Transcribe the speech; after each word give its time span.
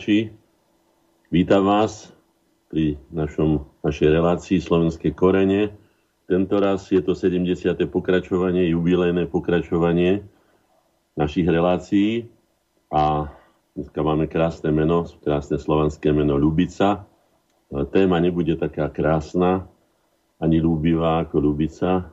poslucháči, 0.00 0.32
vítam 1.28 1.68
vás 1.68 2.08
pri 2.72 2.96
našom, 3.12 3.68
našej 3.84 4.08
relácii 4.08 4.56
Slovenské 4.56 5.12
korene. 5.12 5.76
Tento 6.24 6.56
raz 6.56 6.88
je 6.88 7.04
to 7.04 7.12
70. 7.12 7.76
pokračovanie, 7.84 8.64
jubilejné 8.72 9.28
pokračovanie 9.28 10.24
našich 11.20 11.44
relácií 11.44 12.32
a 12.88 13.28
dneska 13.76 14.00
máme 14.00 14.24
krásne 14.24 14.72
meno, 14.72 15.04
krásne 15.20 15.60
slovanské 15.60 16.16
meno 16.16 16.40
Ľubica. 16.40 17.04
Téma 17.92 18.24
nebude 18.24 18.56
taká 18.56 18.88
krásna, 18.88 19.68
ani 20.40 20.64
ľúbivá 20.64 21.28
ako 21.28 21.44
Ľubica. 21.44 22.08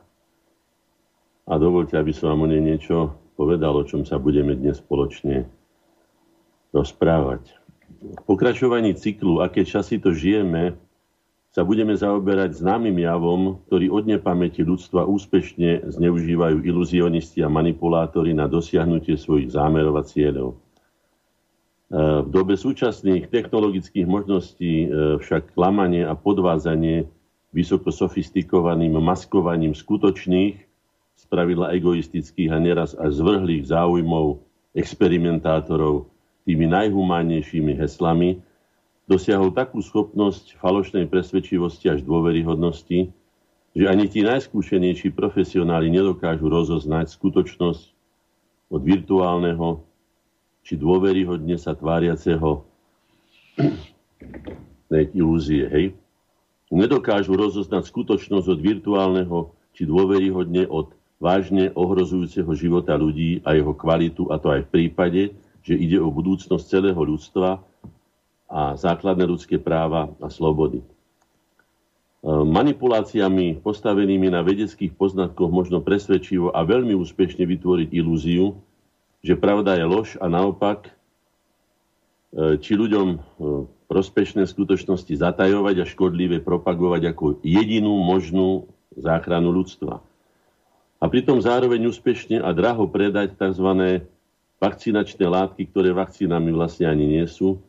A 1.48 1.54
dovolte, 1.56 1.96
aby 1.96 2.12
som 2.12 2.36
vám 2.36 2.44
o 2.44 2.52
nej 2.52 2.60
niečo 2.60 3.16
povedal, 3.40 3.80
o 3.80 3.88
čom 3.88 4.04
sa 4.04 4.20
budeme 4.20 4.60
dnes 4.60 4.76
spoločne 4.76 5.48
rozprávať. 6.76 7.64
Pokračovaní 8.28 8.94
cyklu 8.94 9.40
Aké 9.42 9.64
časy 9.64 9.98
to 9.98 10.14
žijeme 10.14 10.78
sa 11.58 11.66
budeme 11.66 11.98
zaoberať 11.98 12.62
známym 12.62 13.02
javom, 13.02 13.58
ktorý 13.66 13.90
od 13.90 14.06
nepamäti 14.06 14.62
ľudstva 14.62 15.10
úspešne 15.10 15.90
zneužívajú 15.90 16.62
iluzionisti 16.62 17.42
a 17.42 17.50
manipulátori 17.50 18.30
na 18.38 18.46
dosiahnutie 18.46 19.18
svojich 19.18 19.58
zámerov 19.58 19.98
a 19.98 20.06
cieľov. 20.06 20.54
E, 20.54 20.56
v 21.98 22.30
dobe 22.30 22.54
súčasných 22.54 23.34
technologických 23.34 24.06
možností 24.06 24.86
e, 24.86 25.18
však 25.18 25.58
klamanie 25.58 26.06
a 26.06 26.14
podvázanie 26.14 27.10
vysoko 27.50 27.90
sofistikovaným 27.90 28.94
maskovaním 29.02 29.74
skutočných 29.74 30.62
spravidla 31.18 31.74
egoistických 31.74 32.54
a 32.54 32.62
neraz 32.62 32.94
až 32.94 33.18
zvrhlých 33.18 33.66
záujmov 33.66 34.46
experimentátorov 34.78 36.12
tými 36.48 36.64
najhumánnejšími 36.72 37.76
heslami, 37.76 38.40
dosiahol 39.04 39.52
takú 39.52 39.84
schopnosť 39.84 40.56
falošnej 40.64 41.12
presvedčivosti 41.12 41.92
až 41.92 42.08
dôveryhodnosti, 42.08 43.12
že 43.76 43.86
ani 43.86 44.08
tí 44.08 44.24
najskúšenejší 44.24 45.12
profesionáli 45.12 45.92
nedokážu 45.92 46.48
rozoznať 46.48 47.12
skutočnosť 47.12 47.84
od 48.72 48.82
virtuálneho 48.84 49.84
či 50.64 50.80
dôveryhodne 50.80 51.60
sa 51.60 51.76
tváriaceho 51.76 52.64
ilúzie. 55.20 55.68
Hej? 55.68 55.86
Nedokážu 56.72 57.36
rozoznať 57.36 57.92
skutočnosť 57.92 58.48
od 58.48 58.60
virtuálneho 58.60 59.38
či 59.76 59.84
dôveryhodne 59.84 60.68
od 60.68 60.96
vážne 61.20 61.72
ohrozujúceho 61.76 62.50
života 62.56 62.96
ľudí 62.96 63.40
a 63.44 63.56
jeho 63.56 63.72
kvalitu, 63.72 64.30
a 64.32 64.40
to 64.42 64.52
aj 64.54 64.68
v 64.68 64.72
prípade, 64.72 65.22
že 65.68 65.76
ide 65.76 66.00
o 66.00 66.08
budúcnosť 66.08 66.64
celého 66.64 66.96
ľudstva 66.96 67.60
a 68.48 68.80
základné 68.80 69.28
ľudské 69.28 69.60
práva 69.60 70.08
a 70.24 70.32
slobody. 70.32 70.80
E, 70.80 70.86
manipuláciami 72.24 73.60
postavenými 73.60 74.32
na 74.32 74.40
vedeckých 74.40 74.96
poznatkoch 74.96 75.52
možno 75.52 75.84
presvedčivo 75.84 76.56
a 76.56 76.64
veľmi 76.64 76.96
úspešne 76.96 77.44
vytvoriť 77.44 77.90
ilúziu, 77.92 78.56
že 79.20 79.36
pravda 79.36 79.76
je 79.76 79.84
lož 79.84 80.16
a 80.24 80.32
naopak, 80.32 80.88
e, 80.88 80.92
či 82.64 82.80
ľuďom 82.80 83.08
e, 83.12 83.18
prospešné 83.92 84.48
skutočnosti 84.48 85.12
zatajovať 85.20 85.84
a 85.84 85.90
škodlivé 85.92 86.40
propagovať 86.40 87.12
ako 87.12 87.44
jedinú 87.44 88.00
možnú 88.00 88.72
záchranu 88.96 89.52
ľudstva 89.52 90.00
a 90.98 91.06
pritom 91.06 91.38
zároveň 91.38 91.86
úspešne 91.94 92.42
a 92.42 92.50
draho 92.54 92.90
predať 92.90 93.38
tzv. 93.38 94.02
Vakcinačné 94.58 95.26
látky, 95.26 95.70
ktoré 95.70 95.94
vakcínami 95.94 96.50
vlastne 96.54 96.90
ani 96.90 97.06
nie 97.06 97.26
sú, 97.30 97.62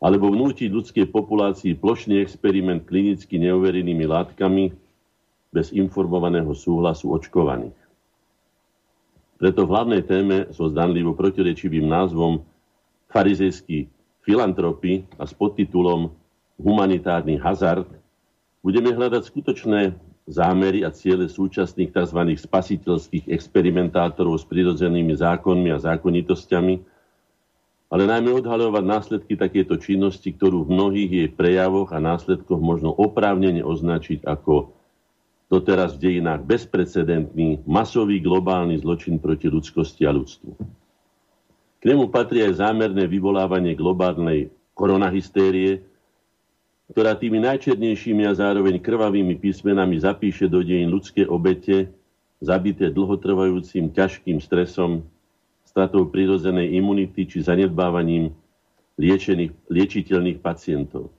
alebo 0.00 0.32
vnútiť 0.32 0.70
ľudskej 0.72 1.06
populácii 1.12 1.76
plošný 1.76 2.22
experiment 2.22 2.86
klinicky 2.88 3.36
neoverenými 3.36 4.08
látkami 4.08 4.72
bez 5.52 5.74
informovaného 5.74 6.54
súhlasu 6.56 7.12
očkovaných. 7.12 7.76
Preto 9.36 9.64
v 9.64 9.72
hlavnej 9.72 10.02
téme 10.04 10.48
so 10.52 10.68
zdanlivo 10.68 11.16
protirečivým 11.16 11.84
názvom 11.88 12.44
farizejský 13.10 13.88
filantropy 14.24 15.04
a 15.18 15.24
s 15.26 15.32
podtitulom 15.34 16.12
Humanitárny 16.60 17.40
hazard 17.40 17.88
budeme 18.60 18.92
hľadať 18.92 19.22
skutočné 19.24 19.96
zámery 20.30 20.86
a 20.86 20.94
ciele 20.94 21.26
súčasných 21.26 21.90
tzv. 21.90 22.20
spasiteľských 22.38 23.26
experimentátorov 23.26 24.38
s 24.38 24.46
prirodzenými 24.46 25.18
zákonmi 25.18 25.74
a 25.74 25.82
zákonitosťami, 25.82 26.74
ale 27.90 28.02
najmä 28.06 28.30
odhalovať 28.38 28.84
následky 28.86 29.34
takéto 29.34 29.74
činnosti, 29.74 30.30
ktorú 30.30 30.62
v 30.62 30.72
mnohých 30.78 31.10
jej 31.10 31.28
prejavoch 31.34 31.90
a 31.90 31.98
následkoch 31.98 32.62
možno 32.62 32.94
oprávnene 32.94 33.66
označiť 33.66 34.22
ako 34.22 34.70
doteraz 35.50 35.98
v 35.98 36.02
dejinách 36.06 36.46
bezprecedentný 36.46 37.66
masový 37.66 38.22
globálny 38.22 38.78
zločin 38.78 39.18
proti 39.18 39.50
ľudskosti 39.50 40.06
a 40.06 40.14
ľudstvu. 40.14 40.50
K 41.80 41.82
nemu 41.82 42.06
patrí 42.14 42.46
aj 42.46 42.62
zámerné 42.62 43.10
vyvolávanie 43.10 43.74
globálnej 43.74 44.54
koronahystérie, 44.78 45.89
ktorá 46.90 47.14
tými 47.14 47.38
najčernejšími 47.38 48.26
a 48.26 48.34
zároveň 48.34 48.82
krvavými 48.82 49.38
písmenami 49.38 50.02
zapíše 50.02 50.50
do 50.50 50.58
dejín 50.58 50.90
ľudské 50.90 51.22
obete, 51.22 51.86
zabité 52.42 52.90
dlhotrvajúcim 52.90 53.94
ťažkým 53.94 54.42
stresom, 54.42 55.06
stratou 55.62 56.10
prirodzenej 56.10 56.74
imunity 56.74 57.30
či 57.30 57.46
zanedbávaním 57.46 58.34
liečených, 58.98 59.54
liečiteľných 59.70 60.42
pacientov. 60.42 61.14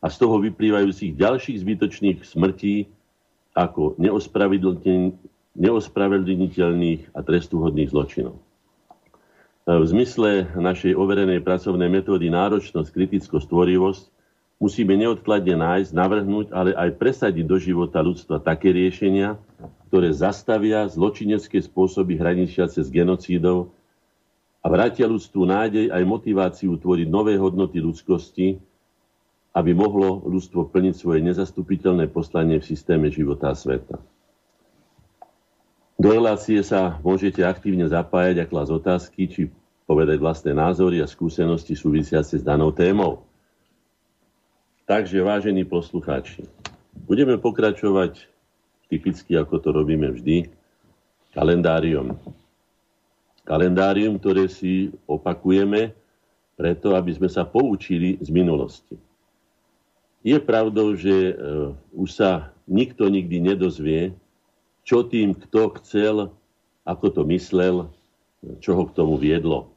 A 0.00 0.08
z 0.08 0.16
toho 0.16 0.40
vyplývajúcich 0.40 1.12
ďalších 1.12 1.60
zbytočných 1.60 2.24
smrtí 2.24 2.88
ako 3.52 4.00
neospravedlniteľných 5.60 7.12
a 7.12 7.20
trestuhodných 7.20 7.92
zločinov. 7.92 8.40
V 9.68 9.84
zmysle 9.84 10.48
našej 10.56 10.96
overenej 10.96 11.44
pracovnej 11.44 11.92
metódy 11.92 12.32
náročnosť, 12.32 12.88
kritickosť, 12.88 13.52
tvorivosť 13.52 14.04
musíme 14.60 14.92
neodkladne 14.92 15.56
nájsť, 15.56 15.90
navrhnúť, 15.96 16.46
ale 16.52 16.76
aj 16.76 17.00
presadiť 17.00 17.44
do 17.48 17.56
života 17.56 18.04
ľudstva 18.04 18.44
také 18.44 18.70
riešenia, 18.70 19.40
ktoré 19.88 20.12
zastavia 20.12 20.84
zločinecké 20.86 21.58
spôsoby 21.64 22.20
hraničiace 22.20 22.84
s 22.84 22.92
genocídou 22.92 23.72
a 24.60 24.68
vrátia 24.68 25.08
ľudstvu 25.08 25.42
nádej 25.48 25.86
aj 25.88 26.02
motiváciu 26.04 26.76
tvoriť 26.76 27.08
nové 27.08 27.40
hodnoty 27.40 27.80
ľudskosti, 27.80 28.60
aby 29.56 29.70
mohlo 29.74 30.22
ľudstvo 30.28 30.68
plniť 30.68 30.94
svoje 30.94 31.24
nezastupiteľné 31.24 32.06
poslanie 32.12 32.60
v 32.60 32.68
systéme 32.68 33.10
života 33.10 33.50
a 33.50 33.56
sveta. 33.56 33.98
Do 36.00 36.08
relácie 36.12 36.60
sa 36.62 37.00
môžete 37.02 37.44
aktívne 37.44 37.88
zapájať 37.88 38.44
a 38.44 38.48
klásť 38.48 38.72
otázky, 38.72 39.22
či 39.26 39.40
povedať 39.84 40.22
vlastné 40.22 40.54
názory 40.54 41.02
a 41.02 41.10
skúsenosti 41.10 41.74
súvisiace 41.74 42.38
s 42.38 42.44
danou 42.46 42.70
témou. 42.70 43.26
Takže, 44.90 45.22
vážení 45.22 45.62
poslucháči, 45.62 46.50
budeme 47.06 47.38
pokračovať 47.38 48.26
typicky, 48.90 49.38
ako 49.38 49.62
to 49.62 49.70
robíme 49.70 50.10
vždy, 50.10 50.50
kalendárium. 51.30 52.18
Kalendárium, 53.46 54.18
ktoré 54.18 54.50
si 54.50 54.90
opakujeme 55.06 55.94
preto, 56.58 56.98
aby 56.98 57.14
sme 57.14 57.30
sa 57.30 57.46
poučili 57.46 58.18
z 58.18 58.34
minulosti. 58.34 58.98
Je 60.26 60.34
pravdou, 60.42 60.98
že 60.98 61.38
uh, 61.38 61.70
už 61.94 62.10
sa 62.10 62.50
nikto 62.66 63.06
nikdy 63.06 63.46
nedozvie, 63.46 64.10
čo 64.82 65.06
tým, 65.06 65.38
kto 65.38 65.70
chcel, 65.78 66.34
ako 66.82 67.06
to 67.14 67.22
myslel, 67.30 67.94
čo 68.58 68.74
ho 68.74 68.90
k 68.90 68.96
tomu 68.98 69.14
viedlo. 69.22 69.70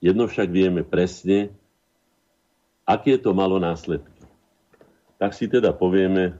Jedno 0.00 0.24
však 0.24 0.48
vieme 0.48 0.80
presne, 0.80 1.52
aké 2.88 3.20
to 3.20 3.36
malo 3.36 3.60
následky 3.60 4.15
tak 5.16 5.32
si 5.32 5.48
teda 5.48 5.72
povieme, 5.72 6.36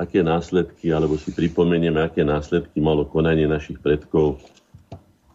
aké 0.00 0.24
následky, 0.24 0.90
alebo 0.90 1.20
si 1.20 1.30
pripomenieme, 1.30 2.00
aké 2.00 2.24
následky 2.24 2.80
malo 2.80 3.04
konanie 3.04 3.44
našich 3.44 3.78
predkov 3.78 4.40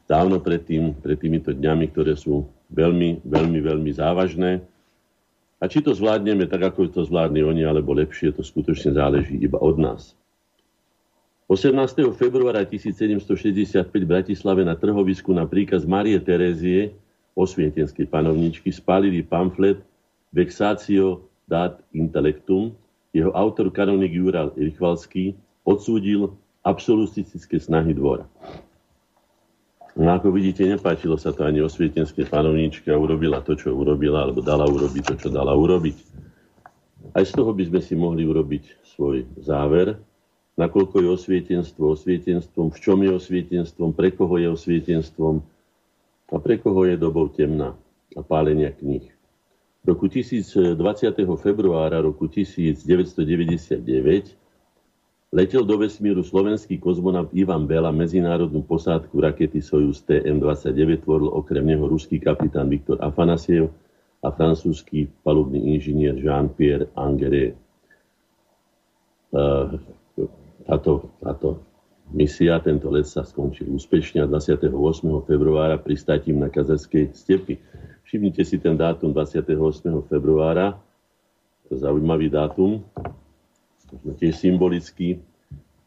dávno 0.09 0.41
predtým, 0.41 0.97
pred 0.97 1.21
týmito 1.21 1.53
dňami, 1.53 1.93
ktoré 1.93 2.17
sú 2.17 2.49
veľmi, 2.73 3.21
veľmi, 3.29 3.59
veľmi 3.61 3.91
závažné. 3.93 4.65
A 5.61 5.69
či 5.69 5.85
to 5.85 5.93
zvládneme 5.93 6.49
tak, 6.49 6.73
ako 6.73 6.89
to 6.89 7.05
zvládli 7.05 7.45
oni, 7.45 7.61
alebo 7.61 7.93
lepšie, 7.93 8.33
to 8.33 8.41
skutočne 8.41 8.97
záleží 8.97 9.37
iba 9.37 9.61
od 9.61 9.77
nás. 9.77 10.17
18. 11.49 11.77
februára 12.17 12.61
1765 12.65 13.85
v 13.89 14.05
Bratislave 14.05 14.61
na 14.65 14.77
trhovisku 14.77 15.33
na 15.33 15.45
príkaz 15.45 15.85
Marie 15.85 16.17
Terézie, 16.21 16.93
osvietenskej 17.37 18.09
panovničky, 18.09 18.69
spálili 18.73 19.21
pamflet 19.21 19.81
Vexatio 20.29 21.28
dat 21.49 21.81
intellectum, 21.97 22.77
jeho 23.09 23.33
autor 23.33 23.73
kanonik 23.73 24.13
Jura 24.13 24.53
Richvalský 24.53 25.33
odsúdil 25.65 26.29
absolutistické 26.61 27.57
snahy 27.57 27.97
dvora. 27.97 28.29
No 29.97 30.15
ako 30.15 30.31
vidíte, 30.31 30.63
nepáčilo 30.63 31.17
sa 31.17 31.33
to 31.33 31.43
ani 31.43 31.59
osvietenské 31.59 32.29
panovníčke 32.29 32.87
a 32.93 33.01
urobila 33.01 33.41
to, 33.41 33.57
čo 33.57 33.73
urobila, 33.73 34.23
alebo 34.23 34.39
dala 34.39 34.63
urobiť 34.69 35.03
to, 35.11 35.13
čo 35.17 35.29
dala 35.33 35.51
urobiť. 35.57 35.97
Aj 37.17 37.25
z 37.25 37.33
toho 37.33 37.51
by 37.51 37.67
sme 37.67 37.81
si 37.81 37.97
mohli 37.97 38.23
urobiť 38.23 38.85
svoj 38.95 39.25
záver, 39.41 39.97
nakoľko 40.55 41.03
je 41.03 41.09
osvietenstvo 41.09 41.83
osvietenstvom, 41.97 42.71
v 42.71 42.77
čom 42.79 43.01
je 43.01 43.11
osvietenstvom, 43.11 43.91
pre 43.91 44.13
koho 44.13 44.37
je 44.37 44.47
osvietenstvom 44.53 45.41
a 46.29 46.35
pre 46.37 46.61
koho 46.61 46.85
je 46.85 46.95
dobou 46.95 47.27
temná 47.33 47.73
a 48.13 48.21
pálenia 48.21 48.69
kníh. 48.71 49.18
Roku 49.79 50.11
20. 50.11 50.75
februára 51.39 52.03
roku 52.03 52.27
1999 52.27 53.79
letel 55.31 55.63
do 55.63 55.77
vesmíru 55.77 56.19
slovenský 56.19 56.77
kozmonaut 56.81 57.31
Ivan 57.31 57.63
Bela 57.63 57.93
medzinárodnú 57.93 58.65
posádku 58.65 59.15
rakety 59.21 59.61
Sojus 59.63 60.03
TM-29 60.03 61.05
tvoril 61.05 61.29
okrem 61.31 61.63
neho 61.63 61.87
ruský 61.87 62.19
kapitán 62.19 62.67
Viktor 62.67 62.99
Afanasiev 62.99 63.71
a 64.19 64.27
francúzsky 64.33 65.07
palubný 65.23 65.77
inžinier 65.77 66.17
Jean-Pierre 66.19 66.91
Angeret. 66.99 67.55
Táto, 70.67 70.91
táto 71.23 71.63
misia, 72.11 72.59
tento 72.59 72.91
let 72.91 73.07
sa 73.07 73.23
skončil 73.23 73.69
úspešne 73.71 74.25
a 74.25 74.27
28. 74.27 74.75
februára 75.23 75.79
pristatím 75.79 76.41
na 76.41 76.51
Kazachskej 76.51 77.15
stepy. 77.15 77.61
Všimnite 78.09 78.41
si 78.41 78.57
ten 78.57 78.73
dátum 78.73 79.13
28. 79.13 79.53
februára, 80.09 80.81
to 81.69 81.77
zaujímavý 81.77 82.25
dátum, 82.33 82.81
možno 83.93 84.17
tiež 84.17 84.33
symbolicky. 84.33 85.21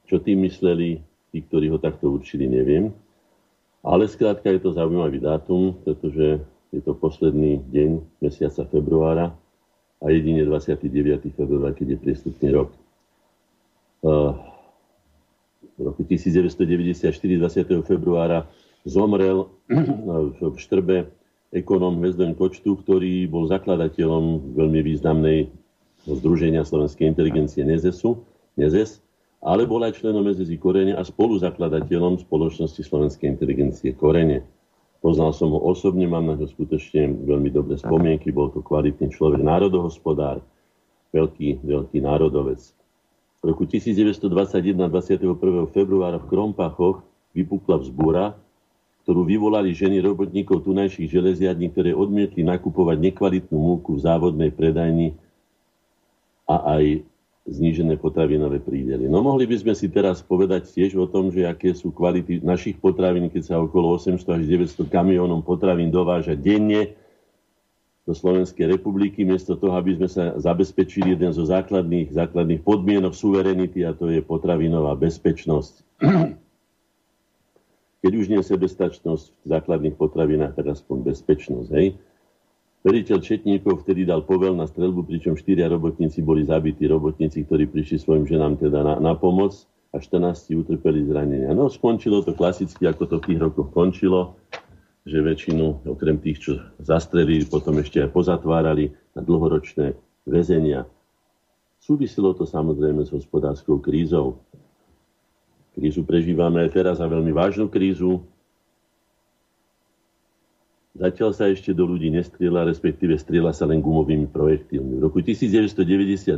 Čo 0.07 0.23
tým 0.23 0.47
mysleli 0.47 1.03
tí, 1.35 1.43
ktorí 1.43 1.67
ho 1.75 1.83
takto 1.83 2.15
určili, 2.15 2.47
neviem. 2.47 2.95
Ale 3.83 4.07
skrátka 4.07 4.55
je 4.55 4.63
to 4.63 4.71
zaujímavý 4.71 5.19
dátum, 5.19 5.75
pretože 5.83 6.39
je 6.71 6.79
to 6.79 6.95
posledný 6.95 7.59
deň 7.75 8.23
mesiaca 8.23 8.71
februára 8.71 9.35
a 9.99 10.07
jedine 10.15 10.47
29. 10.47 11.27
február, 11.35 11.75
keď 11.75 11.99
je 11.99 12.03
priestupný 12.07 12.49
rok. 12.55 12.71
Uh, 14.07 14.39
v 15.75 15.91
roku 15.91 16.07
1994, 16.07 17.03
20. 17.03 17.83
februára, 17.83 18.47
zomrel 18.87 19.51
v 20.39 20.59
Štrbe 20.63 21.11
ekonóm 21.53 22.01
Hvezdoň 22.01 22.33
Kočtu, 22.35 22.81
ktorý 22.81 23.29
bol 23.29 23.45
zakladateľom 23.45 24.57
veľmi 24.57 24.81
významnej 24.81 25.53
Združenia 26.09 26.65
slovenskej 26.65 27.07
inteligencie 27.13 27.63
NEZESu, 27.63 28.19
NEZES, 28.59 29.05
ale 29.45 29.69
bol 29.69 29.85
aj 29.85 30.01
členom 30.01 30.25
NEZESy 30.25 30.57
Korene 30.59 30.97
a 30.97 31.05
spoluzakladateľom 31.05 32.25
spoločnosti 32.25 32.81
slovenskej 32.83 33.29
inteligencie 33.31 33.93
Korene. 33.95 34.43
Poznal 35.05 35.35
som 35.37 35.53
ho 35.53 35.61
osobne, 35.63 36.09
mám 36.09 36.31
na 36.31 36.39
to 36.39 36.49
skutočne 36.49 37.27
veľmi 37.27 37.51
dobré 37.53 37.75
spomienky, 37.77 38.33
bol 38.33 38.51
to 38.55 38.63
kvalitný 38.65 39.13
človek, 39.13 39.43
národohospodár, 39.43 40.41
veľký, 41.13 41.63
veľký 41.63 41.99
národovec. 42.01 42.63
V 43.43 43.51
roku 43.51 43.67
1921 43.67 44.79
21. 44.87 45.75
februára 45.75 46.23
v 46.23 46.27
Krompachoch 46.31 47.03
vypukla 47.35 47.83
vzbúra, 47.83 48.39
ktorú 49.03 49.27
vyvolali 49.27 49.75
ženy 49.75 49.99
robotníkov 49.99 50.63
tunajších 50.63 51.11
železiarní, 51.11 51.75
ktoré 51.75 51.91
odmietli 51.91 52.47
nakupovať 52.47 53.03
nekvalitnú 53.03 53.59
múku 53.59 53.99
v 53.99 54.05
závodnej 54.07 54.55
predajni 54.55 55.19
a 56.47 56.79
aj 56.79 57.03
znížené 57.43 57.99
potravinové 57.99 58.63
prídely. 58.63 59.11
No 59.11 59.19
mohli 59.19 59.51
by 59.51 59.59
sme 59.59 59.75
si 59.75 59.91
teraz 59.91 60.23
povedať 60.23 60.71
tiež 60.71 60.95
o 60.95 61.11
tom, 61.11 61.35
že 61.35 61.43
aké 61.43 61.75
sú 61.75 61.91
kvality 61.91 62.39
našich 62.39 62.79
potravín, 62.79 63.27
keď 63.27 63.43
sa 63.43 63.57
okolo 63.59 63.99
800 63.99 64.39
až 64.39 64.43
900 64.47 64.87
kamiónov 64.87 65.43
potravín 65.43 65.91
dováža 65.91 66.39
denne 66.39 66.95
do 68.03 68.15
Slovenskej 68.15 68.67
republiky, 68.67 69.23
miesto 69.23 69.55
toho, 69.55 69.79
aby 69.79 69.95
sme 69.95 70.09
sa 70.11 70.35
zabezpečili 70.39 71.15
jeden 71.15 71.31
zo 71.31 71.47
základných, 71.47 72.11
základných 72.11 72.63
podmienok 72.67 73.15
suverenity, 73.15 73.87
a 73.87 73.95
to 73.95 74.11
je 74.11 74.19
potravinová 74.23 74.95
bezpečnosť. 74.99 76.03
Keď 78.03 78.13
už 78.19 78.27
nie 78.29 78.43
sebestačnosť 78.43 79.25
v 79.31 79.47
základných 79.47 79.95
potravinách, 79.95 80.59
tak 80.59 80.75
aspoň 80.75 81.15
bezpečnosť. 81.15 81.71
Hej? 81.79 81.95
Veriteľ 82.83 83.23
Četníkov 83.23 83.87
vtedy 83.87 84.03
dal 84.03 84.27
povel 84.27 84.59
na 84.59 84.67
strelbu, 84.67 85.07
pričom 85.07 85.39
štyria 85.39 85.71
robotníci 85.71 86.19
boli 86.19 86.43
zabití. 86.43 86.91
Robotníci, 86.91 87.47
ktorí 87.47 87.71
prišli 87.71 88.03
svojim 88.03 88.27
ženám 88.27 88.59
teda 88.59 88.83
na, 88.83 88.95
na 88.99 89.15
pomoc 89.15 89.55
a 89.95 90.03
14 90.03 90.51
utrpeli 90.59 91.07
zranenia. 91.07 91.55
No 91.55 91.71
skončilo 91.71 92.27
to 92.27 92.35
klasicky, 92.35 92.91
ako 92.91 93.07
to 93.07 93.17
v 93.23 93.27
tých 93.31 93.39
rokoch 93.39 93.71
končilo, 93.71 94.35
že 95.07 95.23
väčšinu, 95.23 95.87
okrem 95.87 96.19
tých, 96.19 96.39
čo 96.43 96.53
zastrelili, 96.83 97.47
potom 97.47 97.79
ešte 97.79 98.03
aj 98.03 98.11
pozatvárali 98.11 98.91
na 99.15 99.23
dlhoročné 99.23 99.95
väzenia. 100.27 100.83
Súvisilo 101.83 102.35
to 102.35 102.47
samozrejme 102.47 103.03
s 103.07 103.15
hospodárskou 103.15 103.79
krízou. 103.79 104.43
Krízu 105.73 106.05
prežívame 106.05 106.63
aj 106.65 106.71
teraz 106.77 106.97
a 107.01 107.09
veľmi 107.09 107.33
vážnu 107.33 107.69
krízu, 107.73 108.21
Zatiaľ 110.93 111.33
sa 111.33 111.49
ešte 111.49 111.73
do 111.73 111.89
ľudí 111.89 112.13
nestrieľa, 112.13 112.69
respektíve 112.69 113.17
strieľa 113.17 113.57
sa 113.57 113.65
len 113.65 113.81
gumovými 113.81 114.29
projektilmi. 114.29 115.01
V 115.01 115.09
roku 115.09 115.25
1997, 115.25 116.37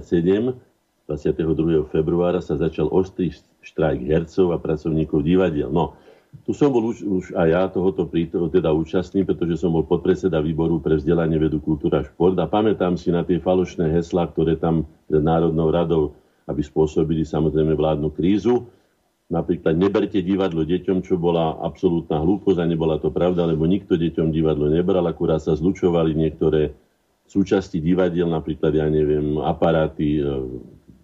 22. 1.10 1.90
februára, 1.90 2.38
sa 2.38 2.54
začal 2.54 2.86
ostrý 2.94 3.34
štrajk 3.66 4.06
hercov 4.06 4.54
a 4.54 4.62
pracovníkov 4.62 5.26
divadiel. 5.26 5.74
No, 5.74 5.98
tu 6.46 6.54
som 6.54 6.70
bol 6.70 6.86
už, 6.86 7.02
už 7.02 7.24
aj 7.34 7.48
ja 7.50 7.62
tohoto 7.66 8.06
prítoho, 8.06 8.46
teda 8.46 8.70
účastný, 8.70 9.26
pretože 9.26 9.58
som 9.58 9.74
bol 9.74 9.82
podpredseda 9.82 10.38
výboru 10.38 10.78
pre 10.78 11.02
vzdelanie, 11.02 11.34
vedu, 11.34 11.58
kultúra 11.58 12.02
a 12.02 12.06
šport 12.06 12.38
a 12.38 12.46
pamätám 12.46 12.94
si 12.94 13.10
na 13.10 13.26
tie 13.26 13.42
falošné 13.42 13.90
heslá, 13.90 14.30
ktoré 14.30 14.54
tam 14.54 14.86
pred 15.10 15.22
Národnou 15.22 15.66
radou, 15.74 16.14
aby 16.46 16.62
spôsobili 16.62 17.26
samozrejme 17.26 17.74
vládnu 17.74 18.14
krízu 18.14 18.70
Napríklad 19.32 19.80
neberte 19.80 20.20
divadlo 20.20 20.68
deťom, 20.68 21.00
čo 21.00 21.16
bola 21.16 21.56
absolútna 21.64 22.20
hlúposť 22.20 22.60
a 22.60 22.68
nebola 22.68 23.00
to 23.00 23.08
pravda, 23.08 23.48
lebo 23.48 23.64
nikto 23.64 23.96
deťom 23.96 24.28
divadlo 24.28 24.68
nebral, 24.68 25.04
akurát 25.08 25.40
sa 25.40 25.56
zlučovali 25.56 26.12
niektoré 26.12 26.76
súčasti 27.24 27.80
divadiel, 27.80 28.28
napríklad, 28.28 28.76
ja 28.76 28.84
neviem, 28.84 29.40
aparáty 29.40 30.20
e, 30.20 30.28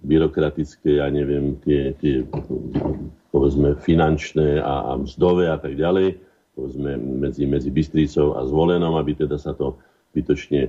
byrokratické, 0.04 1.00
ja 1.00 1.08
neviem, 1.08 1.56
tie, 1.64 1.96
tie 1.96 2.28
povedzme, 3.32 3.80
finančné 3.80 4.60
a, 4.60 4.92
a 4.92 5.00
mzdové 5.00 5.48
a 5.48 5.56
tak 5.56 5.80
ďalej, 5.80 6.20
povedzme, 6.52 7.00
medzi, 7.00 7.48
medzi 7.48 7.72
Bystricou 7.72 8.36
a 8.36 8.44
Zvolenom, 8.44 9.00
aby 9.00 9.16
teda 9.16 9.40
sa 9.40 9.56
to 9.56 9.80
bytočne 10.12 10.68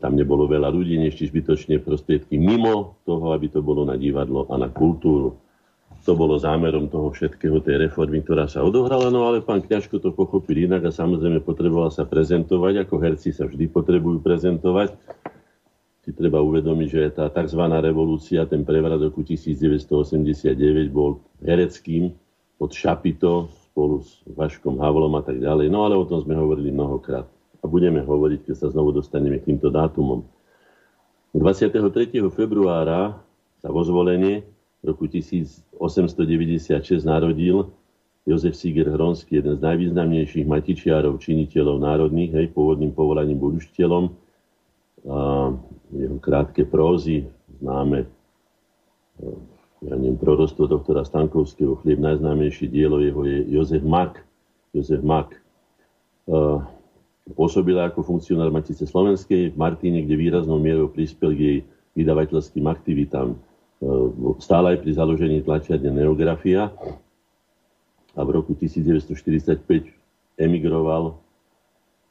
tam 0.00 0.16
nebolo 0.16 0.48
veľa 0.48 0.72
ľudí, 0.72 0.96
než 0.96 1.20
zbytočne 1.20 1.76
prostriedky 1.80 2.40
mimo 2.40 2.96
toho, 3.04 3.36
aby 3.36 3.52
to 3.52 3.60
bolo 3.60 3.84
na 3.84 4.00
divadlo 4.00 4.48
a 4.48 4.56
na 4.56 4.72
kultúru 4.72 5.36
to 6.04 6.12
bolo 6.12 6.36
zámerom 6.36 6.92
toho 6.92 7.08
všetkého, 7.08 7.64
tej 7.64 7.88
reformy, 7.88 8.20
ktorá 8.20 8.44
sa 8.44 8.60
odohrala, 8.60 9.08
no 9.08 9.24
ale 9.24 9.40
pán 9.40 9.64
Kňažko 9.64 9.96
to 10.04 10.12
pochopil 10.12 10.68
inak 10.68 10.84
a 10.84 10.92
samozrejme 10.92 11.40
potreboval 11.40 11.88
sa 11.88 12.04
prezentovať, 12.04 12.84
ako 12.84 12.94
herci 13.00 13.32
sa 13.32 13.48
vždy 13.48 13.72
potrebujú 13.72 14.20
prezentovať. 14.20 14.92
Si 16.04 16.12
treba 16.12 16.44
uvedomiť, 16.44 16.88
že 16.92 17.16
tá 17.16 17.32
tzv. 17.32 17.64
revolúcia, 17.80 18.44
ten 18.44 18.60
prevrat 18.60 19.00
roku 19.00 19.24
1989 19.24 20.92
bol 20.92 21.24
hereckým 21.40 22.12
pod 22.60 22.76
Šapito 22.76 23.48
spolu 23.72 24.04
s 24.04 24.20
Vaškom 24.28 24.76
Havlom 24.76 25.16
a 25.16 25.24
tak 25.24 25.40
ďalej. 25.40 25.72
No 25.72 25.88
ale 25.88 25.96
o 25.96 26.04
tom 26.04 26.20
sme 26.20 26.36
hovorili 26.36 26.68
mnohokrát. 26.68 27.24
A 27.58 27.64
budeme 27.64 28.04
hovoriť, 28.04 28.52
keď 28.52 28.54
sa 28.60 28.68
znovu 28.68 28.92
dostaneme 28.92 29.40
k 29.40 29.50
týmto 29.50 29.72
dátumom. 29.72 30.28
23. 31.32 31.72
februára 32.30 33.18
sa 33.64 33.68
vo 33.72 33.80
zvolenie 33.82 34.53
roku 34.84 35.08
1896 35.08 37.08
narodil 37.08 37.72
Jozef 38.24 38.56
Siger 38.56 38.88
Hronský, 38.88 39.36
jeden 39.40 39.56
z 39.56 39.60
najvýznamnejších 39.60 40.48
matičiarov, 40.48 41.20
činiteľov 41.20 41.80
národných, 41.80 42.32
hej, 42.32 42.46
pôvodným 42.52 42.92
povolaním 42.92 43.36
bol 43.36 43.52
jeho 45.92 46.16
krátke 46.24 46.64
prózy, 46.64 47.28
známe 47.60 48.08
ja 49.84 50.00
neviem, 50.00 50.16
prorostvo 50.16 50.64
doktora 50.64 51.04
Stankovského, 51.04 51.76
chlieb 51.84 52.00
najznámejšie 52.00 52.72
dielo 52.72 53.04
jeho 53.04 53.20
je 53.28 53.44
Jozef 53.52 53.84
Mak. 53.84 54.24
Jozef 54.72 55.04
Mak. 55.04 55.36
Pôsobila 57.36 57.92
ako 57.92 58.00
funkcionár 58.00 58.48
Matice 58.48 58.88
Slovenskej 58.88 59.52
v 59.52 59.56
Martíne, 59.60 60.00
kde 60.00 60.16
výraznou 60.16 60.56
mierou 60.56 60.88
prispel 60.88 61.36
k 61.36 61.40
jej 61.40 61.58
vydavateľským 61.92 62.64
aktivitám 62.64 63.36
E, 63.36 63.53
stále 64.40 64.76
aj 64.76 64.78
pri 64.82 64.90
založení 64.94 65.38
tlačiarne 65.42 65.90
Neografia 65.90 66.72
a 68.14 68.20
v 68.22 68.30
roku 68.30 68.54
1945 68.54 69.66
emigroval, 70.38 71.18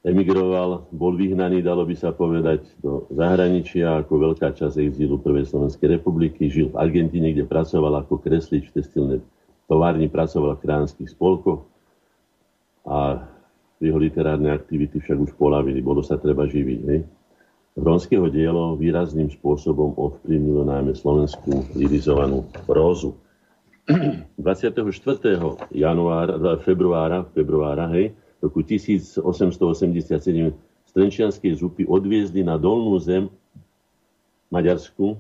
emigroval, 0.04 0.88
bol 0.92 1.16
vyhnaný, 1.16 1.64
dalo 1.64 1.88
by 1.88 1.96
sa 1.96 2.12
povedať, 2.12 2.68
do 2.84 3.08
zahraničia 3.16 4.04
ako 4.04 4.32
veľká 4.32 4.52
časť 4.52 4.76
exílu 4.84 5.20
Prvej 5.20 5.48
Slovenskej 5.48 6.00
republiky. 6.00 6.52
Žil 6.52 6.76
v 6.76 6.80
Argentíne, 6.80 7.32
kde 7.32 7.48
pracoval 7.48 8.04
ako 8.04 8.20
kreslič 8.20 8.68
v 8.70 8.84
textilnej 8.84 9.20
továrni, 9.72 10.12
pracoval 10.12 10.60
v 10.60 10.64
kránskych 10.68 11.10
spolkoch. 11.16 11.64
a 12.84 13.24
jeho 13.84 14.00
literárne 14.00 14.52
aktivity 14.52 15.00
však 15.00 15.20
už 15.20 15.32
polavili, 15.36 15.84
bolo 15.84 16.00
sa 16.00 16.16
treba 16.16 16.48
živiť. 16.48 16.80
Hej. 16.88 17.02
Hronského 17.74 18.30
dielo 18.30 18.78
výrazným 18.78 19.34
spôsobom 19.34 19.98
ovplyvnilo 19.98 20.62
najmä 20.62 20.94
slovenskú 20.94 21.66
lirizovanú 21.74 22.46
prózu. 22.70 23.18
24. 24.38 24.78
januára, 25.74 26.62
februára, 26.62 27.26
februára 27.34 27.90
hej, 27.98 28.14
roku 28.40 28.62
1887 28.62 29.18
z 30.94 31.36
zupy 31.58 31.84
odviezli 31.90 32.46
na 32.46 32.62
dolnú 32.62 32.94
zem 33.02 33.26
Maďarsku 34.54 35.18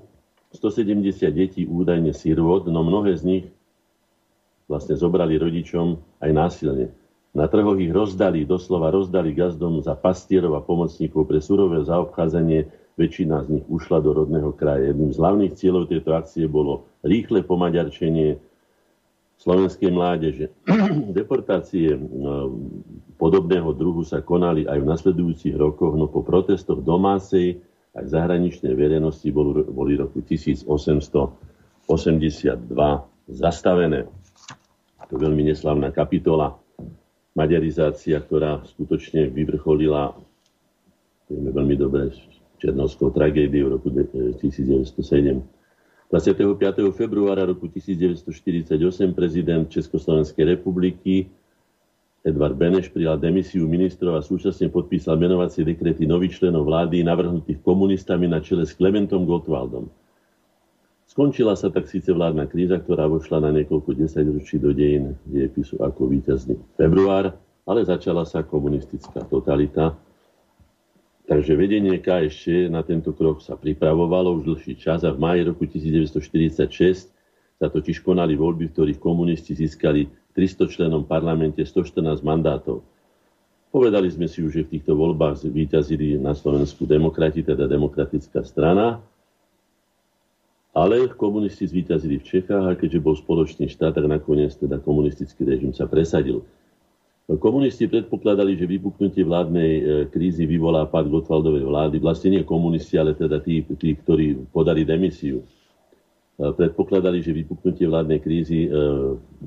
170 0.53 1.33
detí 1.33 1.65
údajne 1.65 2.13
sirvot, 2.13 2.69
no 2.69 2.85
mnohé 2.85 3.17
z 3.17 3.23
nich 3.25 3.45
vlastne 4.69 4.93
zobrali 4.93 5.41
rodičom 5.41 5.97
aj 6.21 6.29
násilne. 6.29 6.93
Na 7.33 7.49
trhoch 7.49 7.81
ich 7.81 7.89
rozdali, 7.89 8.45
doslova 8.45 8.93
rozdali 8.93 9.33
gazdom 9.33 9.81
za 9.81 9.97
pastierov 9.97 10.53
a 10.53 10.61
pomocníkov 10.61 11.25
pre 11.25 11.41
surové 11.41 11.81
zaobchádzanie. 11.81 12.69
Väčšina 12.93 13.41
z 13.41 13.57
nich 13.57 13.65
ušla 13.65 14.05
do 14.05 14.13
rodného 14.13 14.53
kraja. 14.53 14.93
Jedným 14.93 15.09
z 15.09 15.17
hlavných 15.17 15.57
cieľov 15.57 15.89
tejto 15.89 16.13
akcie 16.13 16.45
bolo 16.45 16.85
rýchle 17.01 17.41
pomaďarčenie 17.41 18.37
slovenskej 19.41 19.89
mládeže. 19.89 20.53
Deportácie 21.17 21.97
no, 21.97 22.53
podobného 23.17 23.73
druhu 23.73 24.05
sa 24.05 24.21
konali 24.21 24.69
aj 24.69 24.77
v 24.77 24.89
nasledujúcich 24.93 25.57
rokoch, 25.57 25.97
no 25.97 26.05
po 26.05 26.21
protestoch 26.21 26.85
domácej 26.85 27.57
aj 27.97 28.13
zahraničnej 28.13 28.77
verejnosti 28.77 29.25
boli, 29.33 29.65
boli 29.73 29.97
roku 29.97 30.21
1882 30.21 31.89
zastavené. 33.25 34.05
To 35.09 35.15
veľmi 35.17 35.49
neslavná 35.49 35.89
kapitola 35.89 36.62
maďarizácia, 37.33 38.21
ktorá 38.21 38.61
skutočne 38.65 39.29
vyvrcholila, 39.29 40.13
vieme 41.29 41.49
veľmi 41.49 41.75
dobre, 41.77 42.13
Černovskou 42.61 43.11
tragédiou 43.11 43.75
roku 43.75 43.91
1907. 43.91 44.95
25. 46.07 46.93
februára 46.93 47.43
roku 47.43 47.67
1948 47.67 48.77
prezident 49.11 49.65
Československej 49.67 50.55
republiky 50.55 51.27
Edvard 52.23 52.55
Beneš 52.55 52.87
prijal 52.87 53.19
demisiu 53.19 53.67
ministrov 53.67 54.15
a 54.15 54.23
súčasne 54.23 54.71
podpísal 54.71 55.19
menovacie 55.19 55.67
dekrety 55.67 56.07
nových 56.07 56.39
členov 56.39 56.71
vlády 56.71 57.03
navrhnutých 57.03 57.59
komunistami 57.59 58.31
na 58.31 58.39
čele 58.39 58.63
s 58.63 58.71
Klementom 58.71 59.27
Gottwaldom. 59.27 59.91
Skončila 61.13 61.53
sa 61.53 61.69
tak 61.69 61.85
síce 61.85 62.09
vládna 62.09 62.49
kríza, 62.49 62.81
ktorá 62.81 63.05
vošla 63.05 63.37
na 63.37 63.53
niekoľko 63.53 64.01
desaťročí 64.01 64.57
do 64.57 64.73
dejín 64.73 65.13
diepisu 65.29 65.77
ako 65.77 66.09
víťazný 66.09 66.57
február, 66.73 67.37
ale 67.69 67.85
začala 67.85 68.25
sa 68.25 68.41
komunistická 68.41 69.21
totalita. 69.29 69.93
Takže 71.29 71.53
vedenie 71.53 72.01
KSČ 72.01 72.65
na 72.73 72.81
tento 72.81 73.13
krok 73.13 73.45
sa 73.45 73.53
pripravovalo 73.53 74.41
už 74.41 74.57
dlhší 74.57 74.73
čas 74.73 75.05
a 75.05 75.13
v 75.13 75.21
máji 75.21 75.41
roku 75.45 75.69
1946 75.69 77.13
sa 77.61 77.69
totiž 77.69 78.01
konali 78.01 78.33
voľby, 78.33 78.73
v 78.73 78.73
ktorých 78.73 78.97
komunisti 78.97 79.53
získali 79.53 80.09
300 80.33 80.65
členom 80.65 81.05
parlamente 81.05 81.61
114 81.61 82.25
mandátov. 82.25 82.81
Povedali 83.69 84.09
sme 84.09 84.25
si 84.25 84.41
už, 84.41 84.49
že 84.49 84.65
v 84.65 84.81
týchto 84.81 84.97
voľbách 84.97 85.45
vyťazili 85.45 86.17
na 86.17 86.33
Slovensku 86.33 86.89
demokrati, 86.89 87.45
teda 87.45 87.69
demokratická 87.69 88.41
strana, 88.41 89.12
ale 90.73 91.05
komunisti 91.13 91.69
zvíťazili 91.69 92.17
v 92.17 92.25
Čechách 92.25 92.65
a 92.65 92.77
keďže 92.77 92.99
bol 92.99 93.13
spoločný 93.13 93.69
štát, 93.69 93.93
tak 93.93 94.09
nakoniec 94.09 94.57
teda 94.57 94.81
komunistický 94.81 95.45
režim 95.45 95.69
sa 95.69 95.85
presadil. 95.85 96.41
Komunisti 97.23 97.87
predpokladali, 97.87 98.59
že 98.59 98.67
vypuknutie 98.67 99.23
vládnej 99.23 99.71
e, 99.79 99.81
krízy 100.11 100.43
vyvolá 100.43 100.83
pád 100.91 101.07
Gotwaldovej 101.07 101.63
vlády. 101.63 101.95
Vlastne 102.03 102.35
nie 102.35 102.43
komunisti, 102.43 102.99
ale 102.99 103.15
teda 103.15 103.39
tí, 103.39 103.63
tí 103.79 103.95
ktorí 103.95 104.51
podali 104.51 104.83
demisiu. 104.83 105.39
E, 105.39 105.45
predpokladali, 106.35 107.23
že 107.23 107.31
vypuknutie 107.31 107.87
vládnej 107.87 108.19
krízy 108.19 108.67
e, 108.67 108.69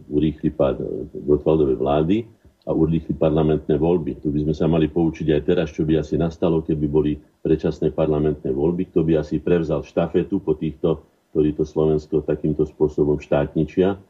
urýchli 0.08 0.56
pád 0.56 0.80
Gotwaldovej 1.28 1.76
vlády 1.76 2.16
a 2.64 2.72
urýchli 2.72 3.12
parlamentné 3.12 3.76
voľby. 3.76 4.24
Tu 4.24 4.32
by 4.32 4.48
sme 4.48 4.54
sa 4.56 4.64
mali 4.72 4.88
poučiť 4.88 5.36
aj 5.36 5.42
teraz, 5.44 5.68
čo 5.68 5.84
by 5.84 6.00
asi 6.00 6.16
nastalo, 6.16 6.64
keby 6.64 6.86
boli 6.88 7.12
predčasné 7.44 7.92
parlamentné 7.92 8.56
voľby, 8.56 8.88
kto 8.88 9.04
by 9.04 9.20
asi 9.20 9.36
prevzal 9.36 9.84
štafetu 9.84 10.40
po 10.40 10.56
týchto 10.56 11.15
ktorí 11.36 11.52
to 11.52 11.68
Slovensko 11.68 12.24
takýmto 12.24 12.64
spôsobom 12.64 13.20
štátničia. 13.20 14.00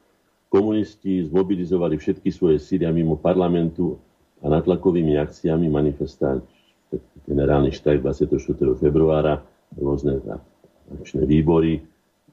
Komunisti 0.47 1.26
zmobilizovali 1.26 1.99
všetky 1.99 2.30
svoje 2.30 2.62
síly 2.62 2.87
mimo 2.95 3.18
parlamentu 3.18 3.99
a 4.38 4.47
natlakovými 4.47 5.18
akciami 5.18 5.66
manifestovali 5.66 6.47
generálny 7.26 7.75
štrajk 7.75 7.99
24. 7.99 8.78
februára, 8.78 9.42
rôzne 9.75 10.23
akčné 11.02 11.26
výbory 11.26 11.83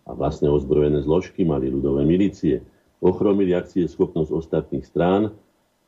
a 0.06 0.14
vlastné 0.14 0.46
ozbrojené 0.46 1.02
zložky 1.02 1.42
mali 1.42 1.74
ľudové 1.74 2.06
milície. 2.06 2.62
Ochromili 3.02 3.58
akcie 3.58 3.90
schopnosť 3.90 4.30
ostatných 4.30 4.86
strán 4.86 5.34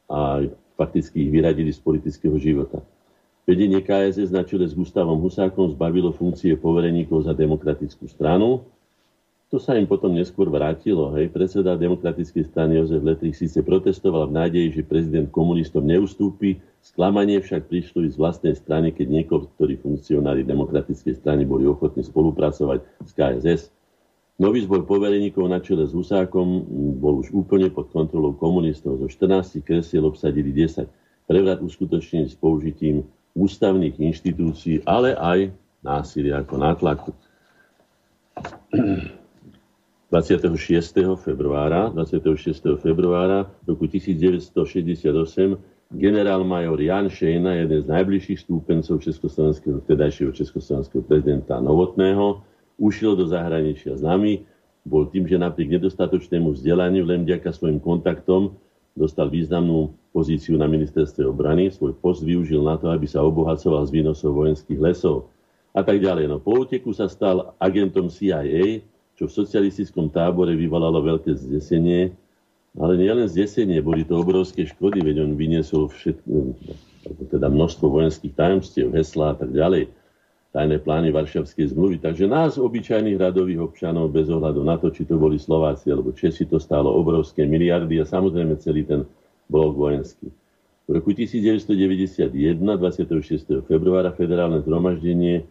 a 0.10 0.50
fakticky 0.82 1.30
ich 1.30 1.32
vyradili 1.32 1.70
z 1.70 1.78
politického 1.78 2.42
života. 2.42 2.82
Vedenie 3.46 3.86
KSS 3.86 4.34
na 4.34 4.42
čele 4.42 4.66
s 4.66 4.74
Gustavom 4.74 5.22
Husákom 5.22 5.70
zbavilo 5.78 6.10
funkcie 6.10 6.58
povereníkov 6.58 7.30
za 7.30 7.38
demokratickú 7.38 8.10
stranu 8.10 8.66
to 9.54 9.62
sa 9.62 9.78
im 9.78 9.86
potom 9.86 10.12
neskôr 10.12 10.50
vrátilo. 10.50 11.14
Hej. 11.14 11.30
Predseda 11.30 11.78
demokratickej 11.78 12.50
strany 12.50 12.82
Jozef 12.82 13.06
Letrich 13.06 13.38
síce 13.38 13.62
protestoval 13.62 14.28
v 14.28 14.36
nádeji, 14.42 14.82
že 14.82 14.90
prezident 14.90 15.30
komunistom 15.30 15.86
neustúpi, 15.86 16.58
sklamanie 16.82 17.38
však 17.40 17.70
prišlo 17.70 18.04
i 18.06 18.10
z 18.10 18.18
vlastnej 18.18 18.58
strany, 18.58 18.90
keď 18.90 19.08
niektorí 19.22 19.78
funkcionári 19.80 20.42
demokratickej 20.44 21.22
strany 21.22 21.46
boli 21.46 21.70
ochotní 21.70 22.02
spolupracovať 22.02 22.82
s 23.06 23.12
KSS. 23.14 23.62
Nový 24.36 24.68
zbor 24.68 24.84
povereníkov 24.84 25.48
na 25.48 25.64
čele 25.64 25.88
s 25.88 25.96
Husákom 25.96 26.68
bol 27.00 27.24
už 27.24 27.32
úplne 27.32 27.72
pod 27.72 27.88
kontrolou 27.94 28.36
komunistov. 28.36 29.00
Zo 29.00 29.08
14 29.08 29.64
kresiel 29.64 30.04
obsadili 30.04 30.52
10. 30.52 30.90
Prevrat 31.30 31.64
uskutočnení 31.64 32.28
s 32.28 32.36
použitím 32.36 33.08
ústavných 33.32 33.96
inštitúcií, 33.96 34.84
ale 34.84 35.16
aj 35.16 35.56
násilia 35.80 36.44
ako 36.44 36.56
nátlaku. 36.60 37.10
26. 40.16 40.96
februára, 41.20 41.92
26. 41.92 42.80
februára 42.80 43.52
roku 43.68 43.84
1968 43.84 45.60
generál 45.92 46.48
major 46.48 46.80
Jan 46.80 47.12
Šejna, 47.12 47.60
jeden 47.60 47.84
z 47.84 47.88
najbližších 47.92 48.48
stúpencov 48.48 49.04
československého, 49.04 49.84
vtedajšieho 49.84 50.32
československého 50.32 51.04
prezidenta 51.04 51.60
Novotného, 51.60 52.48
ušiel 52.80 53.20
do 53.20 53.28
zahraničia 53.28 54.00
s 54.00 54.02
nami. 54.08 54.48
Bol 54.88 55.12
tým, 55.12 55.28
že 55.28 55.36
napriek 55.36 55.76
nedostatočnému 55.84 56.56
vzdelaniu 56.56 57.04
len 57.04 57.28
vďaka 57.28 57.52
svojim 57.52 57.84
kontaktom 57.84 58.56
dostal 58.96 59.28
významnú 59.28 59.92
pozíciu 60.16 60.56
na 60.56 60.72
ministerstve 60.72 61.28
obrany. 61.28 61.68
Svoj 61.68 61.92
post 62.00 62.24
využil 62.24 62.64
na 62.64 62.80
to, 62.80 62.88
aby 62.88 63.04
sa 63.04 63.20
obohacoval 63.20 63.84
z 63.84 64.00
výnosov 64.00 64.32
vojenských 64.32 64.80
lesov 64.80 65.28
a 65.76 65.84
tak 65.84 66.00
ďalej. 66.00 66.32
No, 66.32 66.40
po 66.40 66.64
úteku 66.64 66.96
sa 66.96 67.12
stal 67.12 67.52
agentom 67.60 68.08
CIA, 68.08 68.95
čo 69.16 69.32
v 69.32 69.36
socialistickom 69.36 70.12
tábore 70.12 70.54
vyvolalo 70.60 71.00
veľké 71.00 71.36
zdesenie, 71.40 72.12
ale 72.76 73.00
nielen 73.00 73.32
zdesenie, 73.32 73.80
boli 73.80 74.04
to 74.04 74.20
obrovské 74.20 74.68
škody, 74.68 75.00
veď 75.00 75.24
on 75.24 75.40
vyniesol 75.40 75.88
všetko, 75.88 76.32
teda 77.32 77.48
množstvo 77.48 77.88
vojenských 77.88 78.36
tajomstiev, 78.36 78.92
hesla 78.92 79.32
a 79.32 79.36
tak 79.40 79.56
ďalej, 79.56 79.88
tajné 80.52 80.84
plány 80.84 81.16
Varšavskej 81.16 81.72
zmluvy. 81.72 82.04
Takže 82.04 82.28
nás, 82.28 82.60
obyčajných 82.60 83.16
radových 83.16 83.64
občanov, 83.64 84.12
bez 84.12 84.28
ohľadu 84.28 84.64
na 84.64 84.76
to, 84.76 84.92
či 84.92 85.08
to 85.08 85.16
boli 85.16 85.40
Slováci 85.40 85.88
alebo 85.92 86.12
Česi, 86.12 86.44
to 86.48 86.60
stálo 86.60 86.92
obrovské 86.92 87.48
miliardy 87.48 88.00
a 88.00 88.08
samozrejme 88.08 88.60
celý 88.60 88.84
ten 88.84 89.08
blok 89.48 89.76
vojenský. 89.76 90.28
V 90.86 90.90
roku 91.02 91.16
1991, 91.18 92.30
26. 92.62 93.66
februára, 93.66 94.14
federálne 94.14 94.62
zhromaždenie 94.62 95.48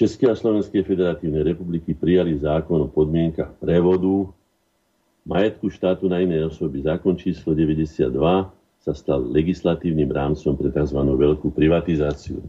Českej 0.00 0.32
a 0.32 0.36
Slovenskej 0.36 0.80
federatívnej 0.80 1.44
republiky 1.44 1.92
prijali 1.92 2.32
zákon 2.40 2.80
o 2.80 2.88
podmienkach 2.88 3.52
prevodu 3.60 4.32
majetku 5.28 5.68
štátu 5.68 6.08
na 6.08 6.24
iné 6.24 6.40
osoby. 6.40 6.80
Zákon 6.80 7.20
číslo 7.20 7.52
92 7.52 8.08
sa 8.80 8.92
stal 8.96 9.20
legislatívnym 9.28 10.08
rámcom 10.08 10.56
pre 10.56 10.72
tzv. 10.72 10.96
veľkú 11.04 11.52
privatizáciu. 11.52 12.40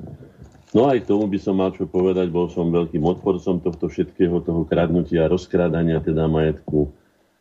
No 0.71 0.87
aj 0.87 1.03
k 1.03 1.11
tomu 1.11 1.27
by 1.27 1.35
som 1.43 1.59
mal 1.59 1.75
čo 1.75 1.83
povedať, 1.83 2.31
bol 2.31 2.47
som 2.47 2.71
veľkým 2.71 3.03
odporcom 3.03 3.59
tohto 3.59 3.91
všetkého, 3.91 4.39
toho 4.47 4.63
kradnutia, 4.63 5.27
rozkrádania 5.27 5.99
teda 5.99 6.31
majetku 6.31 6.87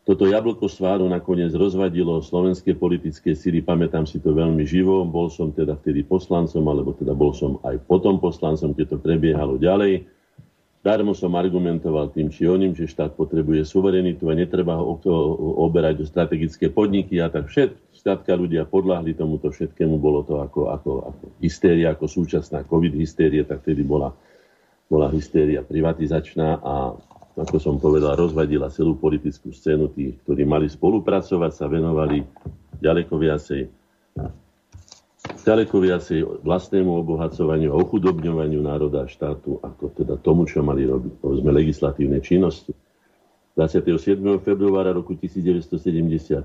toto 0.01 0.25
jablko 0.25 0.65
sváru 0.65 1.05
nakoniec 1.05 1.53
rozvadilo 1.53 2.17
slovenské 2.25 2.73
politické 2.73 3.37
síly, 3.37 3.61
pamätám 3.61 4.09
si 4.09 4.17
to 4.17 4.33
veľmi 4.33 4.65
živo, 4.65 5.05
bol 5.05 5.29
som 5.29 5.53
teda 5.53 5.77
vtedy 5.77 6.01
poslancom, 6.01 6.65
alebo 6.65 6.97
teda 6.97 7.13
bol 7.13 7.37
som 7.37 7.61
aj 7.61 7.77
potom 7.85 8.17
poslancom, 8.17 8.73
keď 8.73 8.97
to 8.97 8.97
prebiehalo 8.97 9.61
ďalej. 9.61 10.09
Darmo 10.81 11.13
som 11.13 11.37
argumentoval 11.37 12.09
tým 12.09 12.33
či 12.33 12.49
oným, 12.49 12.73
že 12.73 12.89
štát 12.89 13.13
potrebuje 13.13 13.61
suverenitu 13.69 14.25
a 14.25 14.33
netreba 14.33 14.81
ho 14.81 14.97
oberať 15.61 16.01
o 16.01 16.09
strategické 16.09 16.73
podniky 16.73 17.21
a 17.21 17.29
tak 17.29 17.53
všet, 17.53 17.77
skrátka 17.93 18.33
ľudia 18.33 18.65
podľahli 18.65 19.13
tomuto 19.13 19.53
všetkému, 19.53 20.01
bolo 20.01 20.25
to 20.25 20.41
ako, 20.41 20.73
ako, 20.73 20.91
ako 21.13 21.23
hystéria, 21.37 21.93
ako 21.93 22.09
súčasná 22.09 22.65
covid 22.65 22.97
hystéria, 22.97 23.45
tak 23.45 23.61
vtedy 23.61 23.85
bola, 23.85 24.09
bola 24.89 25.13
hystéria 25.13 25.61
privatizačná 25.61 26.57
a 26.65 26.97
ako 27.35 27.57
som 27.59 27.75
povedal, 27.79 28.19
rozvadila 28.19 28.67
celú 28.67 28.99
politickú 28.99 29.55
scénu 29.55 29.91
tých, 29.95 30.19
ktorí 30.27 30.43
mali 30.43 30.67
spolupracovať, 30.67 31.51
sa 31.55 31.65
venovali 31.71 32.23
ďaleko 32.83 33.13
viacej 33.15 33.61
ďaleko 35.21 35.75
viacej 35.81 36.19
vlastnému 36.41 36.91
obohacovaniu 37.01 37.73
a 37.73 37.79
ochudobňovaniu 37.81 38.61
národa 38.61 39.05
a 39.05 39.09
štátu, 39.09 39.61
ako 39.61 39.93
teda 39.93 40.17
tomu, 40.17 40.49
čo 40.49 40.65
mali 40.65 40.85
robiť, 40.85 41.13
povedzme, 41.21 41.49
legislatívne 41.53 42.17
činnosti. 42.21 42.73
27. 43.57 44.17
februára 44.41 44.93
roku 44.93 45.13
1973, 45.13 46.41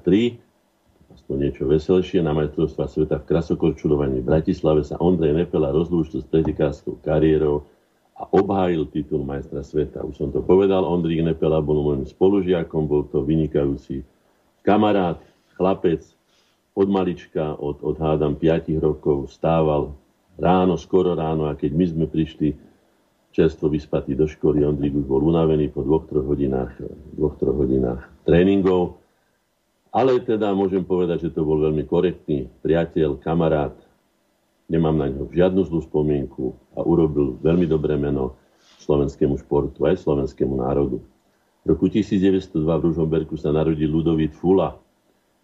aspoň 1.12 1.37
niečo 1.38 1.64
veselšie, 1.64 2.21
na 2.21 2.37
majstrovstva 2.37 2.88
sveta 2.88 3.16
v 3.23 3.25
krasokorčulovaní 3.31 4.21
v 4.21 4.28
Bratislave 4.28 4.85
sa 4.85 5.00
Ondrej 5.00 5.33
Nepela 5.45 5.73
rozlúčil 5.73 6.21
s 6.21 6.26
predikárskou 6.28 7.00
kariérou 7.00 7.64
a 8.16 8.25
obhájil 8.32 8.88
titul 8.88 9.28
majstra 9.28 9.61
sveta. 9.61 10.00
Už 10.00 10.16
som 10.16 10.32
to 10.32 10.40
povedal, 10.40 10.88
Ondrík 10.88 11.20
Nepela 11.20 11.61
bol 11.61 11.85
môjim 11.85 12.08
spolužiakom, 12.08 12.88
bol 12.88 13.04
to 13.12 13.20
vynikajúci 13.20 14.00
kamarát, 14.64 15.20
chlapec, 15.56 16.00
od 16.76 16.88
malička, 16.92 17.56
od, 17.56 17.80
od 17.80 17.96
hádam 17.96 18.37
5 18.37 18.76
rokov 18.80 19.32
stával 19.32 19.96
ráno, 20.37 20.76
skoro 20.76 21.16
ráno 21.16 21.49
a 21.49 21.56
keď 21.56 21.70
my 21.73 21.85
sme 21.88 22.04
prišli 22.04 22.52
čerstvo 23.32 23.68
vyspatí 23.68 24.12
do 24.16 24.28
školy, 24.28 24.64
Ondrík 24.64 24.96
už 24.96 25.08
bol 25.08 25.25
unavený 25.25 25.73
po 25.73 25.85
dvoch, 25.85 26.08
troch 26.08 26.25
hodinách, 26.25 26.73
dvoch, 27.16 27.37
troch 27.37 27.56
hodinách 27.56 28.04
tréningov. 28.25 29.00
Ale 29.92 30.20
teda 30.20 30.52
môžem 30.52 30.85
povedať, 30.85 31.28
že 31.28 31.32
to 31.32 31.44
bol 31.44 31.56
veľmi 31.56 31.85
korektný 31.88 32.49
priateľ, 32.61 33.16
kamarát. 33.20 33.76
Nemám 34.66 34.99
na 34.99 35.06
ňo 35.06 35.30
žiadnu 35.30 35.62
zlú 35.62 35.80
spomienku 35.87 36.54
a 36.75 36.82
urobil 36.82 37.38
veľmi 37.38 37.70
dobré 37.70 37.94
meno 37.94 38.35
slovenskému 38.82 39.38
športu 39.38 39.87
aj 39.87 40.02
slovenskému 40.02 40.58
národu. 40.58 40.99
V 41.62 41.75
roku 41.75 41.87
1902 41.87 42.62
v 42.62 42.85
Ružomberku 42.90 43.35
sa 43.38 43.54
narodil 43.54 43.90
Ludovít 43.90 44.35
Fula, 44.35 44.75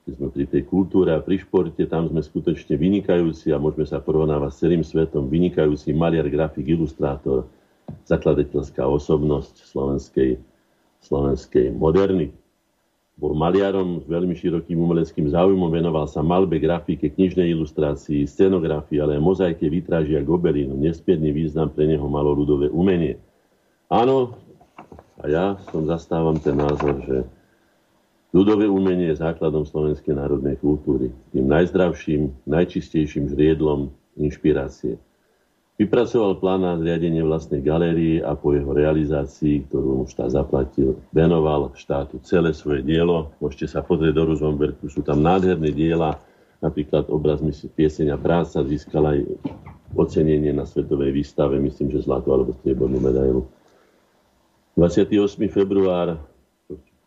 keď 0.03 0.13
sme 0.19 0.29
pri 0.35 0.45
tej 0.51 0.63
kultúre 0.67 1.15
a 1.15 1.23
pri 1.23 1.39
športe, 1.39 1.87
tam 1.87 2.11
sme 2.11 2.19
skutočne 2.19 2.75
vynikajúci 2.75 3.55
a 3.55 3.63
môžeme 3.63 3.87
sa 3.87 4.03
porovnávať 4.03 4.51
s 4.51 4.59
celým 4.59 4.83
svetom, 4.83 5.31
vynikajúci 5.31 5.95
maliar, 5.95 6.27
grafik, 6.27 6.67
ilustrátor, 6.67 7.47
zakladateľská 8.11 8.83
osobnosť 8.83 9.63
slovenskej, 9.63 10.43
slovenskej 11.07 11.71
moderny. 11.71 12.35
Bol 13.23 13.39
maliarom 13.39 14.03
s 14.03 14.07
veľmi 14.11 14.35
širokým 14.35 14.75
umeleckým 14.83 15.31
záujmom, 15.31 15.71
venoval 15.71 16.11
sa 16.11 16.27
malbe, 16.27 16.59
grafike, 16.59 17.07
knižnej 17.07 17.55
ilustrácii, 17.55 18.27
scenografii, 18.27 18.99
ale 18.99 19.15
aj 19.15 19.23
mozaike, 19.23 19.71
vitráži 19.71 20.19
a 20.19 20.27
gobelínu. 20.27 20.75
Nesmierny 20.75 21.31
význam 21.31 21.71
pre 21.71 21.87
neho 21.87 22.03
malo 22.11 22.35
ľudové 22.35 22.67
umenie. 22.67 23.23
Áno, 23.87 24.35
a 25.23 25.31
ja 25.31 25.55
som 25.71 25.87
zastávam 25.87 26.35
ten 26.43 26.59
názor, 26.59 26.99
že 27.07 27.23
Ľudové 28.33 28.65
umenie 28.65 29.13
je 29.13 29.21
základom 29.21 29.69
slovenskej 29.69 30.17
národnej 30.17 30.57
kultúry, 30.57 31.13
tým 31.37 31.53
najzdravším, 31.53 32.33
najčistejším 32.49 33.29
žriedlom 33.29 33.93
inšpirácie. 34.17 34.97
Vypracoval 35.81 36.37
plán 36.37 36.63
na 36.63 36.77
zriadenie 36.77 37.25
vlastnej 37.25 37.65
galérie 37.65 38.21
a 38.21 38.37
po 38.37 38.53
jeho 38.53 38.77
realizácii, 38.77 39.67
ktorú 39.67 40.05
mu 40.05 40.05
štát 40.05 40.37
zaplatil, 40.37 41.01
venoval 41.17 41.73
štátu 41.73 42.21
celé 42.23 42.53
svoje 42.53 42.85
dielo. 42.85 43.33
Môžete 43.41 43.73
sa 43.73 43.81
pozrieť 43.81 44.21
do 44.21 44.29
Ruzomberku, 44.29 44.93
sú 44.93 45.01
tam 45.01 45.25
nádherné 45.25 45.73
diela, 45.73 46.21
napríklad 46.61 47.09
obraz 47.09 47.41
si 47.57 47.67
Pieseň 47.73 48.13
a 48.13 48.21
práca 48.21 48.61
získal 48.63 49.17
aj 49.17 49.19
ocenenie 49.97 50.53
na 50.53 50.69
svetovej 50.69 51.13
výstave, 51.13 51.57
myslím, 51.57 51.89
že 51.89 52.05
zlatú 52.05 52.37
alebo 52.37 52.53
striebornú 52.61 53.01
medailu. 53.01 53.49
28. 54.77 55.09
február 55.53 56.17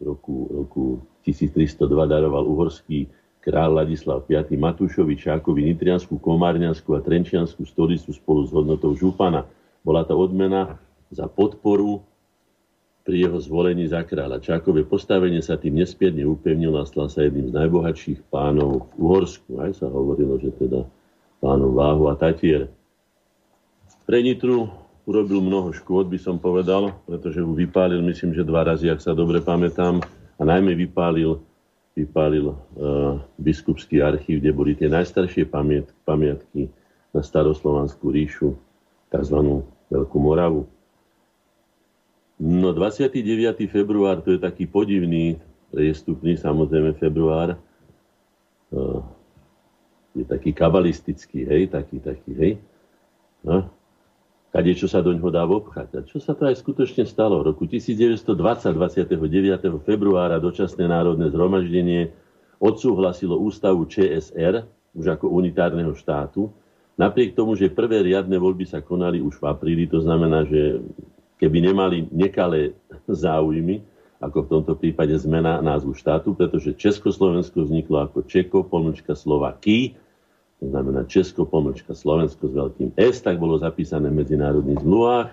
roku, 0.01 0.49
roku 0.49 0.83
1302 1.25 1.85
daroval 2.05 2.45
uhorský 2.45 3.09
král 3.45 3.77
Ladislav 3.77 4.25
V. 4.25 4.33
Matúšovi 4.57 5.13
Čákovi 5.13 5.69
Nitrianskú, 5.69 6.17
Komárňanskú 6.17 6.97
a 6.97 7.05
Trenčianskú 7.05 7.61
stolicu 7.69 8.09
spolu 8.09 8.49
s 8.49 8.49
hodnotou 8.49 8.97
župana. 8.97 9.45
Bola 9.85 10.01
to 10.01 10.17
odmena 10.17 10.81
za 11.13 11.29
podporu 11.29 12.01
pri 13.05 13.29
jeho 13.29 13.37
zvolení 13.37 13.85
za 13.85 14.01
kráľa. 14.01 14.41
Čákové 14.41 14.81
postavenie 14.81 15.45
sa 15.45 15.61
tým 15.61 15.77
nespierne 15.77 16.25
upevnilo 16.25 16.81
a 16.81 16.89
stal 16.89 17.05
sa 17.05 17.21
jedným 17.21 17.53
z 17.53 17.57
najbohatších 17.61 18.33
pánov 18.33 18.89
v 18.97 19.05
Uhorsku. 19.05 19.61
Aj 19.61 19.69
sa 19.77 19.85
hovorilo, 19.85 20.41
že 20.41 20.49
teda 20.57 20.89
pánov 21.37 21.77
Váhu 21.77 22.09
a 22.09 22.17
Tatier. 22.17 22.65
Pre 24.09 24.17
Nitru 24.25 24.73
urobil 25.05 25.37
mnoho 25.37 25.69
škôd, 25.69 26.09
by 26.09 26.17
som 26.17 26.41
povedal, 26.41 26.97
pretože 27.05 27.37
ho 27.37 27.53
vypálil, 27.53 28.01
myslím, 28.09 28.33
že 28.33 28.41
dva 28.41 28.65
razy, 28.65 28.89
ak 28.89 29.05
sa 29.05 29.13
dobre 29.13 29.37
pamätám, 29.37 30.01
a 30.35 30.41
najmä 30.41 30.73
vypálil, 30.73 31.44
vypálil 31.95 32.51
uh, 32.51 33.23
biskupský 33.39 34.03
archív, 34.03 34.43
kde 34.43 34.51
boli 34.51 34.75
tie 34.75 34.91
najstaršie 34.91 35.47
pamiat, 35.47 35.87
pamiatky 36.03 36.67
na 37.15 37.23
staroslovanskú 37.23 38.11
ríšu, 38.11 38.51
tzv. 39.07 39.63
Veľkú 39.87 40.17
Moravu. 40.19 40.67
No 42.35 42.75
29. 42.75 43.15
február, 43.71 44.19
to 44.19 44.35
je 44.35 44.39
taký 44.43 44.67
podivný, 44.67 45.39
priestupný 45.71 46.35
samozrejme 46.35 46.99
február, 46.99 47.55
uh, 48.75 48.99
je 50.11 50.27
taký 50.27 50.51
kabalistický, 50.51 51.47
hej, 51.47 51.71
taký, 51.71 52.03
taký, 52.03 52.31
hej. 52.35 52.51
No, 53.39 53.71
kade 54.55 54.71
čo 54.71 54.87
sa 54.87 55.03
do 55.03 55.11
ňoho 55.11 55.35
dá 55.35 55.43
obchať. 55.43 55.99
A 55.99 56.01
čo 56.07 56.23
sa 56.23 56.31
to 56.31 56.47
aj 56.47 56.63
skutočne 56.63 57.03
stalo? 57.03 57.43
V 57.43 57.51
roku 57.51 57.67
1920, 57.67 58.23
29. 58.23 59.83
februára, 59.83 60.39
dočasné 60.39 60.87
národné 60.87 61.27
zhromaždenie 61.27 62.15
odsúhlasilo 62.63 63.35
ústavu 63.35 63.83
ČSR, 63.83 64.63
už 64.95 65.05
ako 65.19 65.27
unitárneho 65.27 65.91
štátu, 65.91 66.47
napriek 66.95 67.35
tomu, 67.35 67.59
že 67.59 67.67
prvé 67.67 67.99
riadne 67.99 68.39
voľby 68.39 68.63
sa 68.63 68.79
konali 68.79 69.19
už 69.19 69.43
v 69.43 69.51
apríli, 69.51 69.91
to 69.91 69.99
znamená, 69.99 70.47
že 70.47 70.79
keby 71.35 71.59
nemali 71.59 72.07
nekalé 72.15 72.71
záujmy, 73.11 73.83
ako 74.23 74.47
v 74.47 74.51
tomto 74.55 74.73
prípade 74.79 75.11
zmena 75.19 75.59
názvu 75.59 75.91
štátu, 75.99 76.31
pretože 76.31 76.79
Československo 76.79 77.67
vzniklo 77.67 78.07
ako 78.07 78.23
Čeko, 78.23 78.63
pomlčka 78.63 79.19
Slovaký, 79.19 79.99
to 80.59 80.65
znamená 80.71 81.03
Česko, 81.03 81.43
pomlčka 81.43 81.91
Slovensko 81.91 82.47
s 82.47 82.53
veľkým 82.55 82.89
S, 82.95 83.19
tak 83.19 83.37
bolo 83.37 83.59
zapísané 83.59 84.07
v 84.07 84.23
medzinárodných 84.23 84.81
zmluvách. 84.81 85.29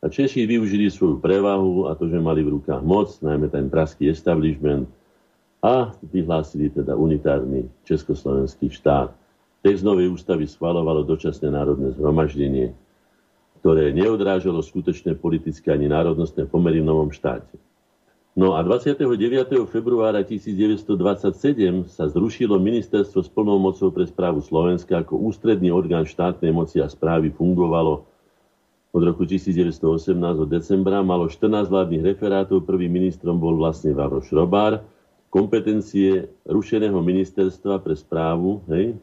A 0.00 0.06
Češi 0.08 0.48
využili 0.48 0.88
svoju 0.88 1.20
prevahu 1.20 1.90
a 1.90 1.98
to, 1.98 2.08
že 2.08 2.16
mali 2.16 2.40
v 2.40 2.56
rukách 2.56 2.80
moc, 2.80 3.12
najmä 3.20 3.52
ten 3.52 3.68
praský 3.68 4.08
establishment, 4.08 4.88
a 5.60 5.92
vyhlásili 6.00 6.72
teda 6.72 6.96
unitárny 6.96 7.68
československý 7.84 8.72
štát. 8.72 9.12
Text 9.60 9.84
novej 9.84 10.08
ústavy 10.08 10.48
schvalovalo 10.48 11.04
dočasné 11.04 11.52
národné 11.52 11.92
zhromaždenie, 12.00 12.72
ktoré 13.60 13.92
neodrážalo 13.92 14.64
skutočné 14.64 15.20
politické 15.20 15.68
ani 15.68 15.84
národnostné 15.84 16.48
pomery 16.48 16.80
v 16.80 16.88
novom 16.88 17.12
štáte. 17.12 17.60
No 18.40 18.56
a 18.56 18.64
29. 18.64 19.04
februára 19.68 20.24
1927 20.24 20.96
sa 21.92 22.08
zrušilo 22.08 22.56
ministerstvo 22.56 23.20
s 23.20 23.28
plnou 23.28 23.60
mocou 23.60 23.92
pre 23.92 24.08
správu 24.08 24.40
Slovenska 24.40 25.04
ako 25.04 25.28
ústredný 25.28 25.68
orgán 25.68 26.08
štátnej 26.08 26.48
moci 26.48 26.80
a 26.80 26.88
správy 26.88 27.28
fungovalo 27.36 28.00
od 28.96 29.02
roku 29.04 29.28
1918 29.28 30.16
do 30.40 30.48
decembra. 30.48 31.04
Malo 31.04 31.28
14 31.28 31.68
vládnych 31.68 32.16
referátov, 32.16 32.64
prvým 32.64 32.88
ministrom 32.88 33.36
bol 33.36 33.60
vlastne 33.60 33.92
Vavro 33.92 34.24
Šrobár. 34.24 34.88
Kompetencie 35.28 36.32
rušeného 36.48 36.96
ministerstva 36.96 37.76
pre 37.84 37.92
správu, 37.92 38.64
hej, 38.72 38.96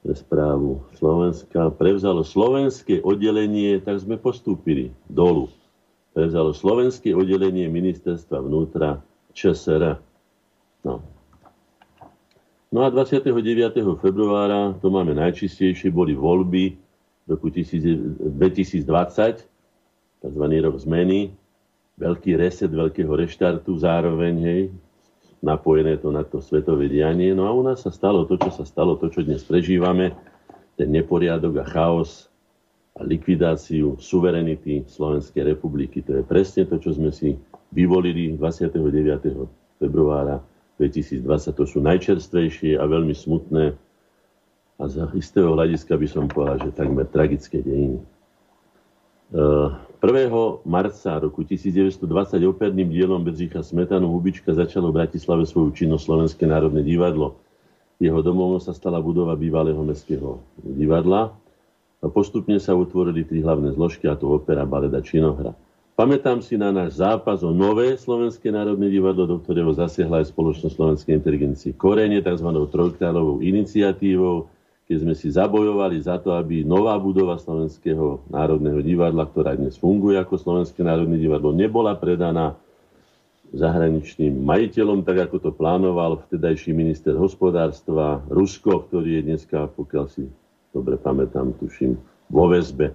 pre 0.00 0.16
správu 0.16 0.88
Slovenska 0.96 1.68
prevzalo 1.76 2.24
slovenské 2.24 3.04
oddelenie, 3.04 3.76
tak 3.84 4.00
sme 4.00 4.16
postúpili 4.16 4.88
dolu 5.04 5.52
prevzalo 6.14 6.50
slovenské 6.50 7.14
oddelenie 7.14 7.70
ministerstva 7.70 8.42
vnútra 8.42 8.98
ČSR. 9.34 9.98
No. 10.82 11.04
no 12.72 12.80
a 12.82 12.88
29. 12.88 13.30
februára, 14.00 14.74
to 14.80 14.88
máme 14.90 15.14
najčistejšie, 15.14 15.92
boli 15.92 16.16
voľby 16.16 16.74
roku 17.30 17.52
2020, 17.52 18.18
tzv. 20.20 20.44
rok 20.64 20.76
zmeny, 20.82 21.30
veľký 22.00 22.34
reset 22.40 22.72
veľkého 22.72 23.12
reštartu 23.12 23.76
zároveň, 23.76 24.34
hej, 24.40 24.62
napojené 25.44 26.00
to 26.00 26.08
na 26.08 26.24
to 26.24 26.40
svetové 26.40 26.88
dianie. 26.88 27.36
No 27.36 27.44
a 27.48 27.52
u 27.52 27.60
nás 27.60 27.84
sa 27.84 27.92
stalo 27.92 28.24
to, 28.24 28.40
čo 28.40 28.50
sa 28.52 28.64
stalo, 28.64 28.96
to, 28.96 29.12
čo 29.12 29.20
dnes 29.20 29.44
prežívame, 29.44 30.16
ten 30.80 30.88
neporiadok 30.88 31.60
a 31.60 31.64
chaos, 31.68 32.29
a 32.98 33.00
likvidáciu 33.06 34.00
suverenity 34.02 34.82
Slovenskej 34.90 35.54
republiky. 35.54 36.02
To 36.02 36.20
je 36.20 36.22
presne 36.26 36.66
to, 36.66 36.82
čo 36.82 36.96
sme 36.96 37.14
si 37.14 37.38
vyvolili 37.70 38.34
29. 38.34 38.80
februára 39.78 40.42
2020. 40.80 41.22
To 41.54 41.64
sú 41.68 41.78
najčerstvejšie 41.84 42.80
a 42.80 42.84
veľmi 42.88 43.14
smutné 43.14 43.76
a 44.80 44.88
z 44.88 45.04
istého 45.12 45.52
hľadiska 45.52 45.92
by 45.92 46.08
som 46.08 46.24
povedal, 46.24 46.56
že 46.64 46.72
takmer 46.72 47.04
tragické 47.04 47.60
dejiny. 47.60 48.00
1. 49.30 50.66
marca 50.66 51.10
roku 51.20 51.44
1920 51.44 52.00
operným 52.48 52.88
dielom 52.88 53.20
Bedřicha 53.22 53.62
Smetanu 53.62 54.08
Hubička 54.10 54.56
začalo 54.56 54.90
v 54.90 55.04
Bratislave 55.04 55.44
svoju 55.44 55.76
činnosť 55.76 56.02
Slovenské 56.02 56.44
národné 56.48 56.80
divadlo. 56.82 57.38
Jeho 58.00 58.24
domovom 58.24 58.58
sa 58.58 58.72
stala 58.72 58.98
budova 58.98 59.36
bývalého 59.36 59.78
mestského 59.84 60.40
divadla 60.64 61.36
a 62.00 62.06
postupne 62.08 62.56
sa 62.56 62.72
utvorili 62.72 63.28
tri 63.28 63.44
hlavné 63.44 63.76
zložky, 63.76 64.08
a 64.08 64.16
to 64.16 64.32
opera, 64.32 64.64
baleda, 64.64 65.04
činohra. 65.04 65.52
Pamätám 66.00 66.40
si 66.40 66.56
na 66.56 66.72
náš 66.72 66.96
zápas 66.96 67.44
o 67.44 67.52
nové 67.52 67.92
Slovenské 67.92 68.48
národné 68.48 68.88
divadlo, 68.88 69.28
do 69.28 69.36
ktorého 69.36 69.68
zasiahla 69.76 70.24
aj 70.24 70.32
spoločnosť 70.32 70.72
Slovenskej 70.72 71.12
inteligencie 71.12 71.76
Korene, 71.76 72.24
tzv. 72.24 72.48
trojkráľovou 72.48 73.44
iniciatívou, 73.44 74.48
keď 74.88 74.96
sme 74.96 75.12
si 75.12 75.28
zabojovali 75.28 76.00
za 76.00 76.16
to, 76.16 76.32
aby 76.32 76.64
nová 76.64 76.96
budova 76.96 77.36
Slovenského 77.36 78.24
národného 78.32 78.80
divadla, 78.80 79.28
ktorá 79.28 79.52
dnes 79.52 79.76
funguje 79.76 80.16
ako 80.16 80.40
Slovenské 80.40 80.80
národné 80.80 81.20
divadlo, 81.20 81.52
nebola 81.52 81.92
predaná 82.00 82.56
zahraničným 83.52 84.40
majiteľom, 84.40 85.04
tak 85.04 85.28
ako 85.28 85.36
to 85.36 85.50
plánoval 85.52 86.24
vtedajší 86.24 86.72
minister 86.72 87.12
hospodárstva 87.12 88.24
Rusko, 88.32 88.88
ktorý 88.88 89.20
je 89.20 89.22
dneska, 89.36 89.68
pokiaľ 89.68 90.04
si 90.08 90.32
dobre 90.74 90.96
pamätám, 90.96 91.54
tuším, 91.58 91.98
vo 92.30 92.44
väzbe. 92.46 92.94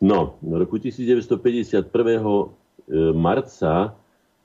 No, 0.00 0.36
v 0.44 0.60
roku 0.60 0.76
1951. 0.76 1.88
E, 2.86 3.10
marca 3.16 3.96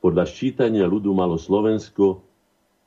podľa 0.02 0.26
ščítania 0.26 0.90
ľudu 0.90 1.14
malo 1.14 1.38
Slovensko 1.38 2.26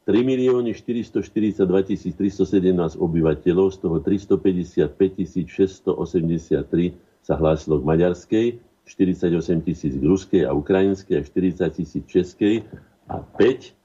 3 0.04 0.20
milióny 0.20 0.74
442 0.74 1.62
317 1.62 2.98
obyvateľov, 2.98 3.66
z 3.72 3.78
toho 3.80 3.96
355 4.02 5.48
683 5.48 7.24
sa 7.24 7.34
hlásilo 7.40 7.80
k 7.80 7.84
maďarskej, 7.88 8.46
48 8.84 9.64
tisíc 9.64 9.96
k 9.96 10.04
ruskej 10.04 10.42
a 10.44 10.52
ukrajinskej 10.52 11.16
a 11.16 11.22
40 11.24 11.72
tisíc 11.72 12.04
českej 12.04 12.68
a 13.08 13.20
5 13.20 13.40
e, 13.40 13.83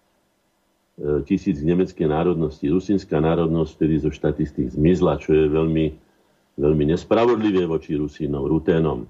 tisíc 1.24 1.64
k 1.64 1.70
nemeckej 1.70 2.08
národnosti. 2.08 2.68
Rusinská 2.68 3.24
národnosť 3.24 3.72
vtedy 3.80 3.96
zo 4.04 4.12
štatistík 4.12 4.76
zmizla, 4.76 5.20
čo 5.20 5.32
je 5.32 5.46
veľmi, 5.48 5.86
veľmi 6.60 6.84
nespravodlivé 6.92 7.64
voči 7.64 7.96
Rusínom, 7.96 8.44
Ruténom. 8.44 9.08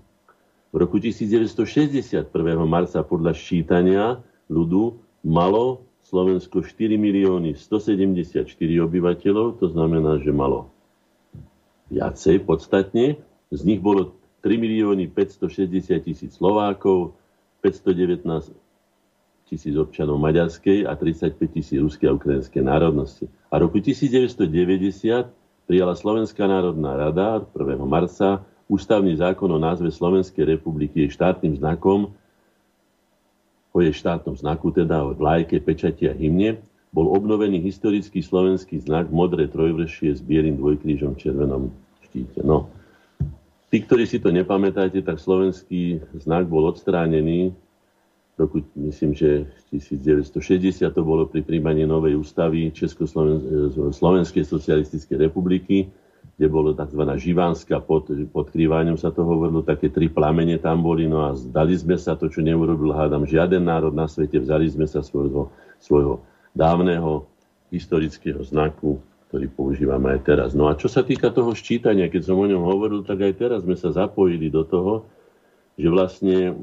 V 0.70 0.76
roku 0.78 1.02
1961. 1.02 2.30
marca 2.70 3.02
podľa 3.02 3.34
ščítania 3.34 4.22
ľudu 4.54 5.02
malo 5.26 5.82
Slovensko 6.06 6.62
4 6.62 6.98
milióny 6.98 7.58
174 7.58 8.46
obyvateľov, 8.86 9.58
to 9.58 9.70
znamená, 9.74 10.22
že 10.22 10.30
malo 10.30 10.70
viacej 11.90 12.46
podstatne. 12.46 13.18
Z 13.50 13.62
nich 13.66 13.82
bolo 13.82 14.14
3 14.46 14.62
milióny 14.62 15.10
560 15.10 16.06
tisíc 16.06 16.38
Slovákov, 16.38 17.18
519 17.66 18.54
tisíc 19.50 19.74
občanov 19.74 20.22
maďarskej 20.22 20.86
a 20.86 20.94
35 20.94 21.58
tisíc 21.58 21.82
ruskej 21.82 22.08
a 22.08 22.14
ukrajinskej 22.14 22.62
národnosti. 22.62 23.26
A 23.50 23.58
roku 23.58 23.82
1990 23.82 24.46
prijala 25.66 25.98
Slovenská 25.98 26.46
národná 26.46 26.94
rada 26.94 27.42
1. 27.58 27.82
marca 27.84 28.46
ústavný 28.70 29.18
zákon 29.18 29.50
o 29.50 29.58
názve 29.58 29.90
Slovenskej 29.90 30.46
republiky 30.46 31.02
jej 31.02 31.12
štátnym 31.18 31.58
znakom 31.58 32.14
o 33.70 33.78
jej 33.82 33.94
štátnom 33.94 34.34
znaku, 34.34 34.74
teda 34.74 35.06
o 35.06 35.14
vlajke, 35.14 35.62
pečati 35.62 36.10
a 36.10 36.14
hymne, 36.14 36.58
bol 36.90 37.06
obnovený 37.14 37.62
historický 37.62 38.26
slovenský 38.26 38.82
znak 38.82 39.14
modré 39.14 39.46
trojvršie 39.46 40.18
s 40.18 40.22
bielým 40.26 40.58
dvojkrížom 40.58 41.14
v 41.14 41.22
červenom 41.22 41.64
štíte. 42.10 42.42
No. 42.42 42.66
Tí, 43.70 43.86
ktorí 43.86 44.10
si 44.10 44.18
to 44.18 44.34
nepamätáte, 44.34 45.06
tak 45.06 45.22
slovenský 45.22 46.02
znak 46.18 46.50
bol 46.50 46.66
odstránený 46.66 47.54
roku, 48.40 48.64
myslím, 48.80 49.12
že 49.12 49.46
1960 49.76 50.88
to 50.88 51.02
bolo 51.04 51.28
pri 51.28 51.44
príjmaní 51.44 51.84
novej 51.84 52.16
ústavy 52.16 52.72
Československej 52.72 54.44
socialistickej 54.48 55.18
republiky 55.28 55.92
kde 56.40 56.48
bolo 56.48 56.72
tzv. 56.72 57.04
živánska 57.20 57.84
pod, 57.84 58.08
pod 58.32 58.48
krývaňom 58.48 58.96
sa 58.96 59.12
to 59.12 59.28
hovorilo, 59.28 59.60
také 59.60 59.92
tri 59.92 60.08
plamene 60.08 60.56
tam 60.56 60.80
boli, 60.80 61.04
no 61.04 61.28
a 61.28 61.36
zdali 61.36 61.76
sme 61.76 62.00
sa 62.00 62.16
to, 62.16 62.32
čo 62.32 62.40
neurobil, 62.40 62.96
hádam, 62.96 63.28
žiaden 63.28 63.68
národ 63.68 63.92
na 63.92 64.08
svete, 64.08 64.40
vzali 64.40 64.72
sme 64.72 64.88
sa 64.88 65.04
svojho, 65.04 65.52
svojho 65.84 66.24
dávneho 66.56 67.28
historického 67.76 68.40
znaku, 68.48 69.04
ktorý 69.28 69.52
používame 69.52 70.16
aj 70.16 70.22
teraz. 70.24 70.50
No 70.56 70.72
a 70.72 70.80
čo 70.80 70.88
sa 70.88 71.04
týka 71.04 71.28
toho 71.28 71.52
ščítania, 71.52 72.08
keď 72.08 72.32
som 72.32 72.40
o 72.40 72.48
ňom 72.48 72.64
hovoril, 72.64 73.04
tak 73.04 73.20
aj 73.20 73.34
teraz 73.36 73.68
sme 73.68 73.76
sa 73.76 73.92
zapojili 73.92 74.48
do 74.48 74.64
toho, 74.64 75.12
že 75.80 75.88
vlastne 75.88 76.52
e, 76.52 76.54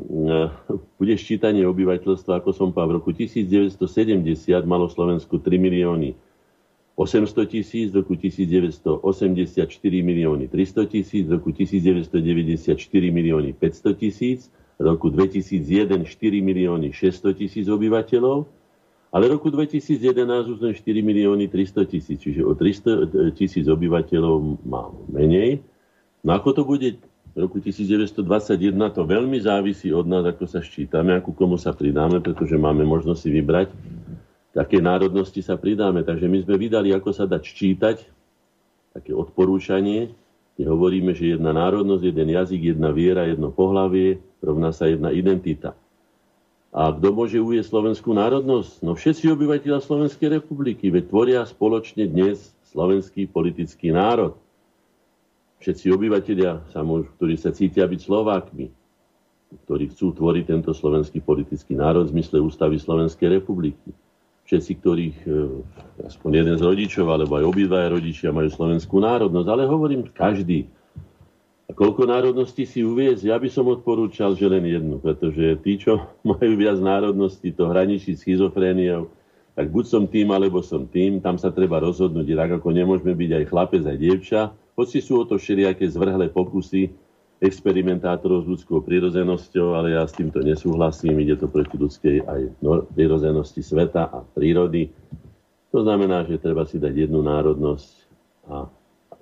bude 1.01 1.15
ščítanie 1.17 1.65
obyvateľstva, 1.65 2.45
ako 2.45 2.53
som 2.53 2.69
povedal, 2.77 2.93
v 2.93 2.97
roku 3.01 3.11
1970 3.17 3.81
malo 4.69 4.93
Slovensku 4.93 5.41
3 5.41 5.57
milióny 5.57 6.13
800 7.01 7.49
tisíc, 7.49 7.89
v 7.93 8.05
roku 8.05 8.17
1984 8.17 9.01
milióny 9.81 10.53
300 10.53 10.93
tisíc, 10.93 11.25
v 11.25 11.33
roku 11.33 11.49
1994 11.49 12.77
milióny 13.09 13.57
500 13.57 14.01
tisíc, 14.01 14.53
v 14.77 14.85
roku 14.85 15.09
2001 15.09 16.05
4 16.05 16.49
milióny 16.53 16.93
600 16.93 17.41
tisíc 17.41 17.65
obyvateľov, 17.73 18.45
ale 19.17 19.25
v 19.29 19.33
roku 19.33 19.49
2011 19.49 20.53
už 20.53 20.59
len 20.61 20.73
4 20.77 20.85
milióny 21.01 21.49
300 21.49 21.89
tisíc, 21.89 22.21
čiže 22.21 22.45
o 22.45 22.53
300 22.53 23.33
tisíc 23.33 23.65
obyvateľov 23.65 24.61
má 24.69 24.93
menej. 25.09 25.65
No 26.21 26.37
ako 26.37 26.49
to 26.53 26.63
bude 26.69 27.01
v 27.37 27.45
roku 27.45 27.61
1921, 27.61 28.17
to 28.97 29.05
veľmi 29.05 29.37
závisí 29.45 29.93
od 29.93 30.09
nás, 30.09 30.25
ako 30.25 30.49
sa 30.49 30.65
ščítame, 30.65 31.21
ako 31.21 31.37
komu 31.37 31.61
sa 31.61 31.77
pridáme, 31.77 32.25
pretože 32.25 32.57
máme 32.57 32.89
možnosť 32.89 33.21
si 33.21 33.29
vybrať 33.29 33.69
také 34.57 34.81
národnosti 34.81 35.45
sa 35.45 35.61
pridáme. 35.61 36.01
Takže 36.01 36.25
my 36.25 36.49
sme 36.49 36.57
vydali, 36.57 36.89
ako 36.97 37.13
sa 37.13 37.29
dať 37.29 37.45
čítať, 37.45 37.97
také 38.97 39.13
odporúčanie, 39.13 40.17
kde 40.57 40.65
hovoríme, 40.65 41.13
že 41.13 41.37
jedna 41.37 41.53
národnosť, 41.53 42.01
jeden 42.09 42.33
jazyk, 42.33 42.73
jedna 42.73 42.89
viera, 42.89 43.29
jedno 43.29 43.53
pohlavie, 43.53 44.17
rovná 44.41 44.73
sa 44.73 44.89
jedna 44.89 45.13
identita. 45.13 45.77
A 46.73 46.89
kto 46.89 47.13
môže 47.13 47.37
uvieť 47.37 47.69
slovenskú 47.69 48.17
národnosť? 48.17 48.81
No 48.81 48.97
všetci 48.97 49.29
obyvateľia 49.29 49.85
Slovenskej 49.85 50.41
republiky, 50.41 50.89
veď 50.89 51.13
tvoria 51.13 51.41
spoločne 51.45 52.09
dnes 52.09 52.57
slovenský 52.73 53.29
politický 53.29 53.93
národ. 53.93 54.41
Všetci 55.57 55.89
obyvateľia, 55.89 56.69
ktorí 57.17 57.35
sa 57.41 57.51
cítia 57.51 57.89
byť 57.89 58.01
Slovákmi, 58.05 58.67
ktorí 59.65 59.89
chcú 59.95 60.13
tvoriť 60.13 60.45
tento 60.53 60.73
slovenský 60.77 61.25
politický 61.25 61.79
národ 61.79 62.11
v 62.11 62.19
zmysle 62.19 62.43
ústavy 62.45 62.77
Slovenskej 62.77 63.41
republiky. 63.41 63.95
Všetci, 64.47 64.73
ktorých 64.79 65.19
e, 65.27 65.31
aspoň 66.07 66.31
jeden 66.45 66.57
z 66.61 66.63
rodičov, 66.63 67.07
alebo 67.11 67.35
aj 67.35 67.51
obidvaja 67.51 67.91
rodičia 67.91 68.31
majú 68.31 68.47
slovenskú 68.47 69.03
národnosť, 69.03 69.49
ale 69.51 69.67
hovorím 69.67 70.07
každý. 70.07 70.71
A 71.67 71.75
koľko 71.75 72.07
národností 72.07 72.63
si 72.63 72.87
uviezť? 72.87 73.27
Ja 73.27 73.43
by 73.43 73.51
som 73.51 73.67
odporúčal, 73.67 74.39
že 74.39 74.47
len 74.47 74.63
jednu, 74.71 75.03
pretože 75.03 75.59
tí, 75.67 75.83
čo 75.83 75.99
majú 76.31 76.53
viac 76.55 76.79
národností, 76.79 77.51
to 77.51 77.67
hraničí 77.67 78.15
schizofréniou, 78.15 79.11
tak 79.57 79.73
buď 79.73 79.85
som 79.89 80.05
tým, 80.05 80.31
alebo 80.31 80.61
som 80.61 80.85
tým, 80.85 81.19
tam 81.19 81.41
sa 81.41 81.51
treba 81.51 81.81
rozhodnúť, 81.83 82.29
tak 82.37 82.51
ako 82.61 82.69
nemôžeme 82.71 83.17
byť 83.17 83.31
aj 83.41 83.45
chlapec, 83.51 83.83
aj 83.83 83.99
dievča, 83.99 84.41
hoci 84.77 85.01
sú 85.01 85.19
o 85.19 85.25
to 85.25 85.41
všelijaké 85.41 85.89
zvrhlé 85.89 86.29
pokusy, 86.29 86.93
experimentátorov 87.37 88.45
s 88.45 88.51
ľudskou 88.57 88.81
prírodzenosťou, 88.81 89.77
ale 89.77 89.93
ja 89.93 90.09
s 90.09 90.17
týmto 90.17 90.41
nesúhlasím. 90.41 91.21
Ide 91.21 91.37
to 91.37 91.53
proti 91.53 91.77
ľudskej 91.77 92.25
aj 92.25 92.41
prírodzenosti 92.97 93.61
sveta 93.61 94.09
a 94.09 94.25
prírody. 94.25 94.89
To 95.73 95.85
znamená, 95.85 96.25
že 96.25 96.41
treba 96.41 96.65
si 96.65 96.81
dať 96.81 97.09
jednu 97.09 97.21
národnosť 97.21 97.93
a 98.49 98.71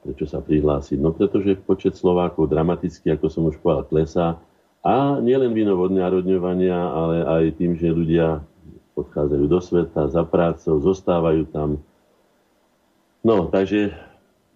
prečo 0.06 0.30
sa 0.30 0.38
prihlásiť? 0.38 1.00
No 1.00 1.10
pretože 1.10 1.58
počet 1.58 1.98
Slovákov 1.98 2.52
dramaticky, 2.52 3.10
ako 3.10 3.26
som 3.26 3.50
už 3.50 3.58
povedal, 3.58 3.88
klesá. 3.90 4.26
A 4.84 5.18
nielen 5.18 5.56
vino 5.56 5.74
odnárodňovania, 5.80 6.76
ale 6.76 7.24
aj 7.24 7.56
tým, 7.56 7.74
že 7.74 7.88
ľudia 7.88 8.44
odchádzajú 8.94 9.44
do 9.48 9.58
sveta 9.58 10.06
za 10.06 10.22
prácou, 10.22 10.78
zostávajú 10.78 11.50
tam. 11.50 11.82
No, 13.24 13.48
takže 13.50 13.96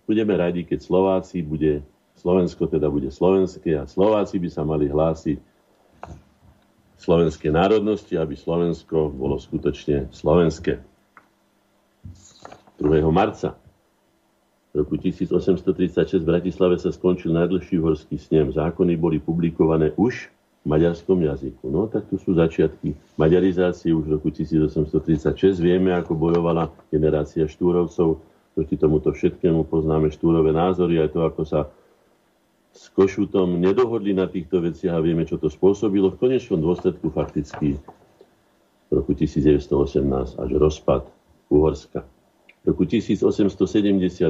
budeme 0.09 0.33
radi, 0.33 0.65
keď 0.65 0.81
Slováci 0.81 1.45
bude 1.45 1.85
Slovensko 2.19 2.67
teda 2.67 2.91
bude 2.91 3.15
slovenské 3.15 3.79
a 3.79 3.87
Slováci 3.87 4.43
by 4.43 4.49
sa 4.51 4.67
mali 4.67 4.91
hlásiť 4.91 5.39
slovenskej 6.99 7.55
národnosti, 7.55 8.19
aby 8.19 8.35
Slovensko 8.35 9.15
bolo 9.15 9.39
skutočne 9.39 10.11
slovenské. 10.11 10.83
2. 12.83 12.91
marca 13.15 13.55
roku 14.75 14.99
1836 14.99 16.23
v 16.23 16.27
Bratislave 16.27 16.75
sa 16.79 16.91
skončil 16.91 17.35
najdlhší 17.35 17.79
horský 17.79 18.19
snem. 18.19 18.51
Zákony 18.51 18.99
boli 18.99 19.23
publikované 19.23 19.95
už 19.95 20.31
v 20.63 20.67
maďarskom 20.67 21.23
jazyku. 21.23 21.71
No 21.71 21.87
tak 21.87 22.11
tu 22.11 22.19
sú 22.19 22.35
začiatky 22.35 22.99
maďarizácie 23.15 23.95
už 23.95 24.11
v 24.11 24.13
roku 24.19 24.31
1836. 24.35 25.63
Vieme, 25.63 25.95
ako 25.95 26.19
bojovala 26.19 26.71
generácia 26.91 27.47
Štúrovcov 27.47 28.23
proti 28.59 28.75
tomuto 28.75 29.15
všetkému. 29.15 29.71
Poznáme 29.71 30.11
Štúrové 30.11 30.51
názory, 30.51 30.99
aj 30.99 31.15
to, 31.15 31.23
ako 31.23 31.43
sa 31.47 31.71
s 32.75 32.91
Košutom 32.91 33.63
nedohodli 33.63 34.11
na 34.11 34.27
týchto 34.27 34.59
veciach 34.59 34.99
a 34.99 35.05
vieme, 35.05 35.23
čo 35.23 35.39
to 35.39 35.47
spôsobilo. 35.47 36.11
V 36.11 36.27
konečnom 36.27 36.59
dôsledku 36.59 37.15
fakticky 37.15 37.79
v 38.89 38.91
roku 38.91 39.15
1918 39.15 40.43
až 40.43 40.51
rozpad 40.59 41.07
Uhorska 41.55 42.03
roku 42.69 42.85
1872. 42.85 44.29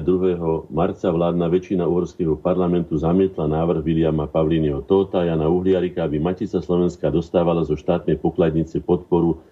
marca 0.71 1.09
vládna 1.11 1.47
väčšina 1.51 1.83
uhorského 1.91 2.39
parlamentu 2.39 2.95
zamietla 2.95 3.51
návrh 3.51 3.83
Viliama 3.83 4.31
Pavlínyho 4.31 4.87
Tóta 4.87 5.27
Jana 5.27 5.51
Uhliarika, 5.51 6.07
aby 6.07 6.23
Matica 6.23 6.63
Slovenska 6.63 7.11
dostávala 7.11 7.67
zo 7.67 7.75
štátnej 7.75 8.15
pokladnice 8.15 8.79
podporu 8.79 9.43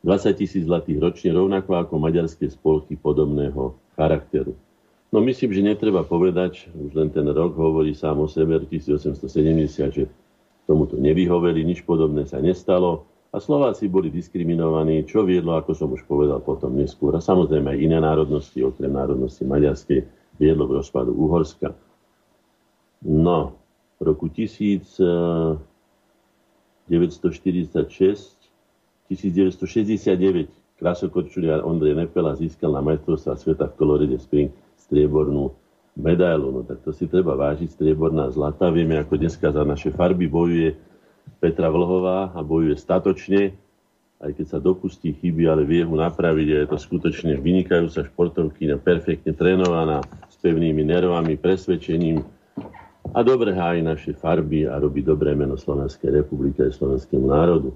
20 0.00 0.40
tisíc 0.40 0.64
zlatých 0.64 1.04
ročne, 1.04 1.36
rovnako 1.36 1.76
ako 1.76 1.94
maďarské 2.00 2.48
spolky 2.48 2.96
podobného 2.96 3.76
charakteru. 4.00 4.56
No 5.12 5.20
myslím, 5.20 5.52
že 5.52 5.60
netreba 5.60 6.00
povedať, 6.06 6.72
už 6.72 6.96
len 6.96 7.12
ten 7.12 7.28
rok 7.28 7.52
hovorí 7.58 7.92
sám 7.92 8.24
o 8.24 8.28
sebe, 8.30 8.56
1870, 8.56 9.20
že 9.92 10.08
tomuto 10.64 10.96
nevyhoveli, 10.96 11.66
nič 11.66 11.84
podobné 11.84 12.24
sa 12.24 12.40
nestalo. 12.40 13.04
A 13.30 13.38
Slováci 13.38 13.86
boli 13.86 14.10
diskriminovaní, 14.10 15.06
čo 15.06 15.22
viedlo, 15.26 15.54
ako 15.58 15.74
som 15.74 15.90
už 15.94 16.02
povedal 16.06 16.42
potom 16.42 16.74
neskôr, 16.74 17.14
a 17.14 17.20
samozrejme 17.22 17.74
aj 17.74 17.78
iné 17.78 17.98
národnosti, 18.02 18.58
okrem 18.62 18.90
národnosti 18.90 19.42
maďarskej, 19.46 20.02
viedlo 20.38 20.66
k 20.66 20.82
rozpadu 20.82 21.14
Uhorska. 21.14 21.74
No, 23.06 23.58
v 23.98 24.02
roku 24.14 24.30
1946, 24.30 25.58
1969 29.10 30.59
krasokorčuliar 30.80 31.60
Ondrej 31.60 31.92
Nepela 31.92 32.32
získal 32.32 32.72
na 32.72 32.80
majstrovstvá 32.80 33.36
sveta 33.36 33.68
v 33.68 33.76
Colorado 33.76 34.16
Spring 34.16 34.48
striebornú 34.80 35.52
medailu. 35.92 36.48
No 36.48 36.60
tak 36.64 36.80
to 36.80 36.96
si 36.96 37.04
treba 37.04 37.36
vážiť, 37.36 37.68
strieborná 37.68 38.32
zlata. 38.32 38.72
Vieme, 38.72 38.96
ako 38.96 39.20
dneska 39.20 39.52
za 39.52 39.62
naše 39.62 39.92
farby 39.92 40.24
bojuje 40.24 40.72
Petra 41.38 41.68
Vlhová 41.68 42.32
a 42.32 42.40
bojuje 42.40 42.80
statočne, 42.80 43.52
aj 44.20 44.32
keď 44.36 44.46
sa 44.48 44.58
dopustí 44.60 45.12
chyby, 45.16 45.48
ale 45.48 45.68
vie 45.68 45.84
ho 45.84 45.92
napraviť 45.96 46.48
je 46.48 46.68
to 46.68 46.76
skutočne 46.80 47.36
vynikajúca 47.40 48.04
športovkyňa, 48.08 48.76
perfektne 48.80 49.32
trénovaná, 49.36 50.00
s 50.28 50.36
pevnými 50.40 50.84
nervami, 50.84 51.36
presvedčením 51.36 52.24
a 53.10 53.18
dobre 53.24 53.56
hájí 53.56 53.80
naše 53.80 54.12
farby 54.12 54.68
a 54.68 54.76
robí 54.76 55.00
dobré 55.00 55.32
meno 55.32 55.56
Slovenskej 55.56 56.20
republike 56.20 56.62
a 56.62 56.72
slovenskému 56.72 57.26
národu. 57.26 57.72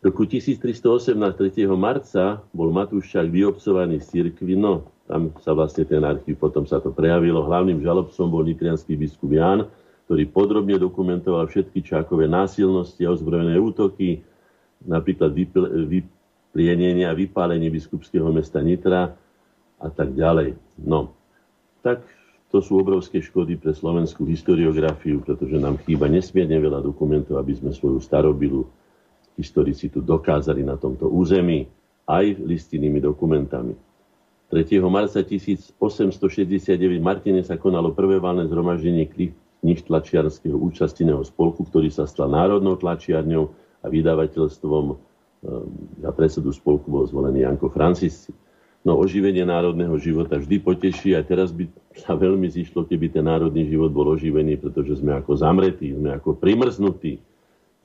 Roku 0.00 0.24
1318, 0.24 1.12
3. 1.12 1.68
marca, 1.76 2.40
bol 2.56 2.72
Matúščák 2.72 3.28
vyobcovaný 3.28 4.00
z 4.00 4.32
cirkvi, 4.32 4.56
no 4.56 4.88
tam 5.04 5.28
sa 5.44 5.52
vlastne 5.52 5.84
ten 5.84 6.00
archív, 6.00 6.40
potom 6.40 6.64
sa 6.64 6.80
to 6.80 6.88
prejavilo. 6.88 7.44
Hlavným 7.44 7.84
žalobcom 7.84 8.26
bol 8.32 8.40
nitrianský 8.46 8.96
biskup 8.96 9.28
Ján, 9.28 9.68
ktorý 10.08 10.24
podrobne 10.32 10.80
dokumentoval 10.80 11.50
všetky 11.52 11.84
čákové 11.84 12.32
násilnosti 12.32 13.04
a 13.04 13.12
ozbrojené 13.12 13.60
útoky, 13.60 14.24
napríklad 14.88 15.36
vyplienenie 15.36 17.04
a 17.04 17.12
vypálenie 17.12 17.68
biskupského 17.68 18.32
mesta 18.32 18.64
Nitra 18.64 19.12
a 19.76 19.88
tak 19.92 20.16
ďalej. 20.16 20.56
No, 20.80 21.12
tak 21.84 22.00
to 22.48 22.64
sú 22.64 22.80
obrovské 22.80 23.20
škody 23.20 23.60
pre 23.60 23.76
slovenskú 23.76 24.24
historiografiu, 24.24 25.20
pretože 25.20 25.60
nám 25.60 25.76
chýba 25.84 26.08
nesmierne 26.08 26.56
veľa 26.56 26.80
dokumentov, 26.80 27.36
aby 27.36 27.52
sme 27.52 27.76
svoju 27.76 28.00
starobilú 29.40 29.70
historicitu 29.70 30.04
dokázali 30.04 30.62
na 30.62 30.76
tomto 30.76 31.08
území 31.08 31.66
aj 32.04 32.36
listinnými 32.44 33.00
dokumentami. 33.00 33.74
3. 34.50 34.82
marca 34.90 35.22
1869 35.22 35.78
Martine 36.98 37.40
sa 37.46 37.54
konalo 37.54 37.94
prvé 37.94 38.18
valné 38.18 38.50
zhromaždenie 38.50 39.06
knih 39.06 39.80
tlačiarského 39.86 40.58
účastiného 40.58 41.22
spolku, 41.22 41.62
ktorý 41.62 41.86
sa 41.88 42.04
stal 42.10 42.28
národnou 42.34 42.74
tlačiarňou 42.74 43.44
a 43.80 43.86
vydavateľstvom 43.86 44.84
ehm, 44.90 44.96
za 46.02 46.10
predsedu 46.10 46.50
spolku 46.50 46.90
bol 46.90 47.06
zvolený 47.06 47.46
Janko 47.46 47.70
Francisci. 47.70 48.34
No 48.82 48.96
oživenie 48.96 49.44
národného 49.44 49.92
života 50.00 50.40
vždy 50.40 50.56
poteší 50.64 51.12
a 51.14 51.22
teraz 51.22 51.52
by 51.52 51.68
sa 51.94 52.16
veľmi 52.16 52.48
zišlo, 52.48 52.88
keby 52.88 53.12
ten 53.12 53.28
národný 53.28 53.68
život 53.68 53.92
bol 53.92 54.08
oživený, 54.16 54.56
pretože 54.56 54.98
sme 54.98 55.14
ako 55.14 55.36
zamretí, 55.36 55.92
sme 55.94 56.16
ako 56.16 56.40
primrznutí. 56.40 57.29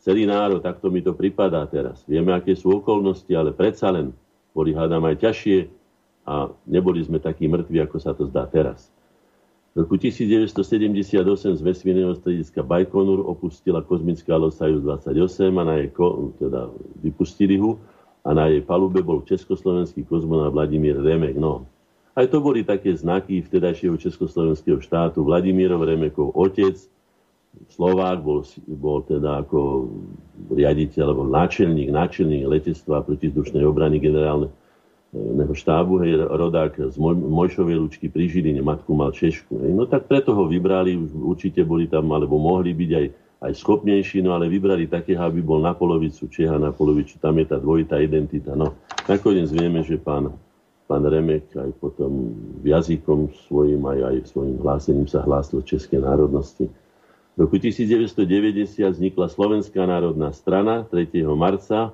Celý 0.06 0.30
národ, 0.30 0.62
takto 0.62 0.94
mi 0.94 1.02
to 1.02 1.18
pripadá 1.18 1.66
teraz. 1.66 2.06
Vieme, 2.06 2.30
aké 2.30 2.54
sú 2.54 2.78
okolnosti, 2.78 3.34
ale 3.34 3.50
predsa 3.50 3.90
len 3.90 4.14
boli, 4.54 4.70
hádam, 4.78 5.02
aj 5.10 5.18
ťažšie 5.18 5.58
a 6.30 6.54
neboli 6.70 7.02
sme 7.02 7.18
takí 7.18 7.50
mŕtvi, 7.50 7.82
ako 7.82 7.98
sa 7.98 8.14
to 8.14 8.30
zdá 8.30 8.46
teraz. 8.46 8.94
V 9.74 9.82
roku 9.82 9.98
1978 9.98 11.10
z 11.58 11.62
vesmírneho 11.66 12.14
strediska 12.16 12.62
Bajkonur 12.62 13.26
opustila 13.26 13.82
kozmická 13.82 14.38
loď 14.38 14.54
Sajus 14.54 14.86
28 14.86 15.52
a 15.58 15.64
na 15.66 15.76
jej, 15.82 15.90
teda 16.38 16.70
vypustili 17.02 17.58
ho 17.58 17.82
a 18.22 18.30
na 18.32 18.48
jej 18.54 18.62
palube 18.62 19.02
bol 19.02 19.26
československý 19.26 20.06
kozmonát 20.06 20.54
Vladimír 20.54 21.02
Remek. 21.02 21.36
No, 21.36 21.66
aj 22.14 22.30
to 22.30 22.40
boli 22.40 22.62
také 22.62 22.94
znaky 22.96 23.44
vtedajšieho 23.44 24.00
československého 24.00 24.80
štátu. 24.80 25.26
Vladimírov 25.26 25.84
Remekov 25.84 26.32
otec, 26.38 26.80
Slovák, 27.76 28.24
bol, 28.24 28.46
bol 28.68 29.04
teda 29.04 29.44
ako 29.44 29.90
riaditeľ, 30.52 31.12
alebo 31.12 31.24
náčelník, 31.28 31.90
náčelník 31.92 32.46
letectva 32.48 33.04
protizdušnej 33.04 33.64
obrany 33.64 34.00
generálne 34.00 34.52
štábu, 35.56 36.04
hej, 36.04 36.28
rodák 36.28 36.92
z 36.92 36.96
Moj, 37.00 37.16
Mojšovej 37.16 37.78
Lučky 37.80 38.06
pri 38.12 38.28
Žiline, 38.28 38.60
matku 38.60 38.92
mal 38.92 39.16
Češku. 39.16 39.64
Hej. 39.64 39.72
No 39.72 39.88
tak 39.88 40.12
preto 40.12 40.36
ho 40.36 40.44
vybrali, 40.44 41.00
určite 41.16 41.64
boli 41.64 41.88
tam, 41.88 42.12
alebo 42.12 42.36
mohli 42.36 42.76
byť 42.76 42.92
aj, 42.92 43.06
aj 43.48 43.54
schopnejší, 43.56 44.20
no 44.20 44.36
ale 44.36 44.52
vybrali 44.52 44.92
takého, 44.92 45.24
aby 45.24 45.40
bol 45.40 45.64
na 45.64 45.72
polovicu 45.72 46.28
Čeha, 46.28 46.60
na 46.60 46.76
polovicu, 46.76 47.16
tam 47.24 47.40
je 47.40 47.46
tá 47.48 47.58
dvojitá 47.60 48.04
identita. 48.04 48.60
No, 48.60 48.76
nakoniec 49.08 49.48
vieme, 49.56 49.88
že 49.88 49.96
pán, 49.96 50.36
pán 50.84 51.04
Remek 51.08 51.48
aj 51.56 51.72
potom 51.80 52.36
jazykom 52.68 53.32
svojim, 53.48 53.80
aj, 53.88 54.00
aj 54.04 54.16
svojim 54.36 54.58
hlásením 54.60 55.08
sa 55.08 55.24
hlásil 55.24 55.64
českej 55.64 56.04
národnosti. 56.04 56.68
V 57.36 57.44
roku 57.44 57.60
1990 57.60 58.96
vznikla 58.96 59.28
Slovenská 59.28 59.84
národná 59.84 60.32
strana 60.32 60.88
3. 60.88 61.20
marca 61.36 61.92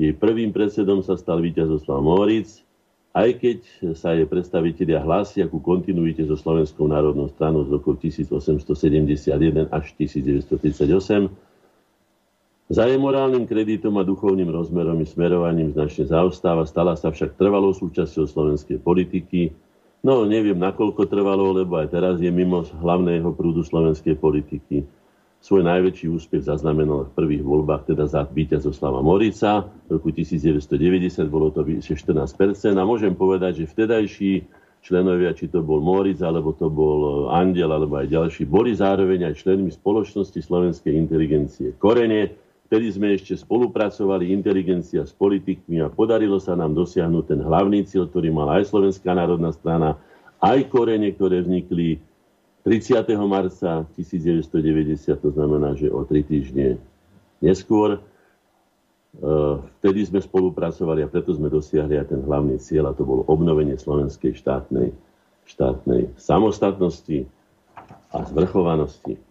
jej 0.00 0.16
prvým 0.16 0.48
predsedom 0.48 1.04
sa 1.04 1.20
stal 1.20 1.44
Víťazoslav 1.44 2.00
Moritz, 2.00 2.64
aj 3.12 3.36
keď 3.36 3.58
sa 3.92 4.16
jej 4.16 4.24
predstavitelia 4.24 5.04
hlásia 5.04 5.44
ku 5.44 5.60
kontinuite 5.60 6.24
so 6.24 6.40
Slovenskou 6.40 6.88
národnou 6.88 7.28
stranou 7.28 7.68
z 7.68 7.76
roku 7.76 8.00
1871 8.00 9.68
až 9.68 9.84
1938. 9.92 10.56
Za 12.72 12.84
jej 12.88 12.96
morálnym 12.96 13.44
kreditom 13.44 13.92
a 14.00 14.08
duchovným 14.08 14.48
rozmerom 14.48 14.96
i 15.04 15.06
smerovaním 15.08 15.68
značne 15.76 16.08
zaostáva, 16.08 16.64
stala 16.64 16.96
sa 16.96 17.12
však 17.12 17.36
trvalou 17.36 17.76
súčasťou 17.76 18.24
slovenskej 18.24 18.80
politiky. 18.80 19.52
No, 19.98 20.22
neviem, 20.22 20.54
nakoľko 20.54 21.10
trvalo, 21.10 21.50
lebo 21.50 21.74
aj 21.82 21.90
teraz 21.90 22.16
je 22.22 22.30
mimo 22.30 22.62
hlavného 22.62 23.34
prúdu 23.34 23.66
slovenskej 23.66 24.14
politiky. 24.14 24.86
Svoj 25.38 25.62
najväčší 25.66 26.10
úspech 26.10 26.50
zaznamenal 26.50 27.06
v 27.10 27.14
prvých 27.14 27.42
voľbách, 27.46 27.94
teda 27.94 28.10
za 28.10 28.26
Slava 28.74 29.02
Morica. 29.02 29.66
V 29.86 29.98
roku 29.98 30.10
1990 30.10 31.26
bolo 31.30 31.54
to 31.54 31.62
vyše 31.62 31.94
14%. 31.94 32.74
A 32.74 32.82
môžem 32.82 33.14
povedať, 33.14 33.62
že 33.62 33.70
vtedajší 33.70 34.46
členovia, 34.82 35.34
či 35.34 35.50
to 35.50 35.62
bol 35.62 35.82
Moric, 35.82 36.18
alebo 36.22 36.54
to 36.54 36.70
bol 36.70 37.30
Andel, 37.30 37.70
alebo 37.70 37.98
aj 37.98 38.10
ďalší, 38.10 38.46
boli 38.46 38.74
zároveň 38.74 39.30
aj 39.30 39.46
členmi 39.46 39.70
spoločnosti 39.70 40.38
slovenskej 40.38 40.94
inteligencie 40.94 41.74
Korene. 41.78 42.47
Vtedy 42.68 42.92
sme 42.92 43.16
ešte 43.16 43.32
spolupracovali 43.32 44.28
inteligencia 44.28 45.00
s 45.00 45.16
politikmi 45.16 45.80
a 45.80 45.88
podarilo 45.88 46.36
sa 46.36 46.52
nám 46.52 46.76
dosiahnuť 46.76 47.24
ten 47.24 47.40
hlavný 47.40 47.88
cieľ, 47.88 48.12
ktorý 48.12 48.28
mala 48.28 48.60
aj 48.60 48.68
Slovenská 48.68 49.16
národná 49.16 49.56
strana, 49.56 49.96
aj 50.44 50.68
korene, 50.68 51.08
ktoré 51.16 51.40
vznikli 51.40 51.96
30. 52.68 53.08
marca 53.24 53.88
1990, 53.96 55.00
to 55.00 55.30
znamená, 55.32 55.72
že 55.80 55.88
o 55.88 56.04
tri 56.04 56.20
týždne 56.20 56.76
neskôr. 57.40 57.96
E, 57.96 58.00
vtedy 59.80 60.04
sme 60.04 60.20
spolupracovali 60.20 61.00
a 61.00 61.08
preto 61.08 61.32
sme 61.32 61.48
dosiahli 61.48 61.96
aj 61.96 62.12
ten 62.12 62.20
hlavný 62.20 62.60
cieľ 62.60 62.92
a 62.92 62.96
to 62.96 63.08
bolo 63.08 63.24
obnovenie 63.32 63.80
slovenskej 63.80 64.36
štátnej, 64.36 64.92
štátnej 65.48 66.12
samostatnosti 66.20 67.24
a 68.12 68.28
zvrchovanosti. 68.28 69.27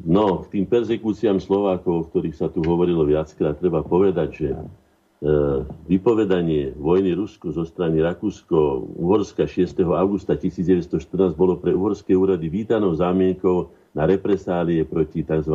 No, 0.00 0.48
k 0.48 0.56
tým 0.56 0.64
persekúciám 0.64 1.36
Slovákov, 1.36 1.92
o 1.92 2.06
ktorých 2.08 2.36
sa 2.38 2.48
tu 2.48 2.64
hovorilo 2.64 3.04
viackrát, 3.04 3.60
treba 3.60 3.84
povedať, 3.84 4.28
že 4.32 4.48
E, 5.22 5.30
vypovedanie 5.86 6.74
vojny 6.74 7.14
Rusko 7.14 7.54
zo 7.54 7.62
strany 7.62 8.02
Rakúsko-Uhorska 8.02 9.46
6. 9.46 9.86
augusta 9.94 10.34
1914 10.34 11.38
bolo 11.38 11.62
pre 11.62 11.70
uhorské 11.70 12.10
úrady 12.18 12.50
vítanou 12.50 12.90
zámienkou 12.90 13.70
na 13.94 14.02
represálie 14.02 14.82
proti 14.82 15.22
tzv. 15.22 15.54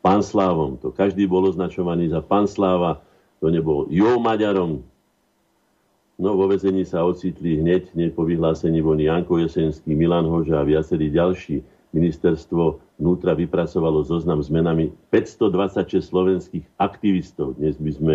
panslávom. 0.00 0.80
To 0.80 0.88
každý 0.88 1.28
bol 1.28 1.44
označovaný 1.52 2.16
za 2.16 2.24
pansláva, 2.24 3.04
to 3.44 3.52
nebol 3.52 3.84
jo 3.92 4.16
Maďarom. 4.16 4.80
No 6.16 6.40
vo 6.40 6.48
vezení 6.48 6.88
sa 6.88 7.04
ocitli 7.04 7.60
hneď, 7.60 7.92
hneď 7.92 8.16
po 8.16 8.24
vyhlásení 8.24 8.80
vojny 8.80 9.12
Janko 9.12 9.36
Jesenský, 9.36 9.92
Milan 9.92 10.24
Hoža 10.32 10.64
a 10.64 10.64
viacerí 10.64 11.12
ďalší. 11.12 11.60
Ministerstvo 11.92 12.80
vnútra 12.98 13.34
vypracovalo 13.34 14.06
zoznam 14.06 14.38
s 14.38 14.48
menami 14.50 14.90
526 15.10 15.98
slovenských 16.00 16.64
aktivistov. 16.78 17.58
Dnes 17.58 17.74
by 17.78 17.90
sme 17.90 18.14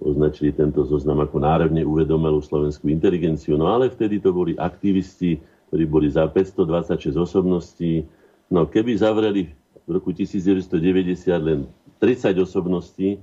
označili 0.00 0.54
tento 0.56 0.86
zoznam 0.88 1.20
ako 1.20 1.36
národne 1.42 1.84
uvedomelú 1.84 2.40
slovenskú 2.40 2.88
inteligenciu. 2.88 3.60
No 3.60 3.68
ale 3.68 3.92
vtedy 3.92 4.22
to 4.22 4.32
boli 4.32 4.56
aktivisti, 4.56 5.36
ktorí 5.68 5.84
boli 5.84 6.08
za 6.08 6.24
526 6.30 7.12
osobností. 7.18 8.06
No 8.48 8.64
keby 8.64 8.96
zavreli 8.96 9.52
v 9.84 9.88
roku 9.90 10.14
1990 10.14 10.80
len 11.42 11.68
30 12.00 12.32
osobností, 12.40 13.20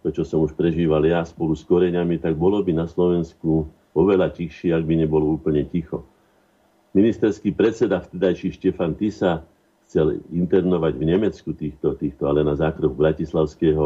to, 0.00 0.08
čo 0.08 0.24
som 0.24 0.40
už 0.40 0.56
prežíval 0.56 1.04
ja 1.04 1.20
spolu 1.28 1.52
s 1.52 1.60
koreňami, 1.66 2.16
tak 2.16 2.32
bolo 2.32 2.64
by 2.64 2.72
na 2.72 2.88
Slovensku 2.88 3.68
oveľa 3.92 4.32
tichšie, 4.32 4.72
ak 4.72 4.84
by 4.86 4.94
nebolo 5.04 5.36
úplne 5.36 5.66
ticho. 5.68 6.06
Ministerský 6.96 7.52
predseda 7.52 8.00
vtedajší 8.00 8.56
Štefan 8.56 8.96
Tisa 8.96 9.44
chcel 9.90 10.22
internovať 10.30 11.02
v 11.02 11.04
Nemecku 11.18 11.50
týchto, 11.50 11.98
týchto 11.98 12.30
ale 12.30 12.46
na 12.46 12.54
zákrok 12.54 12.94
Bratislavského, 12.94 13.82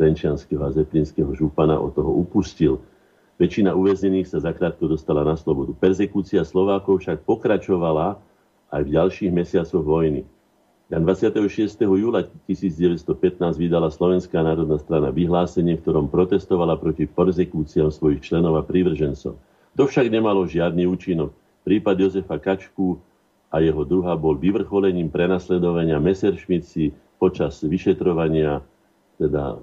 Trenčianského 0.00 0.64
a 0.64 0.72
Zeplinského 0.72 1.36
župana 1.36 1.76
od 1.76 1.92
toho 1.92 2.08
upustil. 2.08 2.80
Väčšina 3.36 3.76
uväznených 3.76 4.32
sa 4.32 4.40
zakrátko 4.40 4.88
dostala 4.88 5.20
na 5.20 5.36
slobodu. 5.36 5.76
Perzekúcia 5.76 6.40
Slovákov 6.40 7.04
však 7.04 7.28
pokračovala 7.28 8.16
aj 8.72 8.80
v 8.80 8.92
ďalších 8.96 9.28
mesiacoch 9.28 9.84
vojny. 9.84 10.24
Dan 10.88 11.04
26. 11.04 11.84
júla 11.84 12.24
1915 12.48 13.04
vydala 13.60 13.92
Slovenská 13.92 14.40
národná 14.40 14.80
strana 14.80 15.12
vyhlásenie, 15.12 15.76
v 15.76 15.84
ktorom 15.84 16.08
protestovala 16.08 16.80
proti 16.80 17.04
perzekúciám 17.04 17.92
svojich 17.92 18.24
členov 18.24 18.56
a 18.56 18.64
prívržencov. 18.64 19.36
To 19.76 19.82
však 19.84 20.08
nemalo 20.08 20.48
žiadny 20.48 20.88
účinok. 20.88 21.36
Prípad 21.68 22.08
Jozefa 22.08 22.40
Kačku 22.40 23.09
a 23.50 23.58
jeho 23.58 23.82
druha 23.82 24.14
bol 24.14 24.38
vyvrcholením 24.38 25.10
prenasledovania 25.10 25.98
Messerschmitt 25.98 26.70
počas 27.18 27.60
vyšetrovania 27.60 28.62
teda 29.20 29.60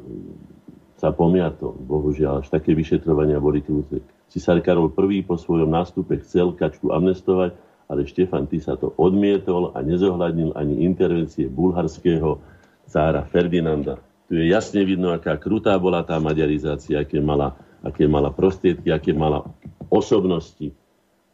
sa 0.97 1.10
pomiato. 1.10 1.73
Bohužiaľ, 1.73 2.45
až 2.45 2.54
také 2.54 2.78
vyšetrovania 2.78 3.41
boli 3.41 3.65
tu. 3.65 3.82
Cisár 4.28 4.60
Karol 4.62 4.91
I 4.91 5.23
po 5.23 5.39
svojom 5.39 5.71
nástupe 5.71 6.19
chcel 6.21 6.54
Kačku 6.54 6.91
amnestovať, 6.93 7.56
ale 7.88 8.04
Štefan 8.04 8.45
sa 8.60 8.76
to 8.76 8.91
odmietol 9.00 9.71
a 9.71 9.80
nezohľadnil 9.82 10.54
ani 10.54 10.84
intervencie 10.84 11.47
bulharského 11.47 12.38
cára 12.86 13.23
Ferdinanda. 13.23 13.97
Tu 14.28 14.43
je 14.43 14.52
jasne 14.52 14.84
vidno, 14.84 15.15
aká 15.15 15.39
krutá 15.39 15.71
bola 15.80 16.04
tá 16.04 16.19
maďarizácia, 16.19 17.00
aké 17.00 17.23
mala, 17.23 17.56
aké 17.80 18.04
mala 18.04 18.28
prostriedky, 18.28 18.91
aké 18.91 19.15
mala 19.15 19.47
osobnosti 19.88 20.76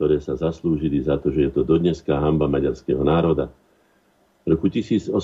ktoré 0.03 0.19
sa 0.19 0.35
zaslúžili 0.35 0.99
za 0.99 1.15
to, 1.15 1.31
že 1.31 1.47
je 1.47 1.51
to 1.55 1.63
dodneská 1.63 2.19
hamba 2.19 2.51
maďarského 2.51 2.99
národa. 3.07 3.47
V 4.43 4.51
roku 4.51 4.67
1808 4.67 5.15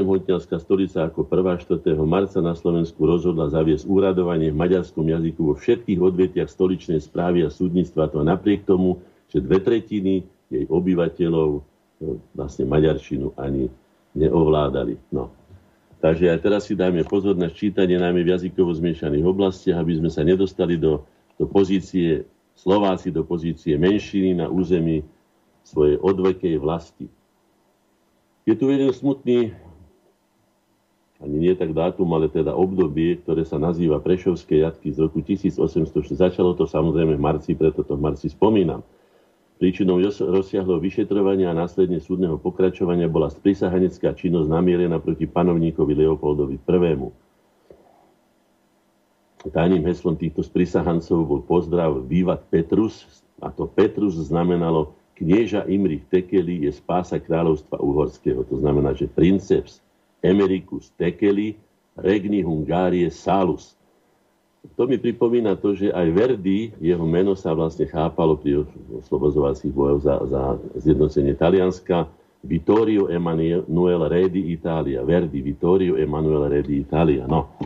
hotelská 0.00 0.56
stolica 0.56 1.04
ako 1.04 1.28
1. 1.28 1.84
4. 1.84 1.92
marca 2.08 2.40
na 2.40 2.56
Slovensku 2.56 3.04
rozhodla 3.04 3.52
zaviesť 3.52 3.84
úradovanie 3.84 4.48
v 4.48 4.56
maďarskom 4.56 5.04
jazyku 5.04 5.52
vo 5.52 5.54
všetkých 5.60 6.00
odvetiach 6.00 6.48
stoličnej 6.48 7.04
správy 7.04 7.44
a 7.44 7.52
súdnictva. 7.52 8.08
To 8.16 8.24
napriek 8.24 8.64
tomu, 8.64 9.04
že 9.28 9.44
dve 9.44 9.60
tretiny 9.60 10.24
jej 10.48 10.64
obyvateľov 10.72 11.60
no, 12.00 12.08
vlastne 12.32 12.64
maďarčinu 12.64 13.36
ani 13.36 13.68
neovládali. 14.16 14.96
No. 15.12 15.28
Takže 16.00 16.32
aj 16.32 16.40
teraz 16.40 16.64
si 16.64 16.72
dajme 16.72 17.04
pozor 17.04 17.36
na 17.36 17.52
čítanie 17.52 18.00
najmä 18.00 18.24
v 18.24 18.32
jazykovo 18.40 18.72
zmiešaných 18.72 19.28
oblastiach, 19.28 19.84
aby 19.84 20.00
sme 20.00 20.08
sa 20.08 20.24
nedostali 20.24 20.80
do, 20.80 21.04
do 21.36 21.44
pozície 21.44 22.24
Slováci 22.54 23.10
do 23.10 23.26
pozície 23.26 23.74
menšiny 23.74 24.38
na 24.38 24.46
území 24.46 25.02
svojej 25.66 25.98
odvekej 25.98 26.54
vlasti. 26.62 27.10
Je 28.44 28.54
tu 28.54 28.68
jeden 28.68 28.92
smutný, 28.92 29.56
ani 31.24 31.36
nie 31.40 31.54
tak 31.56 31.72
dátum, 31.72 32.04
ale 32.12 32.28
teda 32.28 32.52
obdobie, 32.52 33.16
ktoré 33.24 33.48
sa 33.48 33.56
nazýva 33.56 33.96
Prešovské 33.96 34.60
jatky 34.60 34.92
z 34.92 35.08
roku 35.08 35.24
1806. 35.24 36.12
Začalo 36.12 36.52
to 36.52 36.68
samozrejme 36.68 37.16
v 37.16 37.22
marci, 37.22 37.56
preto 37.56 37.80
to 37.80 37.96
v 37.96 38.04
marci 38.04 38.28
spomínam. 38.28 38.84
Príčinou 39.56 40.02
rozsiahlo 40.04 40.76
vyšetrovania 40.82 41.54
a 41.54 41.56
následne 41.56 41.96
súdneho 42.02 42.36
pokračovania 42.36 43.08
bola 43.08 43.32
sprisahanecká 43.32 44.12
činnosť 44.12 44.50
namierená 44.50 45.00
proti 45.00 45.24
panovníkovi 45.24 45.94
Leopoldovi 46.04 46.60
I. 46.60 47.23
Tajným 49.44 49.84
heslom 49.84 50.16
týchto 50.16 50.40
sprisahancov 50.40 51.18
bol 51.28 51.40
pozdrav 51.44 52.00
Vývat 52.08 52.48
Petrus, 52.48 53.04
a 53.44 53.52
to 53.52 53.68
Petrus 53.68 54.16
znamenalo 54.16 54.96
knieža 55.14 55.68
Imrich 55.68 56.06
Tekeli 56.08 56.64
je 56.64 56.72
spása 56.72 57.20
kráľovstva 57.20 57.76
uhorského. 57.78 58.40
To 58.48 58.56
znamená, 58.58 58.96
že 58.96 59.10
princeps 59.10 59.84
Emericus 60.24 60.90
Tekeli 60.96 61.60
regni 61.94 62.42
Hungárie 62.42 63.06
Salus. 63.12 63.76
To 64.80 64.88
mi 64.88 64.96
pripomína 64.96 65.60
to, 65.60 65.76
že 65.76 65.92
aj 65.92 66.08
Verdi, 66.08 66.72
jeho 66.80 67.04
meno 67.04 67.36
sa 67.36 67.52
vlastne 67.52 67.84
chápalo 67.84 68.40
pri 68.40 68.64
oslobozovacích 68.96 69.68
bojoch 69.68 70.00
za, 70.00 70.16
za 70.24 70.42
zjednocenie 70.80 71.36
Talianska. 71.36 72.08
Vittorio 72.44 73.08
Emanuele 73.12 74.08
Redi 74.08 74.52
Italia. 74.52 75.04
Verdi, 75.04 75.40
Vittorio 75.40 76.00
Emanuele 76.00 76.60
Redi 76.60 76.80
Italia. 76.80 77.28
No, 77.28 77.56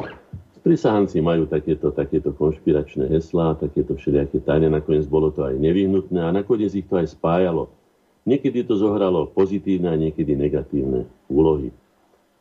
Prisahanci 0.68 1.24
majú 1.24 1.48
takéto, 1.48 1.88
takéto 1.96 2.36
konšpiračné 2.36 3.08
heslá, 3.08 3.56
takéto 3.56 3.96
všelijaké 3.96 4.44
tajne, 4.44 4.68
nakoniec 4.68 5.08
bolo 5.08 5.32
to 5.32 5.40
aj 5.40 5.56
nevyhnutné 5.56 6.20
a 6.20 6.28
nakoniec 6.28 6.76
ich 6.76 6.84
to 6.84 7.00
aj 7.00 7.08
spájalo. 7.16 7.72
Niekedy 8.28 8.68
to 8.68 8.76
zohralo 8.76 9.32
pozitívne 9.32 9.88
a 9.88 9.96
niekedy 9.96 10.36
negatívne 10.36 11.08
úlohy. 11.32 11.72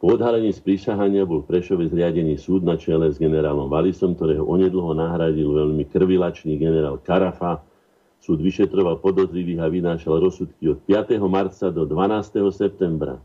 Po 0.03 0.11
odhalení 0.11 0.51
z 0.51 0.59
prísahania 0.59 1.23
bol 1.23 1.39
v 1.39 1.55
Prešove 1.55 1.87
zriadený 1.87 2.35
súd 2.35 2.67
na 2.67 2.75
čele 2.75 3.07
s 3.07 3.15
generálom 3.15 3.71
Valisom, 3.71 4.11
ktorého 4.19 4.43
onedlho 4.43 4.91
nahradil 4.91 5.47
veľmi 5.47 5.87
krvilačný 5.87 6.59
generál 6.59 6.99
Karafa. 6.99 7.63
Súd 8.19 8.43
vyšetroval 8.43 8.99
podozrivých 8.99 9.63
a 9.63 9.71
vynášal 9.71 10.19
rozsudky 10.19 10.67
od 10.67 10.83
5. 10.83 11.15
marca 11.31 11.71
do 11.71 11.87
12. 11.87 12.43
septembra. 12.51 13.23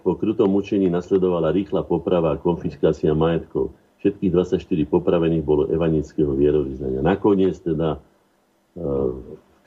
Po 0.00 0.16
krutom 0.16 0.50
mučení 0.50 0.88
nasledovala 0.88 1.54
rýchla 1.54 1.84
poprava 1.84 2.34
a 2.34 2.40
konfiskácia 2.40 3.12
majetkov. 3.14 3.70
Všetkých 4.00 4.32
24 4.32 4.64
popravených 4.88 5.44
bolo 5.44 5.68
evanického 5.68 6.32
vierovýznania. 6.32 7.04
Nakoniec 7.04 7.60
teda 7.60 8.00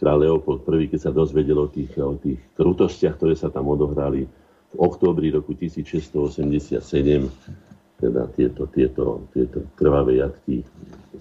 král 0.01 0.17
Leopold 0.19 0.65
I, 0.65 0.89
keď 0.89 0.99
sa 0.99 1.11
dozvedel 1.13 1.55
o 1.55 1.69
tých, 1.69 1.93
o 2.01 2.17
tých 2.17 2.41
krutostiach, 2.57 3.15
ktoré 3.15 3.37
sa 3.37 3.53
tam 3.53 3.69
odohrali 3.69 4.25
v 4.73 4.75
októbri 4.81 5.29
roku 5.29 5.53
1687, 5.53 6.81
teda 8.01 8.25
tieto, 8.33 8.65
tieto, 8.73 9.29
tieto 9.31 9.69
krvavé 9.77 10.25
jatky 10.25 10.65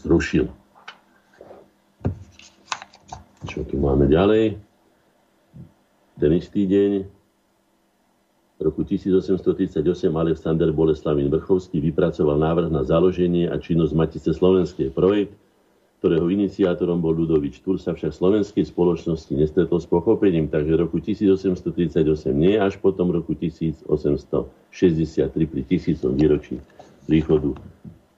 zrušil. 0.01 0.49
Čo 3.45 3.69
tu 3.69 3.77
máme 3.77 4.09
ďalej? 4.09 4.57
Ten 6.17 6.31
istý 6.33 6.65
deň 6.65 7.22
roku 8.63 8.87
1838 8.87 9.83
Alexander 10.15 10.71
Boleslavín 10.71 11.29
Vrchovský 11.29 11.83
vypracoval 11.83 12.39
návrh 12.39 12.69
na 12.71 12.87
založenie 12.87 13.51
a 13.51 13.59
činnosť 13.59 13.93
Matice 13.93 14.31
Slovenskej. 14.31 14.95
Projekt, 14.95 15.35
ktorého 15.99 16.27
iniciátorom 16.31 16.99
bol 16.99 17.15
Ludovič 17.15 17.63
Tur, 17.63 17.79
sa 17.79 17.95
však 17.95 18.15
slovenskej 18.15 18.67
spoločnosti 18.67 19.35
nestretol 19.35 19.79
s 19.79 19.87
pochopením, 19.87 20.51
takže 20.51 20.75
roku 20.75 20.99
1838 20.99 22.03
nie, 22.35 22.59
až 22.59 22.79
potom 22.79 23.11
roku 23.11 23.35
1863 23.39 25.31
pri 25.47 25.63
tisícom 25.67 26.15
výročí 26.15 26.59
príchodu 27.07 27.55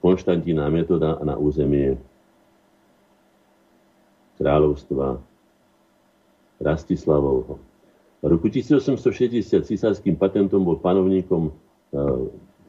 Konštantína 0.01 0.69
Metoda 0.69 1.17
na 1.25 1.33
územie 1.33 1.97
kráľovstva 4.37 5.17
Rastislavovho. 6.61 7.74
V 8.25 8.33
roku 8.33 8.49
1860 8.49 9.45
císarským 9.69 10.17
patentom 10.17 10.65
bol 10.65 10.81
panovníkom, 10.81 11.53
e, 11.93 12.01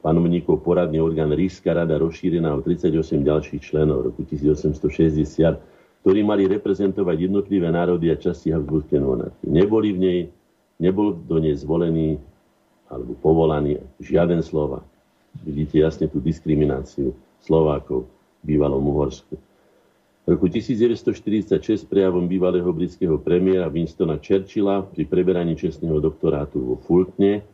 panovníkov 0.05 0.61
poradný 0.61 1.01
orgán 1.01 1.33
Ríšska 1.33 1.73
rada 1.73 1.97
rozšírená 1.97 2.53
o 2.53 2.61
38 2.61 3.25
ďalších 3.25 3.61
členov 3.65 4.05
v 4.05 4.13
roku 4.13 4.21
1860, 4.21 5.57
ktorí 6.05 6.21
mali 6.21 6.45
reprezentovať 6.45 7.25
jednotlivé 7.25 7.73
národy 7.73 8.13
a 8.13 8.21
časti 8.21 8.53
Habsburskej 8.53 9.01
monarchie. 9.01 9.49
Neboli 9.49 9.97
v 9.97 9.99
nej, 9.99 10.19
nebol 10.77 11.17
do 11.17 11.41
nej 11.41 11.57
zvolený 11.57 12.21
alebo 12.85 13.17
povolaný 13.17 13.81
žiaden 13.97 14.45
Slovak. 14.45 14.85
Vidíte 15.41 15.81
jasne 15.81 16.05
tú 16.05 16.21
diskrimináciu 16.21 17.17
Slovákov 17.41 18.05
v 18.45 18.53
bývalom 18.53 18.85
Uhorsku. 18.93 19.41
V 20.27 20.35
roku 20.35 20.51
1946 20.51 21.87
prejavom 21.87 22.27
bývalého 22.27 22.67
britského 22.75 23.15
premiéra 23.15 23.71
Winstona 23.71 24.19
Churchilla 24.19 24.83
pri 24.83 25.07
preberaní 25.07 25.55
čestného 25.55 26.03
doktorátu 26.03 26.59
vo 26.59 26.75
Fultne 26.83 27.47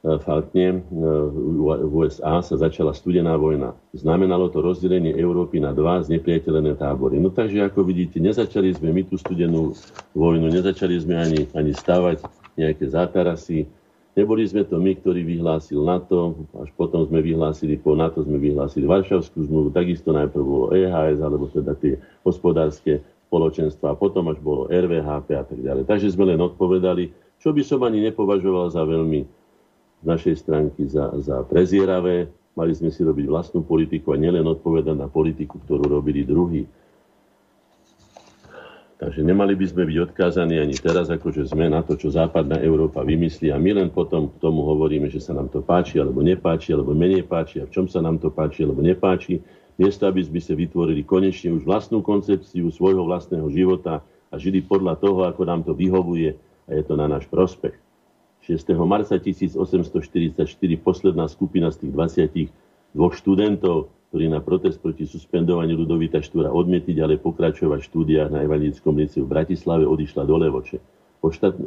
Falkne 0.00 0.80
v 0.88 1.92
USA 1.92 2.40
sa 2.40 2.56
začala 2.56 2.96
studená 2.96 3.36
vojna. 3.36 3.76
Znamenalo 3.92 4.48
to 4.48 4.64
rozdelenie 4.64 5.12
Európy 5.12 5.60
na 5.60 5.76
dva 5.76 6.00
znepriateľené 6.00 6.80
tábory. 6.80 7.20
No 7.20 7.28
takže 7.28 7.68
ako 7.68 7.84
vidíte, 7.84 8.16
nezačali 8.16 8.72
sme 8.72 8.96
my 8.96 9.04
tú 9.04 9.20
studenú 9.20 9.76
vojnu, 10.16 10.48
nezačali 10.48 10.96
sme 10.96 11.20
ani, 11.20 11.40
ani 11.52 11.76
stavať 11.76 12.24
nejaké 12.56 12.88
zátarasy, 12.88 13.68
Neboli 14.18 14.42
sme 14.42 14.66
to 14.66 14.82
my, 14.82 14.98
ktorí 14.98 15.22
vyhlásil 15.22 15.86
NATO, 15.86 16.34
až 16.58 16.74
potom 16.74 17.06
sme 17.06 17.22
vyhlásili, 17.22 17.78
po 17.78 17.94
NATO 17.94 18.26
sme 18.26 18.42
vyhlásili 18.42 18.82
Varšavskú 18.82 19.46
zmluvu, 19.46 19.70
takisto 19.70 20.10
najprv 20.10 20.42
bolo 20.42 20.66
EHS, 20.74 21.22
alebo 21.22 21.46
teda 21.46 21.78
tie 21.78 21.94
hospodárske 22.26 23.06
spoločenstva, 23.30 23.94
potom 23.94 24.26
až 24.34 24.42
bolo 24.42 24.66
RVHP 24.66 25.28
a 25.38 25.46
tak 25.46 25.58
ďalej. 25.62 25.86
Takže 25.86 26.10
sme 26.10 26.26
len 26.34 26.42
odpovedali, 26.42 27.14
čo 27.38 27.54
by 27.54 27.62
som 27.62 27.86
ani 27.86 28.02
nepovažoval 28.10 28.74
za 28.74 28.82
veľmi 28.82 29.22
z 30.00 30.04
našej 30.04 30.34
stránky 30.42 30.90
za, 30.90 31.12
za 31.22 31.44
prezieravé. 31.46 32.26
Mali 32.58 32.72
sme 32.74 32.90
si 32.90 33.06
robiť 33.06 33.30
vlastnú 33.30 33.62
politiku 33.62 34.10
a 34.10 34.20
nielen 34.20 34.42
odpovedať 34.42 34.96
na 34.98 35.06
politiku, 35.06 35.62
ktorú 35.62 35.86
robili 35.86 36.26
druhí. 36.26 36.66
Takže 39.00 39.24
nemali 39.24 39.56
by 39.56 39.64
sme 39.64 39.88
byť 39.88 39.96
odkázaní 40.12 40.60
ani 40.60 40.76
teraz, 40.76 41.08
akože 41.08 41.48
sme 41.48 41.72
na 41.72 41.80
to, 41.80 41.96
čo 41.96 42.12
západná 42.12 42.60
Európa 42.60 43.00
vymyslí 43.00 43.48
a 43.48 43.56
my 43.56 43.80
len 43.80 43.88
potom 43.88 44.28
k 44.28 44.36
tomu 44.44 44.60
hovoríme, 44.68 45.08
že 45.08 45.24
sa 45.24 45.32
nám 45.32 45.48
to 45.48 45.64
páči 45.64 45.96
alebo 46.04 46.20
nepáči, 46.20 46.76
alebo 46.76 46.92
menej 46.92 47.24
páči 47.24 47.64
a 47.64 47.66
v 47.66 47.72
čom 47.72 47.88
sa 47.88 48.04
nám 48.04 48.20
to 48.20 48.28
páči 48.28 48.68
alebo 48.68 48.84
nepáči. 48.84 49.40
Miesto, 49.80 50.04
aby 50.04 50.20
sme 50.20 50.44
si 50.44 50.52
vytvorili 50.52 51.00
konečne 51.08 51.48
už 51.56 51.64
vlastnú 51.64 52.04
koncepciu 52.04 52.68
svojho 52.68 53.00
vlastného 53.08 53.48
života 53.48 54.04
a 54.28 54.36
žili 54.36 54.60
podľa 54.60 55.00
toho, 55.00 55.24
ako 55.24 55.48
nám 55.48 55.64
to 55.64 55.72
vyhovuje 55.72 56.36
a 56.68 56.70
je 56.76 56.84
to 56.84 56.92
na 56.92 57.08
náš 57.08 57.24
prospech. 57.32 57.72
6. 58.44 58.68
marca 58.84 59.16
1844 59.16 60.44
posledná 60.84 61.24
skupina 61.24 61.72
z 61.72 61.88
tých 62.28 62.52
22 62.94 63.20
študentov 63.20 63.90
ktorí 64.10 64.26
na 64.26 64.42
protest 64.42 64.82
proti 64.82 65.06
suspendovaniu 65.06 65.78
Ludovita 65.78 66.18
Štúra 66.18 66.50
odmietli 66.50 66.98
ale 66.98 67.14
pokračovať 67.14 67.78
v 67.78 67.88
štúdiách 67.94 68.30
na 68.34 68.42
Evangelickom 68.42 68.98
liceu 68.98 69.22
v 69.22 69.38
Bratislave, 69.38 69.86
odišla 69.86 70.26
do 70.26 70.34
Levoče. 70.34 70.82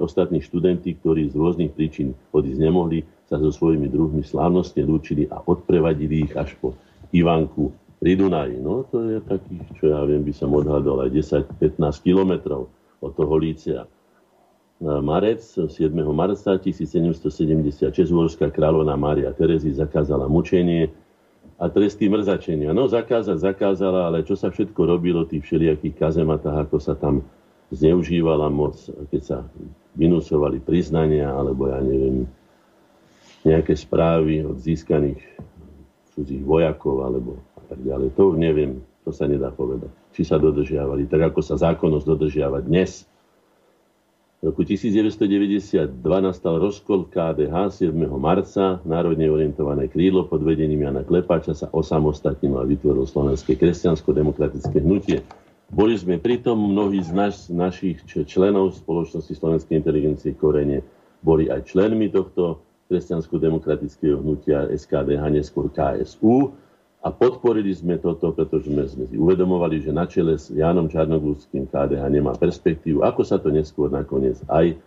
Ostatní 0.03 0.43
študenti, 0.43 0.91
ktorí 0.99 1.31
z 1.31 1.39
rôznych 1.39 1.71
príčin 1.71 2.11
odísť 2.35 2.59
nemohli, 2.59 3.07
sa 3.31 3.39
so 3.39 3.47
svojimi 3.47 3.87
druhmi 3.87 4.27
slávnostne 4.27 4.83
lúčili 4.83 5.23
a 5.31 5.39
odprevadili 5.39 6.27
ich 6.27 6.33
až 6.35 6.51
po 6.59 6.75
Ivanku 7.15 7.71
pri 8.03 8.19
Dunaji. 8.19 8.59
No 8.59 8.83
to 8.91 9.07
je 9.07 9.23
takých, 9.23 9.63
čo 9.79 9.95
ja 9.95 10.03
viem, 10.03 10.27
by 10.27 10.33
som 10.35 10.51
odhadol 10.51 10.99
aj 11.07 11.15
10-15 11.15 11.79
kilometrov 12.03 12.67
od 12.99 13.11
toho 13.15 13.35
lícea. 13.39 13.87
Marec, 14.83 15.39
7. 15.39 15.71
marca 16.11 16.59
1776 16.59 17.87
Vorská 18.11 18.51
kráľovná 18.51 18.99
Mária 18.99 19.31
Terezy 19.31 19.71
zakázala 19.71 20.27
mučenie, 20.27 20.91
a 21.57 21.65
tresty 21.69 22.09
mrzačenia. 22.09 22.73
No 22.73 22.89
zakázať 22.89 23.37
zakázala, 23.39 24.09
ale 24.09 24.25
čo 24.25 24.33
sa 24.33 24.49
všetko 24.49 24.81
robilo, 24.85 25.25
tých 25.25 25.45
všelijakých 25.45 25.95
kazematách, 25.97 26.67
ako 26.69 26.77
sa 26.81 26.93
tam 26.97 27.25
zneužívala 27.73 28.49
moc, 28.53 28.77
keď 29.09 29.21
sa 29.21 29.37
vynúcovali 29.97 30.61
priznania, 30.61 31.29
alebo 31.29 31.69
ja 31.69 31.81
neviem, 31.81 32.25
nejaké 33.43 33.75
správy 33.75 34.45
od 34.45 34.57
získaných 34.61 35.19
cudzích 36.13 36.43
vojakov, 36.45 37.05
alebo 37.05 37.41
tak 37.73 37.81
ďalej. 37.81 38.13
To 38.13 38.37
neviem, 38.37 38.85
to 39.01 39.09
sa 39.09 39.25
nedá 39.25 39.49
povedať. 39.49 39.89
Či 40.13 40.29
sa 40.29 40.37
dodržiavali, 40.37 41.09
tak 41.09 41.33
ako 41.33 41.41
sa 41.41 41.57
zákonnosť 41.57 42.05
dodržiava 42.05 42.61
dnes. 42.61 43.09
V 44.43 44.51
roku 44.51 44.67
1992 44.67 46.03
nastal 46.19 46.59
rozkol 46.59 47.07
KDH 47.07 47.87
7. 47.87 47.95
marca. 48.19 48.83
Národne 48.83 49.31
orientované 49.31 49.87
krídlo 49.87 50.27
pod 50.27 50.43
vedením 50.43 50.83
Jana 50.83 50.99
Klepáča 50.99 51.55
sa 51.55 51.71
osamostatnilo 51.71 52.59
a 52.59 52.67
vytvorilo 52.67 53.07
Slovenské 53.07 53.55
kresťansko-demokratické 53.55 54.83
hnutie. 54.83 55.23
Boli 55.71 55.95
sme 55.95 56.19
pritom 56.19 56.59
mnohí 56.59 56.99
z 56.99 57.15
naš, 57.15 57.47
našich 57.47 58.03
členov 58.27 58.75
spoločnosti 58.83 59.31
Slovenskej 59.31 59.79
inteligencie 59.79 60.35
Korene 60.35 60.83
boli 61.23 61.47
aj 61.47 61.63
členmi 61.63 62.11
tohto 62.11 62.59
kresťansko-demokratického 62.91 64.19
hnutia 64.19 64.67
SKDH, 64.75 65.39
neskôr 65.39 65.71
KSU 65.71 66.51
a 67.03 67.11
podporili 67.11 67.75
sme 67.75 67.99
toto, 67.99 68.31
pretože 68.31 68.71
sme, 68.71 68.87
si 68.87 69.19
uvedomovali, 69.19 69.83
že 69.83 69.91
na 69.91 70.07
čele 70.07 70.39
s 70.39 70.47
Jánom 70.47 70.87
Čarnogluským 70.87 71.67
KDH 71.67 71.99
nemá 72.07 72.31
perspektívu, 72.39 73.03
ako 73.03 73.27
sa 73.27 73.35
to 73.35 73.51
neskôr 73.51 73.91
nakoniec 73.91 74.39
aj 74.47 74.79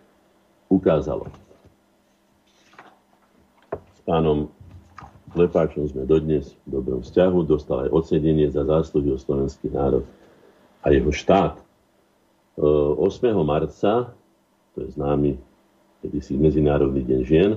ukázalo. 0.72 1.28
S 3.70 4.00
pánom 4.08 4.48
Lepáčom 5.36 5.84
sme 5.92 6.08
dodnes 6.08 6.56
v 6.64 6.80
dobrom 6.80 7.04
vzťahu, 7.04 7.38
dostal 7.44 7.84
aj 7.84 7.92
ocenenie 7.92 8.48
za 8.48 8.64
zásluhy 8.64 9.12
o 9.12 9.20
slovenský 9.20 9.68
národ 9.68 10.08
a 10.80 10.88
jeho 10.88 11.12
štát. 11.12 11.60
8. 12.56 13.04
marca, 13.44 14.16
to 14.72 14.78
je 14.80 14.96
známy 14.96 15.36
kedysi 16.00 16.40
Medzinárodný 16.40 17.04
deň 17.04 17.20
žien, 17.28 17.52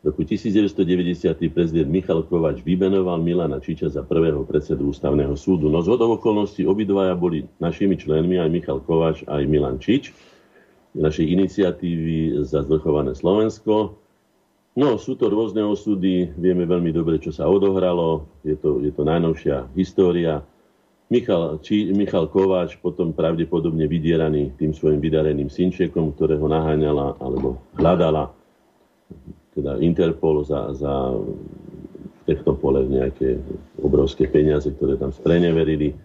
v 0.00 0.08
roku 0.08 0.24
1990 0.24 1.52
prezident 1.52 1.92
Michal 1.92 2.24
Kovač 2.24 2.64
vymenoval 2.64 3.20
Milana 3.20 3.60
Čiča 3.60 3.92
za 3.92 4.00
prvého 4.00 4.48
predsedu 4.48 4.88
ústavného 4.88 5.36
súdu. 5.36 5.68
No 5.68 5.84
z 5.84 5.92
hodov 5.92 6.16
okolností 6.16 6.64
obidvaja 6.64 7.12
boli 7.12 7.44
našimi 7.60 8.00
členmi, 8.00 8.40
aj 8.40 8.48
Michal 8.48 8.80
Kovač, 8.80 9.28
aj 9.28 9.44
Milan 9.44 9.76
Čič, 9.76 10.08
našej 10.96 11.26
iniciatívy 11.36 12.40
za 12.48 12.64
zvrchované 12.64 13.12
Slovensko. 13.12 14.00
No, 14.72 14.96
sú 14.96 15.20
to 15.20 15.28
rôzne 15.28 15.60
osudy, 15.68 16.32
vieme 16.32 16.64
veľmi 16.64 16.96
dobre, 16.96 17.20
čo 17.20 17.28
sa 17.28 17.44
odohralo, 17.44 18.24
je 18.40 18.56
to, 18.56 18.80
je 18.80 18.88
to 18.96 19.04
najnovšia 19.04 19.68
história. 19.76 20.40
Michal, 21.12 21.60
či, 21.60 21.92
Michal 21.92 22.24
Kováč 22.32 22.80
potom 22.80 23.12
pravdepodobne 23.12 23.84
vydieraný 23.84 24.56
tým 24.56 24.72
svojim 24.72 25.02
vydareným 25.02 25.52
synčekom, 25.52 26.16
ktorého 26.16 26.48
naháňala 26.48 27.20
alebo 27.20 27.60
hľadala 27.76 28.32
teda 29.54 29.82
Interpol 29.82 30.46
za, 30.46 30.70
za 30.76 31.14
v 31.14 32.22
týchto 32.28 32.54
pole 32.54 32.86
nejaké 32.86 33.40
obrovské 33.82 34.30
peniaze, 34.30 34.70
ktoré 34.70 34.94
tam 34.94 35.10
spreneverili, 35.10 35.96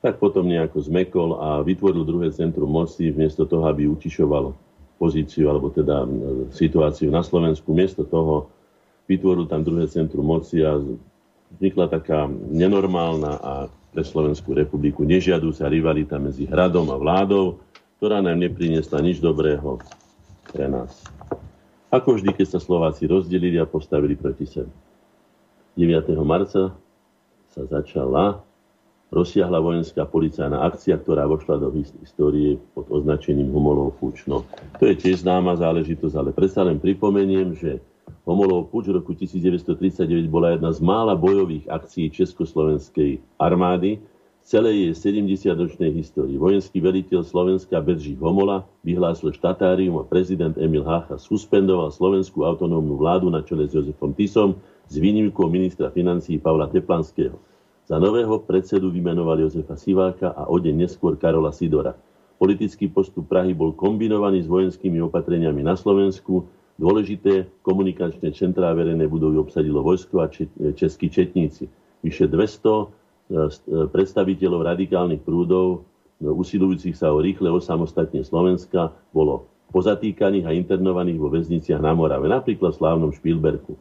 tak 0.00 0.20
potom 0.20 0.48
nejako 0.48 0.84
zmekol 0.84 1.28
a 1.40 1.60
vytvoril 1.64 2.04
druhé 2.04 2.28
centrum 2.32 2.68
moci, 2.68 3.12
miesto 3.12 3.48
toho, 3.48 3.64
aby 3.68 3.88
utišoval 3.88 4.52
pozíciu 5.00 5.48
alebo 5.48 5.72
teda 5.72 6.06
situáciu 6.54 7.08
na 7.08 7.24
Slovensku. 7.24 7.72
Miesto 7.72 8.04
toho 8.04 8.48
vytvoril 9.10 9.48
tam 9.48 9.64
druhé 9.64 9.88
centrum 9.88 10.24
moci 10.24 10.64
a 10.64 10.80
vznikla 11.56 11.88
taká 11.88 12.28
nenormálna 12.30 13.32
a 13.40 13.54
pre 13.94 14.02
Slovenskú 14.02 14.58
republiku 14.58 15.06
nežiadúca 15.06 15.70
rivalita 15.70 16.18
medzi 16.18 16.50
hradom 16.50 16.90
a 16.90 16.98
vládou, 16.98 17.62
ktorá 18.02 18.18
nám 18.18 18.42
nepriniesla 18.42 18.98
nič 18.98 19.22
dobrého 19.22 19.78
pre 20.50 20.66
nás. 20.66 20.98
Ako 21.94 22.18
vždy, 22.18 22.34
keď 22.34 22.58
sa 22.58 22.58
Slováci 22.58 23.06
rozdelili 23.06 23.54
a 23.62 23.70
postavili 23.70 24.18
proti 24.18 24.50
sebe. 24.50 24.74
9. 25.78 26.10
marca 26.26 26.74
sa 27.54 27.62
začala 27.70 28.42
rozsiahla 29.14 29.62
vojenská 29.62 30.02
policajná 30.10 30.66
akcia, 30.66 30.98
ktorá 30.98 31.30
vošla 31.30 31.62
do 31.62 31.70
histórie 32.02 32.58
pod 32.74 32.90
označením 32.90 33.46
Homolov 33.54 33.94
puč. 34.02 34.26
No, 34.26 34.42
to 34.82 34.90
je 34.90 34.98
tiež 34.98 35.22
známa 35.22 35.54
záležitosť, 35.54 36.14
ale 36.18 36.30
predsa 36.34 36.66
len 36.66 36.82
pripomeniem, 36.82 37.54
že 37.54 37.78
Homolov 38.26 38.74
puč 38.74 38.90
v 38.90 38.98
roku 38.98 39.14
1939 39.14 40.26
bola 40.26 40.58
jedna 40.58 40.74
z 40.74 40.82
mála 40.82 41.14
bojových 41.14 41.70
akcií 41.70 42.10
Československej 42.10 43.22
armády, 43.38 44.02
celej 44.44 44.92
jej 44.92 44.92
70-ročnej 44.92 45.88
histórii. 45.96 46.36
Vojenský 46.36 46.76
veliteľ 46.84 47.24
Slovenska 47.24 47.80
Bedřich 47.80 48.20
Homola 48.20 48.68
vyhlásil 48.84 49.32
štatárium 49.32 49.96
a 49.96 50.04
prezident 50.04 50.52
Emil 50.60 50.84
Hacha 50.84 51.16
suspendoval 51.16 51.88
slovenskú 51.88 52.44
autonómnu 52.44 53.00
vládu 53.00 53.32
na 53.32 53.40
čele 53.40 53.64
s 53.64 53.72
Jozefom 53.72 54.12
Tisom 54.12 54.60
s 54.84 55.00
výnimkou 55.00 55.48
ministra 55.48 55.88
financí 55.88 56.36
Pavla 56.36 56.68
Teplanského. 56.68 57.40
Za 57.88 57.96
nového 57.96 58.36
predsedu 58.44 58.92
vymenoval 58.92 59.40
Jozefa 59.40 59.80
Siváka 59.80 60.36
a 60.36 60.44
o 60.52 60.60
deň 60.60 60.88
neskôr 60.88 61.16
Karola 61.16 61.52
Sidora. 61.52 61.96
Politický 62.36 62.92
postup 62.92 63.24
Prahy 63.32 63.56
bol 63.56 63.72
kombinovaný 63.72 64.44
s 64.44 64.48
vojenskými 64.48 65.00
opatreniami 65.08 65.64
na 65.64 65.72
Slovensku. 65.72 66.44
Dôležité 66.76 67.48
komunikačné 67.64 68.28
centrá 68.36 68.76
verejné 68.76 69.08
budovy 69.08 69.40
obsadilo 69.40 69.80
vojsko 69.80 70.20
a 70.20 70.28
českí 70.76 71.08
četníci. 71.08 71.64
Vyše 72.04 72.28
200 72.28 72.92
E, 72.94 72.96
e, 73.00 73.03
predstaviteľov 73.90 74.60
radikálnych 74.74 75.24
prúdov, 75.24 75.88
e, 76.20 76.28
usilujúcich 76.28 76.96
sa 76.96 77.10
o 77.10 77.22
rýchle 77.22 77.48
osamostatne 77.48 78.20
Slovenska, 78.20 78.92
bolo 79.10 79.48
pozatýkaných 79.72 80.46
a 80.46 80.54
internovaných 80.54 81.18
vo 81.18 81.28
väzniciach 81.32 81.82
na 81.82 81.96
Morave, 81.96 82.30
napríklad 82.30 82.76
v 82.76 82.80
slávnom 82.80 83.10
Špilberku. 83.10 83.74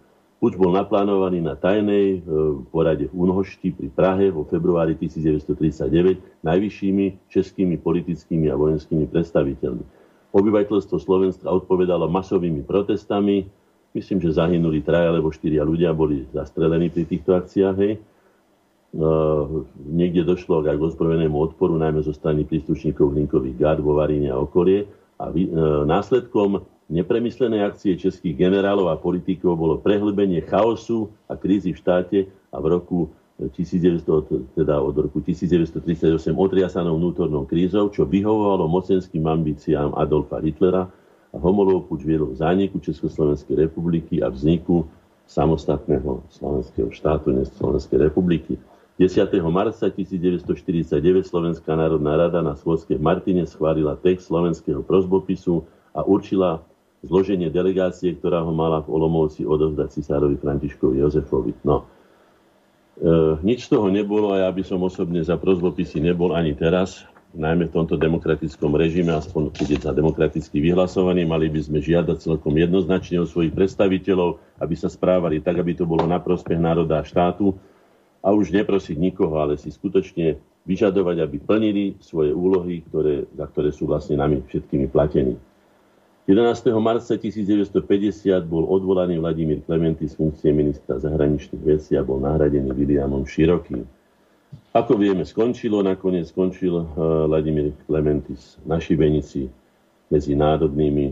Puč 0.44 0.60
bol 0.60 0.76
naplánovaný 0.76 1.40
na 1.40 1.56
tajnej 1.56 2.20
porade 2.68 3.08
v 3.08 3.16
Unhošti 3.16 3.72
pri 3.72 3.88
Prahe 3.88 4.28
vo 4.28 4.44
februári 4.44 4.92
1939 5.00 6.44
najvyššími 6.44 7.32
českými 7.32 7.80
politickými 7.80 8.52
a 8.52 8.60
vojenskými 8.60 9.08
predstaviteľmi. 9.08 9.86
Obyvateľstvo 10.36 11.00
Slovenska 11.00 11.48
odpovedalo 11.48 12.12
masovými 12.12 12.60
protestami, 12.66 13.48
myslím, 13.96 14.20
že 14.20 14.36
zahynuli 14.36 14.84
traja 14.84 15.14
alebo 15.14 15.32
štyria 15.32 15.64
ľudia, 15.64 15.96
boli 15.96 16.28
zastrelení 16.36 16.92
pri 16.92 17.08
týchto 17.08 17.38
akciách. 17.38 17.76
Hej. 17.80 18.04
Uh, 18.94 19.66
niekde 19.90 20.22
došlo 20.22 20.62
aj 20.62 20.78
k 20.78 20.86
ozbrojenému 20.86 21.34
odporu, 21.34 21.82
najmä 21.82 22.06
zo 22.06 22.14
strany 22.14 22.46
príslušníkov 22.46 23.10
linkových 23.10 23.58
gard 23.58 23.82
vo 23.82 23.98
Varíne 23.98 24.30
a 24.30 24.38
okolie. 24.38 24.86
A 25.18 25.34
vy, 25.34 25.50
uh, 25.50 25.82
následkom 25.82 26.62
nepremyslenej 26.94 27.66
akcie 27.66 27.98
českých 27.98 28.38
generálov 28.38 28.94
a 28.94 29.02
politikov 29.02 29.58
bolo 29.58 29.82
prehlbenie 29.82 30.46
chaosu 30.46 31.10
a 31.26 31.34
krízy 31.34 31.74
v 31.74 31.82
štáte 31.82 32.20
a 32.54 32.58
v 32.62 32.66
roku 32.70 33.00
1900, 33.42 34.54
teda 34.54 34.78
od 34.78 34.94
roku 34.94 35.18
1938 35.26 36.14
otriasanou 36.38 37.02
vnútornou 37.02 37.50
krízou, 37.50 37.90
čo 37.90 38.06
vyhovovalo 38.06 38.70
mocenským 38.70 39.26
ambíciám 39.26 39.98
Adolfa 39.98 40.38
Hitlera 40.38 40.86
a 41.34 41.38
Homolov 41.42 41.90
puč 41.90 42.06
viedol 42.06 42.38
k 42.38 42.46
zániku 42.46 42.78
Československej 42.78 43.58
republiky 43.58 44.22
a 44.22 44.30
vzniku 44.30 44.86
samostatného 45.26 46.22
slovenského 46.30 46.94
štátu, 46.94 47.34
dnes 47.34 47.50
Slovenskej 47.58 48.06
republiky. 48.06 48.54
10. 49.02 49.26
marca 49.50 49.90
1949 49.90 51.26
Slovenská 51.26 51.74
národná 51.74 52.14
rada 52.14 52.46
na 52.46 52.54
Svodskej 52.54 53.02
Martine 53.02 53.50
schválila 53.50 53.98
text 53.98 54.30
slovenského 54.30 54.86
prozbopisu 54.86 55.66
a 55.98 56.06
určila 56.06 56.62
zloženie 57.02 57.50
delegácie, 57.50 58.14
ktorá 58.16 58.46
ho 58.46 58.54
mala 58.54 58.86
v 58.86 58.94
Olomovci 58.94 59.44
odovzdať 59.44 59.98
cisárovi 59.98 60.38
Františkovi 60.38 61.02
Jozefovi. 61.02 61.52
No, 61.66 61.90
E, 62.94 63.10
nič 63.42 63.66
z 63.66 63.74
toho 63.74 63.90
nebolo 63.90 64.38
a 64.38 64.46
ja 64.46 64.50
by 64.54 64.62
som 64.62 64.78
osobne 64.86 65.18
za 65.26 65.34
prozbopisy 65.34 65.98
nebol 65.98 66.38
ani 66.38 66.54
teraz, 66.54 67.02
najmä 67.34 67.66
v 67.66 67.74
tomto 67.74 67.98
demokratickom 67.98 68.78
režime, 68.78 69.10
aspoň 69.18 69.50
keď 69.50 69.68
je 69.74 69.80
za 69.90 69.94
demokraticky 69.98 70.62
vyhlasovaný, 70.62 71.26
mali 71.26 71.50
by 71.50 71.58
sme 71.66 71.82
žiadať 71.82 72.22
celkom 72.22 72.54
jednoznačne 72.54 73.18
od 73.18 73.26
svojich 73.26 73.50
predstaviteľov, 73.50 74.38
aby 74.62 74.76
sa 74.78 74.94
správali 74.94 75.42
tak, 75.42 75.58
aby 75.58 75.74
to 75.74 75.90
bolo 75.90 76.06
na 76.06 76.22
prospech 76.22 76.62
národa 76.62 77.02
a 77.02 77.08
štátu 77.08 77.58
a 78.24 78.32
už 78.32 78.56
neprosiť 78.56 78.96
nikoho, 78.96 79.36
ale 79.36 79.60
si 79.60 79.68
skutočne 79.68 80.40
vyžadovať, 80.64 81.18
aby 81.20 81.38
plnili 81.44 82.00
svoje 82.00 82.32
úlohy, 82.32 82.80
ktoré, 82.88 83.28
za 83.36 83.46
ktoré 83.52 83.70
sú 83.76 83.84
vlastne 83.84 84.16
nami 84.16 84.40
všetkými 84.48 84.88
platení. 84.88 85.36
11. 86.24 86.72
marca 86.80 87.20
1950 87.20 87.76
bol 88.48 88.64
odvolaný 88.72 89.20
Vladimír 89.20 89.60
Klementy 89.68 90.08
z 90.08 90.16
funkcie 90.16 90.56
ministra 90.56 90.96
zahraničných 90.96 91.64
vecí 91.68 92.00
a 92.00 92.08
bol 92.08 92.24
nahradený 92.24 92.72
Williamom 92.72 93.28
Širokým. 93.28 93.84
Ako 94.72 94.96
vieme, 94.96 95.28
skončilo, 95.28 95.84
nakoniec 95.84 96.32
skončil 96.32 96.80
uh, 96.80 96.86
Vladimír 97.28 97.76
Klementis 97.92 98.56
na 98.64 98.80
Šibenici 98.80 99.52
medzi 100.08 100.32
národnými 100.32 101.12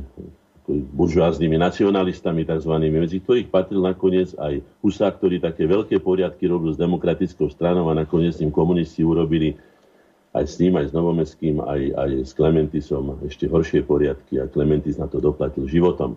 buržoáznymi 0.70 1.57
nacionalistami 1.57 2.45
tzv., 2.45 2.74
medzi 2.78 3.18
ktorých 3.20 3.49
patril 3.49 3.82
nakoniec 3.82 4.34
aj 4.38 4.62
Husák, 4.86 5.18
ktorý 5.18 5.41
také 5.41 5.66
veľké 5.66 5.97
poriadky 5.99 6.45
robil 6.45 6.72
s 6.72 6.80
demokratickou 6.80 7.49
stranou 7.49 7.89
a 7.89 7.97
nakoniec 7.97 8.38
im 8.39 8.53
komunisti 8.53 9.01
urobili 9.01 9.57
aj 10.32 10.45
s 10.47 10.55
ním, 10.64 10.80
aj 10.80 10.91
s 10.91 10.95
Novomestským, 10.95 11.59
aj, 11.59 11.82
aj 11.91 12.09
s 12.24 12.32
Klementisom 12.32 13.20
ešte 13.28 13.51
horšie 13.51 13.84
poriadky 13.84 14.39
a 14.39 14.47
Klementis 14.47 14.95
na 14.95 15.09
to 15.12 15.20
doplatil 15.20 15.68
životom. 15.68 16.16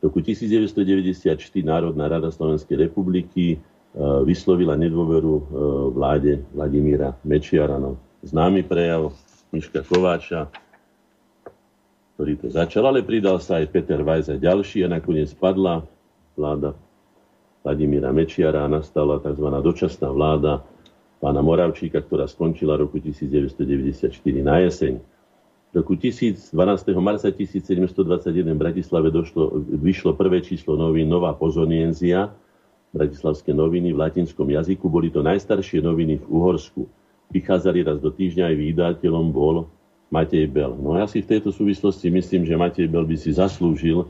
V 0.00 0.08
roku 0.08 0.20
1994 0.20 1.36
Národná 1.64 2.08
rada 2.08 2.28
Slovenskej 2.28 2.88
republiky 2.88 3.44
e, 3.52 3.56
vyslovila 4.24 4.76
nedôveru 4.76 5.34
e, 5.36 5.42
vláde 5.92 6.32
Vladimíra 6.52 7.16
Mečiara. 7.24 7.80
No, 7.80 7.96
známy 8.24 8.64
prejav 8.64 9.12
Miška 9.52 9.84
Kováča, 9.84 10.48
ktorý 12.20 12.36
to 12.36 12.52
začal, 12.52 12.84
ale 12.84 13.00
pridal 13.00 13.40
sa 13.40 13.64
aj 13.64 13.72
Peter 13.72 14.04
Weiss 14.04 14.28
a 14.28 14.36
ďalší 14.36 14.84
a 14.84 14.92
nakoniec 14.92 15.32
padla 15.32 15.88
vláda 16.36 16.76
Vladimíra 17.64 18.12
Mečiara 18.12 18.60
a 18.60 18.68
nastala 18.68 19.24
tzv. 19.24 19.48
dočasná 19.48 20.12
vláda 20.12 20.60
pána 21.16 21.40
Moravčíka, 21.40 22.04
ktorá 22.04 22.28
skončila 22.28 22.76
roku 22.76 23.00
1994 23.00 24.12
na 24.44 24.60
jeseň. 24.60 25.00
V 25.72 25.80
roku 25.80 25.96
1000, 25.96 26.52
12. 26.52 26.92
marca 27.00 27.32
1721 27.32 28.52
v 28.52 28.60
Bratislave 28.68 29.08
došlo, 29.08 29.56
vyšlo 29.80 30.12
prvé 30.12 30.44
číslo 30.44 30.76
novín 30.76 31.08
Nová 31.08 31.32
pozonienzia, 31.32 32.36
bratislavské 32.92 33.56
noviny 33.56 33.96
v 33.96 34.00
latinskom 34.04 34.44
jazyku. 34.44 34.92
Boli 34.92 35.08
to 35.08 35.24
najstaršie 35.24 35.80
noviny 35.80 36.20
v 36.20 36.26
Uhorsku. 36.28 36.84
Vychádzali 37.32 37.80
raz 37.80 37.96
do 37.96 38.12
týždňa 38.12 38.44
aj 38.52 38.56
výdateľom 38.60 39.32
bol 39.32 39.72
Matej 40.10 40.50
Bel. 40.50 40.74
No 40.74 40.98
ja 40.98 41.06
si 41.06 41.22
v 41.22 41.30
tejto 41.38 41.54
súvislosti 41.54 42.10
myslím, 42.10 42.42
že 42.42 42.58
Matej 42.58 42.90
Bel 42.90 43.06
by 43.06 43.16
si 43.16 43.30
zaslúžil 43.30 44.04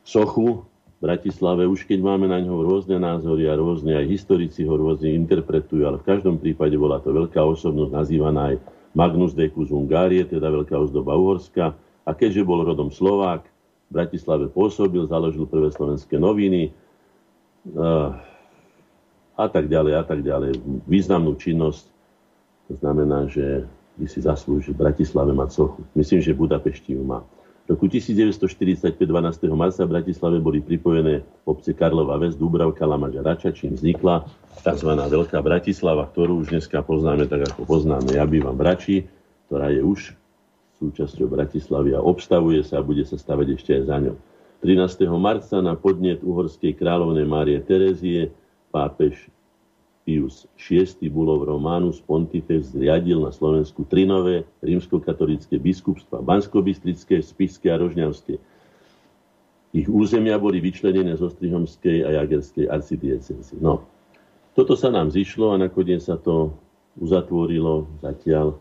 sochu 0.00 0.64
Bratislave, 0.96 1.68
už 1.68 1.84
keď 1.84 2.00
máme 2.00 2.24
na 2.24 2.40
ňo 2.40 2.64
rôzne 2.64 2.96
názory 2.96 3.52
a 3.52 3.60
rôzne, 3.60 4.00
aj 4.00 4.08
historici 4.08 4.64
ho 4.64 4.80
rôzne 4.80 5.12
interpretujú, 5.12 5.84
ale 5.84 6.00
v 6.00 6.08
každom 6.08 6.40
prípade 6.40 6.72
bola 6.80 6.96
to 7.04 7.12
veľká 7.12 7.36
osobnosť 7.36 7.92
nazývaná 7.92 8.56
aj 8.56 8.56
Magnus 8.96 9.36
Decus 9.36 9.68
Hungárie, 9.68 10.24
teda 10.24 10.48
veľká 10.48 10.72
ozdoba 10.72 11.12
Uhorska. 11.12 11.76
A 12.08 12.10
keďže 12.16 12.48
bol 12.48 12.64
rodom 12.64 12.88
Slovák, 12.88 13.44
v 13.86 13.90
Bratislave 13.92 14.48
pôsobil, 14.48 15.04
založil 15.04 15.44
prvé 15.44 15.68
slovenské 15.70 16.16
noviny 16.16 16.72
uh, 17.76 18.16
a 19.36 19.46
tak 19.52 19.68
ďalej, 19.68 19.92
a 20.00 20.04
tak 20.06 20.24
ďalej. 20.24 20.58
Významnú 20.88 21.36
činnosť, 21.36 21.84
to 22.66 22.74
znamená, 22.80 23.28
že 23.28 23.68
by 23.96 24.06
si 24.08 24.20
zaslúžil 24.20 24.76
v 24.76 24.82
Bratislave 24.88 25.32
mať 25.32 25.50
sochu. 25.56 25.80
Myslím, 25.96 26.20
že 26.20 26.36
v 26.36 26.44
Budapešti 26.44 26.92
ju 26.96 27.02
má. 27.02 27.24
V 27.66 27.74
roku 27.74 27.90
1945 27.90 28.94
12. 28.94 29.50
marca 29.50 29.82
v 29.82 29.90
Bratislave 29.90 30.38
boli 30.38 30.62
pripojené 30.62 31.26
obce 31.42 31.74
Karlova 31.74 32.14
Ves, 32.14 32.38
Dúbravka, 32.38 32.86
Lamaž 32.86 33.18
a 33.18 33.26
Rača, 33.26 33.50
čím 33.50 33.74
vznikla 33.74 34.22
tzv. 34.62 34.90
Veľká 34.94 35.42
Bratislava, 35.42 36.06
ktorú 36.06 36.46
už 36.46 36.54
dneska 36.54 36.78
poznáme 36.86 37.26
tak, 37.26 37.50
ako 37.50 37.66
poznáme. 37.66 38.14
Ja 38.14 38.22
bývam 38.22 38.54
v 38.54 38.62
Rači, 38.62 38.96
ktorá 39.50 39.74
je 39.74 39.82
už 39.82 40.14
súčasťou 40.78 41.26
Bratislavy 41.26 41.96
a 41.96 42.04
obstavuje 42.04 42.62
sa 42.62 42.78
a 42.78 42.86
bude 42.86 43.02
sa 43.02 43.18
stavať 43.18 43.46
ešte 43.58 43.70
aj 43.74 43.82
za 43.88 43.96
ňou. 43.98 44.16
13. 44.62 45.10
marca 45.18 45.56
na 45.58 45.74
podnet 45.74 46.22
uhorskej 46.22 46.76
kráľovnej 46.78 47.26
Márie 47.26 47.58
Terezie 47.64 48.30
pápež 48.70 49.26
Pius 50.06 50.46
VI 50.54 50.86
Bulov 51.10 51.42
Romanus 51.42 51.98
Pontifex 51.98 52.70
zriadil 52.70 53.18
na 53.18 53.34
Slovensku 53.34 53.82
tri 53.90 54.06
nové 54.06 54.46
rímskokatolické 54.62 55.58
biskupstva, 55.58 56.22
Bansko-Bystrické, 56.22 57.18
Spišské 57.18 57.74
a 57.74 57.82
Rožňavské. 57.82 58.38
Ich 59.74 59.90
územia 59.90 60.38
boli 60.38 60.62
vyčlenené 60.62 61.18
z 61.18 61.26
Ostrihomskej 61.26 62.06
a 62.06 62.22
Jagerskej 62.22 62.70
arcidiecezy. 62.70 63.58
No, 63.58 63.82
toto 64.54 64.78
sa 64.78 64.94
nám 64.94 65.10
zišlo 65.10 65.52
a 65.52 65.60
nakoniec 65.60 66.06
sa 66.06 66.14
to 66.14 66.54
uzatvorilo 67.02 67.90
zatiaľ 67.98 68.54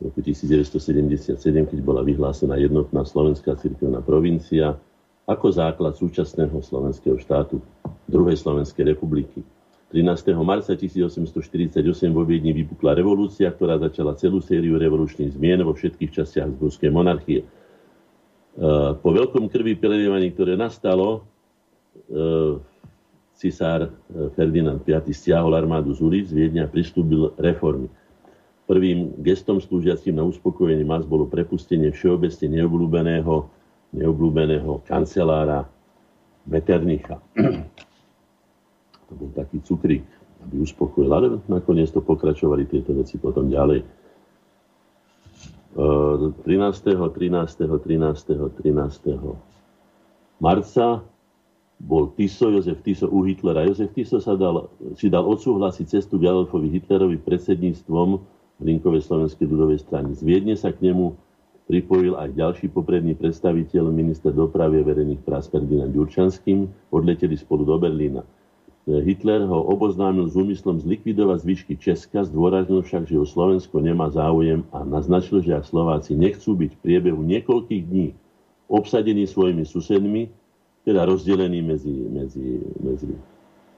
v 0.00 0.08
roku 0.08 0.24
1977, 0.24 1.36
keď 1.44 1.78
bola 1.84 2.00
vyhlásená 2.00 2.56
jednotná 2.56 3.04
slovenská 3.04 3.52
cirkevná 3.60 4.00
provincia 4.00 4.80
ako 5.28 5.46
základ 5.52 5.92
súčasného 5.92 6.56
slovenského 6.64 7.20
štátu 7.20 7.60
druhej 8.08 8.40
Slovenskej 8.40 8.96
republiky. 8.96 9.44
13. 9.90 10.38
marca 10.46 10.70
1848 10.78 11.82
vo 12.14 12.22
Viedni 12.22 12.54
vypukla 12.54 12.94
revolúcia, 12.94 13.50
ktorá 13.50 13.74
začala 13.74 14.14
celú 14.14 14.38
sériu 14.38 14.78
revolučných 14.78 15.34
zmien 15.34 15.66
vo 15.66 15.74
všetkých 15.74 16.14
častiach 16.14 16.54
Zburskej 16.54 16.94
monarchie. 16.94 17.42
E, 17.42 17.46
po 18.94 19.10
veľkom 19.10 19.50
krvi 19.50 19.74
prelievaní, 19.74 20.30
ktoré 20.30 20.54
nastalo, 20.54 21.26
e, 22.06 22.62
cisár 23.34 23.90
e, 23.90 24.30
Ferdinand 24.38 24.78
V 24.78 24.94
stiahol 25.10 25.58
armádu 25.58 25.90
z 25.90 26.00
ulic, 26.06 26.24
z 26.30 26.38
Viedňa 26.38 26.70
pristúbil 26.70 27.34
reformy. 27.34 27.90
Prvým 28.70 29.18
gestom 29.26 29.58
slúžiacím 29.58 30.14
na 30.14 30.22
uspokojenie 30.22 30.86
mas 30.86 31.02
bolo 31.02 31.26
prepustenie 31.26 31.90
všeobecne 31.90 32.62
neobľúbeného, 32.62 33.42
neobľúbeného 33.90 34.86
kancelára 34.86 35.66
Metternicha 36.46 37.18
to 39.10 39.18
bol 39.18 39.34
taký 39.34 39.58
cukrík, 39.66 40.06
aby 40.46 40.62
uspokojil. 40.62 41.10
Ale 41.10 41.26
nakoniec 41.50 41.90
to 41.90 41.98
pokračovali 41.98 42.70
tieto 42.70 42.94
veci 42.94 43.18
potom 43.18 43.50
ďalej. 43.50 43.82
13. 45.74 46.46
13. 46.46 46.46
13. 46.46 47.66
13. 47.66 50.38
marca 50.38 51.02
bol 51.80 52.12
Tiso, 52.12 52.52
Jozef 52.52 52.84
Tiso 52.84 53.08
u 53.08 53.24
Hitlera. 53.24 53.64
Jozef 53.64 53.96
Tiso 53.96 54.20
sa 54.20 54.36
dal, 54.36 54.68
si 55.00 55.08
dal 55.08 55.24
odsúhlasiť 55.24 55.98
cestu 55.98 56.20
k 56.20 56.28
Adolfovi 56.28 56.68
Hitlerovi 56.68 57.16
predsedníctvom 57.24 58.08
v 58.60 58.62
Linkovej 58.62 59.08
slovenskej 59.08 59.48
ľudovej 59.48 59.80
strany. 59.80 60.12
Z 60.12 60.20
Viedne 60.20 60.54
sa 60.60 60.76
k 60.76 60.92
nemu 60.92 61.16
pripojil 61.64 62.20
aj 62.20 62.36
ďalší 62.36 62.68
popredný 62.68 63.16
predstaviteľ, 63.16 63.88
minister 63.94 64.34
dopravy 64.34 64.82
a 64.82 64.84
verejných 64.84 65.24
prác 65.24 65.48
Ferdinand 65.48 65.88
Ďurčanským. 65.88 66.68
Odleteli 66.92 67.38
spolu 67.38 67.64
do 67.64 67.80
Berlína. 67.80 68.20
Hitler 68.98 69.46
ho 69.46 69.58
oboznámil 69.70 70.26
s 70.26 70.34
úmyslom 70.34 70.82
zlikvidovať 70.82 71.46
zvyšky 71.46 71.74
Česka, 71.78 72.26
zdôraznil 72.26 72.82
však, 72.82 73.06
že 73.06 73.20
o 73.20 73.26
Slovensko 73.28 73.78
nemá 73.78 74.10
záujem 74.10 74.66
a 74.74 74.82
naznačil, 74.82 75.46
že 75.46 75.54
ak 75.54 75.68
Slováci 75.68 76.18
nechcú 76.18 76.58
byť 76.58 76.70
v 76.74 76.82
priebehu 76.82 77.22
niekoľkých 77.22 77.82
dní 77.86 78.08
obsadení 78.66 79.26
svojimi 79.26 79.62
susedmi, 79.62 80.30
teda 80.82 81.06
rozdelený 81.06 81.60
medzi, 81.62 81.94
medzi, 82.08 82.62
medzi 82.80 83.12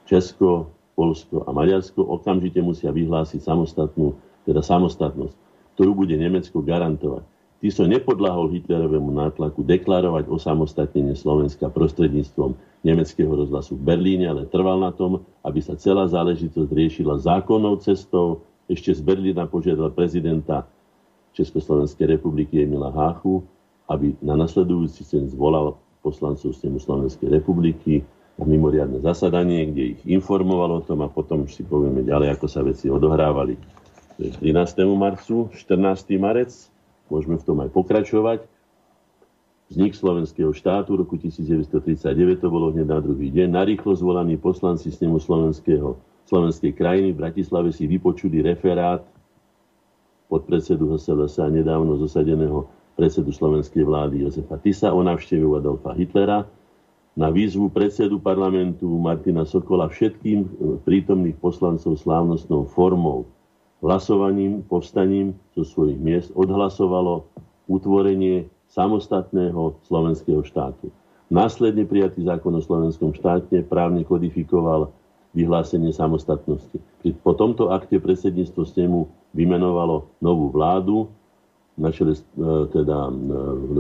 Česko, 0.07 0.73
Polsko 0.93 1.43
a 1.49 1.51
Maďarsko, 1.51 2.05
okamžite 2.05 2.61
musia 2.61 2.93
vyhlásiť 2.93 3.41
samostatnú, 3.41 4.13
teda 4.45 4.61
samostatnosť, 4.61 5.37
ktorú 5.75 6.05
bude 6.05 6.15
Nemecko 6.15 6.61
garantovať. 6.61 7.32
Tiso 7.63 7.87
nepodlahol 7.87 8.51
Hitlerovému 8.59 9.15
nátlaku 9.15 9.63
deklarovať 9.63 10.27
osamostatnenie 10.27 11.15
Slovenska 11.15 11.71
prostredníctvom 11.71 12.59
nemeckého 12.83 13.31
rozhlasu 13.31 13.79
v 13.79 13.87
Berlíne, 13.87 14.27
ale 14.27 14.51
trval 14.51 14.83
na 14.83 14.91
tom, 14.91 15.23
aby 15.47 15.63
sa 15.63 15.79
celá 15.79 16.11
záležitosť 16.11 16.67
riešila 16.67 17.23
zákonnou 17.23 17.79
cestou. 17.79 18.43
Ešte 18.67 18.99
z 18.99 19.07
Berlína 19.07 19.47
požiadal 19.47 19.95
prezidenta 19.95 20.67
Československej 21.39 22.19
republiky 22.19 22.67
Emila 22.67 22.91
Háchu, 22.91 23.47
aby 23.87 24.11
na 24.19 24.35
nasledujúci 24.35 25.07
sen 25.07 25.31
zvolal 25.31 25.79
poslancov 26.03 26.59
snemu 26.59 26.83
Slovenskej 26.83 27.31
republiky 27.31 28.03
na 28.43 28.45
mimoriadne 28.49 28.99
zasadanie, 29.07 29.71
kde 29.71 29.83
ich 29.95 30.01
informoval 30.11 30.83
o 30.83 30.85
tom 30.85 31.07
a 31.07 31.09
potom 31.09 31.47
si 31.47 31.63
povieme 31.63 32.03
ďalej, 32.03 32.35
ako 32.35 32.47
sa 32.51 32.67
veci 32.67 32.91
odohrávali. 32.91 33.55
13. 34.19 34.43
marcu, 34.99 35.47
14. 35.55 36.19
marec, 36.19 36.72
môžeme 37.13 37.37
v 37.37 37.45
tom 37.45 37.61
aj 37.61 37.69
pokračovať. 37.77 38.49
Vznik 39.69 39.93
slovenského 39.93 40.53
štátu 40.53 40.97
roku 40.97 41.21
1939, 41.21 42.41
to 42.41 42.49
bolo 42.49 42.73
hneď 42.73 42.89
na 42.89 43.01
druhý 43.05 43.29
deň. 43.29 43.53
Narýchlo 43.53 43.93
zvolení 43.93 44.41
poslanci 44.41 44.89
snemu 44.89 45.21
slovenského, 45.21 45.97
slovenskej 46.29 46.73
krajiny 46.73 47.13
v 47.13 47.21
Bratislave 47.21 47.69
si 47.77 47.85
vypočuli 47.85 48.41
referát 48.41 49.05
podpredsedu 50.33 50.97
HSLS 50.97 51.45
nedávno 51.53 52.01
zosadeného 52.01 52.65
predsedu 52.97 53.33
slovenskej 53.33 53.85
vlády 53.85 54.25
Jozefa 54.25 54.57
Tisa 54.61 54.93
o 54.93 55.05
návštevu 55.05 55.61
Adolfa 55.61 55.93
Hitlera 55.93 56.49
na 57.13 57.29
výzvu 57.29 57.69
predsedu 57.69 58.17
parlamentu 58.17 58.89
Martina 58.97 59.45
Sokola 59.45 59.93
všetkým 59.93 60.39
e, 60.41 60.49
prítomných 60.89 61.37
poslancov 61.37 62.01
slávnostnou 62.01 62.65
formou 62.73 63.29
hlasovaním, 63.83 64.63
povstaním 64.65 65.35
zo 65.59 65.67
svojich 65.67 65.99
miest 65.99 66.31
odhlasovalo 66.39 67.27
utvorenie 67.67 68.47
samostatného 68.71 69.77
slovenského 69.85 70.41
štátu. 70.47 70.89
Následne 71.29 71.85
prijatý 71.85 72.25
zákon 72.25 72.55
o 72.57 72.63
slovenskom 72.63 73.13
štáte 73.13 73.65
právne 73.67 74.07
kodifikoval 74.07 74.93
vyhlásenie 75.33 75.91
samostatnosti. 75.93 76.77
Po 77.25 77.33
tomto 77.33 77.73
akte 77.73 77.99
predsedníctvo 77.99 78.63
snemu 78.69 79.09
vymenovalo 79.33 80.09
novú 80.21 80.53
vládu, 80.53 81.09
na 81.73 81.89
čele, 81.89 82.13
e, 82.13 82.47
teda, 82.69 83.09
e, 83.09 83.13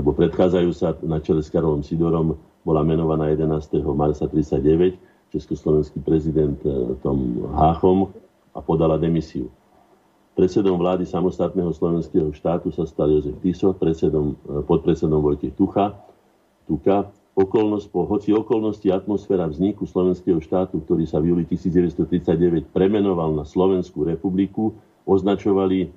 lebo 0.01 0.17
predchádzajú 0.17 0.71
sa 0.73 0.97
na 1.05 1.21
čele 1.21 1.45
s 1.45 1.53
Karolom 1.53 1.85
Sidorom, 1.85 2.41
bola 2.65 2.81
menovaná 2.81 3.29
11. 3.29 3.85
marca 3.93 4.25
39 4.25 4.97
československý 5.29 6.01
prezident 6.01 6.57
e, 6.65 6.97
Tom 7.05 7.53
Háchom 7.53 8.09
a 8.57 8.65
podala 8.65 8.97
demisiu. 8.97 9.53
Predsedom 10.33 10.80
vlády 10.80 11.05
samostatného 11.05 11.76
slovenského 11.76 12.33
štátu 12.33 12.72
sa 12.72 12.89
stal 12.89 13.12
Jozef 13.12 13.37
Tiso, 13.45 13.76
predsedom, 13.76 14.33
e, 14.33 14.64
podpredsedom 14.64 15.20
Vojtech 15.20 15.53
Tucha, 15.53 15.93
Tuka. 16.64 17.12
Okolnosť, 17.33 17.89
po, 17.89 18.05
hoci 18.05 18.33
okolnosti 18.33 18.85
atmosféra 18.93 19.49
vzniku 19.49 19.89
slovenského 19.89 20.37
štátu, 20.41 20.85
ktorý 20.85 21.09
sa 21.09 21.16
v 21.16 21.33
júli 21.33 21.45
1939 21.49 22.68
premenoval 22.72 23.33
na 23.33 23.45
Slovenskú 23.45 24.05
republiku, 24.05 24.76
označovali 25.05 25.78
e, 25.85 25.89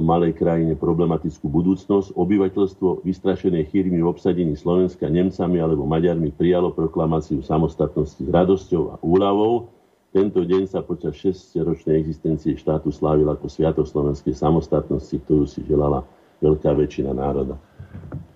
malej 0.00 0.32
krajine 0.32 0.72
problematickú 0.72 1.44
budúcnosť. 1.44 2.16
Obyvateľstvo 2.16 3.04
vystrašené 3.04 3.68
chýrmi 3.68 4.00
v 4.00 4.08
obsadení 4.08 4.56
Slovenska 4.56 5.12
Nemcami 5.12 5.60
alebo 5.60 5.84
Maďarmi 5.84 6.32
prijalo 6.32 6.72
proklamáciu 6.72 7.44
samostatnosti 7.44 8.20
s 8.20 8.28
radosťou 8.32 8.82
a 8.92 8.94
úľavou 9.04 9.81
tento 10.12 10.44
deň 10.44 10.68
sa 10.68 10.84
počas 10.84 11.16
6-ročnej 11.16 11.96
existencie 11.96 12.52
štátu 12.60 12.92
slávil 12.92 13.26
ako 13.32 13.48
Sviatok 13.48 13.88
slovenskej 13.88 14.36
samostatnosti, 14.36 15.16
ktorú 15.24 15.48
si 15.48 15.64
želala 15.64 16.04
veľká 16.44 16.76
väčšina 16.76 17.16
národa. 17.16 17.56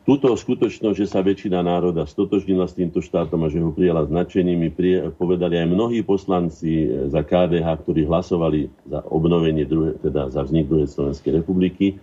Túto 0.07 0.31
skutočnosť, 0.31 0.97
že 0.97 1.11
sa 1.11 1.19
väčšina 1.19 1.67
národa 1.67 2.07
stotožnila 2.07 2.71
s 2.71 2.79
týmto 2.79 3.03
štátom 3.03 3.43
a 3.43 3.51
že 3.51 3.59
ho 3.59 3.75
prijala 3.75 4.07
značením, 4.07 4.71
prie, 4.71 5.03
povedali 5.19 5.59
aj 5.59 5.67
mnohí 5.67 6.01
poslanci 6.07 6.87
za 7.11 7.27
KDH, 7.27 7.67
ktorí 7.83 8.07
hlasovali 8.07 8.71
za 8.87 9.03
obnovenie, 9.11 9.67
druhé, 9.67 9.99
teda 9.99 10.31
za 10.31 10.47
vznik 10.47 10.71
druhej 10.71 10.89
Slovenskej 10.89 11.43
republiky. 11.43 11.99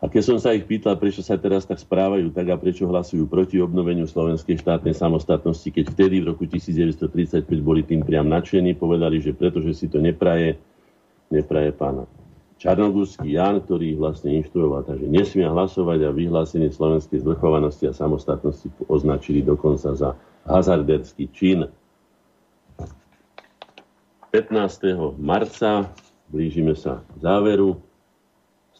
A 0.00 0.08
keď 0.08 0.22
som 0.24 0.38
sa 0.40 0.56
ich 0.56 0.64
pýtal, 0.64 0.96
prečo 0.96 1.20
sa 1.20 1.36
teraz 1.36 1.68
tak 1.68 1.76
správajú 1.76 2.32
tak 2.32 2.48
a 2.48 2.56
prečo 2.56 2.88
hlasujú 2.88 3.28
proti 3.28 3.60
obnoveniu 3.60 4.08
slovenskej 4.08 4.64
štátnej 4.64 4.96
samostatnosti, 4.96 5.68
keď 5.68 5.92
vtedy 5.92 6.24
v 6.24 6.32
roku 6.32 6.48
1935 6.48 7.44
boli 7.60 7.84
tým 7.84 8.00
priam 8.00 8.24
nadšení, 8.24 8.80
povedali, 8.80 9.20
že 9.20 9.36
pretože 9.36 9.76
si 9.76 9.92
to 9.92 10.00
nepraje, 10.00 10.56
nepraje 11.28 11.76
pána 11.76 12.08
Čarnogurský 12.60 13.40
Jan, 13.40 13.64
ktorý 13.64 13.96
ich 13.96 14.00
vlastne 14.00 14.36
inštruoval, 14.36 14.84
takže 14.84 15.08
nesmia 15.08 15.48
hlasovať 15.48 16.04
a 16.04 16.12
vyhlásenie 16.12 16.68
slovenskej 16.68 17.24
zvrchovanosti 17.24 17.88
a 17.88 17.96
samostatnosti 17.96 18.68
označili 18.84 19.40
dokonca 19.40 19.96
za 19.96 20.12
hazarderský 20.44 21.28
čin. 21.32 21.68
15. 24.32 24.52
marca 25.16 25.88
blížime 26.28 26.76
sa 26.76 27.00
k 27.16 27.24
záveru 27.24 27.89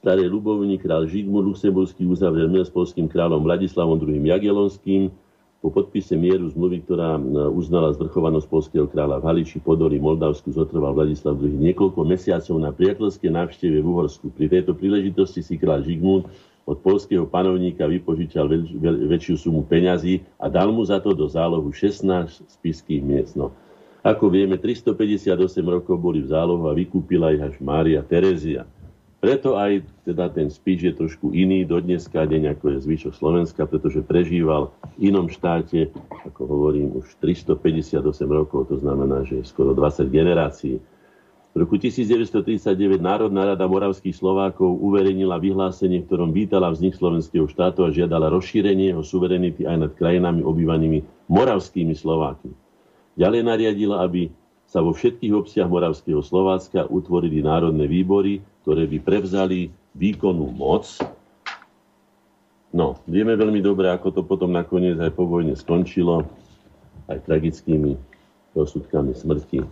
Staré 0.00 0.24
Ľubovni 0.24 0.80
král 0.80 1.04
Žigmund 1.04 1.52
Luxemburský 1.52 2.08
uzavrel 2.08 2.48
mier 2.48 2.64
s 2.64 2.72
polským 2.72 3.04
kráľom 3.04 3.44
Vladislavom 3.44 4.00
II. 4.00 4.16
Jagielonským 4.32 5.12
po 5.60 5.68
podpise 5.68 6.16
mieru 6.16 6.48
zmluvy, 6.48 6.88
ktorá 6.88 7.20
uznala 7.52 7.92
zvrchovanosť 7.92 8.48
polského 8.48 8.88
kráľa 8.88 9.20
v 9.20 9.28
Haliči, 9.28 9.60
Podori, 9.60 10.00
Moldavsku, 10.00 10.56
zotrval 10.56 10.96
Vladislav 10.96 11.36
II. 11.36 11.52
niekoľko 11.52 12.00
mesiacov 12.08 12.56
na 12.56 12.72
priateľské 12.72 13.28
návšteve 13.28 13.76
v 13.76 13.86
Uhorsku. 13.92 14.32
Pri 14.32 14.48
tejto 14.48 14.72
príležitosti 14.72 15.44
si 15.44 15.60
kráľ 15.60 15.84
Žigmund 15.84 16.32
od 16.64 16.80
polského 16.80 17.28
panovníka 17.28 17.84
vypožičal 17.84 18.48
väč- 18.48 18.72
väčšiu 19.04 19.36
sumu 19.36 19.68
peňazí 19.68 20.24
a 20.40 20.48
dal 20.48 20.72
mu 20.72 20.80
za 20.80 20.96
to 20.96 21.12
do 21.12 21.28
zálohu 21.28 21.68
16 21.68 22.40
spiských 22.48 23.04
miest. 23.04 23.36
No. 23.36 23.52
Ako 24.00 24.32
vieme, 24.32 24.56
358 24.56 25.36
rokov 25.60 26.00
boli 26.00 26.24
v 26.24 26.32
zálohu 26.32 26.64
a 26.64 26.72
vykúpila 26.72 27.36
ich 27.36 27.44
až 27.44 27.60
Mária 27.60 28.00
Terezia. 28.00 28.64
Preto 29.20 29.60
aj 29.60 29.84
teda 30.08 30.32
ten 30.32 30.48
spíš 30.48 30.80
je 30.80 30.92
trošku 30.96 31.36
iný 31.36 31.68
do 31.68 31.76
dneska 31.76 32.24
deň, 32.24 32.56
ako 32.56 32.72
je 32.72 32.88
zvyšok 32.88 33.12
Slovenska, 33.12 33.68
pretože 33.68 34.00
prežíval 34.00 34.72
v 34.96 35.12
inom 35.12 35.28
štáte, 35.28 35.92
ako 36.24 36.40
hovorím, 36.48 36.96
už 36.96 37.20
358 37.20 38.00
rokov, 38.32 38.72
to 38.72 38.80
znamená, 38.80 39.28
že 39.28 39.44
skoro 39.44 39.76
20 39.76 40.08
generácií. 40.08 40.80
V 41.52 41.56
roku 41.66 41.76
1939 41.76 43.02
Národná 43.02 43.52
rada 43.52 43.66
moravských 43.68 44.16
Slovákov 44.16 44.80
uverejnila 44.80 45.36
vyhlásenie, 45.36 46.00
v 46.00 46.08
ktorom 46.08 46.30
vítala 46.32 46.72
vznik 46.72 46.96
slovenského 46.96 47.44
štátu 47.44 47.84
a 47.84 47.92
žiadala 47.92 48.32
rozšírenie 48.32 48.96
jeho 48.96 49.04
suverenity 49.04 49.68
aj 49.68 49.76
nad 49.76 49.92
krajinami 50.00 50.40
obývanými 50.40 51.28
moravskými 51.28 51.92
Slovákmi. 51.92 52.56
Ďalej 53.20 53.40
nariadila, 53.44 54.00
aby 54.00 54.32
sa 54.70 54.78
vo 54.78 54.94
všetkých 54.94 55.34
obciach 55.34 55.66
Moravského 55.66 56.22
Slovácka 56.22 56.86
utvorili 56.86 57.42
národné 57.42 57.90
výbory, 57.90 58.38
ktoré 58.62 58.86
by 58.86 59.02
prevzali 59.02 59.74
výkonnú 59.98 60.54
moc. 60.54 60.86
No, 62.70 63.02
vieme 63.10 63.34
veľmi 63.34 63.58
dobre, 63.58 63.90
ako 63.90 64.14
to 64.14 64.22
potom 64.22 64.54
nakoniec 64.54 64.94
aj 65.02 65.10
po 65.10 65.26
vojne 65.26 65.58
skončilo, 65.58 66.22
aj 67.10 67.18
tragickými 67.26 67.98
rozsudkami 68.54 69.10
smrti. 69.10 69.66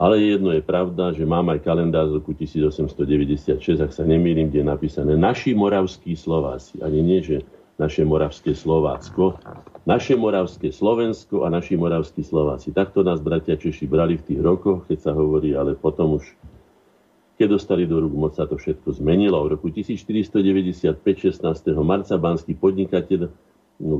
Ale 0.00 0.16
jedno 0.16 0.56
je 0.56 0.64
pravda, 0.64 1.12
že 1.12 1.28
mám 1.28 1.52
aj 1.52 1.60
kalendár 1.60 2.08
z 2.08 2.16
roku 2.16 2.32
1896, 2.32 3.84
ak 3.84 3.92
sa 3.92 4.08
nemýlim, 4.08 4.48
kde 4.48 4.64
je 4.64 4.72
napísané 4.72 5.12
naši 5.12 5.52
moravskí 5.52 6.16
Slováci. 6.16 6.80
Ani 6.80 7.04
nie, 7.04 7.20
že 7.20 7.44
naše 7.82 8.06
moravské 8.06 8.54
Slovácko, 8.54 9.42
naše 9.82 10.14
moravské 10.14 10.70
Slovensko 10.70 11.42
a 11.42 11.50
naši 11.50 11.74
moravskí 11.74 12.22
Slováci. 12.22 12.70
Takto 12.70 13.02
nás 13.02 13.18
bratia 13.18 13.58
Češi 13.58 13.90
brali 13.90 14.14
v 14.14 14.26
tých 14.30 14.40
rokoch, 14.40 14.86
keď 14.86 14.98
sa 15.02 15.12
hovorí, 15.12 15.58
ale 15.58 15.74
potom 15.74 16.22
už, 16.22 16.24
keď 17.34 17.58
dostali 17.58 17.90
do 17.90 17.98
rúk 17.98 18.14
moc, 18.14 18.38
sa 18.38 18.46
to 18.46 18.54
všetko 18.54 18.94
zmenilo. 19.02 19.42
V 19.42 19.58
roku 19.58 19.66
1495, 19.74 21.02
16. 21.02 21.42
marca, 21.82 22.14
banský 22.14 22.54
podnikateľ, 22.54 23.26
no, 23.82 23.94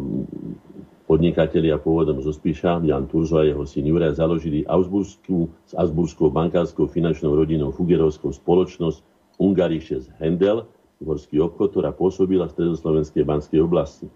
podnikatelia 1.11 1.77
pôvodom 1.83 2.23
zo 2.23 2.31
Spíša, 2.31 2.79
Jan 2.87 3.11
Turzo 3.11 3.43
a 3.43 3.45
jeho 3.45 3.67
syn 3.67 3.91
Juraj, 3.91 4.17
založili 4.17 4.63
Augsburskú, 4.63 5.51
s 5.67 5.75
Augsburskou 5.75 6.31
bankárskou 6.31 6.87
finančnou 6.87 7.35
rodinou 7.35 7.75
Fugerovskou 7.75 8.31
spoločnosť 8.31 9.03
Ungariše 9.43 10.07
z 10.07 10.09
Hendel, 10.23 10.71
horský 11.05 11.43
obchod, 11.43 11.75
ktorá 11.75 11.91
pôsobila 11.91 12.49
v 12.49 12.55
stredoslovenskej 12.55 13.23
banskej 13.23 13.61
oblasti. 13.63 14.07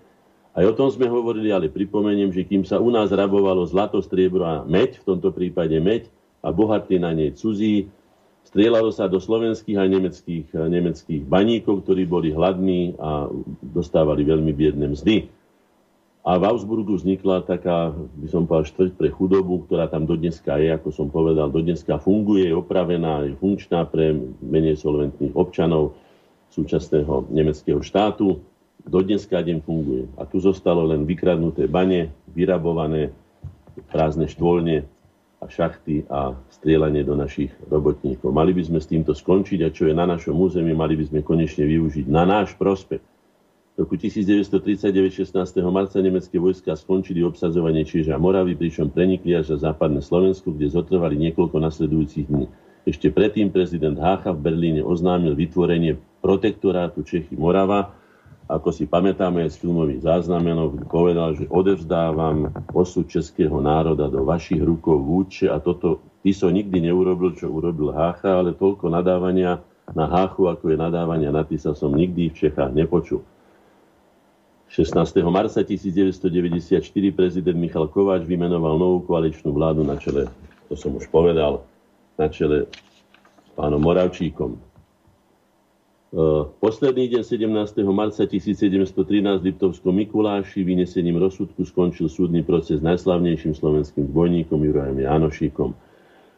Aj 0.57 0.64
o 0.64 0.72
tom 0.72 0.89
sme 0.89 1.05
hovorili, 1.05 1.53
ale 1.53 1.68
pripomeniem, 1.68 2.32
že 2.32 2.49
kým 2.49 2.64
sa 2.64 2.80
u 2.80 2.89
nás 2.89 3.12
rabovalo 3.12 3.68
zlato, 3.68 4.01
striebro 4.01 4.41
a 4.49 4.64
meď, 4.64 5.05
v 5.05 5.14
tomto 5.14 5.28
prípade 5.28 5.76
meď, 5.76 6.09
a 6.41 6.49
bohatí 6.49 6.97
na 6.97 7.12
nej 7.12 7.37
cudzí, 7.37 7.93
strieľalo 8.47 8.89
sa 8.95 9.05
do 9.11 9.20
slovenských 9.20 9.76
a 9.76 9.84
nemeckých, 9.84 10.47
nemeckých 10.55 11.22
baníkov, 11.28 11.84
ktorí 11.84 12.09
boli 12.09 12.32
hladní 12.32 12.97
a 12.97 13.28
dostávali 13.61 14.24
veľmi 14.24 14.53
biedne 14.57 14.97
mzdy. 14.97 15.28
A 16.26 16.43
v 16.43 16.47
Augsburgu 16.49 16.99
vznikla 16.99 17.47
taká, 17.47 17.95
by 17.95 18.26
som 18.26 18.51
povedal, 18.51 18.66
štvrť 18.66 18.93
pre 18.99 19.09
chudobu, 19.14 19.62
ktorá 19.68 19.87
tam 19.87 20.11
dodneska 20.11 20.59
je, 20.59 20.74
ako 20.74 20.91
som 20.91 21.07
povedal, 21.07 21.53
dodneska 21.55 22.03
funguje, 22.03 22.51
je 22.51 22.57
opravená, 22.57 23.28
je 23.28 23.39
funkčná 23.39 23.87
pre 23.87 24.11
menej 24.43 24.74
solventných 24.80 25.37
občanov 25.39 25.95
súčasného 26.57 27.29
nemeckého 27.29 27.85
štátu. 27.85 28.41
Dodneska 28.87 29.45
deň 29.45 29.59
funguje. 29.61 30.09
A 30.17 30.25
tu 30.25 30.41
zostalo 30.41 30.87
len 30.89 31.05
vykradnuté 31.05 31.69
bane, 31.69 32.09
vyrabované 32.33 33.13
prázdne 33.93 34.25
štvolne 34.25 34.89
a 35.37 35.45
šachty 35.53 36.09
a 36.09 36.33
strieľanie 36.49 37.05
do 37.05 37.13
našich 37.13 37.53
robotníkov. 37.69 38.33
Mali 38.33 38.57
by 38.57 38.63
sme 38.65 38.81
s 38.81 38.89
týmto 38.89 39.13
skončiť 39.13 39.69
a 39.69 39.75
čo 39.75 39.85
je 39.85 39.95
na 39.95 40.09
našom 40.09 40.33
území, 40.33 40.73
mali 40.73 40.97
by 40.97 41.13
sme 41.13 41.21
konečne 41.21 41.69
využiť 41.69 42.09
na 42.09 42.25
náš 42.25 42.57
prospech 42.57 43.05
v 43.77 43.85
roku 43.85 44.01
1939 44.01 45.13
16. 45.13 45.37
marca 45.69 46.01
nemecké 46.01 46.41
vojska 46.41 46.73
skončili 46.81 47.21
obsadzovanie 47.21 47.85
Čieža 47.85 48.17
Moravy, 48.17 48.57
pričom 48.57 48.89
prenikli 48.89 49.37
až 49.37 49.53
za 49.53 49.69
západné 49.69 50.01
Slovensko, 50.01 50.49
kde 50.57 50.73
zotrvali 50.73 51.21
niekoľko 51.21 51.61
nasledujúcich 51.61 52.25
dní. 52.25 52.49
Ešte 52.87 53.11
predtým 53.11 53.51
prezident 53.51 53.99
Hácha 53.99 54.30
v 54.30 54.47
Berlíne 54.47 54.87
oznámil 54.87 55.34
vytvorenie 55.34 55.99
protektorátu 56.22 57.03
Čechy 57.03 57.34
Morava. 57.34 57.91
Ako 58.47 58.70
si 58.70 58.87
pamätáme 58.87 59.43
z 59.51 59.59
filmových 59.59 60.07
záznamenov, 60.07 60.87
povedal, 60.87 61.34
že 61.34 61.51
odevzdávam 61.51 62.47
osud 62.70 63.11
českého 63.11 63.59
národa 63.59 64.07
do 64.07 64.22
vašich 64.22 64.62
rukov 64.62 65.03
vúče 65.03 65.51
a 65.51 65.59
toto 65.59 65.99
Tiso 66.22 66.47
nikdy 66.47 66.87
neurobil, 66.87 67.34
čo 67.34 67.51
urobil 67.51 67.91
Hácha, 67.91 68.39
ale 68.39 68.55
toľko 68.55 68.87
nadávania 68.87 69.59
na 69.91 70.07
Háchu, 70.07 70.47
ako 70.47 70.70
je 70.70 70.78
nadávania 70.78 71.34
na 71.34 71.43
Tisa, 71.43 71.74
som 71.74 71.91
nikdy 71.91 72.30
v 72.30 72.39
Čechách 72.39 72.70
nepočul. 72.70 73.26
16. 74.70 74.95
marca 75.26 75.59
1994 75.59 76.82
prezident 77.11 77.59
Michal 77.59 77.91
Kováč 77.91 78.22
vymenoval 78.22 78.78
novú 78.78 79.03
koaličnú 79.11 79.51
vládu 79.51 79.82
na 79.82 79.99
čele, 79.99 80.30
to 80.70 80.78
som 80.78 80.95
už 80.95 81.11
povedal, 81.11 81.66
na 82.17 82.27
čele 82.33 82.67
s 83.47 83.51
pánom 83.53 83.81
Moravčíkom. 83.81 84.57
E, 84.57 84.61
posledný 86.59 87.12
deň 87.12 87.23
17. 87.23 87.85
marca 87.93 88.25
1713 88.25 89.41
v 89.41 89.47
Liptovskom 89.53 89.93
Mikuláši 89.93 90.64
vynesením 90.64 91.21
rozsudku 91.21 91.64
skončil 91.69 92.09
súdny 92.09 92.41
proces 92.41 92.81
najslavnejším 92.81 93.53
slovenským 93.53 94.09
zbojníkom 94.09 94.59
Jurajom 94.64 94.99
Janošíkom. 95.05 95.71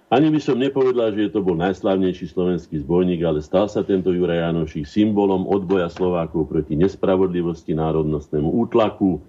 Ani 0.09 0.33
by 0.33 0.41
som 0.41 0.57
nepovedal, 0.57 1.13
že 1.13 1.37
to 1.37 1.45
bol 1.45 1.53
najslavnejší 1.53 2.33
slovenský 2.33 2.81
zbojník, 2.81 3.21
ale 3.29 3.45
stal 3.45 3.69
sa 3.69 3.85
tento 3.85 4.09
Juraj 4.09 4.41
Janošík 4.41 4.89
symbolom 4.89 5.45
odboja 5.45 5.93
Slovákov 5.93 6.49
proti 6.49 6.81
nespravodlivosti, 6.81 7.77
národnostnému 7.77 8.49
útlaku 8.49 9.21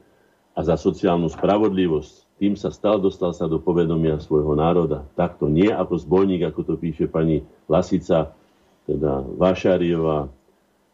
a 0.55 0.63
za 0.63 0.79
sociálnu 0.79 1.27
spravodlivosť. 1.27 2.28
Tým 2.39 2.55
sa 2.55 2.71
stal, 2.71 3.03
dostal 3.03 3.35
sa 3.35 3.51
do 3.51 3.59
povedomia 3.59 4.15
svojho 4.23 4.55
národa. 4.55 5.03
Takto 5.19 5.51
nie 5.51 5.67
ako 5.67 5.99
zbojník, 5.99 6.47
ako 6.47 6.61
to 6.63 6.73
píše 6.79 7.11
pani 7.11 7.43
Lasica, 7.67 8.31
teda 8.87 9.21
Vašariová, 9.35 10.31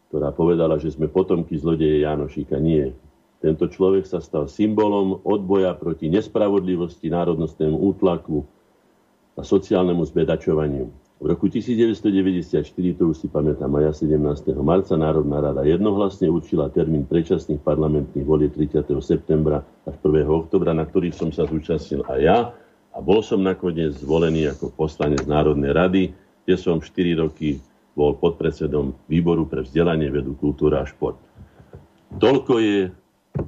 ktorá 0.10 0.34
povedala, 0.34 0.82
že 0.82 0.90
sme 0.90 1.06
potomky 1.06 1.54
zlodeje 1.56 2.02
Janošíka. 2.02 2.58
Nie. 2.58 2.98
Tento 3.46 3.70
človek 3.70 4.10
sa 4.10 4.18
stal 4.26 4.50
symbolom 4.50 5.22
odboja 5.22 5.78
proti 5.78 6.10
nespravodlivosti, 6.10 7.14
národnostnému 7.14 7.78
útlaku, 7.78 8.42
a 9.36 9.44
sociálnemu 9.44 10.04
zbedačovaniu. 10.08 10.88
V 11.16 11.32
roku 11.32 11.48
1994, 11.48 12.60
to 13.00 13.04
už 13.08 13.18
si 13.24 13.28
pamätám, 13.32 13.72
maja 13.72 13.96
17. 13.96 14.20
marca 14.60 15.00
Národná 15.00 15.40
rada 15.40 15.64
jednohlasne 15.64 16.28
určila 16.28 16.68
termín 16.68 17.08
predčasných 17.08 17.64
parlamentných 17.64 18.28
volieb 18.28 18.52
30. 18.52 18.84
septembra 19.00 19.64
až 19.88 19.96
1. 20.04 20.28
oktobra, 20.28 20.76
na 20.76 20.84
ktorých 20.84 21.16
som 21.16 21.32
sa 21.32 21.48
zúčastnil 21.48 22.04
aj 22.12 22.20
ja 22.20 22.38
a 22.92 22.98
bol 23.00 23.24
som 23.24 23.40
nakoniec 23.40 23.96
zvolený 23.96 24.52
ako 24.52 24.76
poslanec 24.76 25.24
Národnej 25.24 25.72
rady, 25.72 26.04
kde 26.44 26.56
som 26.60 26.84
4 26.84 26.92
roky 27.24 27.64
bol 27.96 28.20
podpredsedom 28.20 28.92
výboru 29.08 29.48
pre 29.48 29.64
vzdelanie, 29.64 30.12
vedu, 30.12 30.36
kultúra 30.36 30.84
a 30.84 30.90
šport. 30.90 31.16
Toľko 32.20 32.60
je 32.60 32.92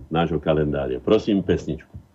nášho 0.08 0.40
kalendária. 0.40 1.04
Prosím 1.04 1.44
pesničku. 1.44 2.07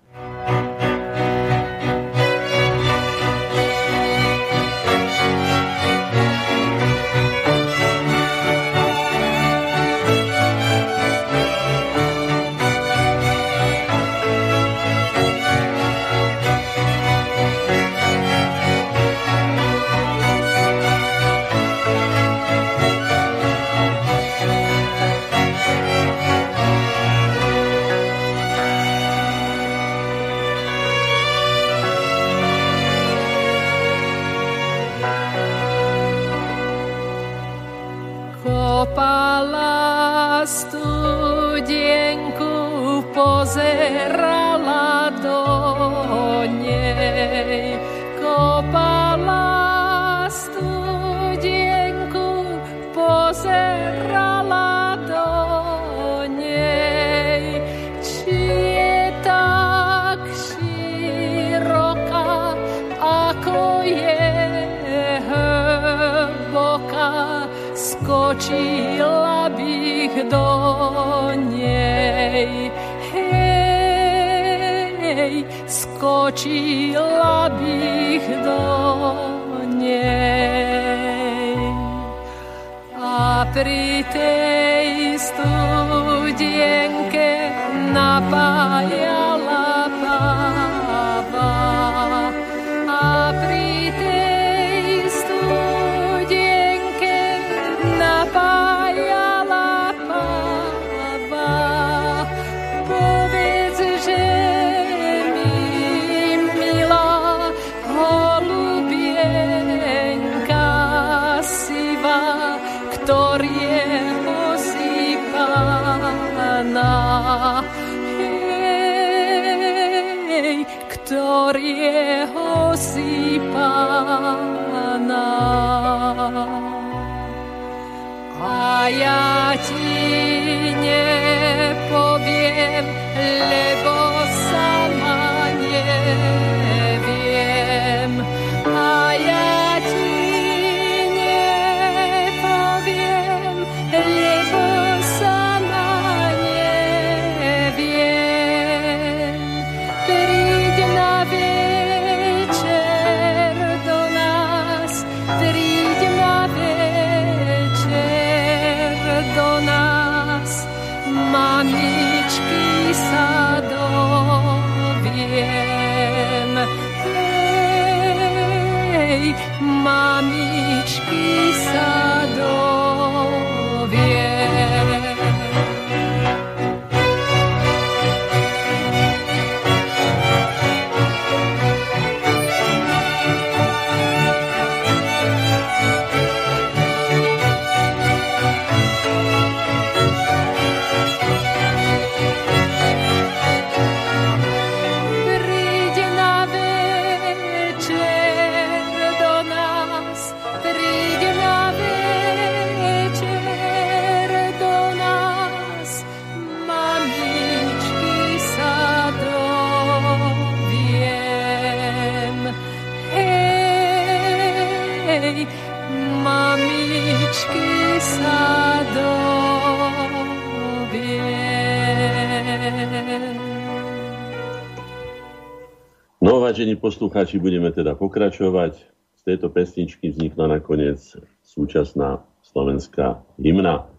Vážení 226.62 226.78
poslucháči, 226.78 227.42
budeme 227.42 227.74
teda 227.74 227.98
pokračovať. 227.98 228.78
Z 229.18 229.22
tejto 229.26 229.50
pesničky 229.50 230.14
vznikla 230.14 230.46
nakoniec 230.46 231.02
súčasná 231.42 232.22
slovenská 232.46 233.18
hymna. 233.34 233.90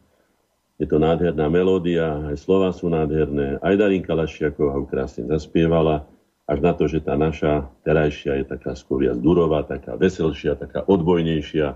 Je 0.80 0.88
to 0.88 0.96
nádherná 0.96 1.52
melódia, 1.52 2.24
aj 2.32 2.40
slova 2.40 2.72
sú 2.72 2.88
nádherné. 2.88 3.60
Aj 3.60 3.76
Darinka 3.76 4.16
Lašiaková 4.16 4.80
ho 4.80 4.88
krásne 4.88 5.28
zaspievala, 5.28 6.08
až 6.48 6.64
na 6.64 6.72
to, 6.72 6.88
že 6.88 7.04
tá 7.04 7.20
naša 7.20 7.68
terajšia 7.84 8.40
je 8.40 8.46
taká 8.56 8.80
skôr 8.80 9.12
viac 9.12 9.20
taká 9.68 10.00
veselšia, 10.00 10.56
taká 10.56 10.88
odbojnejšia 10.88 11.68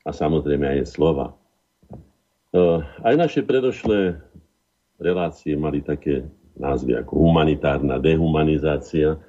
a 0.00 0.10
samozrejme 0.16 0.80
aj 0.80 0.88
slova. 0.88 1.36
E, 2.56 2.80
aj 3.04 3.14
naše 3.20 3.44
predošlé 3.44 4.16
relácie 4.96 5.52
mali 5.60 5.84
také 5.84 6.24
názvy 6.56 6.96
ako 7.04 7.20
humanitárna 7.20 8.00
dehumanizácia, 8.00 9.20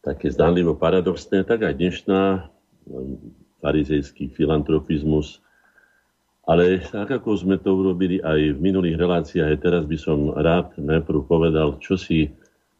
také 0.00 0.32
zdánlivo 0.32 0.76
paradoxné, 0.76 1.44
tak 1.44 1.64
aj 1.64 1.76
dnešná 1.76 2.48
um, 2.88 3.20
farizejský 3.60 4.32
filantropizmus. 4.32 5.44
Ale 6.48 6.80
tak, 6.82 7.12
ako 7.12 7.36
sme 7.36 7.60
to 7.60 7.70
urobili 7.76 8.18
aj 8.24 8.56
v 8.56 8.58
minulých 8.58 8.96
reláciách, 8.96 9.48
aj 9.54 9.60
teraz 9.60 9.82
by 9.84 9.98
som 10.00 10.34
rád 10.34 10.72
najprv 10.80 11.22
povedal, 11.28 11.76
čo, 11.78 12.00
si, 12.00 12.32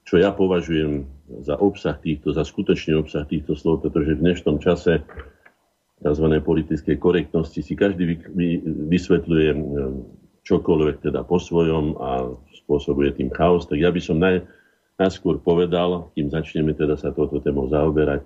čo 0.02 0.16
ja 0.18 0.32
považujem 0.32 1.06
za 1.44 1.54
obsah 1.60 1.94
týchto, 2.00 2.34
za 2.34 2.42
skutočný 2.42 2.98
obsah 2.98 3.22
týchto 3.28 3.54
slov, 3.54 3.84
pretože 3.84 4.16
v 4.16 4.24
dnešnom 4.26 4.58
čase 4.58 5.04
tzv. 6.00 6.26
politickej 6.40 6.96
korektnosti 6.96 7.60
si 7.60 7.76
každý 7.76 8.16
vysvetľuje 8.88 9.48
um, 9.52 10.08
čokoľvek 10.40 11.04
teda 11.04 11.20
po 11.28 11.36
svojom 11.36 12.00
a 12.00 12.32
spôsobuje 12.64 13.12
tým 13.12 13.28
chaos. 13.30 13.68
Tak 13.68 13.76
ja 13.76 13.92
by 13.92 14.00
som 14.00 14.16
naj, 14.18 14.40
najskôr 15.00 15.40
povedal, 15.40 16.12
kým 16.12 16.28
začneme 16.28 16.76
teda 16.76 17.00
sa 17.00 17.08
touto 17.16 17.40
témou 17.40 17.72
zaoberať, 17.72 18.20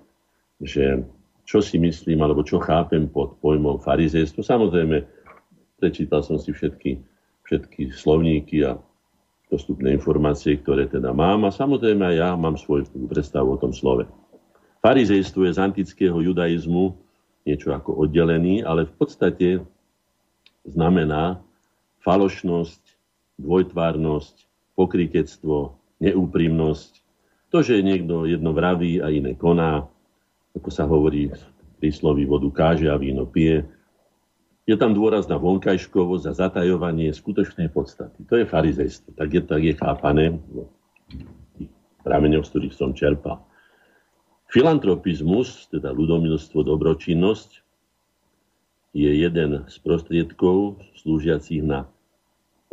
že 0.59 1.07
čo 1.47 1.63
si 1.63 1.79
myslím, 1.79 2.19
alebo 2.19 2.43
čo 2.43 2.59
chápem 2.59 3.07
pod 3.07 3.39
pojmom 3.39 3.79
farizejstvo. 3.79 4.43
Samozrejme, 4.43 5.07
prečítal 5.79 6.19
som 6.25 6.35
si 6.35 6.51
všetky, 6.51 6.99
všetky 7.47 7.95
slovníky 7.95 8.67
a 8.67 8.75
dostupné 9.47 9.93
informácie, 9.95 10.57
ktoré 10.59 10.89
teda 10.89 11.13
mám 11.15 11.47
a 11.47 11.53
samozrejme 11.53 12.01
aj 12.01 12.15
ja 12.17 12.29
mám 12.35 12.57
svoju 12.59 12.89
predstavu 13.07 13.55
o 13.55 13.61
tom 13.61 13.71
slove. 13.71 14.09
Farizejstvo 14.81 15.47
je 15.47 15.55
z 15.55 15.61
antického 15.61 16.17
judaizmu 16.17 16.97
niečo 17.45 17.71
ako 17.71 18.03
oddelený, 18.03 18.65
ale 18.65 18.89
v 18.89 18.93
podstate 18.97 19.49
znamená 20.65 21.45
falošnosť, 22.01 22.81
dvojtvárnosť, 23.37 24.35
pokrytectvo, 24.73 25.77
neúprimnosť, 26.11 26.91
to, 27.49 27.63
že 27.63 27.85
niekto 27.85 28.27
jedno 28.27 28.51
vraví 28.51 28.99
a 28.99 29.09
iné 29.09 29.33
koná, 29.33 29.87
ako 30.55 30.69
sa 30.69 30.83
hovorí 30.85 31.31
v 31.31 31.93
sloví 31.93 32.25
vodu 32.25 32.47
káže 32.49 32.89
a 32.89 32.97
víno 32.97 33.27
pije. 33.29 33.63
Je 34.65 34.73
tam 34.73 34.97
dôraz 34.97 35.29
na 35.29 35.37
vonkajškovosť 35.37 36.25
a 36.25 36.37
zatajovanie 36.49 37.13
skutočnej 37.13 37.69
podstaty. 37.69 38.25
To 38.25 38.41
je 38.41 38.49
farizejstvo. 38.49 39.13
Tak 39.13 39.29
je, 39.29 39.41
tak 39.45 39.61
je 39.61 39.73
chápané 39.77 40.25
tých 41.53 41.69
prameňoch, 42.01 42.49
z 42.49 42.51
ktorých 42.51 42.73
som 42.73 42.91
čerpal. 42.97 43.45
Filantropizmus, 44.49 45.69
teda 45.69 45.93
ľudomilstvo, 45.93 46.65
dobročinnosť, 46.65 47.61
je 48.95 49.11
jeden 49.11 49.67
z 49.67 49.75
prostriedkov 49.83 50.79
slúžiacich 51.03 51.61
na 51.61 51.85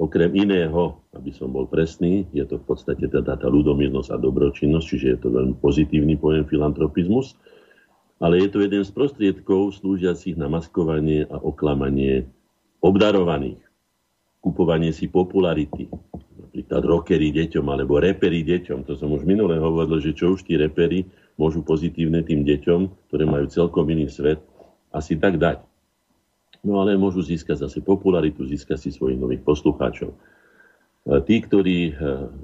Okrem 0.00 0.32
iného, 0.32 1.04
aby 1.12 1.30
som 1.36 1.52
bol 1.52 1.68
presný, 1.68 2.24
je 2.32 2.42
to 2.48 2.56
v 2.56 2.64
podstate 2.64 3.04
teda 3.04 3.36
tá 3.36 3.48
ľudomilnosť 3.48 4.10
a 4.12 4.16
dobročinnosť, 4.16 4.86
čiže 4.88 5.06
je 5.14 5.18
to 5.20 5.28
veľmi 5.28 5.54
pozitívny 5.60 6.16
pojem 6.16 6.48
filantropizmus, 6.48 7.36
ale 8.16 8.40
je 8.40 8.48
to 8.48 8.64
jeden 8.64 8.82
z 8.86 8.90
prostriedkov 8.94 9.76
slúžiacich 9.82 10.38
na 10.40 10.48
maskovanie 10.48 11.28
a 11.28 11.36
oklamanie 11.36 12.24
obdarovaných. 12.80 13.60
Kupovanie 14.42 14.90
si 14.90 15.06
popularity, 15.06 15.86
napríklad 16.52 16.82
rockery 16.84 17.28
deťom 17.32 17.64
alebo 17.64 18.02
repery 18.02 18.42
deťom. 18.42 18.84
To 18.84 18.92
som 18.98 19.12
už 19.14 19.24
minule 19.24 19.56
hovoril, 19.56 20.02
že 20.02 20.12
čo 20.12 20.34
už 20.34 20.44
tí 20.44 20.58
repery 20.58 21.06
môžu 21.40 21.64
pozitívne 21.64 22.20
tým 22.26 22.44
deťom, 22.44 23.08
ktoré 23.08 23.24
majú 23.24 23.46
celkom 23.48 23.86
iný 23.88 24.10
svet, 24.12 24.42
asi 24.92 25.16
tak 25.16 25.40
dať. 25.40 25.71
No 26.62 26.78
ale 26.78 26.94
môžu 26.94 27.26
získať 27.26 27.66
zase 27.66 27.82
popularitu, 27.82 28.46
získať 28.46 28.78
si 28.78 28.90
svojich 28.94 29.18
nových 29.18 29.42
poslucháčov. 29.42 30.14
Tí, 31.02 31.42
ktorí 31.42 31.78
eh, 31.90 31.94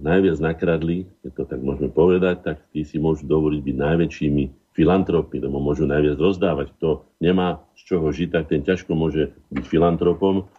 najviac 0.03 0.43
nakradli, 0.43 1.07
keď 1.23 1.31
to 1.39 1.43
tak 1.47 1.61
môžeme 1.63 1.91
povedať, 1.95 2.43
tak 2.43 2.57
tí 2.75 2.83
si 2.83 2.99
môžu 2.99 3.31
dovoliť 3.31 3.61
byť 3.63 3.77
najväčšími 3.79 4.45
filantropmi, 4.75 5.39
lebo 5.39 5.63
môžu 5.63 5.87
najviac 5.87 6.19
rozdávať. 6.19 6.75
Kto 6.79 7.07
nemá 7.23 7.63
z 7.79 7.83
čoho 7.95 8.11
žiť, 8.11 8.29
tak 8.35 8.51
ten 8.51 8.67
ťažko 8.67 8.99
môže 8.99 9.31
byť 9.55 9.65
filantropom, 9.67 10.51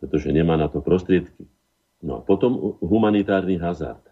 pretože 0.00 0.28
nemá 0.28 0.60
na 0.60 0.68
to 0.68 0.84
prostriedky. 0.84 1.48
No 2.04 2.20
a 2.20 2.24
potom 2.24 2.76
humanitárny 2.84 3.56
hazard. 3.56 4.04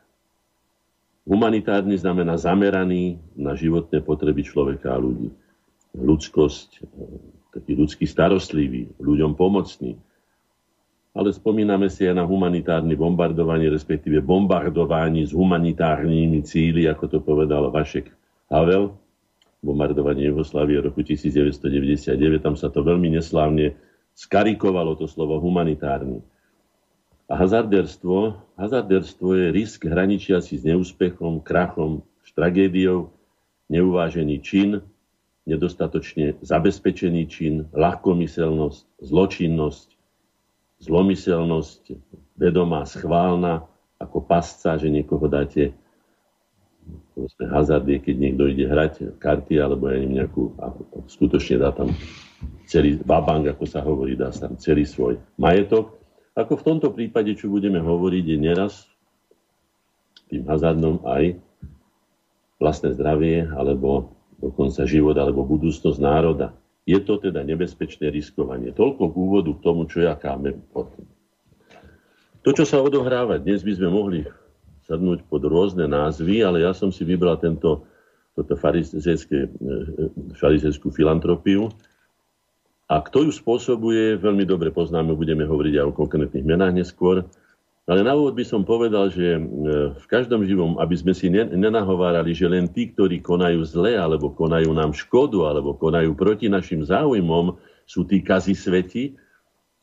Humanitárny 1.28 1.96
znamená 1.96 2.36
zameraný 2.36 3.20
na 3.36 3.56
životné 3.56 4.00
potreby 4.04 4.44
človeka 4.44 4.96
a 4.96 5.00
ľudí. 5.00 5.32
Ľudskosť, 5.96 6.84
taký 7.54 7.78
ľudský 7.78 8.04
starostlivý, 8.10 8.90
ľuďom 8.98 9.38
pomocný. 9.38 9.94
Ale 11.14 11.30
spomíname 11.30 11.86
si 11.86 12.10
aj 12.10 12.18
na 12.18 12.26
humanitárne 12.26 12.98
bombardovanie, 12.98 13.70
respektíve 13.70 14.18
bombardovanie 14.18 15.22
s 15.22 15.30
humanitárnymi 15.30 16.42
cíly, 16.42 16.90
ako 16.90 17.04
to 17.06 17.18
povedal 17.22 17.70
Vašek 17.70 18.10
Havel, 18.50 18.98
bombardovanie 19.62 20.26
Jugoslávie 20.28 20.82
roku 20.82 21.06
1999, 21.06 22.42
tam 22.42 22.58
sa 22.58 22.66
to 22.68 22.82
veľmi 22.82 23.14
neslávne 23.14 23.78
skarikovalo 24.18 24.98
to 24.98 25.06
slovo 25.06 25.38
humanitárny. 25.38 26.18
A 27.24 27.40
hazarderstvo, 27.40 28.36
hazarderstvo 28.60 29.32
je 29.32 29.46
risk 29.54 29.88
hraničiaci 29.88 30.60
s 30.60 30.62
neúspechom, 30.66 31.40
krachom, 31.40 32.04
s 32.20 32.30
tragédiou, 32.36 33.14
neuvážený 33.72 34.44
čin, 34.44 34.84
nedostatočne 35.44 36.40
zabezpečený 36.40 37.22
čin, 37.28 37.54
ľahkomyselnosť, 37.76 39.04
zločinnosť, 39.04 39.88
zlomyselnosť, 40.80 41.82
vedomá, 42.36 42.88
schválna, 42.88 43.68
ako 44.00 44.24
pasca, 44.24 44.76
že 44.80 44.88
niekoho 44.88 45.28
dáte 45.28 45.76
povedzme, 47.14 47.44
hazard 47.48 47.86
je, 47.88 47.98
keď 48.02 48.16
niekto 48.18 48.44
ide 48.50 48.64
hrať 48.68 49.16
karty, 49.16 49.56
alebo 49.62 49.88
ja 49.88 50.02
nejakú, 50.02 50.52
a 50.60 50.74
skutočne 51.08 51.62
dá 51.62 51.70
tam 51.72 51.94
celý 52.68 53.00
babang, 53.00 53.46
ako 53.48 53.64
sa 53.64 53.80
hovorí, 53.80 54.18
dá 54.18 54.34
tam 54.34 54.58
celý 54.60 54.84
svoj 54.84 55.16
majetok. 55.40 55.96
Ako 56.34 56.58
v 56.58 56.66
tomto 56.66 56.90
prípade, 56.90 57.32
čo 57.38 57.48
budeme 57.48 57.78
hovoriť, 57.78 58.24
je 58.26 58.38
neraz 58.38 58.90
tým 60.28 60.42
hazardom 60.50 60.98
aj 61.06 61.38
vlastné 62.58 62.96
zdravie 62.98 63.46
alebo 63.54 64.10
dokonca 64.44 64.84
život 64.84 65.16
alebo 65.16 65.48
budúcnosť 65.48 65.96
národa. 65.96 66.52
Je 66.84 67.00
to 67.00 67.16
teda 67.16 67.40
nebezpečné 67.40 68.12
riskovanie. 68.12 68.76
Toľko 68.76 69.08
k 69.08 69.14
úvodu 69.16 69.50
k 69.56 69.64
tomu, 69.64 69.88
čo 69.88 70.04
ja 70.04 70.12
kámem 70.20 70.60
potom. 70.68 71.08
To, 72.44 72.52
čo 72.52 72.68
sa 72.68 72.84
odohráva 72.84 73.40
dnes, 73.40 73.64
by 73.64 73.72
sme 73.72 73.88
mohli 73.88 74.20
sadnúť 74.84 75.24
pod 75.24 75.48
rôzne 75.48 75.88
názvy, 75.88 76.44
ale 76.44 76.60
ja 76.60 76.76
som 76.76 76.92
si 76.92 77.08
vybral 77.08 77.40
tento, 77.40 77.88
toto 78.36 78.52
farizejskú 78.60 80.88
e, 80.92 80.92
filantropiu. 80.92 81.72
A 82.84 83.00
kto 83.00 83.24
ju 83.24 83.32
spôsobuje, 83.32 84.20
veľmi 84.20 84.44
dobre 84.44 84.68
poznáme, 84.68 85.16
budeme 85.16 85.48
hovoriť 85.48 85.80
aj 85.80 85.84
o 85.88 85.96
konkrétnych 85.96 86.44
menách 86.44 86.84
neskôr. 86.84 87.24
Ale 87.84 88.00
na 88.00 88.16
úvod 88.16 88.32
by 88.32 88.44
som 88.48 88.64
povedal, 88.64 89.12
že 89.12 89.36
e, 89.36 89.40
v 89.92 90.06
každom 90.08 90.40
živom, 90.40 90.80
aby 90.80 90.96
sme 90.96 91.12
si 91.12 91.28
nenahovárali, 91.28 92.32
že 92.32 92.48
len 92.48 92.64
tí, 92.64 92.88
ktorí 92.88 93.20
konajú 93.20 93.60
zle, 93.68 94.00
alebo 94.00 94.32
konajú 94.32 94.72
nám 94.72 94.96
škodu, 94.96 95.44
alebo 95.44 95.76
konajú 95.76 96.16
proti 96.16 96.48
našim 96.48 96.80
záujmom, 96.80 97.60
sú 97.84 98.08
tí 98.08 98.24
kazi 98.24 98.56
sveti, 98.56 99.20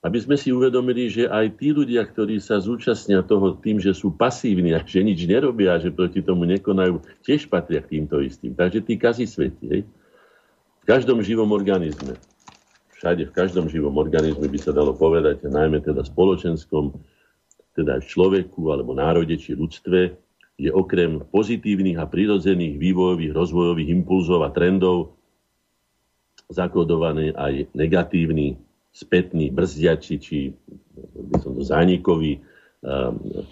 aby 0.02 0.18
sme 0.18 0.34
si 0.34 0.49
uvedomili, 0.49 1.14
že 1.14 1.30
aj 1.30 1.62
tí 1.62 1.70
ľudia, 1.70 2.02
ktorí 2.02 2.41
sa 2.41 2.58
zúčastnia 2.58 3.22
toho 3.22 3.54
tým, 3.62 3.78
že 3.78 3.93
sú 3.93 4.10
pasívni 4.10 4.74
a 4.74 4.82
že 4.82 5.06
nič 5.06 5.30
nerobia, 5.30 5.78
že 5.78 5.93
proti 5.93 6.26
tomu 6.26 6.49
nekonajú, 6.49 7.06
tiež 7.22 7.45
patria 7.54 7.86
k 7.86 8.02
týmto 8.02 8.18
istým. 8.18 8.58
Takže 8.58 8.82
tí 8.82 8.97
kazi 8.97 9.30
sveti. 9.30 9.66
Hej? 9.70 9.82
V 10.82 10.86
každom 10.89 11.22
živom 11.22 11.54
organizme, 11.54 12.18
všade, 12.97 13.30
v 13.30 13.34
každom 13.38 13.70
živom 13.70 13.93
organizme 13.93 14.49
by 14.49 14.58
sa 14.58 14.74
dalo 14.74 14.97
povedať, 14.97 15.45
najmä 15.45 15.86
teda 15.86 16.02
spoločenskom, 16.02 16.97
teda 17.76 18.03
v 18.03 18.05
človeku 18.05 18.72
alebo 18.72 18.91
národe 18.95 19.36
či 19.39 19.55
ľudstve, 19.55 19.99
je 20.61 20.69
okrem 20.69 21.26
pozitívnych 21.34 21.97
a 21.97 22.05
prirodzených 22.05 22.78
vývojových, 22.78 23.34
rozvojových 23.34 23.89
impulzov 23.97 24.45
a 24.45 24.53
trendov 24.53 25.17
zakodovaný 26.51 27.34
aj 27.34 27.72
negatívny 27.74 28.59
spätný 28.91 29.49
brzdiači, 29.49 30.15
či 30.19 30.38
by 31.15 31.36
som 31.39 31.55
to 31.55 31.63
zánikový 31.63 32.43
um, 32.84 33.47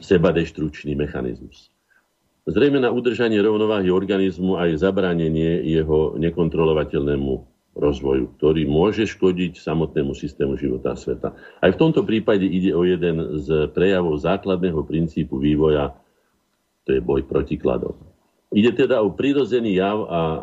sebadeštručný 0.00 0.96
mechanizmus. 0.96 1.68
Zrejme 2.48 2.80
na 2.80 2.88
udržanie 2.88 3.36
rovnováhy 3.44 3.92
organizmu 3.92 4.56
aj 4.56 4.80
zabránenie 4.80 5.60
jeho 5.68 6.16
nekontrolovateľnému 6.16 7.57
rozvoju, 7.78 8.34
ktorý 8.36 8.66
môže 8.66 9.06
škodiť 9.06 9.62
samotnému 9.62 10.12
systému 10.12 10.58
života 10.58 10.92
a 10.92 11.00
sveta. 11.00 11.38
Aj 11.62 11.70
v 11.70 11.80
tomto 11.80 12.02
prípade 12.02 12.44
ide 12.44 12.74
o 12.74 12.82
jeden 12.82 13.38
z 13.38 13.70
prejavov 13.70 14.18
základného 14.18 14.82
princípu 14.82 15.38
vývoja, 15.38 15.94
to 16.82 16.98
je 16.98 17.00
boj 17.00 17.22
proti 17.24 17.54
kladom. 17.54 17.94
Ide 18.50 18.74
teda 18.74 19.04
o 19.04 19.14
prirodzený 19.14 19.78
jav 19.78 19.98
a 20.08 20.20
e, 20.20 20.40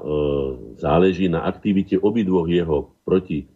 záleží 0.80 1.26
na 1.28 1.44
aktivite 1.44 1.98
obidvoch 1.98 2.46
jeho 2.46 2.96
proti, 3.04 3.50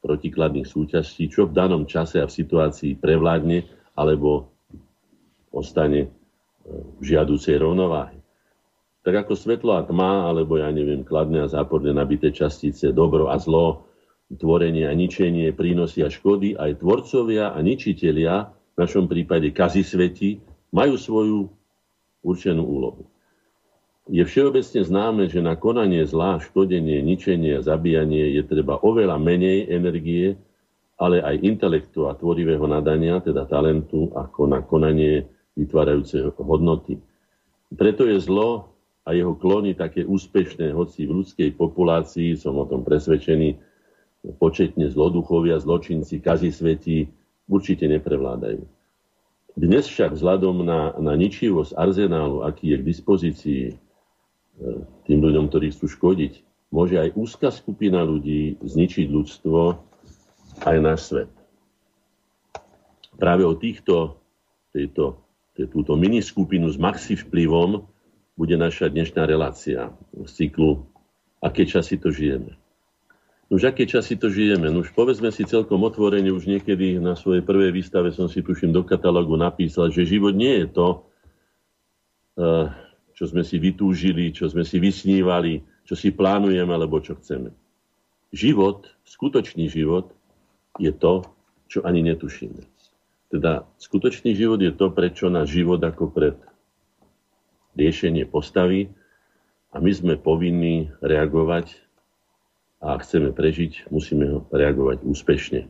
protikladných 0.00 0.66
súťaží, 0.66 1.28
čo 1.30 1.46
v 1.46 1.54
danom 1.54 1.84
čase 1.86 2.18
a 2.18 2.26
v 2.26 2.36
situácii 2.36 2.98
prevládne 2.98 3.68
alebo 3.94 4.50
ostane 5.52 6.10
v 6.66 7.02
žiaducej 7.04 7.56
rovnováhy. 7.60 8.25
Tak 9.06 9.14
ako 9.14 9.38
svetlo 9.38 9.78
a 9.78 9.86
tma, 9.86 10.26
alebo 10.26 10.58
ja 10.58 10.66
neviem, 10.74 11.06
kladné 11.06 11.46
a 11.46 11.46
záporné 11.46 11.94
nabité 11.94 12.34
častice, 12.34 12.90
dobro 12.90 13.30
a 13.30 13.38
zlo, 13.38 13.86
tvorenie 14.34 14.82
a 14.82 14.90
ničenie, 14.98 15.54
prínosy 15.54 16.02
a 16.02 16.10
škody, 16.10 16.58
aj 16.58 16.82
tvorcovia 16.82 17.54
a 17.54 17.58
ničitelia, 17.62 18.50
v 18.50 18.76
našom 18.82 19.06
prípade 19.06 19.54
kazi 19.54 19.86
sveti, 19.86 20.42
majú 20.74 20.98
svoju 20.98 21.46
určenú 22.26 22.66
úlohu. 22.66 23.06
Je 24.10 24.26
všeobecne 24.26 24.82
známe, 24.82 25.30
že 25.30 25.38
na 25.38 25.54
konanie 25.54 26.02
zlá, 26.02 26.42
škodenie, 26.42 26.98
ničenie 26.98 27.58
a 27.58 27.62
zabíjanie 27.62 28.34
je 28.34 28.42
treba 28.42 28.82
oveľa 28.82 29.22
menej 29.22 29.70
energie, 29.70 30.34
ale 30.98 31.22
aj 31.22 31.46
intelektu 31.46 32.10
a 32.10 32.18
tvorivého 32.18 32.66
nadania, 32.66 33.22
teda 33.22 33.46
talentu, 33.46 34.10
ako 34.18 34.50
na 34.50 34.66
konanie 34.66 35.30
vytvárajúce 35.54 36.26
hodnoty. 36.42 36.98
Preto 37.70 38.02
je 38.02 38.18
zlo 38.18 38.75
a 39.06 39.14
jeho 39.14 39.38
klony 39.38 39.78
také 39.78 40.02
úspešné, 40.02 40.74
hoci 40.74 41.06
v 41.06 41.22
ľudskej 41.22 41.54
populácii, 41.54 42.34
som 42.34 42.58
o 42.58 42.66
tom 42.66 42.82
presvedčený, 42.82 43.54
početne 44.42 44.90
zloduchovia, 44.90 45.62
zločinci, 45.62 46.18
kazi 46.18 46.50
sveti 46.50 47.06
určite 47.46 47.86
neprevládajú. 47.86 48.66
Dnes 49.54 49.86
však 49.86 50.18
vzhľadom 50.18 50.66
na, 50.66 50.92
na 50.98 51.14
ničivosť 51.14 51.78
arzenálu, 51.78 52.42
aký 52.42 52.74
je 52.74 52.76
k 52.82 52.88
dispozícii 52.90 53.62
e, 53.70 53.74
tým 55.06 55.18
ľuďom, 55.22 55.48
ktorí 55.48 55.70
chcú 55.70 55.86
škodiť, 55.86 56.32
môže 56.74 56.98
aj 56.98 57.14
úzka 57.14 57.54
skupina 57.54 58.02
ľudí 58.02 58.58
zničiť 58.60 59.06
ľudstvo, 59.06 59.78
aj 60.66 60.76
náš 60.82 61.00
svet. 61.08 61.30
Práve 63.16 63.46
o 63.46 63.54
týchto, 63.54 64.18
tejto 64.74 65.22
túto 65.56 65.96
miniskupinu 65.96 66.68
s 66.68 66.76
maxi 66.76 67.16
vplyvom 67.16 67.80
bude 68.36 68.54
naša 68.60 68.92
dnešná 68.92 69.24
relácia 69.24 69.90
z 70.12 70.30
cyklu 70.30 70.84
Aké 71.40 71.68
časy 71.68 72.00
to 72.00 72.08
žijeme. 72.08 72.56
Už 73.46 73.70
aké 73.70 73.86
časy 73.86 74.18
to 74.18 74.26
žijeme? 74.26 74.66
Už 74.74 74.90
povedzme 74.90 75.30
si 75.30 75.46
celkom 75.46 75.78
otvorene, 75.86 76.34
už 76.34 76.50
niekedy 76.50 76.98
na 76.98 77.14
svojej 77.14 77.46
prvej 77.46 77.70
výstave 77.70 78.10
som 78.10 78.26
si 78.26 78.42
tuším 78.42 78.74
do 78.74 78.82
katalógu 78.82 79.38
napísal, 79.38 79.94
že 79.94 80.08
život 80.08 80.34
nie 80.34 80.64
je 80.64 80.66
to, 80.66 80.88
eh, 82.40 82.66
čo 83.14 83.24
sme 83.30 83.46
si 83.46 83.62
vytúžili, 83.62 84.34
čo 84.34 84.50
sme 84.50 84.66
si 84.66 84.82
vysnívali, 84.82 85.62
čo 85.86 85.94
si 85.94 86.10
plánujeme, 86.10 86.72
alebo 86.74 86.98
čo 86.98 87.14
chceme. 87.14 87.54
Život, 88.34 88.90
skutočný 89.06 89.70
život, 89.70 90.10
je 90.82 90.90
to, 90.90 91.22
čo 91.70 91.86
ani 91.86 92.02
netušíme. 92.02 92.60
Teda 93.30 93.62
skutočný 93.78 94.34
život 94.34 94.58
je 94.58 94.74
to, 94.74 94.90
prečo 94.90 95.30
náš 95.30 95.54
život 95.54 95.78
ako 95.78 96.10
pred 96.10 96.34
riešenie 97.76 98.24
postavy 98.26 98.90
a 99.70 99.78
my 99.78 99.92
sme 99.92 100.14
povinní 100.16 100.90
reagovať 101.04 101.76
a 102.80 102.96
ak 102.96 103.04
chceme 103.04 103.32
prežiť, 103.32 103.88
musíme 103.88 104.48
reagovať 104.52 105.04
úspešne. 105.04 105.68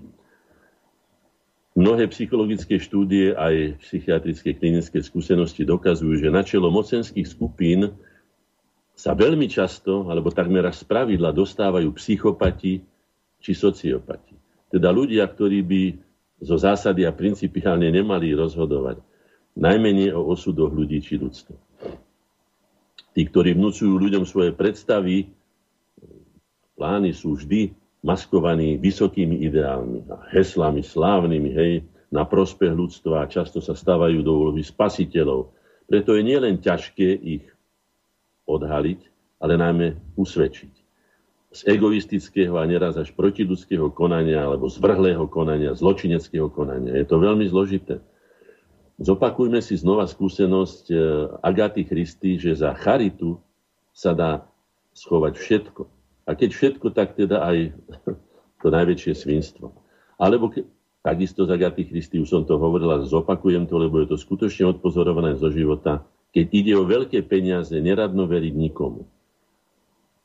Mnohé 1.76 2.08
psychologické 2.08 2.80
štúdie 2.80 3.36
aj 3.36 3.76
psychiatrické 3.84 4.56
klinické 4.56 5.04
skúsenosti 5.04 5.60
dokazujú, 5.60 6.24
že 6.24 6.32
na 6.32 6.40
čelo 6.40 6.72
mocenských 6.72 7.28
skupín 7.28 7.92
sa 8.96 9.12
veľmi 9.12 9.44
často, 9.44 10.08
alebo 10.08 10.32
takmer 10.32 10.64
až 10.64 10.80
z 10.80 10.84
pravidla 10.88 11.36
dostávajú 11.36 11.92
psychopati 12.00 12.80
či 13.44 13.52
sociopati. 13.52 14.32
Teda 14.72 14.88
ľudia, 14.88 15.28
ktorí 15.28 15.60
by 15.60 15.82
zo 16.40 16.56
zásady 16.56 17.04
a 17.04 17.12
principiálne 17.12 17.92
nemali 17.92 18.32
rozhodovať. 18.32 19.04
Najmenej 19.56 20.16
o 20.16 20.32
osudoch 20.32 20.72
ľudí 20.72 21.00
či 21.04 21.20
ľudstva. 21.20 21.65
Tí, 23.16 23.24
ktorí 23.24 23.56
vnúcujú 23.56 23.96
ľuďom 23.96 24.28
svoje 24.28 24.52
predstavy, 24.52 25.32
plány 26.76 27.16
sú 27.16 27.40
vždy 27.40 27.72
maskovaní 28.04 28.76
vysokými 28.76 29.40
ideálmi 29.48 30.04
a 30.12 30.20
heslami 30.36 30.84
slávnymi, 30.84 31.50
hej, 31.56 31.72
na 32.12 32.28
prospech 32.28 32.76
ľudstva 32.76 33.24
a 33.24 33.30
často 33.32 33.64
sa 33.64 33.72
stávajú 33.72 34.20
do 34.20 34.32
úlohy 34.36 34.60
spasiteľov. 34.60 35.48
Preto 35.88 36.12
je 36.12 36.22
nielen 36.28 36.60
ťažké 36.60 37.08
ich 37.24 37.44
odhaliť, 38.44 39.00
ale 39.40 39.56
najmä 39.56 39.96
usvedčiť 40.14 40.86
z 41.56 41.60
egoistického 41.72 42.60
a 42.60 42.68
neraz 42.68 43.00
až 43.00 43.16
protiludského 43.16 43.88
konania 43.88 44.44
alebo 44.44 44.68
zvrhlého 44.68 45.24
konania, 45.24 45.72
zločineckého 45.72 46.52
konania. 46.52 47.00
Je 47.00 47.06
to 47.08 47.16
veľmi 47.16 47.48
zložité. 47.48 47.96
Zopakujme 48.96 49.60
si 49.60 49.76
znova 49.76 50.08
skúsenosť 50.08 50.84
e, 50.88 50.96
Agaty 51.44 51.84
Christy, 51.84 52.40
že 52.40 52.56
za 52.56 52.72
charitu 52.72 53.36
sa 53.92 54.16
dá 54.16 54.48
schovať 54.96 55.36
všetko. 55.36 55.82
A 56.24 56.32
keď 56.32 56.50
všetko, 56.56 56.86
tak 56.96 57.12
teda 57.12 57.44
aj 57.44 57.76
to 58.64 58.68
najväčšie 58.72 59.12
svinstvo. 59.12 59.76
Alebo 60.16 60.48
ke, 60.48 60.64
takisto 61.04 61.44
z 61.44 61.60
Agaty 61.60 61.92
Christy, 61.92 62.16
už 62.24 62.28
som 62.32 62.42
to 62.48 62.56
hovoril 62.56 63.04
zopakujem 63.04 63.68
to, 63.68 63.76
lebo 63.76 64.00
je 64.00 64.10
to 64.10 64.16
skutočne 64.16 64.72
odpozorované 64.72 65.36
zo 65.36 65.52
života. 65.52 66.00
Keď 66.32 66.46
ide 66.52 66.72
o 66.80 66.88
veľké 66.88 67.20
peniaze, 67.28 67.76
neradno 67.76 68.24
veriť 68.24 68.54
nikomu. 68.56 69.04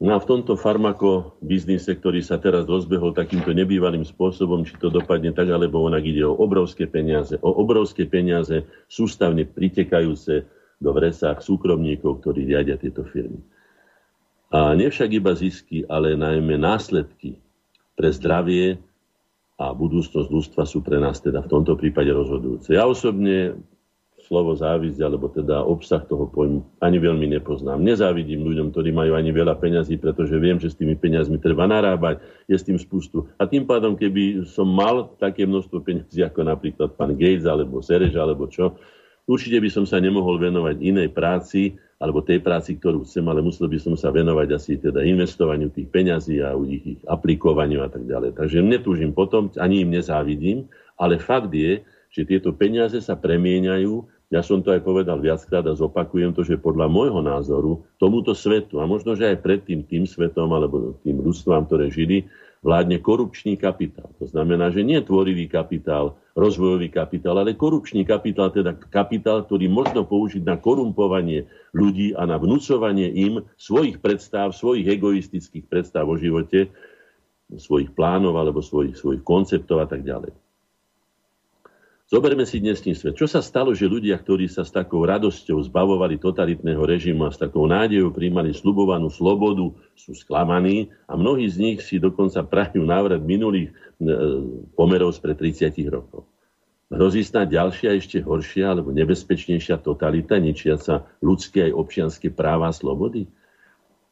No 0.01 0.17
a 0.17 0.19
v 0.19 0.25
tomto 0.33 0.57
farmakobiznise, 0.57 1.93
ktorý 1.93 2.25
sa 2.25 2.41
teraz 2.41 2.65
rozbehol 2.65 3.13
takýmto 3.13 3.53
nebývalým 3.53 4.01
spôsobom, 4.01 4.65
či 4.65 4.73
to 4.81 4.89
dopadne 4.89 5.29
tak, 5.29 5.53
alebo 5.53 5.85
onak 5.85 6.01
ide 6.01 6.25
o 6.25 6.33
obrovské 6.33 6.89
peniaze, 6.89 7.37
o 7.37 7.53
obrovské 7.53 8.09
peniaze 8.09 8.65
sústavne 8.89 9.45
pritekajúce 9.45 10.49
do 10.81 10.89
vresách 10.89 11.45
súkromníkov, 11.45 12.17
ktorí 12.25 12.49
riadia 12.49 12.81
tieto 12.81 13.05
firmy. 13.05 13.45
A 14.49 14.73
nevšak 14.73 15.21
iba 15.21 15.37
zisky, 15.37 15.85
ale 15.85 16.17
najmä 16.17 16.57
následky 16.57 17.37
pre 17.93 18.09
zdravie 18.09 18.81
a 19.61 19.69
budúcnosť 19.69 20.29
ľudstva 20.33 20.65
sú 20.65 20.81
pre 20.81 20.97
nás 20.97 21.21
teda 21.21 21.45
v 21.45 21.51
tomto 21.53 21.77
prípade 21.77 22.09
rozhodujúce. 22.09 22.73
Ja 22.73 22.89
osobne 22.89 23.53
slovo 24.31 24.55
závisť, 24.55 25.03
alebo 25.03 25.27
teda 25.27 25.59
obsah 25.59 25.99
toho 26.07 26.31
pojmu 26.31 26.63
ani 26.79 27.03
veľmi 27.03 27.35
nepoznám. 27.35 27.83
Nezávidím 27.83 28.47
ľuďom, 28.47 28.71
ktorí 28.71 28.95
majú 28.95 29.19
ani 29.19 29.35
veľa 29.35 29.59
peňazí, 29.59 29.99
pretože 29.99 30.39
viem, 30.39 30.55
že 30.55 30.71
s 30.71 30.79
tými 30.79 30.95
peniazmi 30.95 31.35
treba 31.35 31.67
narábať, 31.67 32.23
je 32.47 32.55
s 32.55 32.63
tým 32.63 32.79
spustu. 32.79 33.27
A 33.35 33.43
tým 33.43 33.67
pádom, 33.67 33.99
keby 33.99 34.47
som 34.47 34.71
mal 34.71 35.11
také 35.19 35.43
množstvo 35.43 35.83
peniazí, 35.83 36.23
ako 36.23 36.47
napríklad 36.47 36.95
pán 36.95 37.11
Gates, 37.19 37.43
alebo 37.43 37.83
Serež, 37.83 38.15
alebo 38.15 38.47
čo, 38.47 38.79
určite 39.27 39.59
by 39.59 39.67
som 39.67 39.83
sa 39.83 39.99
nemohol 39.99 40.39
venovať 40.39 40.79
inej 40.79 41.11
práci, 41.11 41.75
alebo 41.99 42.23
tej 42.23 42.39
práci, 42.39 42.79
ktorú 42.79 43.03
chcem, 43.03 43.27
ale 43.27 43.43
musel 43.43 43.67
by 43.67 43.77
som 43.83 43.99
sa 43.99 44.15
venovať 44.15 44.47
asi 44.55 44.79
teda 44.79 45.03
investovaniu 45.03 45.69
tých 45.75 45.91
peňazí 45.91 46.39
a 46.39 46.55
ich, 46.65 46.97
ich 46.97 47.01
aplikovaniu 47.03 47.83
a 47.83 47.91
tak 47.91 48.07
ďalej. 48.07 48.39
Takže 48.39 48.63
netúžim 48.63 49.11
potom, 49.11 49.51
ani 49.59 49.83
im 49.83 49.91
nezávidím, 49.91 50.71
ale 50.95 51.19
fakt 51.19 51.51
je, 51.51 51.83
že 52.11 52.27
tieto 52.27 52.51
peniaze 52.51 52.99
sa 52.99 53.15
premieňajú 53.15 54.20
ja 54.31 54.39
som 54.39 54.63
to 54.63 54.71
aj 54.71 54.79
povedal 54.79 55.19
viackrát 55.19 55.67
a 55.67 55.75
zopakujem 55.75 56.31
to, 56.31 56.47
že 56.47 56.55
podľa 56.55 56.87
môjho 56.87 57.19
názoru 57.19 57.83
tomuto 57.99 58.31
svetu 58.31 58.79
a 58.79 58.87
možno, 58.87 59.11
že 59.19 59.27
aj 59.27 59.43
predtým 59.43 59.83
tým 59.83 60.07
svetom 60.07 60.47
alebo 60.55 60.95
tým 61.03 61.19
ľudstvám, 61.19 61.67
ktoré 61.67 61.91
žili, 61.91 62.31
vládne 62.63 63.03
korupčný 63.03 63.59
kapitál. 63.59 64.13
To 64.23 64.25
znamená, 64.29 64.71
že 64.71 64.87
nie 64.87 65.03
tvorivý 65.03 65.51
kapitál, 65.51 66.15
rozvojový 66.37 66.87
kapitál, 66.93 67.43
ale 67.43 67.59
korupčný 67.59 68.07
kapitál, 68.07 68.55
teda 68.55 68.77
kapitál, 68.87 69.43
ktorý 69.43 69.67
možno 69.67 70.07
použiť 70.07 70.47
na 70.47 70.55
korumpovanie 70.55 71.49
ľudí 71.75 72.15
a 72.15 72.23
na 72.23 72.39
vnúcovanie 72.39 73.11
im 73.11 73.43
svojich 73.59 73.99
predstav, 73.99 74.55
svojich 74.55 74.87
egoistických 74.87 75.67
predstav 75.67 76.07
o 76.07 76.15
živote, 76.15 76.71
svojich 77.51 77.91
plánov 77.91 78.39
alebo 78.39 78.63
svojich, 78.63 78.95
svojich 78.95 79.27
konceptov 79.27 79.83
a 79.83 79.87
tak 79.89 80.07
ďalej. 80.07 80.31
Zoberme 82.11 82.43
si 82.43 82.59
dnešný 82.59 82.91
svet. 82.91 83.15
Čo 83.15 83.23
sa 83.23 83.39
stalo, 83.39 83.71
že 83.71 83.87
ľudia, 83.87 84.19
ktorí 84.19 84.51
sa 84.51 84.67
s 84.67 84.75
takou 84.75 85.07
radosťou 85.07 85.63
zbavovali 85.63 86.19
totalitného 86.19 86.83
režimu 86.83 87.23
a 87.23 87.31
s 87.31 87.39
takou 87.39 87.63
nádejou 87.71 88.11
príjmali 88.11 88.51
slubovanú 88.51 89.07
slobodu, 89.07 89.71
sú 89.95 90.11
sklamaní 90.11 90.91
a 91.07 91.15
mnohí 91.15 91.47
z 91.47 91.55
nich 91.63 91.79
si 91.79 92.03
dokonca 92.03 92.43
prajú 92.51 92.83
návrat 92.83 93.23
minulých 93.23 93.71
e, 93.71 94.11
pomerov 94.75 95.15
spred 95.15 95.39
30 95.39 95.71
rokov. 95.87 96.27
Hrozí 96.91 97.23
snad 97.23 97.47
ďalšia, 97.47 97.95
ešte 97.95 98.19
horšia 98.19 98.75
alebo 98.75 98.91
nebezpečnejšia 98.91 99.79
totalita, 99.79 100.35
ničiaca 100.35 101.07
ľudské 101.23 101.71
aj 101.71 101.79
občianské 101.79 102.27
práva 102.27 102.67
a 102.67 102.75
slobody? 102.75 103.23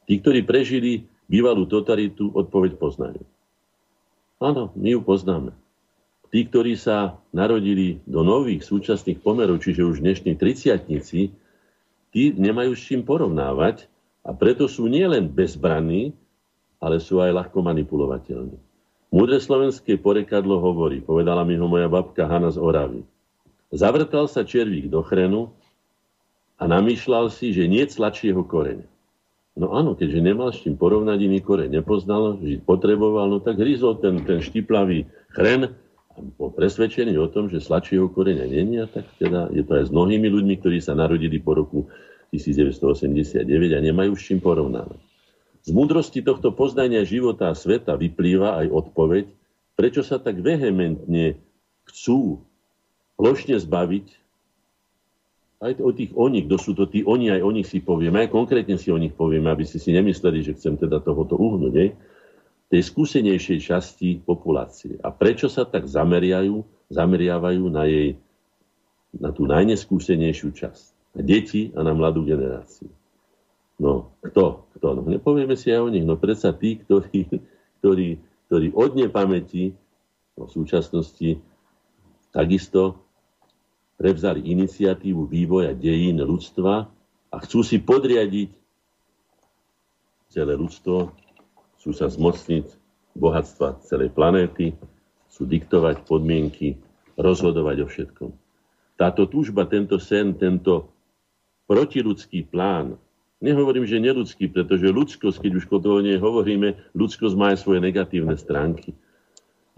Tí, 0.08 0.24
ktorí 0.24 0.48
prežili 0.48 1.04
bývalú 1.28 1.68
totalitu, 1.68 2.32
odpoveď 2.32 2.80
poznajú. 2.80 3.28
Áno, 4.40 4.72
my 4.80 4.96
ju 4.96 5.04
poznáme 5.04 5.52
tí, 6.30 6.46
ktorí 6.46 6.78
sa 6.78 7.18
narodili 7.34 8.02
do 8.06 8.22
nových 8.22 8.66
súčasných 8.66 9.22
pomerov, 9.22 9.62
čiže 9.62 9.86
už 9.86 10.02
dnešní 10.02 10.38
triciatnici, 10.38 11.34
tí 12.14 12.24
nemajú 12.34 12.74
s 12.74 12.82
čím 12.86 13.02
porovnávať 13.06 13.90
a 14.26 14.34
preto 14.34 14.70
sú 14.70 14.86
nielen 14.90 15.30
bezbranní, 15.30 16.14
ale 16.80 17.02
sú 17.02 17.20
aj 17.20 17.34
ľahko 17.34 17.60
manipulovateľní. 17.60 18.58
Múdre 19.10 19.42
slovenské 19.42 19.98
porekadlo 19.98 20.62
hovorí, 20.62 21.02
povedala 21.02 21.42
mi 21.42 21.58
ho 21.58 21.66
moja 21.66 21.90
babka 21.90 22.30
Hanna 22.30 22.54
z 22.54 22.62
Oravy. 22.62 23.02
Zavrtal 23.74 24.30
sa 24.30 24.46
červík 24.46 24.90
do 24.90 25.02
chrenu 25.02 25.50
a 26.62 26.70
namýšľal 26.70 27.34
si, 27.34 27.50
že 27.54 27.66
nie 27.66 27.86
jeho 27.86 28.46
koreň. 28.46 28.86
No 29.58 29.76
áno, 29.76 29.98
keďže 29.98 30.24
nemal 30.24 30.54
s 30.54 30.62
čím 30.62 30.78
porovnať 30.78 31.20
iný 31.26 31.42
koreň, 31.42 31.82
nepoznal, 31.82 32.38
že 32.40 32.62
potreboval, 32.62 33.28
no 33.28 33.38
tak 33.42 33.58
hryzol 33.60 33.98
ten, 33.98 34.22
ten 34.24 34.40
štiplavý 34.40 35.10
chren 35.36 35.74
po 36.38 36.52
presvedčení 36.52 37.16
o 37.18 37.32
tom, 37.32 37.48
že 37.48 37.64
sladšieho 37.64 38.12
koreňa 38.12 38.46
není, 38.46 38.78
tak 38.92 39.08
teda 39.20 39.50
je 39.56 39.64
to 39.64 39.72
aj 39.80 39.84
s 39.88 39.92
mnohými 39.92 40.28
ľuďmi, 40.28 40.56
ktorí 40.60 40.78
sa 40.84 40.94
narodili 40.94 41.40
po 41.40 41.56
roku 41.56 41.90
1989 42.36 43.46
a 43.74 43.80
nemajú 43.80 44.14
s 44.14 44.22
čím 44.28 44.40
porovnávať. 44.44 45.00
Z 45.66 45.70
múdrosti 45.76 46.24
tohto 46.24 46.56
poznania 46.56 47.04
života 47.04 47.52
a 47.52 47.58
sveta 47.58 48.00
vyplýva 48.00 48.64
aj 48.64 48.68
odpoveď, 48.72 49.26
prečo 49.76 50.02
sa 50.06 50.20
tak 50.22 50.40
vehementne 50.40 51.40
chcú 51.90 52.44
plošne 53.20 53.60
zbaviť 53.60 54.08
aj 55.60 55.72
o 55.84 55.92
tých 55.92 56.16
oni, 56.16 56.48
kto 56.48 56.56
sú 56.56 56.72
to 56.72 56.88
tí 56.88 57.04
oni, 57.04 57.36
aj 57.36 57.42
o 57.44 57.52
nich 57.52 57.68
si 57.68 57.84
povieme, 57.84 58.24
aj 58.24 58.32
konkrétne 58.32 58.80
si 58.80 58.88
o 58.96 59.00
nich 59.00 59.12
povieme, 59.12 59.52
aby 59.52 59.68
ste 59.68 59.76
si 59.76 59.92
nemysleli, 59.92 60.40
že 60.40 60.56
chcem 60.56 60.80
teda 60.80 61.04
tohoto 61.04 61.36
uhnúť. 61.36 61.74
Nie? 61.76 61.92
Tej 62.70 62.82
skúsenejšej 62.86 63.60
časti 63.66 64.22
populácie. 64.22 65.02
A 65.02 65.10
prečo 65.10 65.50
sa 65.50 65.66
tak 65.66 65.90
zameriajú, 65.90 66.62
zameriavajú 66.94 67.66
na 67.66 67.90
jej, 67.90 68.22
na 69.18 69.34
tú 69.34 69.50
najneskúsenejšiu 69.50 70.54
časť. 70.54 71.18
Na 71.18 71.22
deti 71.26 71.74
a 71.74 71.82
na 71.82 71.98
mladú 71.98 72.22
generáciu. 72.22 72.94
No, 73.82 74.14
kto? 74.22 74.70
Kto? 74.78 74.88
No, 74.94 75.02
nepovieme 75.10 75.58
si 75.58 75.74
aj 75.74 75.82
o 75.82 75.90
nich. 75.90 76.06
No 76.06 76.22
predsa 76.22 76.54
tí, 76.54 76.78
ktorí, 76.78 77.42
ktorí, 77.82 78.22
ktorí 78.46 78.68
od 78.78 78.92
nepamäti 78.94 79.74
v 80.38 80.48
súčasnosti 80.48 81.42
takisto 82.30 83.02
prevzali 83.98 84.46
iniciatívu 84.46 85.26
vývoja 85.28 85.74
dejín 85.74 86.22
ľudstva 86.22 86.88
a 87.34 87.36
chcú 87.44 87.66
si 87.66 87.82
podriadiť 87.82 88.50
celé 90.30 90.54
ľudstvo 90.54 91.12
sú 91.80 91.96
sa 91.96 92.12
zmocniť 92.12 92.68
bohatstva 93.16 93.82
celej 93.88 94.12
planéty, 94.12 94.76
sú 95.32 95.48
diktovať 95.48 96.04
podmienky, 96.04 96.76
rozhodovať 97.16 97.78
o 97.84 97.88
všetkom. 97.88 98.30
Táto 99.00 99.28
túžba, 99.32 99.64
tento 99.64 99.96
sen, 99.96 100.36
tento 100.36 100.92
protiludský 101.72 102.44
plán, 102.52 103.00
nehovorím, 103.40 103.88
že 103.88 104.04
neludský, 104.04 104.52
pretože 104.52 104.92
ľudskosť, 104.92 105.40
keď 105.40 105.52
už 105.56 105.66
o 105.72 105.80
toho 105.80 106.00
hovoríme, 106.04 106.76
ľudskosť 106.92 107.36
má 107.40 107.56
aj 107.56 107.64
svoje 107.64 107.80
negatívne 107.80 108.36
stránky. 108.36 108.92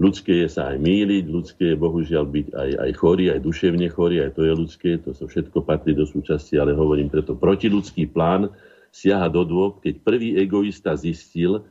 Ľudské 0.02 0.34
je 0.42 0.50
sa 0.50 0.74
aj 0.74 0.82
míliť, 0.82 1.26
ľudské 1.30 1.64
je 1.74 1.78
bohužiaľ 1.78 2.26
byť 2.26 2.48
aj, 2.58 2.70
aj 2.82 2.92
chorý, 2.98 3.26
aj 3.30 3.46
duševne 3.46 3.86
chorý, 3.94 4.26
aj 4.26 4.34
to 4.34 4.42
je 4.50 4.54
ľudské, 4.58 4.90
to 4.98 5.14
sa 5.14 5.30
všetko 5.30 5.62
patrí 5.62 5.94
do 5.94 6.10
súčasti, 6.10 6.58
ale 6.58 6.74
hovorím 6.74 7.14
preto, 7.14 7.38
protiludský 7.38 8.10
plán 8.10 8.50
siaha 8.90 9.30
do 9.30 9.46
dôb, 9.46 9.78
keď 9.86 10.02
prvý 10.02 10.42
egoista 10.42 10.98
zistil, 10.98 11.62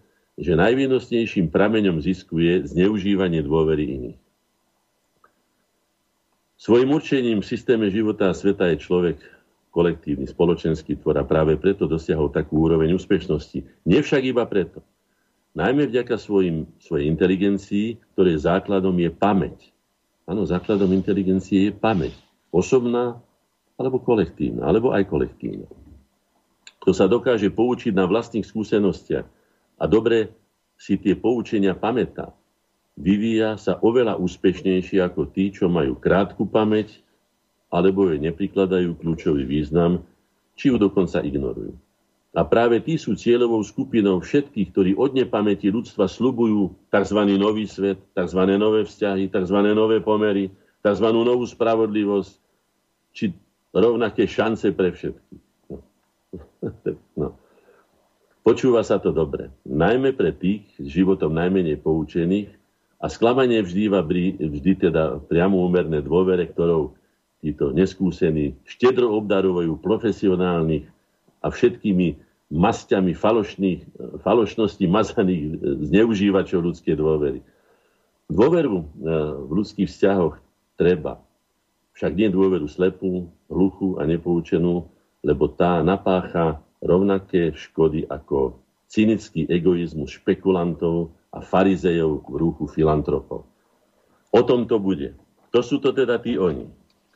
že 0.40 0.56
najvýnosnejším 0.56 1.52
prameňom 1.52 2.00
zisku 2.00 2.40
je 2.40 2.64
zneužívanie 2.64 3.44
dôvery 3.44 3.84
iných. 3.84 4.20
Svojim 6.56 6.88
určením 6.92 7.44
v 7.44 7.48
systéme 7.48 7.88
života 7.92 8.32
a 8.32 8.36
sveta 8.36 8.72
je 8.72 8.80
človek 8.80 9.16
kolektívny, 9.72 10.28
spoločenský 10.28 10.96
tvor 11.00 11.20
a 11.20 11.24
práve 11.24 11.56
preto 11.60 11.84
dosiahol 11.84 12.32
takú 12.32 12.68
úroveň 12.68 12.96
úspešnosti. 12.96 13.64
Nevšak 13.84 14.22
iba 14.28 14.44
preto. 14.44 14.84
Najmä 15.56 15.88
vďaka 15.88 16.16
svojim, 16.20 16.68
svojej 16.80 17.08
inteligencii, 17.10 18.00
ktorej 18.12 18.44
základom 18.44 18.96
je 18.96 19.10
pamäť. 19.12 19.72
Áno, 20.28 20.46
základom 20.46 20.90
inteligencie 20.94 21.68
je 21.68 21.72
pamäť. 21.74 22.14
Osobná, 22.52 23.18
alebo 23.74 23.98
kolektívna, 23.98 24.68
alebo 24.68 24.92
aj 24.92 25.08
kolektívna. 25.08 25.66
Kto 26.80 26.92
sa 26.92 27.08
dokáže 27.08 27.50
poučiť 27.50 27.92
na 27.92 28.04
vlastných 28.04 28.46
skúsenostiach, 28.46 29.39
a 29.80 29.84
dobre 29.88 30.30
si 30.76 31.00
tie 31.00 31.16
poučenia 31.16 31.72
pamätá, 31.72 32.36
vyvíja 33.00 33.56
sa 33.56 33.80
oveľa 33.80 34.20
úspešnejšie 34.20 35.00
ako 35.00 35.32
tí, 35.32 35.48
čo 35.48 35.72
majú 35.72 35.96
krátku 35.96 36.44
pamäť, 36.44 37.00
alebo 37.72 38.12
jej 38.12 38.20
neprikladajú 38.20 39.00
kľúčový 39.00 39.48
význam, 39.48 40.04
či 40.58 40.68
ju 40.68 40.76
dokonca 40.76 41.24
ignorujú. 41.24 41.72
A 42.30 42.46
práve 42.46 42.78
tí 42.78 42.94
sú 42.94 43.18
cieľovou 43.18 43.58
skupinou 43.66 44.22
všetkých, 44.22 44.68
ktorí 44.70 44.90
od 44.94 45.18
nepamäti 45.18 45.66
ľudstva 45.66 46.06
slubujú 46.06 46.70
tzv. 46.92 47.20
nový 47.34 47.66
svet, 47.66 47.98
tzv. 48.14 48.40
nové 48.54 48.86
vzťahy, 48.86 49.32
tzv. 49.34 49.58
nové 49.74 49.98
pomery, 49.98 50.46
tzv. 50.78 51.06
novú 51.10 51.42
spravodlivosť, 51.42 52.32
či 53.10 53.34
rovnaké 53.74 54.30
šance 54.30 54.70
pre 54.70 54.94
všetkých. 54.94 55.42
No. 55.74 55.78
no. 57.18 57.39
Počúva 58.40 58.80
sa 58.80 58.96
to 58.96 59.12
dobre. 59.12 59.52
Najmä 59.68 60.16
pre 60.16 60.32
tých 60.32 60.64
životom 60.80 61.36
najmenej 61.36 61.76
poučených 61.84 62.48
a 62.96 63.06
sklamanie 63.12 63.60
vždýva 63.60 64.00
vždy 64.04 64.88
teda 64.88 65.20
priamo 65.28 65.60
úmerné 65.60 66.00
dôvere, 66.00 66.48
ktorou 66.48 66.96
títo 67.44 67.72
neskúsení 67.72 68.56
štedro 68.64 69.12
obdarujú 69.16 69.80
profesionálnych 69.80 70.88
a 71.40 71.48
všetkými 71.48 72.16
masťami 72.52 73.12
falošných, 73.16 73.80
falošnosti 74.20 74.84
mazaných 74.88 75.42
zneužívačov 75.88 76.64
ľudskej 76.64 76.94
dôvery. 76.98 77.40
Dôveru 78.28 78.76
e, 78.82 78.86
v 79.46 79.50
ľudských 79.50 79.88
vzťahoch 79.88 80.36
treba. 80.74 81.22
Však 81.94 82.12
nie 82.16 82.28
dôveru 82.32 82.66
slepú, 82.66 83.30
hluchú 83.52 84.00
a 84.00 84.06
nepoučenú, 84.08 84.88
lebo 85.22 85.48
tá 85.52 85.84
napácha 85.84 86.58
rovnaké 86.80 87.52
škody 87.52 88.08
ako 88.08 88.60
cynický 88.90 89.46
egoizmus 89.46 90.18
špekulantov 90.18 91.14
a 91.30 91.38
farizejov 91.38 92.26
v 92.26 92.34
rúchu 92.34 92.64
filantropov. 92.66 93.46
O 94.34 94.40
tom 94.42 94.66
to 94.66 94.82
bude. 94.82 95.14
Kto 95.50 95.58
sú 95.62 95.76
to 95.78 95.94
teda 95.94 96.18
tí 96.18 96.34
oni? 96.38 96.66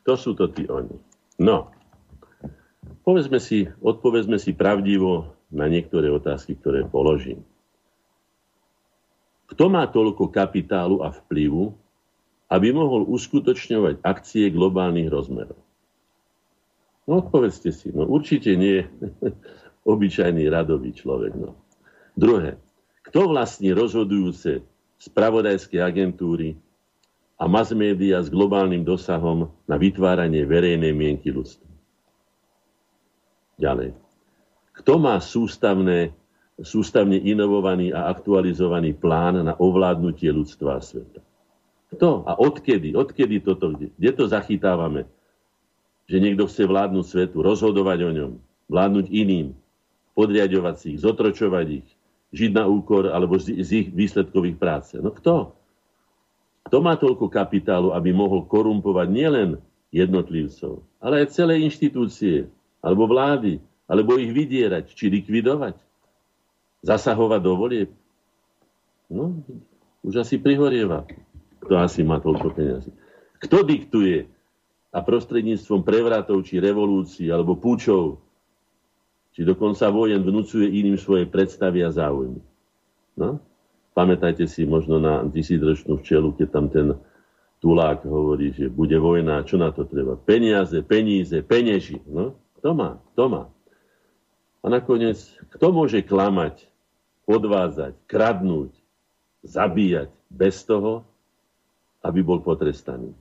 Kto 0.03 0.13
sú 0.15 0.31
to 0.37 0.47
tí 0.47 0.67
oni? 0.67 0.95
No, 1.41 1.71
povedzme 3.03 3.43
si, 3.43 3.67
odpovedzme 3.83 4.39
si 4.39 4.55
pravdivo 4.55 5.35
na 5.51 5.67
niektoré 5.67 6.07
otázky, 6.07 6.55
ktoré 6.55 6.87
položím. 6.87 7.43
Kto 9.51 9.69
má 9.69 9.85
toľko 9.85 10.31
kapitálu 10.31 11.05
a 11.05 11.13
vplyvu, 11.13 11.75
aby 12.49 12.67
mohol 12.71 13.05
uskutočňovať 13.09 14.01
akcie 14.01 14.49
globálnych 14.53 15.09
rozmerov? 15.09 15.64
No 17.05 17.21
odpovedzte 17.21 17.69
si, 17.69 17.93
no 17.93 18.09
určite 18.09 18.57
nie 18.57 18.81
obyčajný 19.93 20.49
radový 20.49 20.89
človek. 20.93 21.37
No. 21.37 21.53
Druhé, 22.17 22.57
kto 23.05 23.29
vlastní 23.29 23.69
rozhodujúce 23.77 24.65
spravodajské 24.97 25.77
agentúry 25.77 26.57
a 27.37 27.45
mass 27.45 27.69
media 27.77 28.23
s 28.25 28.33
globálnym 28.33 28.81
dosahom 28.81 29.53
na 29.69 29.75
vytváranie 29.77 30.41
verejnej 30.49 30.95
mienky 30.95 31.29
ľudstva? 31.29 31.69
Ďalej. 33.61 33.95
Kto 34.81 34.93
má 34.99 35.15
sústavné, 35.21 36.11
sústavne 36.59 37.15
inovovaný 37.15 37.95
a 37.95 38.11
aktualizovaný 38.11 38.97
plán 38.97 39.45
na 39.45 39.53
ovládnutie 39.55 40.27
ľudstva 40.33 40.79
a 40.79 40.83
sveta? 40.83 41.23
Kto 41.95 42.27
a 42.27 42.35
odkedy? 42.35 42.91
Odkedy 42.97 43.39
toto? 43.45 43.71
Kde 43.71 44.11
to 44.11 44.27
zachytávame? 44.27 45.07
Že 46.05 46.17
niekto 46.21 46.45
chce 46.45 46.69
vládnuť 46.69 47.05
svetu, 47.05 47.37
rozhodovať 47.41 47.99
o 48.05 48.11
ňom, 48.13 48.31
vládnuť 48.69 49.05
iným, 49.09 49.57
podriadovať 50.13 50.75
si 50.77 50.87
ich, 50.95 51.01
zotročovať 51.01 51.67
ich, 51.81 51.87
žiť 52.35 52.51
na 52.55 52.65
úkor 52.69 53.09
alebo 53.09 53.39
z, 53.41 53.57
z 53.61 53.69
ich 53.85 53.87
výsledkových 53.89 54.57
práce. 54.57 54.93
No 55.01 55.11
kto? 55.11 55.55
Kto 56.65 56.77
má 56.81 56.97
toľko 56.97 57.29
kapitálu, 57.29 57.93
aby 57.93 58.09
mohol 58.09 58.45
korumpovať 58.45 59.07
nielen 59.09 59.49
jednotlivcov, 59.93 60.81
ale 60.97 61.23
aj 61.23 61.33
celé 61.37 61.61
inštitúcie, 61.61 62.49
alebo 62.81 63.05
vlády, 63.05 63.61
alebo 63.85 64.17
ich 64.17 64.33
vydierať, 64.33 64.93
či 64.93 65.13
likvidovať, 65.13 65.77
zasahovať 66.81 67.41
do 67.41 67.53
volieb. 67.53 67.89
No, 69.09 69.41
už 70.01 70.25
asi 70.25 70.41
prihorieva. 70.41 71.05
Kto 71.65 71.81
asi 71.81 72.05
má 72.05 72.21
toľko 72.21 72.53
peniazy. 72.53 72.93
Kto 73.41 73.65
diktuje 73.65 74.29
a 74.95 75.03
prostredníctvom 75.03 75.83
prevratov, 75.83 76.47
či 76.47 76.63
revolúcií, 76.63 77.27
alebo 77.27 77.59
púčov, 77.59 78.23
či 79.35 79.43
dokonca 79.43 79.91
vojen 79.91 80.23
vnúcuje 80.23 80.71
iným 80.71 80.95
svoje 80.95 81.27
predstavy 81.27 81.83
a 81.83 81.91
záujmy. 81.91 82.39
No? 83.19 83.43
Pamätajte 83.91 84.47
si 84.47 84.63
možno 84.63 84.95
na 85.03 85.19
tisícročnú 85.27 85.99
včelu, 85.99 86.31
keď 86.39 86.47
tam 86.47 86.71
ten 86.71 86.95
tulák 87.59 88.07
hovorí, 88.07 88.55
že 88.55 88.71
bude 88.71 88.95
vojna, 88.95 89.43
čo 89.43 89.59
na 89.59 89.75
to 89.75 89.83
treba? 89.83 90.15
Peniaze, 90.15 90.79
peníze, 90.79 91.43
peneži. 91.43 91.99
No? 92.07 92.39
Kto 92.63 92.71
má? 92.71 92.95
Kto 93.11 93.23
má? 93.27 93.43
A 94.63 94.71
nakoniec, 94.71 95.19
kto 95.51 95.75
môže 95.75 95.99
klamať, 96.07 96.71
podvádzať, 97.27 97.99
kradnúť, 98.07 98.71
zabíjať 99.43 100.07
bez 100.31 100.63
toho, 100.63 101.03
aby 101.99 102.23
bol 102.23 102.39
potrestaný? 102.39 103.11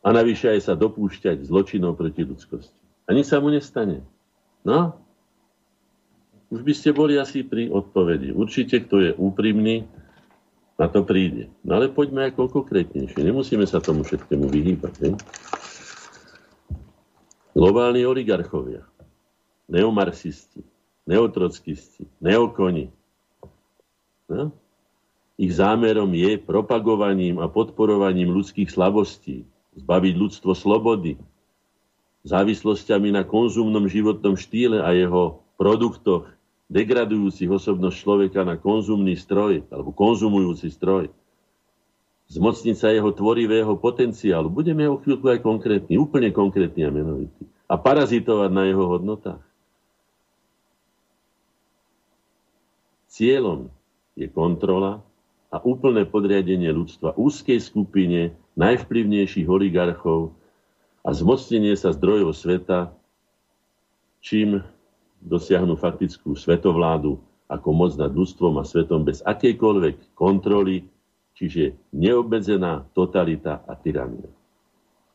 A 0.00 0.08
navyše 0.16 0.48
aj 0.56 0.60
sa 0.64 0.74
dopúšťať 0.76 1.44
zločinov 1.44 2.00
proti 2.00 2.24
ľudskosti. 2.24 2.76
A 3.04 3.12
nič 3.12 3.28
sa 3.28 3.42
mu 3.42 3.52
nestane. 3.52 4.00
No, 4.64 4.96
už 6.50 6.66
by 6.66 6.72
ste 6.74 6.90
boli 6.90 7.14
asi 7.20 7.46
pri 7.46 7.70
odpovedi. 7.70 8.34
Určite, 8.34 8.82
kto 8.82 8.96
je 8.98 9.10
úprimný, 9.14 9.86
na 10.80 10.88
to 10.88 11.04
príde. 11.04 11.52
No 11.60 11.76
ale 11.76 11.92
poďme 11.92 12.32
ako 12.32 12.48
konkrétnejšie. 12.48 13.20
Nemusíme 13.20 13.68
sa 13.68 13.84
tomu 13.84 14.00
všetkému 14.00 14.48
vyhýbať. 14.48 14.94
Ne? 15.04 15.10
Globálni 17.52 18.08
oligarchovia, 18.08 18.88
neomarxisti, 19.68 20.64
neotrockisti, 21.04 22.08
neokoni. 22.24 22.88
No? 24.32 24.56
Ich 25.36 25.52
zámerom 25.60 26.08
je 26.16 26.40
propagovaním 26.40 27.44
a 27.44 27.46
podporovaním 27.52 28.32
ľudských 28.32 28.72
slabostí, 28.72 29.44
zbaviť 29.76 30.14
ľudstvo 30.18 30.52
slobody, 30.56 31.20
závislosťami 32.26 33.14
na 33.14 33.22
konzumnom 33.24 33.86
životnom 33.86 34.36
štýle 34.36 34.82
a 34.82 34.90
jeho 34.92 35.40
produktoch, 35.56 36.28
degradujúcich 36.70 37.50
osobnosť 37.50 37.96
človeka 37.96 38.40
na 38.46 38.54
konzumný 38.54 39.18
stroj 39.18 39.66
alebo 39.74 39.90
konzumujúci 39.90 40.70
stroj. 40.70 41.10
Zmocniť 42.30 42.76
sa 42.78 42.94
jeho 42.94 43.10
tvorivého 43.10 43.74
potenciálu. 43.74 44.46
Budeme 44.46 44.86
o 44.86 45.02
chvíľku 45.02 45.26
aj 45.26 45.42
konkrétni, 45.42 45.98
úplne 45.98 46.30
konkrétni 46.30 46.86
a 46.86 46.94
menovití. 46.94 47.42
A 47.66 47.74
parazitovať 47.74 48.50
na 48.54 48.70
jeho 48.70 48.86
hodnotách. 48.86 49.42
Cieľom 53.10 53.66
je 54.14 54.30
kontrola 54.30 55.02
a 55.50 55.58
úplné 55.58 56.06
podriadenie 56.06 56.70
ľudstva 56.70 57.18
úzkej 57.18 57.58
skupine 57.58 58.30
najvplyvnejších 58.60 59.48
oligarchov 59.48 60.36
a 61.00 61.16
zmocnenie 61.16 61.72
sa 61.80 61.96
zdrojov 61.96 62.36
sveta, 62.36 62.92
čím 64.20 64.60
dosiahnu 65.24 65.80
faktickú 65.80 66.36
svetovládu 66.36 67.16
ako 67.48 67.68
moc 67.72 67.96
nad 67.96 68.12
ľudstvom 68.12 68.60
a 68.60 68.64
svetom 68.68 69.02
bez 69.02 69.24
akejkoľvek 69.24 70.14
kontroly, 70.14 70.86
čiže 71.34 71.74
neobmedzená 71.96 72.92
totalita 72.92 73.64
a 73.64 73.74
tyrania. 73.74 74.28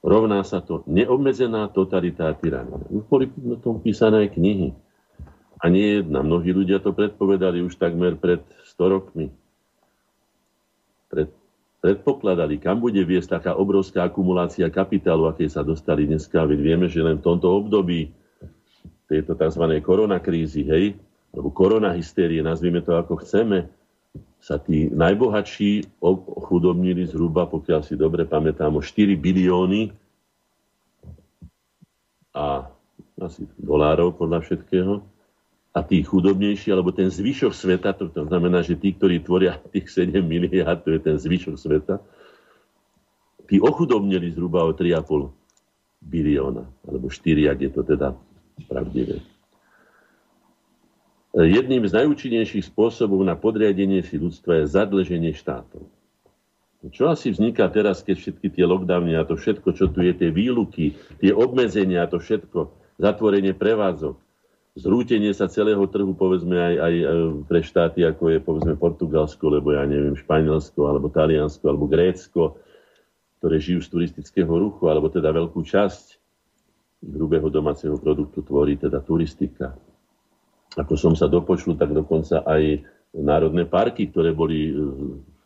Rovná 0.06 0.46
sa 0.46 0.62
to 0.62 0.86
neobmedzená 0.86 1.72
totalita 1.74 2.30
a 2.30 2.38
tyrania. 2.38 2.78
Už 2.94 3.10
boli 3.10 3.26
na 3.42 3.58
tom 3.58 3.82
písané 3.82 4.30
knihy. 4.30 4.76
A 5.58 5.66
nie 5.72 5.98
jedna. 5.98 6.22
Mnohí 6.22 6.54
ľudia 6.54 6.78
to 6.78 6.94
predpovedali 6.94 7.66
už 7.66 7.80
takmer 7.82 8.14
pred 8.14 8.46
100 8.70 8.94
rokmi. 8.94 9.34
Pred, 11.86 12.02
predpokladali, 12.02 12.58
kam 12.58 12.82
bude 12.82 12.98
viesť 13.06 13.38
taká 13.38 13.54
obrovská 13.62 14.10
akumulácia 14.10 14.66
kapitálu, 14.74 15.30
aké 15.30 15.46
sa 15.46 15.62
dostali 15.62 16.10
dneska. 16.10 16.42
Veď 16.42 16.58
vieme, 16.58 16.90
že 16.90 17.06
len 17.06 17.22
v 17.22 17.26
tomto 17.30 17.46
období 17.46 18.10
tejto 19.06 19.38
tzv. 19.38 19.86
koronakrízy, 19.86 20.66
hej, 20.66 20.98
alebo 21.30 21.54
koronahystérie, 21.54 22.42
nazvime 22.42 22.82
to 22.82 22.98
ako 22.98 23.22
chceme, 23.22 23.70
sa 24.42 24.58
tí 24.58 24.90
najbohatší 24.90 26.02
ochudobnili 26.02 27.06
zhruba, 27.06 27.46
pokiaľ 27.46 27.86
si 27.86 27.94
dobre 27.94 28.26
pamätám, 28.26 28.74
o 28.74 28.82
4 28.82 29.14
bilióny 29.14 29.94
a 32.34 32.66
asi 33.22 33.46
dolárov 33.62 34.18
podľa 34.18 34.42
všetkého. 34.42 35.06
A 35.76 35.84
tí 35.84 36.00
chudobnejší, 36.00 36.72
alebo 36.72 36.96
ten 36.96 37.12
zvyšok 37.12 37.52
sveta, 37.52 37.92
to, 37.92 38.08
to 38.08 38.24
znamená, 38.32 38.64
že 38.64 38.80
tí, 38.80 38.96
ktorí 38.96 39.20
tvoria 39.20 39.60
tých 39.60 39.92
7 39.92 40.24
miliard, 40.24 40.80
to 40.88 40.96
je 40.96 41.04
ten 41.04 41.20
zvyšok 41.20 41.56
sveta, 41.60 42.00
tí 43.52 43.60
ochudobnili 43.60 44.32
zhruba 44.32 44.64
o 44.64 44.72
3,5 44.72 45.36
bilióna, 46.00 46.64
alebo 46.88 47.12
4, 47.12 47.52
ak 47.52 47.60
je 47.60 47.72
to 47.76 47.82
teda 47.84 48.16
pravdivé. 48.72 49.20
Jedným 51.36 51.84
z 51.84 51.92
najúčinnejších 52.00 52.72
spôsobov 52.72 53.20
na 53.28 53.36
podriadenie 53.36 54.00
si 54.00 54.16
ľudstva 54.16 54.64
je 54.64 54.72
zadlženie 54.72 55.36
štátov. 55.36 55.84
Čo 56.96 57.12
asi 57.12 57.36
vzniká 57.36 57.68
teraz, 57.68 58.00
keď 58.06 58.16
všetky 58.24 58.48
tie 58.56 58.64
lockdowny 58.64 59.20
a 59.20 59.28
to 59.28 59.36
všetko, 59.36 59.76
čo 59.76 59.92
tu 59.92 60.00
je, 60.06 60.16
tie 60.16 60.32
výluky, 60.32 60.96
tie 61.20 61.36
obmedzenia 61.36 62.06
a 62.06 62.10
to 62.10 62.24
všetko, 62.24 62.72
zatvorenie 63.02 63.52
prevádzok, 63.52 64.16
zrútenie 64.76 65.32
sa 65.32 65.48
celého 65.48 65.82
trhu, 65.88 66.12
povedzme 66.12 66.60
aj, 66.60 66.76
aj 66.84 66.94
e, 67.00 67.06
pre 67.48 67.60
štáty, 67.64 68.04
ako 68.04 68.24
je 68.36 68.40
povedzme 68.44 68.76
Portugalsko, 68.76 69.48
lebo 69.48 69.72
ja 69.72 69.88
neviem, 69.88 70.20
Španielsko, 70.20 70.92
alebo 70.92 71.08
Taliansko, 71.08 71.64
alebo 71.72 71.88
Grécko, 71.88 72.60
ktoré 73.40 73.56
žijú 73.64 73.80
z 73.80 73.90
turistického 73.96 74.52
ruchu, 74.52 74.92
alebo 74.92 75.08
teda 75.08 75.32
veľkú 75.32 75.64
časť 75.64 76.20
hrubého 77.08 77.48
domáceho 77.48 77.96
produktu 77.96 78.44
tvorí 78.44 78.76
teda 78.76 79.00
turistika. 79.00 79.72
Ako 80.76 81.00
som 81.00 81.16
sa 81.16 81.32
dopočul, 81.32 81.80
tak 81.80 81.96
dokonca 81.96 82.44
aj 82.44 82.84
národné 83.16 83.64
parky, 83.64 84.12
ktoré 84.12 84.36
boli 84.36 84.70
e, 84.70 84.74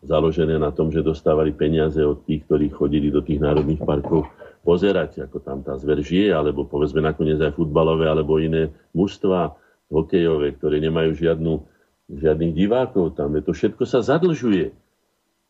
založené 0.09 0.57
na 0.57 0.73
tom, 0.73 0.89
že 0.89 1.05
dostávali 1.05 1.53
peniaze 1.53 2.01
od 2.01 2.25
tých, 2.25 2.49
ktorí 2.49 2.73
chodili 2.73 3.13
do 3.13 3.21
tých 3.21 3.37
národných 3.37 3.85
parkov 3.85 4.25
pozerať, 4.61 5.25
ako 5.25 5.37
tam 5.39 5.63
tá 5.63 5.75
zver 5.79 6.03
žije, 6.03 6.35
alebo 6.35 6.67
povedzme 6.67 6.99
nakoniec 6.99 7.39
aj 7.39 7.55
futbalové, 7.55 8.07
alebo 8.07 8.37
iné 8.41 8.69
mužstva 8.91 9.55
hokejové, 9.89 10.55
ktoré 10.59 10.83
nemajú 10.83 11.17
žiadnu, 11.17 11.53
žiadnych 12.11 12.53
divákov 12.53 13.17
tam. 13.17 13.33
To 13.39 13.51
všetko 13.55 13.83
sa 13.87 14.05
zadlžuje. 14.05 14.71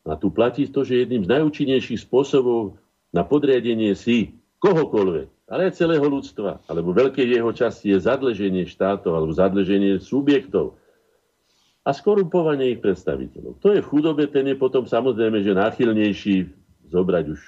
A 0.08 0.16
tu 0.16 0.32
platí 0.32 0.66
to, 0.70 0.88
že 0.88 1.06
jedným 1.06 1.28
z 1.28 1.32
najúčinnejších 1.38 2.08
spôsobov 2.08 2.80
na 3.12 3.22
podriadenie 3.28 3.94
si 3.94 4.34
kohokoľvek 4.64 5.40
ale 5.50 5.68
aj 5.68 5.82
celého 5.82 6.06
ľudstva, 6.06 6.62
alebo 6.70 6.94
veľké 6.94 7.26
jeho 7.26 7.50
časti 7.50 7.90
je 7.90 8.06
zadlženie 8.06 8.70
štátov 8.70 9.18
alebo 9.18 9.34
zadlženie 9.34 9.98
subjektov 9.98 10.78
a 11.82 11.90
skorumpovanie 11.90 12.78
ich 12.78 12.82
predstaviteľov. 12.86 13.58
To 13.66 13.74
je 13.74 13.82
v 13.82 13.90
chudobe, 13.90 14.30
ten 14.30 14.46
je 14.46 14.54
potom 14.54 14.86
samozrejme, 14.86 15.42
že 15.42 15.58
náchylnejší 15.58 16.54
zobrať 16.90 17.26
už 17.30 17.40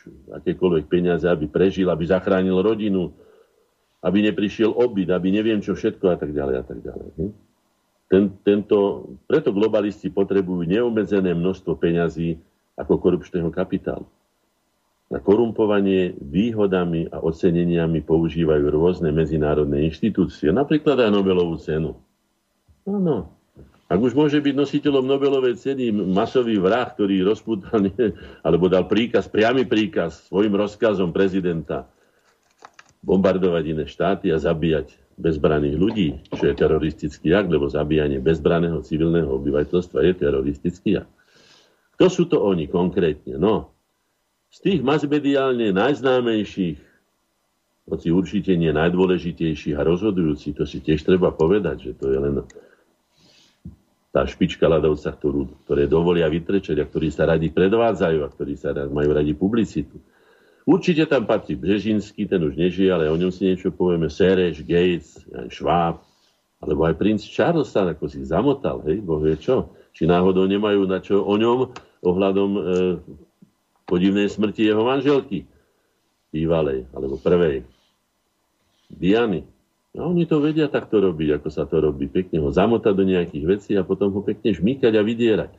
akékoľvek 0.42 0.86
peniaze, 0.88 1.26
aby 1.26 1.50
prežil, 1.50 1.90
aby 1.90 2.06
zachránil 2.06 2.62
rodinu, 2.62 3.12
aby 4.02 4.26
neprišiel 4.26 4.74
obyt, 4.74 5.10
aby 5.10 5.30
neviem 5.30 5.62
čo 5.62 5.78
všetko 5.78 6.06
a 6.10 6.18
tak 6.18 6.34
ďalej 6.34 6.56
a 6.62 6.64
tak 6.66 6.80
ďalej. 6.82 7.10
Ten, 8.12 8.24
tento, 8.44 9.08
preto 9.26 9.56
globalisti 9.56 10.12
potrebujú 10.12 10.68
neobmedzené 10.68 11.32
množstvo 11.32 11.80
peňazí 11.80 12.38
ako 12.76 13.00
korupčného 13.00 13.50
kapitálu. 13.54 14.06
Na 15.12 15.20
korumpovanie 15.20 16.16
výhodami 16.20 17.08
a 17.12 17.20
oceneniami 17.20 18.00
používajú 18.04 18.66
rôzne 18.72 19.12
medzinárodné 19.12 19.84
inštitúcie, 19.92 20.56
napríklad 20.56 21.04
aj 21.04 21.12
Nobelovú 21.12 21.60
cenu. 21.60 22.00
Áno. 22.88 23.41
Ak 23.92 24.00
už 24.00 24.16
môže 24.16 24.40
byť 24.40 24.56
nositeľom 24.56 25.04
Nobelovej 25.04 25.60
ceny 25.60 25.92
masový 25.92 26.56
vrah, 26.64 26.88
ktorý 26.88 27.28
rozputal, 27.28 27.92
alebo 28.48 28.72
dal 28.72 28.88
príkaz, 28.88 29.28
priamy 29.28 29.68
príkaz 29.68 30.32
svojim 30.32 30.56
rozkazom 30.56 31.12
prezidenta 31.12 31.92
bombardovať 33.04 33.64
iné 33.68 33.84
štáty 33.84 34.32
a 34.32 34.40
zabíjať 34.40 34.96
bezbraných 35.20 35.76
ľudí, 35.76 36.10
čo 36.32 36.48
je 36.48 36.56
teroristický 36.56 37.36
akt, 37.36 37.52
lebo 37.52 37.68
zabíjanie 37.68 38.24
bezbraného 38.24 38.80
civilného 38.80 39.28
obyvateľstva 39.28 40.00
je 40.08 40.14
teroristický 40.16 41.04
akt. 41.04 41.12
Kto 42.00 42.06
sú 42.08 42.24
to 42.32 42.40
oni 42.40 42.72
konkrétne? 42.72 43.36
No, 43.36 43.76
z 44.56 44.72
tých 44.72 44.80
masmediálne 44.88 45.76
najznámejších, 45.76 46.80
hoci 47.92 48.08
určite 48.08 48.56
nie 48.56 48.72
najdôležitejších 48.72 49.76
a 49.76 49.84
rozhodujúcich, 49.84 50.56
to 50.56 50.64
si 50.64 50.80
tiež 50.80 51.04
treba 51.04 51.36
povedať, 51.36 51.92
že 51.92 51.94
to 52.00 52.08
je 52.08 52.20
len 52.24 52.36
tá 54.12 54.28
špička 54.28 54.68
ľadovca, 54.68 55.16
ktorú, 55.16 55.64
ktoré 55.64 55.88
dovolia 55.88 56.28
vytrečať 56.28 56.78
a 56.84 56.88
ktorí 56.88 57.08
sa 57.10 57.24
radi 57.32 57.48
predvádzajú 57.48 58.20
a 58.22 58.32
ktorí 58.32 58.60
sa 58.60 58.76
majú 58.92 59.16
radi 59.16 59.32
publicitu. 59.32 60.04
Určite 60.68 61.10
tam 61.10 61.26
patrí 61.26 61.58
Břežinský, 61.58 62.30
ten 62.30 62.44
už 62.44 62.54
nežije, 62.54 62.92
ale 62.92 63.10
o 63.10 63.18
ňom 63.18 63.34
si 63.34 63.50
niečo 63.50 63.74
povieme. 63.74 64.12
Sereš, 64.12 64.62
Gates, 64.62 65.24
Schwab, 65.50 66.06
alebo 66.62 66.86
aj 66.86 66.94
princ 67.02 67.26
Charles 67.26 67.74
sa 67.74 67.90
ako 67.90 68.06
si 68.06 68.22
zamotal, 68.22 68.86
hej, 68.86 69.02
boh 69.02 69.18
vie 69.18 69.34
čo. 69.42 69.74
Či 69.98 70.06
náhodou 70.06 70.46
nemajú 70.46 70.86
na 70.86 71.02
čo 71.02 71.26
o 71.26 71.34
ňom 71.34 71.74
ohľadom 72.06 72.50
e, 72.54 72.62
podivnej 73.90 74.30
smrti 74.30 74.70
jeho 74.70 74.86
manželky, 74.86 75.50
bývalej, 76.30 76.86
alebo 76.94 77.18
prvej. 77.18 77.66
Diany. 78.94 79.42
A 79.92 80.08
oni 80.08 80.24
to 80.24 80.40
vedia 80.40 80.72
takto 80.72 81.04
robiť, 81.04 81.42
ako 81.42 81.50
sa 81.52 81.68
to 81.68 81.84
robí. 81.84 82.08
Pekne 82.08 82.40
ho 82.40 82.48
zamotať 82.48 82.94
do 82.96 83.04
nejakých 83.04 83.46
vecí 83.46 83.72
a 83.76 83.84
potom 83.84 84.16
ho 84.16 84.24
pekne 84.24 84.56
žmýkať 84.56 84.96
a 84.96 85.04
vydierať. 85.04 85.52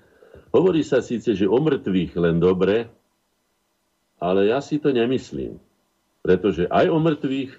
Hovorí 0.53 0.81
sa 0.81 1.05
síce, 1.05 1.37
že 1.37 1.45
o 1.45 1.61
mŕtvych 1.61 2.17
len 2.17 2.41
dobre, 2.41 2.89
ale 4.17 4.49
ja 4.49 4.65
si 4.65 4.81
to 4.81 4.89
nemyslím. 4.89 5.61
Pretože 6.25 6.65
aj 6.73 6.89
o 6.89 6.97
mŕtvych, 6.97 7.53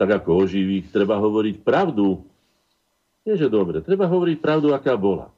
tak 0.00 0.08
ako 0.22 0.30
o 0.40 0.42
živých, 0.48 0.88
treba 0.88 1.20
hovoriť 1.20 1.60
pravdu. 1.60 2.24
Nie, 3.28 3.36
že 3.36 3.52
dobre, 3.52 3.84
treba 3.84 4.08
hovoriť 4.08 4.40
pravdu, 4.40 4.72
aká 4.72 4.96
bola. 4.96 5.28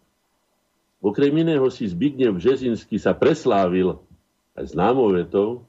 Okrem 1.02 1.34
iného 1.42 1.66
si 1.74 1.90
Zbigniew 1.90 2.38
Březinský 2.38 3.02
sa 3.02 3.14
preslávil 3.14 3.98
aj 4.54 4.74
známou 4.74 5.10
vetou, 5.10 5.65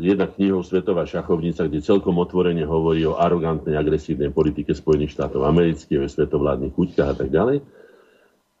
jedna 0.00 0.24
knihou 0.30 0.64
Svetová 0.64 1.04
šachovnica, 1.04 1.68
kde 1.68 1.84
celkom 1.84 2.16
otvorene 2.16 2.64
hovorí 2.64 3.04
o 3.04 3.20
arogantnej, 3.20 3.76
agresívnej 3.76 4.32
politike 4.32 4.72
Spojených 4.72 5.18
štátov 5.18 5.44
amerických, 5.44 6.00
o 6.00 6.08
svetovládnych 6.08 6.72
chuťkách 6.72 7.08
a 7.12 7.16
tak 7.16 7.28
ďalej. 7.28 7.60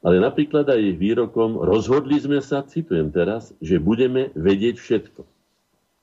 Ale 0.02 0.16
napríklad 0.18 0.66
aj 0.66 0.98
výrokom 0.98 1.62
rozhodli 1.62 2.18
sme 2.18 2.42
sa, 2.42 2.66
citujem 2.66 3.14
teraz, 3.14 3.54
že 3.62 3.78
budeme 3.78 4.34
vedieť 4.34 4.76
všetko. 4.82 5.22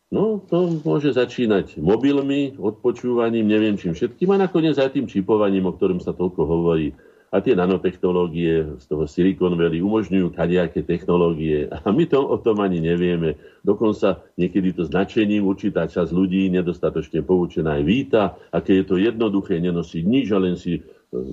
No, 0.10 0.42
to 0.42 0.82
môže 0.82 1.14
začínať 1.14 1.78
mobilmi, 1.78 2.58
odpočúvaním, 2.58 3.46
neviem 3.46 3.78
čím 3.78 3.94
všetkým 3.94 4.34
a 4.34 4.42
nakoniec 4.42 4.74
aj 4.82 4.98
tým 4.98 5.06
čipovaním, 5.06 5.70
o 5.70 5.76
ktorom 5.76 6.02
sa 6.02 6.18
toľko 6.18 6.42
hovorí 6.50 6.98
a 7.30 7.46
tie 7.46 7.54
nanotechnológie 7.54 8.82
z 8.82 8.86
toho 8.90 9.06
Silicon 9.06 9.54
Valley 9.54 9.86
umožňujú 9.86 10.34
kadejaké 10.34 10.82
technológie 10.82 11.70
a 11.70 11.78
my 11.94 12.10
to 12.10 12.18
o 12.18 12.38
tom 12.42 12.58
ani 12.66 12.82
nevieme. 12.82 13.38
Dokonca 13.62 14.26
niekedy 14.34 14.74
to 14.74 14.90
značením 14.90 15.46
určitá 15.46 15.86
časť 15.86 16.10
ľudí 16.10 16.50
nedostatočne 16.50 17.22
poučená 17.22 17.78
aj 17.78 17.84
víta, 17.86 18.24
aké 18.50 18.82
je 18.82 18.86
to 18.90 18.98
jednoduché 18.98 19.62
nenosiť 19.62 20.04
nič 20.10 20.28
a 20.34 20.42
len 20.42 20.58
si, 20.58 20.82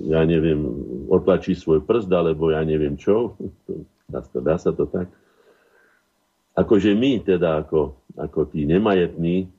ja 0.05 0.21
neviem, 0.21 0.61
otlačí 1.09 1.57
svoj 1.57 1.81
prst 1.81 2.13
alebo 2.13 2.53
ja 2.53 2.61
neviem 2.61 2.93
čo. 2.93 3.33
Dá 4.05 4.21
sa, 4.21 4.37
dá 4.37 4.55
sa 4.61 4.69
to 4.69 4.85
tak? 4.85 5.09
Akože 6.53 6.93
my 6.93 7.25
teda 7.25 7.65
ako, 7.65 7.97
ako 8.17 8.53
tí 8.53 8.69
nemajetní 8.69 9.49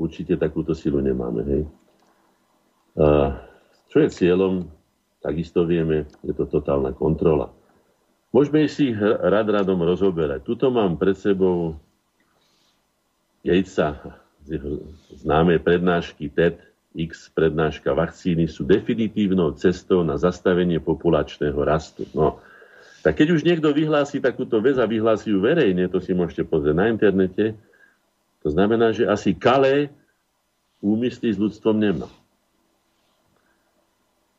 určite 0.00 0.36
takúto 0.36 0.72
silu 0.72 1.00
nemáme. 1.04 1.40
Hej? 1.44 1.62
Uh, 2.96 3.49
čo 3.90 3.98
je 3.98 4.08
cieľom, 4.08 4.70
takisto 5.18 5.66
vieme, 5.66 6.06
je 6.22 6.32
to 6.32 6.46
totálna 6.46 6.94
kontrola. 6.94 7.50
Môžeme 8.30 8.70
si 8.70 8.94
ich 8.94 8.98
rad 9.02 9.50
radom 9.50 9.82
rozoberať. 9.82 10.46
Tuto 10.46 10.70
mám 10.70 10.94
pred 10.94 11.18
sebou 11.18 11.74
Gatesa 13.42 13.98
z 14.46 14.56
jeho 14.56 14.86
známej 15.18 15.58
prednášky 15.66 16.30
TED 16.30 16.62
X 16.90 17.30
prednáška 17.30 17.94
vakcíny 17.94 18.50
sú 18.50 18.66
definitívnou 18.66 19.54
cestou 19.54 20.02
na 20.02 20.18
zastavenie 20.18 20.82
populačného 20.82 21.58
rastu. 21.62 22.06
No, 22.14 22.42
tak 23.02 23.18
keď 23.18 23.38
už 23.38 23.46
niekto 23.46 23.70
vyhlási 23.70 24.18
takúto 24.18 24.58
vec 24.58 24.74
a 24.78 24.90
vyhlási 24.90 25.30
ju 25.30 25.38
verejne, 25.38 25.86
to 25.86 26.02
si 26.02 26.14
môžete 26.14 26.46
pozrieť 26.46 26.74
na 26.74 26.86
internete, 26.90 27.54
to 28.42 28.48
znamená, 28.50 28.90
že 28.90 29.06
asi 29.06 29.34
kalé 29.38 29.90
úmysly 30.82 31.30
s 31.30 31.38
ľudstvom 31.38 31.78
nemá 31.78 32.10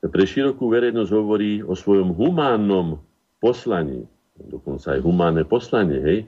pre 0.09 0.25
širokú 0.25 0.65
verejnosť 0.73 1.11
hovorí 1.13 1.61
o 1.61 1.77
svojom 1.77 2.17
humánnom 2.17 2.97
poslaní, 3.37 4.05
dokonca 4.37 4.97
aj 4.97 5.01
humánne 5.05 5.45
poslanie, 5.45 5.99
hej. 6.01 6.19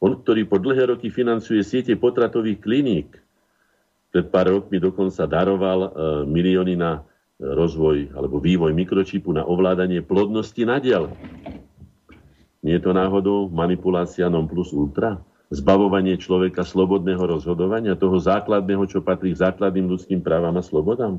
On, 0.00 0.16
ktorý 0.16 0.48
po 0.48 0.56
dlhé 0.56 0.96
roky 0.96 1.12
financuje 1.12 1.60
siete 1.60 1.92
potratových 1.92 2.64
kliník, 2.64 3.20
pred 4.10 4.26
pár 4.32 4.48
rokmi 4.48 4.80
dokonca 4.80 5.28
daroval 5.28 5.78
e, 5.84 5.88
milióny 6.26 6.74
na 6.74 7.04
rozvoj 7.40 8.16
alebo 8.16 8.42
vývoj 8.42 8.72
mikročipu 8.74 9.32
na 9.32 9.46
ovládanie 9.46 10.04
plodnosti 10.04 10.60
na 10.66 10.82
diel. 10.82 11.12
Nie 12.60 12.76
je 12.76 12.84
to 12.84 12.92
náhodou 12.92 13.48
manipulácia 13.48 14.28
non 14.28 14.44
plus 14.44 14.72
ultra? 14.76 15.16
Zbavovanie 15.50 16.20
človeka 16.20 16.62
slobodného 16.62 17.24
rozhodovania, 17.26 17.98
toho 17.98 18.20
základného, 18.20 18.86
čo 18.86 19.02
patrí 19.02 19.34
k 19.34 19.40
základným 19.40 19.88
ľudským 19.88 20.20
právam 20.20 20.54
a 20.54 20.62
slobodám? 20.62 21.18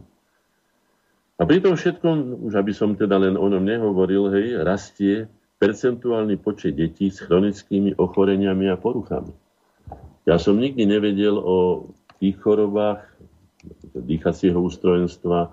A 1.41 1.45
pri 1.49 1.57
tom 1.57 1.73
všetkom, 1.73 2.45
už 2.45 2.53
aby 2.53 2.69
som 2.69 2.93
teda 2.93 3.17
len 3.17 3.33
o 3.33 3.49
ňom 3.49 3.65
nehovoril, 3.65 4.29
hej, 4.29 4.61
rastie 4.61 5.25
percentuálny 5.57 6.37
počet 6.37 6.77
detí 6.77 7.09
s 7.09 7.17
chronickými 7.17 7.97
ochoreniami 7.97 8.69
a 8.69 8.77
poruchami. 8.77 9.33
Ja 10.29 10.37
som 10.37 10.61
nikdy 10.61 10.85
nevedel 10.85 11.33
o 11.33 11.89
tých 12.21 12.37
chorobách 12.37 13.01
dýchacieho 13.97 14.61
ústrojenstva, 14.61 15.49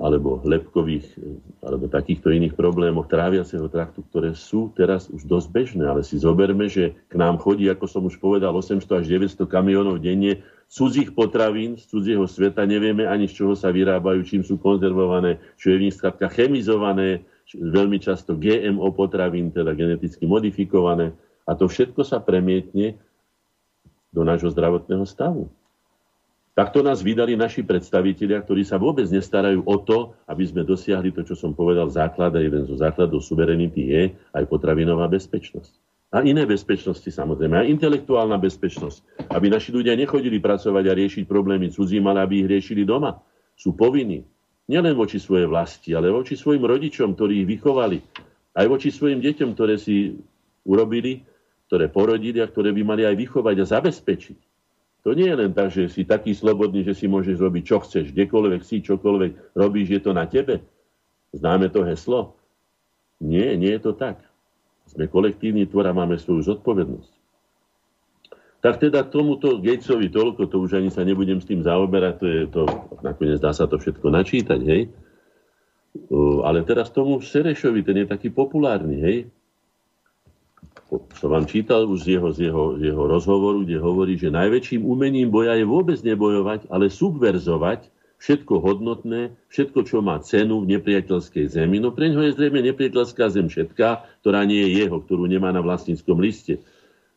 alebo 0.00 0.40
lepkových, 0.40 1.04
alebo 1.60 1.84
takýchto 1.84 2.32
iných 2.32 2.56
problémoch 2.56 3.12
tráviaceho 3.12 3.68
traktu, 3.68 4.00
ktoré 4.08 4.32
sú 4.32 4.72
teraz 4.72 5.12
už 5.12 5.28
dosť 5.28 5.48
bežné. 5.52 5.84
Ale 5.84 6.00
si 6.00 6.16
zoberme, 6.16 6.64
že 6.70 6.96
k 7.12 7.14
nám 7.20 7.36
chodí, 7.36 7.68
ako 7.68 7.84
som 7.84 8.02
už 8.08 8.16
povedal, 8.16 8.56
800 8.56 9.04
až 9.04 9.04
900 9.04 9.44
kamionov 9.44 10.00
denne 10.00 10.40
cudzích 10.72 11.12
potravín 11.12 11.76
z 11.76 11.84
cudzieho 11.92 12.24
sveta. 12.24 12.64
Nevieme 12.64 13.04
ani 13.04 13.28
z 13.28 13.44
čoho 13.44 13.52
sa 13.52 13.68
vyrábajú, 13.68 14.24
čím 14.24 14.40
sú 14.40 14.56
konzervované, 14.56 15.36
čo 15.60 15.68
je 15.68 15.76
v 15.76 15.84
nich 15.88 15.96
skladka 16.00 16.32
chemizované, 16.32 17.28
veľmi 17.52 18.00
často 18.00 18.32
GMO 18.32 18.88
potravín, 18.96 19.52
teda 19.52 19.76
geneticky 19.76 20.24
modifikované. 20.24 21.12
A 21.44 21.52
to 21.52 21.68
všetko 21.68 22.00
sa 22.00 22.22
premietne 22.22 22.96
do 24.08 24.24
nášho 24.24 24.48
zdravotného 24.48 25.04
stavu. 25.04 25.52
Takto 26.52 26.84
nás 26.84 27.00
vydali 27.00 27.32
naši 27.32 27.64
predstavitelia, 27.64 28.44
ktorí 28.44 28.60
sa 28.60 28.76
vôbec 28.76 29.08
nestarajú 29.08 29.64
o 29.64 29.76
to, 29.80 30.12
aby 30.28 30.44
sme 30.44 30.68
dosiahli 30.68 31.08
to, 31.08 31.24
čo 31.24 31.32
som 31.32 31.56
povedal, 31.56 31.88
základ 31.88 32.36
a 32.36 32.44
jeden 32.44 32.68
zo 32.68 32.76
základov 32.76 33.24
suverenity 33.24 33.88
je 33.88 34.02
aj 34.36 34.44
potravinová 34.52 35.08
bezpečnosť. 35.08 35.72
A 36.12 36.20
iné 36.20 36.44
bezpečnosti 36.44 37.08
samozrejme, 37.08 37.56
aj 37.56 37.72
intelektuálna 37.72 38.36
bezpečnosť. 38.36 39.32
Aby 39.32 39.48
naši 39.48 39.72
ľudia 39.72 39.96
nechodili 39.96 40.44
pracovať 40.44 40.84
a 40.84 40.92
riešiť 40.92 41.24
problémy 41.24 41.72
cudzím, 41.72 42.04
ale 42.12 42.20
aby 42.20 42.44
ich 42.44 42.50
riešili 42.52 42.84
doma. 42.84 43.16
Sú 43.56 43.72
povinní. 43.72 44.20
Nielen 44.68 44.92
voči 44.92 45.16
svojej 45.16 45.48
vlasti, 45.48 45.96
ale 45.96 46.12
voči 46.12 46.36
svojim 46.36 46.68
rodičom, 46.68 47.16
ktorí 47.16 47.48
ich 47.48 47.48
vychovali. 47.48 48.04
Aj 48.52 48.68
voči 48.68 48.92
svojim 48.92 49.24
deťom, 49.24 49.56
ktoré 49.56 49.80
si 49.80 50.20
urobili, 50.68 51.24
ktoré 51.72 51.88
porodili 51.88 52.44
a 52.44 52.46
ktoré 52.46 52.76
by 52.76 52.82
mali 52.84 53.08
aj 53.08 53.16
vychovať 53.16 53.56
a 53.56 53.70
zabezpečiť. 53.72 54.51
To 55.02 55.18
nie 55.18 55.26
je 55.26 55.34
len 55.34 55.50
tak, 55.50 55.74
že 55.74 55.90
si 55.90 56.06
taký 56.06 56.30
slobodný, 56.30 56.86
že 56.86 56.94
si 56.94 57.10
môžeš 57.10 57.42
robiť, 57.42 57.62
čo 57.66 57.82
chceš, 57.82 58.14
kdekoľvek 58.14 58.62
si, 58.62 58.86
čokoľvek 58.86 59.58
robíš, 59.58 59.98
je 59.98 60.00
to 60.02 60.14
na 60.14 60.30
tebe. 60.30 60.62
Známe 61.34 61.66
to 61.74 61.82
heslo? 61.82 62.38
Nie, 63.18 63.58
nie 63.58 63.74
je 63.74 63.82
to 63.82 63.92
tak. 63.98 64.22
Sme 64.86 65.10
kolektívny 65.10 65.66
tvor 65.66 65.90
a 65.90 65.96
máme 65.96 66.18
svoju 66.22 66.54
zodpovednosť. 66.54 67.12
Tak 68.62 68.78
teda 68.78 69.02
tomuto 69.10 69.58
Gatesovi 69.58 70.06
toľko, 70.06 70.46
to 70.46 70.62
už 70.62 70.78
ani 70.78 70.90
sa 70.94 71.02
nebudem 71.02 71.42
s 71.42 71.50
tým 71.50 71.66
zaoberať, 71.66 72.14
to 72.22 72.26
je 72.30 72.42
to, 72.46 72.62
nakoniec 73.02 73.42
dá 73.42 73.50
sa 73.50 73.66
to 73.66 73.82
všetko 73.82 74.06
načítať, 74.06 74.60
hej. 74.62 74.86
Ale 76.46 76.62
teraz 76.62 76.94
tomu 76.94 77.18
Serešovi, 77.18 77.82
ten 77.82 78.06
je 78.06 78.06
taký 78.06 78.30
populárny, 78.30 79.02
hej 79.02 79.18
som 81.16 81.32
vám 81.32 81.48
čítal 81.48 81.88
už 81.88 82.04
z 82.04 82.08
jeho, 82.18 82.28
z, 82.34 82.38
jeho, 82.52 82.64
z 82.76 82.92
jeho 82.92 83.04
rozhovoru, 83.08 83.64
kde 83.64 83.80
hovorí, 83.80 84.20
že 84.20 84.28
najväčším 84.28 84.84
umením 84.84 85.32
boja 85.32 85.56
je 85.56 85.64
vôbec 85.64 85.96
nebojovať, 86.04 86.68
ale 86.68 86.92
subverzovať 86.92 87.88
všetko 88.22 88.54
hodnotné, 88.62 89.34
všetko, 89.50 89.82
čo 89.82 89.98
má 89.98 90.20
cenu 90.22 90.62
v 90.62 90.78
nepriateľskej 90.78 91.58
zemi. 91.58 91.82
No 91.82 91.90
pre 91.90 92.12
ňoho 92.12 92.30
je 92.30 92.36
zrejme 92.38 92.62
nepriateľská 92.62 93.26
zem 93.34 93.50
všetká, 93.50 94.22
ktorá 94.22 94.46
nie 94.46 94.62
je 94.62 94.86
jeho, 94.86 95.02
ktorú 95.02 95.26
nemá 95.26 95.50
na 95.50 95.58
vlastníckom 95.58 96.22
liste. 96.22 96.62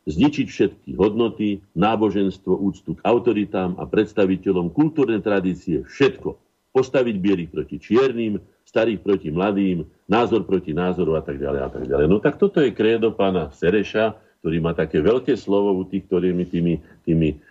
Zničiť 0.09 0.47
všetky 0.49 0.89
hodnoty, 0.97 1.61
náboženstvo, 1.77 2.57
úctu 2.57 2.97
k 2.97 3.05
autoritám 3.05 3.77
a 3.77 3.85
predstaviteľom 3.85 4.73
kultúrnej 4.73 5.21
tradície, 5.21 5.85
všetko. 5.85 6.41
Postaviť 6.73 7.15
bielých 7.21 7.49
proti 7.53 7.77
čiernym, 7.77 8.41
starých 8.65 9.01
proti 9.05 9.29
mladým, 9.29 9.85
názor 10.05 10.45
proti 10.45 10.73
názoru 10.73 11.17
a 11.17 11.21
tak 11.25 11.41
ďalej 11.41 11.61
a 11.61 11.69
tak 11.69 11.83
ďalej. 11.89 12.05
No 12.09 12.17
tak 12.21 12.37
toto 12.37 12.61
je 12.61 12.73
krédo 12.73 13.13
pána 13.13 13.49
Sereša, 13.53 14.17
ktorý 14.41 14.57
má 14.61 14.77
také 14.77 15.01
veľké 15.01 15.33
slovo 15.33 15.73
u 15.73 15.83
tých, 15.89 16.05
ktorými 16.05 16.45
tými, 16.45 16.73
tými 17.01 17.41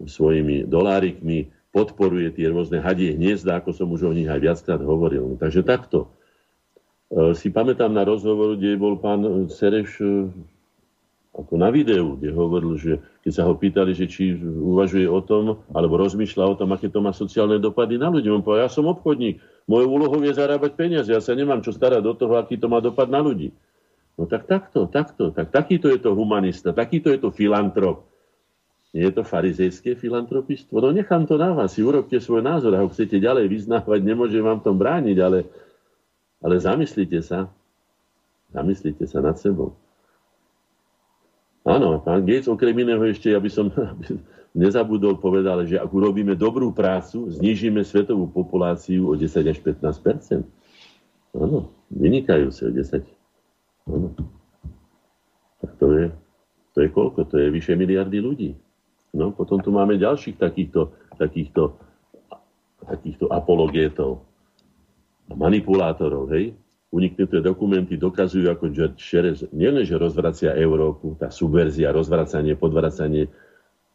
svojimi 0.00 0.64
dolárikmi 0.64 1.52
podporuje 1.72 2.32
tie 2.36 2.52
rôzne 2.52 2.80
hadie 2.84 3.16
hniezda, 3.16 3.60
ako 3.60 3.72
som 3.72 3.88
už 3.92 4.08
o 4.08 4.12
nich 4.12 4.28
aj 4.28 4.40
viackrát 4.40 4.80
hovoril. 4.80 5.36
Takže 5.40 5.64
takto. 5.64 6.12
E, 7.08 7.32
si 7.36 7.48
pamätám 7.48 7.92
na 7.92 8.04
rozhovor, 8.04 8.60
kde 8.60 8.76
bol 8.76 9.00
pán 9.00 9.48
Sereš 9.48 10.00
e, 10.00 10.28
ako 11.32 11.56
na 11.56 11.72
videu, 11.72 12.20
kde 12.20 12.28
hovoril, 12.28 12.76
že 12.76 13.00
keď 13.24 13.32
sa 13.32 13.48
ho 13.48 13.56
pýtali, 13.56 13.96
že 13.96 14.04
či 14.04 14.36
uvažuje 14.40 15.08
o 15.08 15.20
tom, 15.24 15.64
alebo 15.72 15.96
rozmýšľa 15.96 16.44
o 16.44 16.58
tom, 16.60 16.76
aké 16.76 16.92
to 16.92 17.00
má 17.00 17.16
sociálne 17.16 17.56
dopady 17.56 17.96
na 17.96 18.12
ľudí. 18.12 18.28
On 18.28 18.44
povedal, 18.44 18.68
ja 18.68 18.72
som 18.72 18.84
obchodník, 18.84 19.40
mojou 19.66 19.88
úlohou 19.88 20.20
je 20.22 20.34
zarábať 20.34 20.72
peniaze, 20.74 21.08
ja 21.10 21.22
sa 21.22 21.32
nemám 21.32 21.62
čo 21.62 21.74
starať 21.74 22.02
do 22.02 22.12
toho, 22.14 22.34
aký 22.38 22.58
to 22.58 22.66
má 22.66 22.82
dopad 22.82 23.06
na 23.10 23.22
ľudí. 23.22 23.54
No 24.18 24.28
tak 24.28 24.44
takto, 24.44 24.86
takto, 24.86 25.32
tak 25.32 25.48
takýto 25.48 25.88
je 25.88 25.98
to 26.02 26.12
humanista, 26.12 26.76
takýto 26.76 27.08
je 27.08 27.18
to 27.18 27.32
filantrop. 27.32 28.04
Nie 28.92 29.08
je 29.08 29.16
to 29.16 29.24
farizejské 29.24 29.96
filantropistvo? 29.96 30.76
No 30.76 30.92
nechám 30.92 31.24
to 31.24 31.40
na 31.40 31.56
vás, 31.56 31.72
si 31.72 31.80
urobte 31.80 32.20
svoj 32.20 32.44
názor, 32.44 32.76
ak 32.76 32.92
chcete 32.92 33.16
ďalej 33.16 33.48
vyznávať, 33.48 34.04
nemôžem 34.04 34.44
vám 34.44 34.60
tom 34.60 34.76
brániť, 34.76 35.16
ale, 35.16 35.48
ale 36.44 36.54
zamyslite 36.60 37.24
sa, 37.24 37.48
zamyslite 38.52 39.08
sa 39.08 39.24
nad 39.24 39.40
sebou. 39.40 39.72
Áno, 41.64 42.02
pán 42.02 42.26
Gates 42.26 42.50
okrem 42.50 42.74
iného 42.74 43.00
ešte, 43.06 43.32
aby 43.32 43.48
som 43.48 43.72
nezabudol, 44.52 45.16
povedal, 45.16 45.64
že 45.64 45.80
ak 45.80 45.88
urobíme 45.88 46.36
dobrú 46.36 46.72
prácu, 46.72 47.28
znižíme 47.32 47.84
svetovú 47.84 48.28
populáciu 48.28 49.08
o 49.08 49.14
10 49.16 49.52
až 49.52 49.58
15% 49.64 50.44
Áno, 51.32 51.72
vynikajú 51.88 52.52
sa 52.52 52.68
o 52.68 52.72
10. 52.72 53.08
Áno. 53.88 54.08
Tak 55.64 55.70
to 55.80 55.86
je, 55.96 56.04
to 56.76 56.78
je 56.84 56.88
koľko? 56.92 57.24
To 57.32 57.36
je 57.40 57.48
vyše 57.48 57.72
miliardy 57.72 58.20
ľudí. 58.20 58.52
No, 59.16 59.32
potom 59.32 59.60
tu 59.60 59.72
máme 59.72 59.96
ďalších 59.96 60.36
takýchto, 60.36 60.92
takýchto, 61.16 61.76
takýchto 62.84 63.28
apologétov 63.32 64.24
a 65.28 65.36
manipulátorov, 65.36 66.32
hej? 66.32 66.56
Uniknuté 66.92 67.40
dokumenty 67.40 67.96
dokazujú, 67.96 68.52
ako 68.52 68.68
George 68.68 69.00
Šerez 69.00 69.48
nielenže 69.56 69.96
rozvracia 69.96 70.52
Európu, 70.52 71.16
tá 71.16 71.32
subverzia, 71.32 71.88
rozvracanie, 71.88 72.52
podvracanie, 72.52 73.32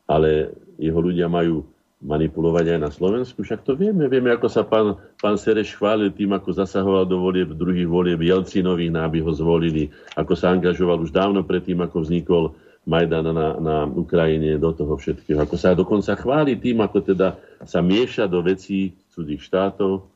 ale 0.08 0.56
jeho 0.80 0.98
ľudia 0.98 1.28
majú 1.28 1.68
manipulovať 1.98 2.78
aj 2.78 2.80
na 2.80 2.92
Slovensku. 2.94 3.42
Však 3.42 3.66
to 3.66 3.74
vieme. 3.74 4.06
Vieme, 4.06 4.30
ako 4.30 4.48
sa 4.48 4.62
pán, 4.62 5.02
pán 5.18 5.36
Sereš 5.36 5.74
chválil 5.74 6.14
tým, 6.14 6.30
ako 6.34 6.54
zasahoval 6.54 7.10
do 7.10 7.18
volieb, 7.18 7.58
druhých 7.58 7.90
volieb 7.90 8.22
Jelcinových, 8.22 8.94
aby 8.94 9.20
ho 9.26 9.32
zvolili, 9.34 9.90
ako 10.14 10.34
sa 10.38 10.54
angažoval 10.54 11.02
už 11.02 11.10
dávno 11.10 11.42
predtým, 11.42 11.82
ako 11.82 12.06
vznikol 12.06 12.44
Majdan 12.88 13.36
na, 13.36 13.58
na 13.60 13.78
Ukrajine, 13.84 14.62
do 14.62 14.72
toho 14.72 14.96
všetkého. 14.96 15.42
Ako 15.42 15.60
sa 15.60 15.76
dokonca 15.76 16.16
chváli 16.16 16.56
tým, 16.56 16.80
ako 16.86 17.04
teda 17.04 17.36
sa 17.66 17.84
mieša 17.84 18.30
do 18.30 18.46
vecí 18.46 18.96
cudzích 19.12 19.42
štátov, 19.44 20.08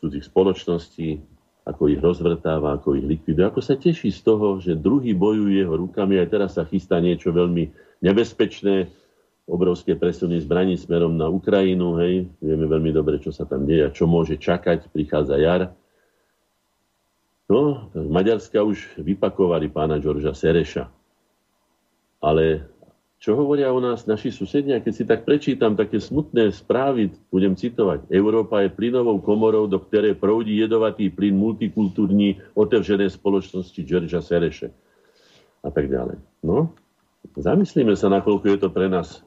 cudzích 0.00 0.24
spoločností, 0.24 1.20
ako 1.68 1.92
ich 1.92 2.00
rozvrtáva, 2.00 2.80
ako 2.80 2.96
ich 2.96 3.04
likviduje, 3.04 3.44
ako 3.44 3.60
sa 3.60 3.76
teší 3.76 4.10
z 4.10 4.20
toho, 4.24 4.58
že 4.58 4.72
druhý 4.74 5.12
bojuje 5.12 5.60
jeho 5.60 5.76
rukami, 5.76 6.16
aj 6.18 6.28
teraz 6.32 6.50
sa 6.56 6.64
chystá 6.64 6.98
niečo 6.98 7.30
veľmi 7.30 7.68
nebezpečné, 8.00 8.88
obrovské 9.50 9.98
presuny 9.98 10.40
zbraní 10.40 10.78
smerom 10.78 11.18
na 11.18 11.26
Ukrajinu, 11.26 11.98
hej, 11.98 12.30
vieme 12.38 12.66
veľmi 12.70 12.94
dobre, 12.94 13.18
čo 13.18 13.34
sa 13.34 13.44
tam 13.44 13.66
deje, 13.66 13.90
čo 13.92 14.06
môže 14.06 14.38
čakať, 14.38 14.88
prichádza 14.94 15.36
jar. 15.42 15.62
No, 17.50 17.90
Maďarska 17.92 18.62
už 18.62 19.02
vypakovali 19.02 19.66
pána 19.74 19.98
Georgia 19.98 20.30
Sereša, 20.30 20.86
ale 22.22 22.70
čo 23.20 23.36
hovoria 23.36 23.68
o 23.68 23.84
nás 23.84 24.08
naši 24.08 24.32
susedia? 24.32 24.80
Keď 24.80 24.92
si 24.96 25.04
tak 25.04 25.28
prečítam 25.28 25.76
také 25.76 26.00
smutné 26.00 26.56
správy, 26.56 27.12
budem 27.28 27.52
citovať. 27.52 28.08
Európa 28.08 28.64
je 28.64 28.72
plynovou 28.72 29.20
komorou, 29.20 29.68
do 29.68 29.76
ktorej 29.76 30.16
proudí 30.16 30.56
jedovatý 30.56 31.12
plyn 31.12 31.36
multikultúrní 31.36 32.40
otevřené 32.56 33.12
spoločnosti 33.12 33.76
Georgia 33.84 34.24
Sereše. 34.24 34.72
A 35.60 35.68
tak 35.68 35.92
ďalej. 35.92 36.16
No, 36.40 36.72
zamyslíme 37.36 37.94
sa, 37.96 38.12
nakoľko 38.12 38.46
je 38.50 38.58
to 38.60 38.68
pre 38.72 38.88
nás 38.88 39.24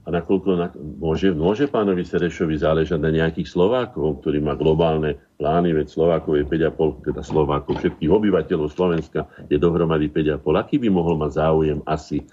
a 0.00 0.08
nakoľko 0.08 0.50
na, 0.56 0.72
môže, 0.96 1.28
môže 1.36 1.68
pánovi 1.68 2.08
Serešovi 2.08 2.56
záležať 2.56 2.96
na 2.96 3.12
nejakých 3.12 3.52
Slovákov, 3.52 4.24
ktorý 4.24 4.40
má 4.40 4.56
globálne 4.56 5.20
plány, 5.36 5.76
veď 5.76 5.92
Slovákov 5.92 6.40
je 6.40 6.44
5,5, 6.48 7.12
teda 7.12 7.20
Slovákov, 7.20 7.84
všetkých 7.84 8.08
obyvateľov 8.08 8.72
Slovenska 8.72 9.28
je 9.52 9.60
dohromady 9.60 10.08
5,5. 10.08 10.40
Aký 10.56 10.80
by 10.80 10.88
mohol 10.88 11.20
mať 11.20 11.30
záujem 11.36 11.78
asi? 11.84 12.24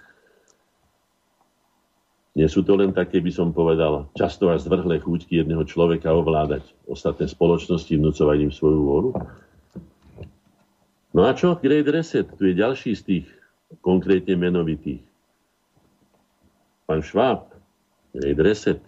Nie 2.38 2.48
sú 2.48 2.62
to 2.62 2.78
len 2.78 2.94
také, 2.94 3.18
by 3.18 3.34
som 3.34 3.50
povedal, 3.50 4.14
často 4.14 4.48
až 4.54 4.64
zvrhlé 4.70 5.02
chúťky 5.02 5.42
jedného 5.42 5.66
človeka 5.66 6.14
ovládať 6.14 6.70
ostatné 6.86 7.26
spoločnosti, 7.26 7.90
vnúcovať 7.98 8.54
svoju 8.54 8.80
vôľu? 8.80 9.12
No 11.18 11.26
a 11.26 11.34
čo? 11.34 11.58
Great 11.58 11.90
Reset, 11.90 12.30
tu 12.30 12.46
je 12.46 12.54
ďalší 12.54 12.94
z 12.94 13.02
tých 13.02 13.26
konkrétne 13.84 14.36
menovitých. 14.40 15.04
Pán 16.88 17.04
Šváb, 17.04 17.52
Great 18.16 18.40
Reset. 18.40 18.82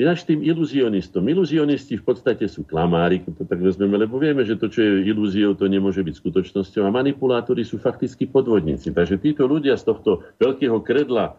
Ináč 0.00 0.24
tým 0.24 0.40
iluzionistom. 0.40 1.20
Iluzionisti 1.28 2.00
v 2.00 2.04
podstate 2.04 2.48
sú 2.48 2.64
klamári, 2.64 3.20
to 3.20 3.44
tak 3.44 3.60
vezmeme, 3.60 4.00
lebo 4.00 4.16
vieme, 4.16 4.40
že 4.48 4.56
to, 4.56 4.72
čo 4.72 4.80
je 4.80 5.04
ilúziou, 5.04 5.52
to 5.52 5.68
nemôže 5.68 6.00
byť 6.00 6.14
skutočnosťou. 6.16 6.88
A 6.88 6.92
manipulátori 6.92 7.68
sú 7.68 7.76
fakticky 7.76 8.24
podvodníci. 8.24 8.96
Takže 8.96 9.20
títo 9.20 9.44
ľudia 9.44 9.76
z 9.76 9.92
tohto 9.92 10.24
veľkého 10.40 10.80
kredla 10.80 11.36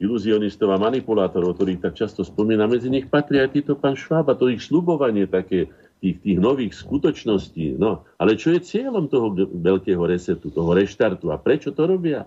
iluzionistov 0.00 0.72
a 0.72 0.80
manipulátorov, 0.80 1.58
ktorých 1.58 1.84
tak 1.84 1.98
často 1.98 2.24
spomína, 2.24 2.70
medzi 2.70 2.88
nich 2.88 3.10
patrí 3.10 3.42
aj 3.42 3.50
títo 3.52 3.76
pán 3.76 3.98
Šváb 3.98 4.30
a 4.30 4.38
to 4.38 4.48
ich 4.48 4.62
slubovanie 4.62 5.26
také 5.26 5.68
tých, 5.98 6.18
tých 6.22 6.38
nových 6.38 6.72
skutočností. 6.74 7.78
No, 7.78 8.06
ale 8.18 8.38
čo 8.38 8.54
je 8.54 8.62
cieľom 8.62 9.10
toho 9.10 9.34
veľkého 9.54 10.02
resetu, 10.06 10.50
toho 10.50 10.74
reštartu 10.74 11.30
a 11.30 11.36
prečo 11.38 11.74
to 11.74 11.86
robia? 11.86 12.26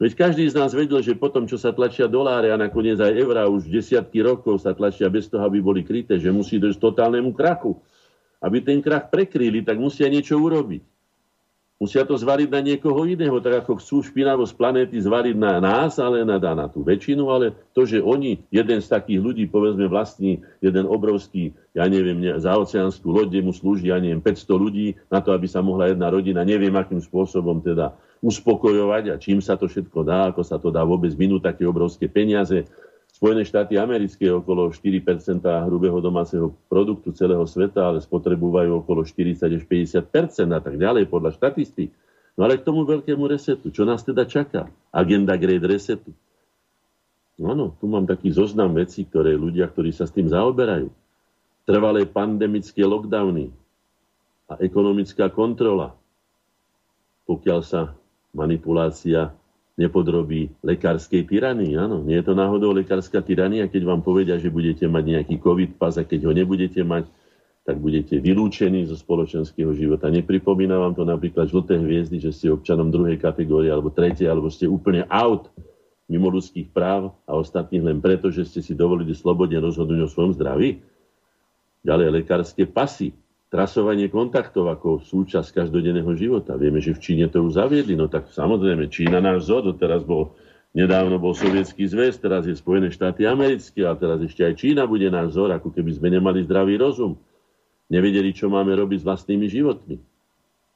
Veď 0.00 0.16
každý 0.16 0.48
z 0.48 0.56
nás 0.56 0.72
vedel, 0.72 1.04
že 1.04 1.12
potom, 1.12 1.44
čo 1.44 1.60
sa 1.60 1.76
tlačia 1.76 2.08
doláre 2.08 2.48
a 2.48 2.56
nakoniec 2.56 2.96
aj 2.96 3.20
eurá 3.20 3.44
už 3.44 3.68
desiatky 3.68 4.24
rokov 4.24 4.64
sa 4.64 4.72
tlačia 4.72 5.12
bez 5.12 5.28
toho, 5.28 5.44
aby 5.44 5.60
boli 5.60 5.84
kryté, 5.84 6.16
že 6.16 6.32
musí 6.32 6.56
dojsť 6.56 6.80
totálnemu 6.80 7.36
krachu. 7.36 7.76
Aby 8.40 8.64
ten 8.64 8.80
krach 8.80 9.12
prekryli, 9.12 9.60
tak 9.60 9.76
musia 9.76 10.08
niečo 10.08 10.40
urobiť. 10.40 10.80
Musia 11.80 12.04
to 12.04 12.12
zvaliť 12.12 12.52
na 12.52 12.60
niekoho 12.60 13.08
iného, 13.08 13.40
tak 13.40 13.64
ako 13.64 13.80
chcú 13.80 14.04
špinavosť 14.04 14.52
planéty 14.52 15.00
zvaliť 15.00 15.32
na 15.32 15.64
nás, 15.64 15.96
ale 15.96 16.28
na, 16.28 16.36
na 16.36 16.68
tú 16.68 16.84
väčšinu, 16.84 17.32
ale 17.32 17.56
to, 17.72 17.88
že 17.88 18.04
oni, 18.04 18.36
jeden 18.52 18.84
z 18.84 18.88
takých 18.92 19.16
ľudí, 19.16 19.48
povedzme 19.48 19.88
vlastní 19.88 20.44
jeden 20.60 20.84
obrovský, 20.84 21.56
ja 21.72 21.88
neviem, 21.88 22.20
za 22.36 22.52
oceánsku 22.52 23.08
loď, 23.08 23.40
mu 23.40 23.56
slúži, 23.56 23.88
ja 23.88 23.96
neviem, 23.96 24.20
500 24.20 24.60
ľudí 24.60 24.92
na 25.08 25.24
to, 25.24 25.32
aby 25.32 25.48
sa 25.48 25.64
mohla 25.64 25.88
jedna 25.88 26.12
rodina, 26.12 26.44
neviem 26.44 26.76
akým 26.76 27.00
spôsobom 27.00 27.64
teda 27.64 27.96
uspokojovať 28.20 29.04
a 29.08 29.14
čím 29.16 29.40
sa 29.40 29.56
to 29.56 29.64
všetko 29.64 30.04
dá, 30.04 30.28
ako 30.36 30.44
sa 30.44 30.60
to 30.60 30.68
dá 30.68 30.84
vôbec 30.84 31.16
minúť 31.16 31.48
také 31.48 31.64
obrovské 31.64 32.12
peniaze. 32.12 32.68
Spojené 33.20 33.44
štáty 33.44 33.76
americké 33.76 34.32
okolo 34.32 34.72
4% 34.72 35.44
hrubého 35.44 36.00
domáceho 36.00 36.56
produktu 36.72 37.12
celého 37.12 37.44
sveta, 37.44 37.84
ale 37.84 38.00
spotrebujú 38.00 38.80
okolo 38.80 39.04
40 39.04 39.60
až 39.60 39.64
50 39.68 40.08
a 40.56 40.60
tak 40.64 40.80
ďalej 40.80 41.04
podľa 41.04 41.36
štatistík. 41.36 41.92
No 42.40 42.48
ale 42.48 42.56
k 42.56 42.64
tomu 42.64 42.88
veľkému 42.88 43.20
resetu, 43.28 43.68
čo 43.68 43.84
nás 43.84 44.00
teda 44.08 44.24
čaká? 44.24 44.72
Agenda 44.88 45.36
Great 45.36 45.60
Resetu. 45.60 46.16
No 47.36 47.52
áno, 47.52 47.76
tu 47.76 47.92
mám 47.92 48.08
taký 48.08 48.32
zoznam 48.32 48.72
vecí, 48.72 49.04
ktoré 49.04 49.36
ľudia, 49.36 49.68
ktorí 49.68 49.92
sa 49.92 50.08
s 50.08 50.16
tým 50.16 50.32
zaoberajú. 50.32 50.88
Trvalé 51.68 52.08
pandemické 52.08 52.88
lockdowny 52.88 53.52
a 54.48 54.56
ekonomická 54.64 55.28
kontrola, 55.28 55.92
pokiaľ 57.28 57.60
sa 57.68 57.92
manipulácia 58.32 59.36
nepodrobí 59.80 60.52
lekárskej 60.60 61.24
tyranii. 61.24 61.80
Áno, 61.80 62.04
nie 62.04 62.20
je 62.20 62.28
to 62.28 62.36
náhodou 62.36 62.76
lekárska 62.76 63.24
tyrania, 63.24 63.64
keď 63.64 63.88
vám 63.88 64.04
povedia, 64.04 64.36
že 64.36 64.52
budete 64.52 64.84
mať 64.84 65.04
nejaký 65.16 65.40
COVID 65.40 65.80
pas 65.80 65.96
a 65.96 66.04
keď 66.04 66.28
ho 66.28 66.32
nebudete 66.36 66.84
mať, 66.84 67.08
tak 67.64 67.80
budete 67.80 68.20
vylúčení 68.20 68.84
zo 68.84 68.96
spoločenského 69.00 69.72
života. 69.72 70.12
Nepripomína 70.12 70.76
vám 70.76 70.92
to 70.92 71.08
napríklad 71.08 71.48
žlté 71.48 71.80
hviezdy, 71.80 72.20
že 72.20 72.36
ste 72.36 72.52
občanom 72.52 72.92
druhej 72.92 73.16
kategórie 73.16 73.72
alebo 73.72 73.88
tretej, 73.88 74.28
alebo 74.28 74.52
ste 74.52 74.68
úplne 74.68 75.08
out 75.08 75.48
mimo 76.10 76.28
ľudských 76.28 76.74
práv 76.74 77.14
a 77.24 77.38
ostatných 77.38 77.86
len 77.86 77.98
preto, 78.02 78.28
že 78.28 78.44
ste 78.44 78.60
si 78.60 78.76
dovolili 78.76 79.16
slobodne 79.16 79.62
rozhodnúť 79.62 80.00
o 80.04 80.12
svojom 80.12 80.32
zdraví. 80.36 80.82
Ďalej 81.80 82.20
lekárske 82.20 82.68
pasy 82.68 83.16
trasovanie 83.50 84.06
kontaktov 84.06 84.70
ako 84.70 85.02
súčasť 85.02 85.60
každodenného 85.60 86.14
života. 86.14 86.54
Vieme, 86.54 86.78
že 86.78 86.94
v 86.94 87.02
Číne 87.02 87.26
to 87.26 87.42
už 87.42 87.58
zaviedli, 87.58 87.98
no 87.98 88.06
tak 88.06 88.30
samozrejme 88.30 88.86
Čína 88.86 89.18
náš 89.18 89.50
vzor, 89.50 89.74
teraz 89.74 90.06
bol, 90.06 90.38
nedávno 90.70 91.18
bol 91.18 91.34
sovietský 91.34 91.90
zväz, 91.90 92.22
teraz 92.22 92.46
je 92.46 92.54
Spojené 92.54 92.94
štáty 92.94 93.26
americké 93.26 93.82
a 93.82 93.98
teraz 93.98 94.22
ešte 94.22 94.46
aj 94.46 94.54
Čína 94.54 94.86
bude 94.86 95.10
náš 95.10 95.34
vzor, 95.34 95.50
ako 95.58 95.74
keby 95.74 95.90
sme 95.98 96.08
nemali 96.14 96.46
zdravý 96.46 96.78
rozum. 96.78 97.18
Nevedeli, 97.90 98.30
čo 98.30 98.46
máme 98.46 98.70
robiť 98.78 99.02
s 99.02 99.06
vlastnými 99.10 99.50
životmi. 99.50 99.98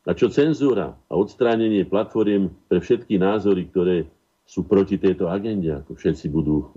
A 0.04 0.12
čo 0.12 0.26
cenzúra 0.28 0.98
a 1.06 1.12
odstránenie 1.14 1.86
platformiem 1.86 2.50
pre 2.66 2.82
všetky 2.82 3.22
názory, 3.22 3.70
ktoré 3.70 4.10
sú 4.44 4.66
proti 4.66 4.98
tejto 5.00 5.30
agende, 5.30 5.72
ako 5.72 5.96
všetci 5.96 6.26
budú 6.28 6.68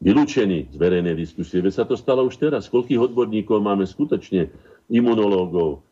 vylúčení 0.00 0.72
z 0.72 0.76
verejnej 0.80 1.14
diskusie. 1.14 1.60
Veď 1.60 1.72
sa 1.80 1.84
to 1.84 1.94
stalo 1.94 2.24
už 2.24 2.40
teraz. 2.40 2.72
Koľkých 2.72 3.12
odborníkov 3.12 3.60
máme 3.60 3.84
skutočne, 3.84 4.48
imunológov, 4.88 5.84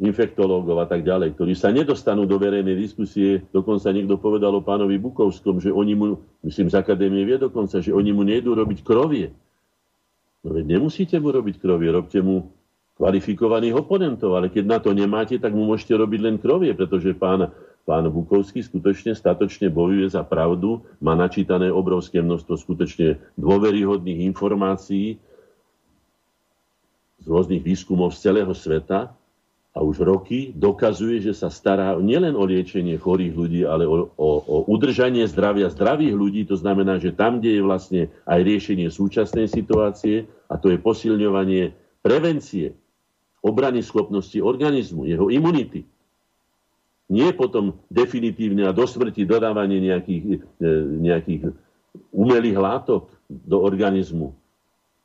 infektológov 0.00 0.82
a 0.82 0.86
tak 0.90 1.06
ďalej, 1.06 1.38
ktorí 1.38 1.54
sa 1.54 1.70
nedostanú 1.70 2.26
do 2.26 2.40
verejnej 2.40 2.74
diskusie. 2.74 3.46
Dokonca 3.54 3.94
niekto 3.94 4.18
povedal 4.18 4.50
o 4.50 4.64
pánovi 4.64 4.98
Bukovskom, 4.98 5.62
že 5.62 5.70
oni 5.70 5.94
mu, 5.94 6.06
myslím 6.42 6.66
z 6.66 6.74
akadémie 6.74 7.22
vie 7.22 7.38
dokonca, 7.38 7.78
že 7.78 7.94
oni 7.94 8.10
mu 8.10 8.26
nejdú 8.26 8.58
robiť 8.58 8.82
krovie. 8.82 9.30
No 10.42 10.50
veď 10.50 10.76
nemusíte 10.76 11.16
mu 11.22 11.30
robiť 11.30 11.62
krovie, 11.62 11.94
robte 11.94 12.18
mu 12.18 12.50
kvalifikovaných 12.98 13.74
oponentov, 13.74 14.34
ale 14.38 14.50
keď 14.50 14.64
na 14.66 14.78
to 14.82 14.90
nemáte, 14.94 15.38
tak 15.38 15.54
mu 15.54 15.66
môžete 15.66 15.94
robiť 15.94 16.20
len 16.20 16.36
krovie, 16.38 16.74
pretože 16.74 17.14
pán, 17.14 17.50
pán 17.84 18.08
Bukovský 18.08 18.64
skutočne 18.64 19.12
statočne 19.12 19.68
bojuje 19.68 20.08
za 20.08 20.24
pravdu, 20.24 20.82
má 21.04 21.12
načítané 21.12 21.68
obrovské 21.68 22.24
množstvo 22.24 22.56
skutočne 22.56 23.20
dôveryhodných 23.36 24.24
informácií 24.24 25.20
z 27.20 27.24
rôznych 27.28 27.64
výskumov 27.64 28.16
z 28.16 28.28
celého 28.28 28.52
sveta 28.56 29.12
a 29.74 29.78
už 29.82 30.06
roky 30.06 30.54
dokazuje, 30.54 31.18
že 31.18 31.34
sa 31.34 31.50
stará 31.50 31.98
nielen 31.98 32.38
o 32.38 32.46
liečenie 32.46 32.94
chorých 32.94 33.34
ľudí, 33.34 33.60
ale 33.66 33.84
o, 33.84 34.06
o, 34.16 34.28
o 34.38 34.56
udržanie 34.70 35.26
zdravia 35.26 35.66
zdravých 35.66 36.14
ľudí. 36.14 36.42
To 36.46 36.54
znamená, 36.54 37.02
že 37.02 37.10
tam, 37.10 37.42
kde 37.42 37.58
je 37.58 37.62
vlastne 37.62 38.02
aj 38.24 38.38
riešenie 38.38 38.86
súčasnej 38.86 39.50
situácie, 39.50 40.30
a 40.46 40.54
to 40.56 40.70
je 40.70 40.78
posilňovanie 40.78 41.74
prevencie, 42.06 42.76
obrany 43.42 43.82
schopnosti 43.82 44.38
organizmu, 44.38 45.10
jeho 45.10 45.26
imunity. 45.28 45.84
Nie 47.08 47.36
potom 47.36 47.76
definitívne 47.92 48.64
a 48.64 48.72
do 48.72 48.88
smrti 48.88 49.28
dodávanie 49.28 49.80
nejakých, 49.80 50.24
e, 50.56 50.68
nejakých 51.04 51.42
umelých 52.10 52.56
látok 52.56 53.12
do 53.28 53.60
organizmu, 53.60 54.32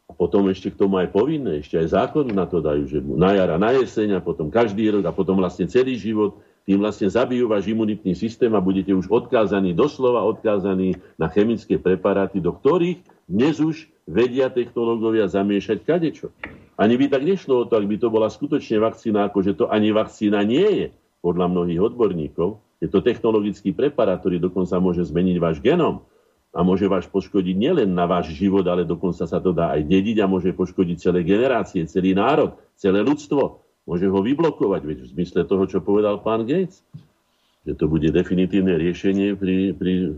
a 0.09 0.11
potom 0.17 0.49
ešte 0.49 0.73
k 0.73 0.79
tomu 0.81 0.97
aj 0.97 1.13
povinné, 1.13 1.61
ešte 1.61 1.77
aj 1.77 1.93
zákon 1.93 2.25
na 2.33 2.49
to 2.49 2.65
dajú, 2.65 2.89
že 2.89 2.97
na 2.97 3.37
jara, 3.37 3.61
na 3.61 3.77
jeseň 3.77 4.17
a 4.17 4.25
potom 4.25 4.49
každý 4.49 4.89
rok 4.89 5.05
a 5.05 5.13
potom 5.13 5.37
vlastne 5.37 5.69
celý 5.69 6.01
život, 6.01 6.41
tým 6.65 6.81
vlastne 6.81 7.05
zabijú 7.05 7.45
váš 7.45 7.69
imunitný 7.69 8.17
systém 8.17 8.49
a 8.57 8.61
budete 8.61 8.89
už 8.89 9.05
odkázaní, 9.05 9.77
doslova 9.77 10.25
odkázaní 10.25 10.97
na 11.13 11.29
chemické 11.29 11.77
preparáty, 11.77 12.41
do 12.41 12.49
ktorých 12.49 13.05
dnes 13.29 13.61
už 13.61 13.85
vedia 14.09 14.49
technológovia 14.49 15.29
zamiešať 15.29 15.85
kadečo. 15.85 16.33
Ani 16.73 16.97
by 16.97 17.05
tak 17.13 17.21
nešlo 17.21 17.61
o 17.61 17.67
to, 17.69 17.77
ak 17.77 17.85
by 17.85 17.97
to 18.01 18.09
bola 18.09 18.33
skutočne 18.33 18.81
vakcína, 18.81 19.29
ako 19.29 19.37
že 19.45 19.53
to 19.53 19.69
ani 19.69 19.93
vakcína 19.93 20.41
nie 20.41 20.69
je, 20.73 20.87
podľa 21.19 21.51
mnohých 21.51 21.79
odborníkov. 21.79 22.59
Je 22.79 22.87
to 22.87 23.03
technologický 23.03 23.75
preparát, 23.75 24.23
ktorý 24.23 24.39
dokonca 24.39 24.79
môže 24.79 25.03
zmeniť 25.03 25.37
váš 25.39 25.59
genom 25.59 26.07
a 26.49 26.65
môže 26.65 26.89
vás 26.89 27.05
poškodiť 27.05 27.55
nielen 27.55 27.89
na 27.93 28.09
váš 28.09 28.33
život, 28.33 28.65
ale 28.65 28.87
dokonca 28.87 29.27
sa 29.27 29.37
to 29.37 29.53
dá 29.53 29.75
aj 29.77 29.85
dediť 29.85 30.17
a 30.23 30.31
môže 30.31 30.55
poškodiť 30.55 30.97
celé 30.97 31.21
generácie, 31.21 31.85
celý 31.85 32.17
národ, 32.17 32.57
celé 32.73 33.05
ľudstvo. 33.05 33.61
Môže 33.85 34.09
ho 34.09 34.19
vyblokovať, 34.21 34.81
veď 34.85 34.97
v 35.05 35.11
zmysle 35.13 35.41
toho, 35.45 35.63
čo 35.69 35.83
povedal 35.83 36.21
pán 36.25 36.45
Gates. 36.49 36.81
Že 37.67 37.73
to 37.75 37.85
bude 37.91 38.07
definitívne 38.09 38.79
riešenie 38.79 39.35
pri, 39.35 39.75
pri 39.75 40.15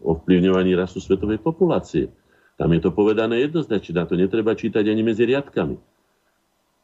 ovplyvňovaní 0.00 0.72
rastu 0.78 1.02
svetovej 1.02 1.42
populácie. 1.42 2.08
Tam 2.54 2.70
je 2.70 2.80
to 2.80 2.94
povedané 2.94 3.42
jednoznačne, 3.42 3.98
na 3.98 4.04
to 4.06 4.14
netreba 4.14 4.54
čítať 4.54 4.86
ani 4.86 5.02
medzi 5.02 5.26
riadkami. 5.26 5.93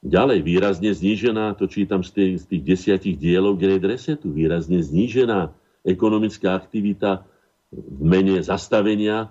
Ďalej, 0.00 0.40
výrazne 0.40 0.96
znížená, 0.96 1.52
to 1.60 1.68
čítam 1.68 2.00
z 2.00 2.10
tých, 2.16 2.34
z 2.40 2.44
tých 2.48 2.62
desiatich 2.64 3.16
dielov 3.20 3.60
Great 3.60 3.84
Resetu, 3.84 4.32
výrazne 4.32 4.80
znížená 4.80 5.52
ekonomická 5.84 6.56
aktivita 6.56 7.28
v 7.68 8.00
mene 8.00 8.40
zastavenia 8.40 9.28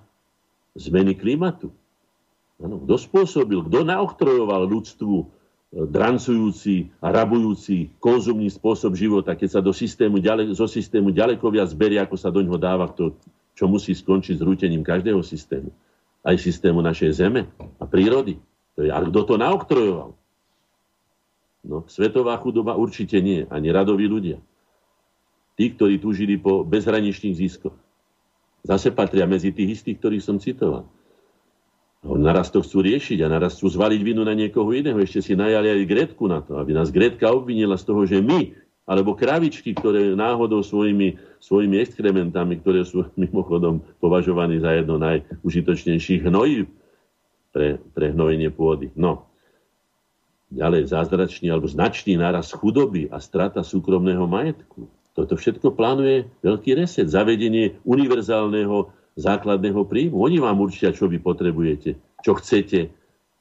zmeny 0.77 1.17
klimatu. 1.17 1.73
Ano, 2.61 2.85
kto 2.85 3.01
spôsobil, 3.01 3.65
kto 3.65 3.81
naoktrojoval 3.81 4.69
ľudstvu 4.69 5.15
e, 5.17 5.25
drancujúci 5.89 6.93
a 7.01 7.07
rabujúci 7.17 7.97
konzumný 7.97 8.51
spôsob 8.53 8.93
života, 8.93 9.33
keď 9.33 9.57
sa 9.57 9.61
do 9.65 9.73
systému 9.73 10.21
zo 10.53 10.67
systému 10.69 11.09
ďaleko 11.09 11.49
viac 11.49 11.71
berie, 11.73 11.97
ako 11.97 12.13
sa 12.19 12.29
do 12.29 12.45
ňoho 12.45 12.59
dáva 12.61 12.85
to, 12.93 13.15
čo 13.57 13.65
musí 13.65 13.95
skončiť 13.95 14.37
s 14.37 14.45
rútením 14.45 14.85
každého 14.85 15.23
systému. 15.23 15.73
Aj 16.21 16.35
systému 16.35 16.83
našej 16.83 17.25
zeme 17.25 17.47
a 17.79 17.87
prírody. 17.87 18.37
To 18.75 18.83
je, 18.83 18.91
ale 18.91 19.07
kto 19.07 19.19
to 19.23 19.35
naoktrojoval? 19.39 20.18
No, 21.63 21.83
svetová 21.91 22.39
chudoba 22.39 22.79
určite 22.79 23.19
nie, 23.19 23.43
ani 23.51 23.69
radoví 23.69 24.07
ľudia. 24.07 24.39
Tí, 25.59 25.75
ktorí 25.75 25.99
túžili 25.99 26.39
po 26.39 26.63
bezhraničných 26.63 27.35
ziskoch 27.35 27.75
zase 28.63 28.91
patria 28.91 29.27
medzi 29.27 29.51
tých 29.51 29.79
istých, 29.79 29.99
ktorých 29.99 30.23
som 30.23 30.37
citoval. 30.39 30.87
No, 31.99 32.15
naraz 32.15 32.47
to 32.47 32.63
chcú 32.63 32.79
riešiť 32.83 33.19
a 33.23 33.31
naraz 33.31 33.59
chcú 33.59 33.75
zvaliť 33.75 34.01
vinu 34.03 34.23
na 34.23 34.31
niekoho 34.31 34.71
iného. 34.71 34.95
Ešte 35.03 35.19
si 35.19 35.33
najali 35.35 35.67
aj 35.67 35.89
Gretku 35.89 36.31
na 36.31 36.39
to, 36.39 36.55
aby 36.55 36.71
nás 36.71 36.95
Gretka 36.95 37.27
obvinila 37.27 37.75
z 37.75 37.83
toho, 37.83 38.07
že 38.07 38.23
my, 38.23 38.55
alebo 38.87 39.19
kravičky, 39.19 39.75
ktoré 39.75 40.15
náhodou 40.15 40.63
svojimi, 40.63 41.19
svojimi 41.43 41.75
exkrementami, 41.83 42.63
ktoré 42.63 42.87
sú 42.87 43.03
mimochodom 43.19 43.83
považovaní 43.99 44.63
za 44.63 44.79
jedno 44.79 44.95
najužitočnejších 44.95 46.23
hnojí 46.23 46.71
pre, 47.51 47.83
pre 47.91 48.15
hnojenie 48.15 48.47
pôdy. 48.47 48.95
No, 48.95 49.28
ďalej 50.49 50.89
zázračný 50.89 51.53
alebo 51.53 51.69
značný 51.69 52.17
náraz 52.17 52.49
chudoby 52.53 53.09
a 53.13 53.21
strata 53.21 53.61
súkromného 53.61 54.25
majetku. 54.25 54.89
Toto 55.13 55.37
všetko 55.37 55.77
plánuje 55.77 56.25
veľký 56.41 56.79
reset, 56.79 57.05
zavedenie 57.05 57.77
univerzálneho 57.85 58.89
základného 59.19 59.81
príjmu. 59.85 60.17
Oni 60.17 60.39
vám 60.41 60.57
určia, 60.63 60.95
čo 60.95 61.05
vy 61.05 61.19
potrebujete, 61.21 61.99
čo 62.23 62.33
chcete, 62.39 62.89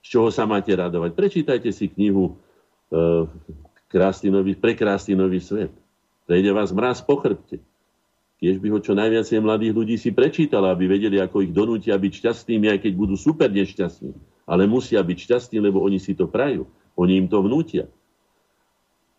z 0.02 0.06
čoho 0.06 0.28
sa 0.28 0.44
máte 0.44 0.74
radovať. 0.74 1.14
Prečítajte 1.14 1.70
si 1.70 1.88
knihu 1.88 2.34
e, 2.90 3.28
Prekrásny 4.58 5.16
nový 5.16 5.40
svet. 5.40 5.72
Prejde 6.28 6.52
vás 6.52 6.68
mraz 6.76 7.00
po 7.00 7.16
chrbte. 7.16 7.56
Tiež 8.38 8.60
by 8.62 8.68
ho 8.70 8.78
čo 8.78 8.94
najviac 8.94 9.26
mladých 9.42 9.74
ľudí 9.74 9.96
si 9.98 10.14
prečítala, 10.14 10.70
aby 10.70 10.86
vedeli, 10.86 11.18
ako 11.18 11.42
ich 11.42 11.50
donútia 11.50 11.98
byť 11.98 12.12
šťastnými, 12.22 12.70
aj 12.70 12.78
keď 12.86 12.92
budú 12.94 13.16
super 13.18 13.50
nešťastní. 13.50 14.12
Ale 14.46 14.68
musia 14.70 15.02
byť 15.02 15.18
šťastní, 15.18 15.58
lebo 15.58 15.82
oni 15.82 15.98
si 15.98 16.14
to 16.14 16.30
prajú. 16.30 16.68
Oni 16.98 17.14
im 17.22 17.30
to 17.30 17.38
vnútia. 17.38 17.86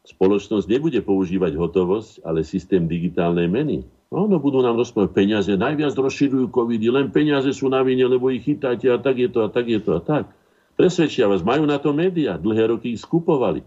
Spoločnosť 0.03 0.67
nebude 0.67 0.99
používať 0.99 1.55
hotovosť, 1.55 2.27
ale 2.27 2.43
systém 2.43 2.83
digitálnej 2.83 3.47
meny. 3.47 3.87
No, 4.09 4.25
no 4.25 4.41
budú 4.41 4.59
nám 4.59 4.75
rozprávať 4.75 5.15
peniaze, 5.15 5.51
najviac 5.53 5.93
rozširujú 5.95 6.49
COVID, 6.49 6.81
len 6.91 7.07
peniaze 7.13 7.53
sú 7.55 7.69
na 7.71 7.79
vine, 7.85 8.09
lebo 8.09 8.33
ich 8.33 8.43
chytáte 8.43 8.89
a 8.89 8.97
tak 8.97 9.21
je 9.21 9.29
to 9.29 9.45
a 9.45 9.49
tak 9.53 9.69
je 9.69 9.79
to 9.79 9.95
a 9.95 10.01
tak. 10.01 10.27
Presvedčia 10.75 11.29
vás, 11.29 11.45
majú 11.45 11.63
na 11.69 11.77
to 11.77 11.93
médiá, 11.93 12.39
dlhé 12.41 12.73
roky 12.73 12.95
ich 12.95 13.03
skupovali. 13.05 13.61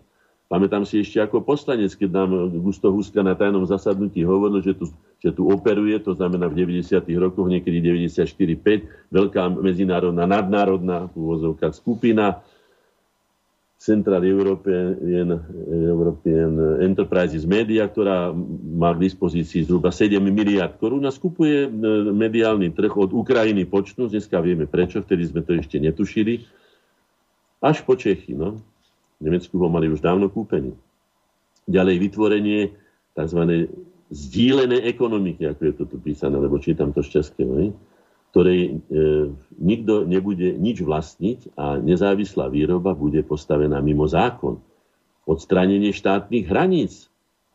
Pamätám 0.53 0.85
si 0.85 1.01
ešte 1.01 1.17
ako 1.17 1.41
poslanec, 1.49 1.97
keď 1.97 2.11
nám 2.13 2.53
Gusto 2.61 2.93
Huska 2.93 3.25
na 3.25 3.33
tajnom 3.33 3.65
zasadnutí 3.65 4.21
hovoril, 4.21 4.61
že 4.61 4.77
tu, 4.77 4.93
že 5.17 5.33
tu 5.33 5.49
operuje, 5.49 5.97
to 6.03 6.13
znamená 6.13 6.45
v 6.53 6.69
90. 6.69 7.01
rokoch, 7.17 7.49
niekedy 7.49 7.81
94-5, 7.81 9.15
veľká 9.15 9.49
medzinárodná, 9.49 10.29
nadnárodná 10.29 11.09
v 11.17 11.57
skupina, 11.73 12.45
Central 13.83 14.23
European, 14.23 14.95
European 15.67 16.79
Enterprises 16.87 17.43
Media, 17.43 17.91
ktorá 17.91 18.31
má 18.79 18.95
k 18.95 19.11
dispozícii 19.11 19.67
zhruba 19.67 19.91
7 19.91 20.23
miliard 20.23 20.79
korún 20.79 21.03
a 21.03 21.11
skupuje 21.11 21.67
e, 21.67 21.69
mediálny 22.15 22.71
trh 22.71 22.95
od 22.95 23.11
Ukrajiny 23.11 23.67
počnú, 23.67 24.07
dneska 24.07 24.39
vieme 24.39 24.71
prečo, 24.71 25.03
vtedy 25.03 25.27
sme 25.27 25.43
to 25.43 25.59
ešte 25.59 25.83
netušili, 25.83 26.47
až 27.59 27.83
po 27.83 27.99
Čechy. 27.99 28.39
No. 28.39 28.63
V 29.19 29.21
Nemecku 29.27 29.59
ho 29.59 29.67
mali 29.67 29.91
už 29.91 29.99
dávno 29.99 30.31
kúpený. 30.31 30.79
Ďalej 31.67 32.07
vytvorenie 32.07 32.61
tzv. 33.19 33.67
zdílené 34.15 34.79
ekonomiky, 34.87 35.43
ako 35.51 35.63
je 35.67 35.75
to 35.75 35.85
tu 35.91 35.97
písané, 35.99 36.39
lebo 36.39 36.55
čítam 36.63 36.95
to 36.95 37.03
z 37.03 37.19
českého 37.19 37.51
ktorej 38.33 38.61
e, 38.65 38.71
nikto 39.61 40.09
nebude 40.09 40.57
nič 40.57 40.81
vlastniť 40.81 41.53
a 41.53 41.77
nezávislá 41.77 42.49
výroba 42.49 42.97
bude 42.97 43.21
postavená 43.21 43.77
mimo 43.85 44.09
zákon. 44.09 44.57
Odstránenie 45.29 45.93
štátnych 45.93 46.49
hraníc. 46.49 47.13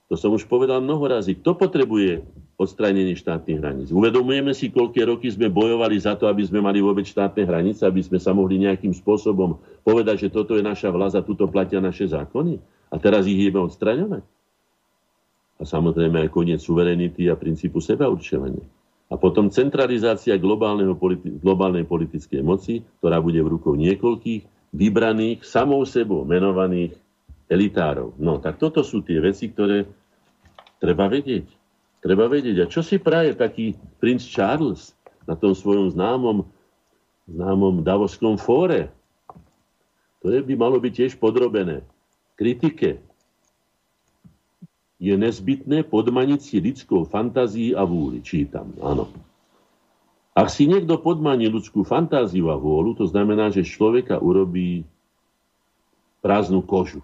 To 0.07 0.15
som 0.15 0.37
už 0.37 0.45
povedal 0.45 0.79
mnoho 0.85 1.01
razy. 1.09 1.33
Kto 1.33 1.57
potrebuje 1.57 2.21
odstránenie 2.61 3.17
štátnych 3.17 3.57
hraníc? 3.57 3.89
Uvedomujeme 3.89 4.53
si, 4.53 4.69
koľké 4.69 5.09
roky 5.09 5.33
sme 5.33 5.49
bojovali 5.49 5.97
za 5.97 6.13
to, 6.13 6.29
aby 6.29 6.45
sme 6.45 6.61
mali 6.61 6.77
vôbec 6.77 7.09
štátne 7.09 7.41
hranice, 7.41 7.81
aby 7.81 8.05
sme 8.05 8.21
sa 8.21 8.37
mohli 8.37 8.61
nejakým 8.61 8.93
spôsobom 8.93 9.57
povedať, 9.81 10.29
že 10.29 10.33
toto 10.33 10.53
je 10.53 10.61
naša 10.61 10.93
vlast 10.93 11.17
a 11.17 11.25
tuto 11.25 11.49
platia 11.49 11.81
naše 11.81 12.05
zákony. 12.05 12.61
A 12.93 13.01
teraz 13.01 13.25
ich 13.25 13.35
ideme 13.35 13.65
odstraňovať. 13.65 14.23
A 15.57 15.63
samozrejme 15.65 16.21
aj 16.21 16.29
koniec 16.29 16.61
suverenity 16.61 17.33
a 17.33 17.35
princípu 17.35 17.81
seba 17.81 18.05
určovania. 18.05 18.76
A 19.07 19.15
potom 19.15 19.47
centralizácia 19.47 20.35
politi- 20.99 21.31
globálnej 21.39 21.87
politickej 21.87 22.43
moci, 22.43 22.83
ktorá 22.99 23.23
bude 23.23 23.39
v 23.39 23.55
rukou 23.55 23.73
niekoľkých 23.79 24.73
vybraných, 24.75 25.47
samou 25.47 25.87
sebou 25.87 26.27
menovaných 26.27 26.99
elitárov. 27.47 28.19
No, 28.19 28.43
tak 28.43 28.59
toto 28.59 28.83
sú 28.83 28.99
tie 28.99 29.23
veci, 29.23 29.47
ktoré 29.47 29.87
treba 30.83 31.07
vedieť. 31.07 31.47
Treba 32.03 32.27
vedieť. 32.27 32.57
A 32.61 32.65
čo 32.67 32.83
si 32.83 32.99
praje 32.99 33.31
taký 33.31 33.79
princ 34.03 34.27
Charles 34.27 34.91
na 35.23 35.39
tom 35.39 35.55
svojom 35.55 35.95
známom 35.95 36.43
známom 37.27 37.83
Davoskom 37.83 38.39
fóre. 38.39 38.87
To 40.23 40.31
je, 40.31 40.39
by 40.39 40.55
malo 40.55 40.79
byť 40.79 40.93
tiež 40.95 41.13
podrobené 41.19 41.83
kritike. 42.39 43.03
Je 44.97 45.13
nezbytné 45.13 45.85
podmaniť 45.85 46.39
si 46.41 46.57
ľudskou 46.57 47.05
fantázií 47.05 47.77
a 47.77 47.85
vúli. 47.85 48.25
Čítam, 48.25 48.73
áno. 48.81 49.05
Ak 50.37 50.53
si 50.53 50.69
niekto 50.69 51.01
podmaní 51.01 51.49
ľudskú 51.49 51.81
fantáziu 51.81 52.53
a 52.53 52.61
vôľu, 52.61 53.01
to 53.01 53.05
znamená, 53.09 53.49
že 53.49 53.65
človeka 53.65 54.21
urobí 54.21 54.85
prázdnu 56.21 56.61
kožu. 56.61 57.01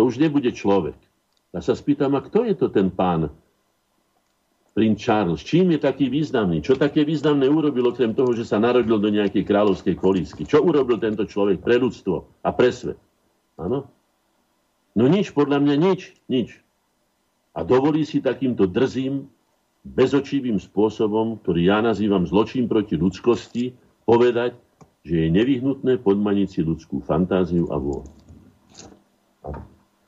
To 0.00 0.08
už 0.08 0.16
nebude 0.16 0.48
človek. 0.48 0.96
Ja 1.52 1.60
sa 1.60 1.76
spýtam, 1.76 2.16
a 2.16 2.24
kto 2.24 2.48
je 2.48 2.56
to 2.56 2.72
ten 2.72 2.88
pán 2.88 3.28
princ 4.72 4.96
Charles? 4.96 5.44
Čím 5.44 5.76
je 5.76 5.84
taký 5.84 6.08
významný? 6.08 6.64
Čo 6.64 6.80
také 6.80 7.04
významné 7.04 7.52
urobil 7.52 7.92
okrem 7.92 8.16
toho, 8.16 8.32
že 8.32 8.48
sa 8.48 8.56
narodil 8.56 8.96
do 8.96 9.12
nejakej 9.12 9.44
kráľovskej 9.44 10.00
kolísky? 10.00 10.48
Čo 10.48 10.64
urobil 10.64 10.96
tento 10.96 11.28
človek 11.28 11.60
pre 11.60 11.76
ľudstvo 11.76 12.42
a 12.42 12.48
pre 12.48 12.72
svet? 12.72 12.96
Áno? 13.60 13.92
No 14.96 15.04
nič, 15.04 15.36
podľa 15.36 15.60
mňa 15.60 15.74
nič, 15.78 16.16
nič. 16.32 16.63
A 17.54 17.62
dovolí 17.62 18.02
si 18.02 18.18
takýmto 18.18 18.66
drzým, 18.66 19.30
bezočivým 19.84 20.58
spôsobom, 20.58 21.38
ktorý 21.44 21.70
ja 21.70 21.78
nazývam 21.84 22.26
zločin 22.26 22.66
proti 22.66 22.98
ľudskosti, 22.98 23.76
povedať, 24.08 24.56
že 25.04 25.28
je 25.28 25.28
nevyhnutné 25.28 26.00
podmaniť 26.00 26.48
si 26.48 26.60
ľudskú 26.64 27.04
fantáziu 27.04 27.68
a 27.68 27.76
vôľu. 27.76 28.08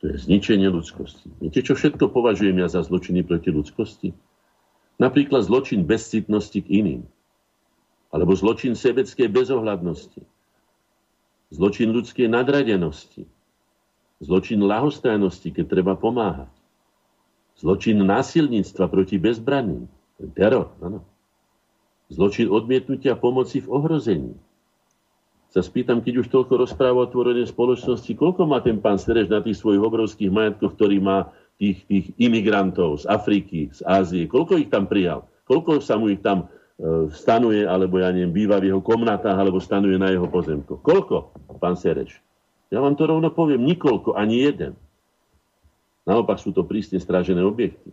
To 0.01 0.05
je 0.09 0.17
zničenie 0.17 0.69
ľudskosti. 0.73 1.29
Viete, 1.41 1.61
čo 1.61 1.77
všetko 1.77 2.09
považujem 2.13 2.57
ja 2.57 2.69
za 2.69 2.81
zločiny 2.81 3.21
proti 3.25 3.53
ľudskosti? 3.53 4.17
Napríklad 4.97 5.45
zločin 5.45 5.85
bezcitnosti 5.85 6.57
k 6.65 6.69
iným. 6.73 7.03
Alebo 8.09 8.33
zločin 8.33 8.73
sebeckej 8.73 9.29
bezohľadnosti. 9.29 10.25
Zločin 11.53 11.93
ľudskej 11.93 12.33
nadradenosti. 12.33 13.29
Zločin 14.25 14.65
lahostajnosti, 14.65 15.53
keď 15.53 15.65
treba 15.69 15.93
pomáhať. 15.93 16.56
Zločin 17.57 18.05
násilníctva 18.05 18.85
proti 18.93 19.17
bezbranným. 19.17 19.89
Teror, 20.37 20.77
áno. 20.85 21.05
Zločin 22.13 22.53
odmietnutia 22.53 23.17
pomoci 23.19 23.65
v 23.65 23.69
ohrození. 23.73 24.33
Sa 25.51 25.65
spýtam, 25.65 26.05
keď 26.05 26.21
už 26.21 26.29
toľko 26.29 26.69
rozpráva 26.69 27.09
o 27.09 27.11
tvorení 27.11 27.49
spoločnosti, 27.49 28.13
koľko 28.13 28.45
má 28.45 28.61
ten 28.61 28.77
pán 28.77 29.01
Sereš 29.01 29.33
na 29.33 29.41
tých 29.41 29.57
svojich 29.57 29.81
obrovských 29.81 30.29
majetkoch, 30.29 30.77
ktorý 30.77 31.01
má 31.01 31.33
tých, 31.57 31.81
tých 31.89 32.13
imigrantov 32.21 33.01
z 33.03 33.05
Afriky, 33.09 33.73
z 33.73 33.81
Ázie, 33.89 34.29
koľko 34.29 34.61
ich 34.61 34.69
tam 34.69 34.85
prijal? 34.85 35.25
Koľko 35.49 35.81
sa 35.81 35.97
mu 35.97 36.13
ich 36.13 36.21
tam 36.21 36.45
e, 36.77 37.09
stanuje, 37.09 37.65
alebo 37.65 37.97
ja 37.97 38.13
neviem, 38.13 38.37
býva 38.37 38.61
v 38.61 38.69
jeho 38.69 38.85
komnatách, 38.85 39.33
alebo 39.33 39.57
stanuje 39.57 39.97
na 39.97 40.13
jeho 40.13 40.29
pozemkoch? 40.29 40.85
Koľko, 40.85 41.33
pán 41.57 41.81
Sereš? 41.81 42.21
Ja 42.69 42.85
vám 42.85 42.99
to 42.99 43.09
rovno 43.09 43.33
poviem, 43.33 43.65
nikoľko, 43.65 44.13
ani 44.13 44.45
jeden. 44.45 44.77
Naopak 46.07 46.39
sú 46.39 46.55
to 46.55 46.63
prísne 46.63 47.03
strážené 47.03 47.43
objekty. 47.43 47.91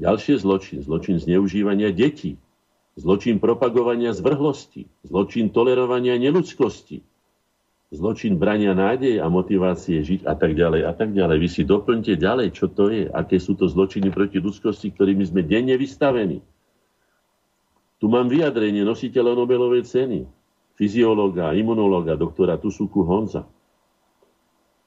Ďalšie 0.00 0.40
zločin, 0.40 0.80
zločin 0.80 1.20
zneužívania 1.20 1.92
detí, 1.92 2.40
zločin 2.96 3.36
propagovania 3.36 4.16
zvrhlosti, 4.16 4.88
zločin 5.04 5.52
tolerovania 5.52 6.16
neludskosti, 6.16 7.04
zločin 7.92 8.40
brania 8.40 8.72
nádej 8.72 9.20
a 9.20 9.28
motivácie 9.28 10.00
žiť 10.00 10.24
a 10.24 10.34
tak 10.38 10.56
ďalej 10.56 10.88
a 10.88 10.92
tak 10.96 11.12
ďalej. 11.12 11.36
Vy 11.36 11.48
si 11.52 11.62
doplňte 11.68 12.14
ďalej, 12.16 12.48
čo 12.56 12.72
to 12.72 12.88
je, 12.88 13.12
aké 13.12 13.36
sú 13.36 13.52
to 13.58 13.68
zločiny 13.68 14.08
proti 14.08 14.40
ľudskosti, 14.40 14.94
ktorými 14.94 15.24
sme 15.28 15.44
denne 15.44 15.76
vystavení. 15.76 16.40
Tu 17.98 18.06
mám 18.06 18.30
vyjadrenie 18.30 18.86
nositeľa 18.86 19.34
Nobelovej 19.34 19.82
ceny, 19.82 20.22
fyziológa, 20.78 21.50
imunológa, 21.58 22.14
doktora 22.14 22.54
Tusuku 22.54 23.02
Honza, 23.02 23.42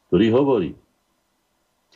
ktorý 0.08 0.28
hovorí, 0.32 0.72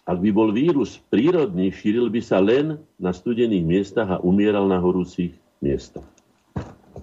ak 0.06 0.18
by 0.22 0.30
bol 0.30 0.54
vírus 0.54 1.02
prírodný, 1.10 1.74
šíril 1.74 2.14
by 2.14 2.22
sa 2.22 2.38
len 2.38 2.78
na 3.02 3.10
studených 3.10 3.66
miestach 3.66 4.10
a 4.10 4.22
umieral 4.22 4.70
na 4.70 4.78
horúcich 4.78 5.34
miestach. 5.66 6.06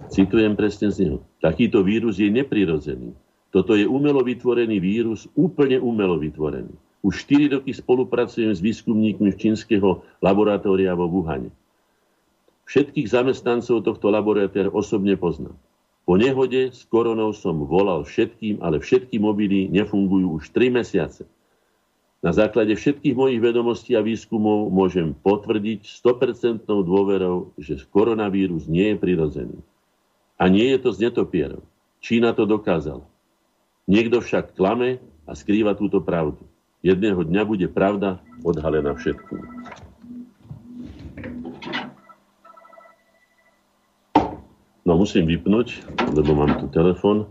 Citujem 0.07 0.55
presne 0.55 0.87
z 0.87 0.95
neho. 1.05 1.17
Takýto 1.43 1.83
vírus 1.83 2.17
je 2.17 2.31
neprirodzený. 2.31 3.11
Toto 3.53 3.77
je 3.77 3.85
umelo 3.85 4.23
vytvorený 4.25 4.81
vírus, 4.81 5.29
úplne 5.37 5.77
umelo 5.77 6.17
vytvorený. 6.17 6.73
Už 7.03 7.27
4 7.27 7.59
roky 7.59 7.75
spolupracujem 7.75 8.55
s 8.55 8.63
výskumníkmi 8.63 9.35
z 9.35 9.37
čínskeho 9.37 10.01
laboratória 10.23 10.95
vo 10.95 11.11
Wuhane. 11.11 11.51
Všetkých 12.63 13.11
zamestnancov 13.11 13.83
tohto 13.83 14.07
laboratória 14.07 14.71
osobne 14.71 15.19
poznám. 15.19 15.53
Po 16.07 16.15
nehode 16.15 16.71
s 16.71 16.87
koronou 16.87 17.35
som 17.35 17.67
volal 17.67 18.07
všetkým, 18.07 18.63
ale 18.63 18.79
všetky 18.79 19.19
mobily 19.19 19.67
nefungujú 19.67 20.39
už 20.39 20.49
3 20.55 20.79
mesiace. 20.79 21.27
Na 22.23 22.31
základe 22.31 22.71
všetkých 22.71 23.19
mojich 23.19 23.43
vedomostí 23.43 23.99
a 23.99 24.01
výskumov 24.01 24.71
môžem 24.71 25.11
potvrdiť 25.11 25.83
100% 25.83 26.63
dôverou, 26.63 27.51
že 27.59 27.83
koronavírus 27.91 28.63
nie 28.63 28.95
je 28.95 28.97
prirodzený. 28.97 29.59
A 30.39 30.47
nie 30.47 30.71
je 30.71 30.79
to 30.79 30.95
z 30.95 31.11
netopierov. 31.11 31.67
Čína 31.99 32.31
to 32.31 32.47
dokázala. 32.47 33.03
Niekto 33.91 34.23
však 34.23 34.55
klame 34.55 35.03
a 35.27 35.35
skrýva 35.35 35.75
túto 35.75 35.99
pravdu. 35.99 36.39
Jedného 36.79 37.27
dňa 37.27 37.43
bude 37.43 37.67
pravda 37.67 38.23
odhalená 38.47 38.95
všetkým. 38.95 39.43
No 44.83 44.99
musím 44.99 45.27
vypnúť, 45.27 45.79
lebo 46.11 46.35
mám 46.35 46.59
tu 46.59 46.67
telefon. 46.71 47.27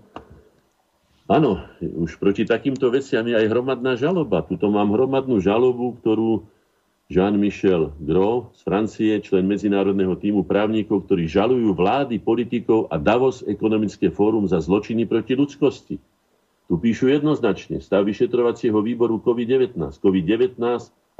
Áno, 1.31 1.63
už 1.79 2.19
proti 2.19 2.43
takýmto 2.43 2.91
veciam 2.91 3.23
je 3.23 3.39
aj 3.39 3.47
hromadná 3.47 3.95
žaloba. 3.95 4.43
Tuto 4.43 4.69
mám 4.69 4.91
hromadnú 4.91 5.39
žalobu, 5.39 5.95
ktorú 6.03 6.51
Jean-Michel 7.13 7.93
Gros 8.01 8.57
z 8.57 8.61
Francie, 8.65 9.13
člen 9.21 9.45
medzinárodného 9.45 10.17
týmu 10.17 10.49
právnikov, 10.49 11.05
ktorí 11.07 11.29
žalujú 11.29 11.77
vlády, 11.77 12.19
politikov 12.19 12.89
a 12.89 12.97
Davos 12.97 13.45
ekonomické 13.45 14.09
fórum 14.09 14.49
za 14.49 14.59
zločiny 14.59 15.05
proti 15.05 15.37
ľudskosti. 15.37 15.97
Tu 16.73 16.75
píšu 16.81 17.13
jednoznačne 17.13 17.85
stav 17.85 18.09
vyšetrovacieho 18.09 18.81
výboru 18.81 19.21
COVID-19. 19.21 19.77
COVID-19 19.77 20.57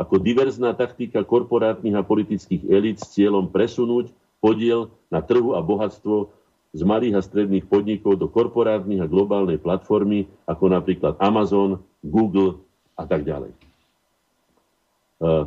ako 0.01 0.15
diverzná 0.17 0.73
taktika 0.73 1.23
korporátnych 1.23 1.93
a 1.93 2.03
politických 2.03 2.73
elít 2.73 3.05
s 3.05 3.13
cieľom 3.13 3.53
presunúť 3.53 4.11
podiel 4.41 4.91
na 5.13 5.21
trhu 5.21 5.53
a 5.53 5.61
bohatstvo 5.61 6.33
z 6.73 6.83
malých 6.89 7.21
a 7.21 7.23
stredných 7.25 7.69
podnikov 7.69 8.17
do 8.17 8.33
korporátnych 8.33 9.05
a 9.05 9.11
globálnej 9.11 9.61
platformy, 9.61 10.25
ako 10.49 10.73
napríklad 10.73 11.21
Amazon, 11.21 11.85
Google 12.01 12.65
a 12.97 13.05
tak 13.05 13.29
ďalej. 13.29 13.53
E, 13.53 13.57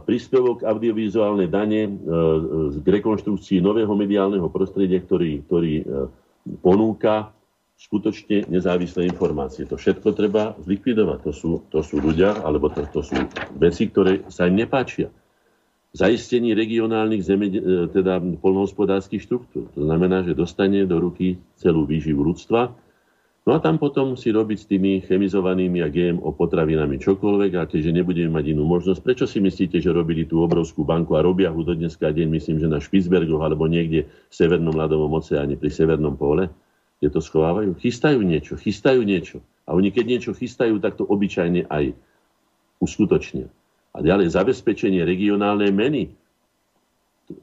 príspevok 0.06 0.62
audiovizuálnej 0.62 1.50
dane 1.50 1.82
e, 1.90 1.92
k 2.78 2.86
rekonštrukcii 2.86 3.58
nového 3.58 3.92
mediálneho 3.98 4.46
prostredia, 4.54 5.02
ktorý, 5.02 5.42
ktorý 5.50 5.74
e, 5.82 5.86
ponúka 6.62 7.34
skutočne 7.76 8.48
nezávislé 8.48 9.10
informácie. 9.10 9.68
To 9.68 9.76
všetko 9.76 10.16
treba 10.16 10.56
zlikvidovať. 10.64 11.20
To 11.26 11.32
sú, 11.34 11.52
to 11.74 11.82
sú 11.82 12.00
ľudia, 12.00 12.40
alebo 12.46 12.72
to, 12.72 12.86
to 12.88 13.02
sú 13.04 13.18
veci, 13.58 13.90
ktoré 13.90 14.24
sa 14.32 14.48
im 14.48 14.62
nepáčia 14.62 15.12
zaistení 15.96 16.52
regionálnych 16.52 17.24
zeme, 17.24 17.48
e, 17.48 17.88
teda 17.88 18.20
polnohospodárských 18.44 19.24
štruktúr. 19.24 19.72
To 19.80 19.82
znamená, 19.88 20.28
že 20.28 20.36
dostane 20.36 20.84
do 20.84 21.00
ruky 21.00 21.40
celú 21.56 21.88
výživu 21.88 22.20
ľudstva. 22.20 22.76
No 23.46 23.54
a 23.54 23.62
tam 23.62 23.78
potom 23.78 24.18
si 24.18 24.34
robiť 24.34 24.58
s 24.58 24.66
tými 24.66 25.06
chemizovanými 25.06 25.80
a 25.86 25.88
GMO 25.88 26.34
potravinami 26.34 26.98
čokoľvek 26.98 27.52
a 27.62 27.70
keďže 27.70 27.94
nebudeme 27.94 28.34
mať 28.34 28.58
inú 28.58 28.66
možnosť, 28.66 29.00
prečo 29.06 29.26
si 29.30 29.38
myslíte, 29.38 29.78
že 29.78 29.94
robili 29.94 30.26
tú 30.26 30.42
obrovskú 30.42 30.82
banku 30.82 31.14
a 31.14 31.22
robia 31.22 31.54
ho 31.54 31.62
do 31.62 31.78
dneska 31.78 32.10
deň, 32.10 32.28
myslím, 32.42 32.58
že 32.58 32.68
na 32.68 32.82
Špicbergoch 32.82 33.46
alebo 33.46 33.70
niekde 33.70 34.10
v 34.10 34.34
Severnom 34.34 34.74
ľadovom 34.74 35.14
oceáne 35.22 35.62
pri 35.62 35.70
Severnom 35.70 36.18
pole, 36.18 36.50
kde 36.98 37.14
to 37.14 37.22
schovávajú? 37.22 37.78
Chystajú 37.78 38.18
niečo, 38.26 38.58
chystajú 38.58 39.06
niečo. 39.06 39.46
A 39.70 39.78
oni 39.78 39.94
keď 39.94 40.06
niečo 40.10 40.32
chystajú, 40.34 40.82
tak 40.82 40.98
to 40.98 41.06
obyčajne 41.06 41.70
aj 41.70 41.94
uskutočnia. 42.82 43.46
A 43.96 44.04
ďalej 44.04 44.36
zabezpečenie 44.36 45.08
regionálnej 45.08 45.72
meny, 45.72 46.12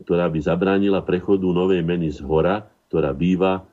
ktorá 0.04 0.28
by 0.28 0.38
zabránila 0.44 1.00
prechodu 1.00 1.48
novej 1.48 1.80
meny 1.80 2.12
z 2.12 2.20
hora, 2.22 2.60
ktorá 2.92 3.16
býva, 3.16 3.64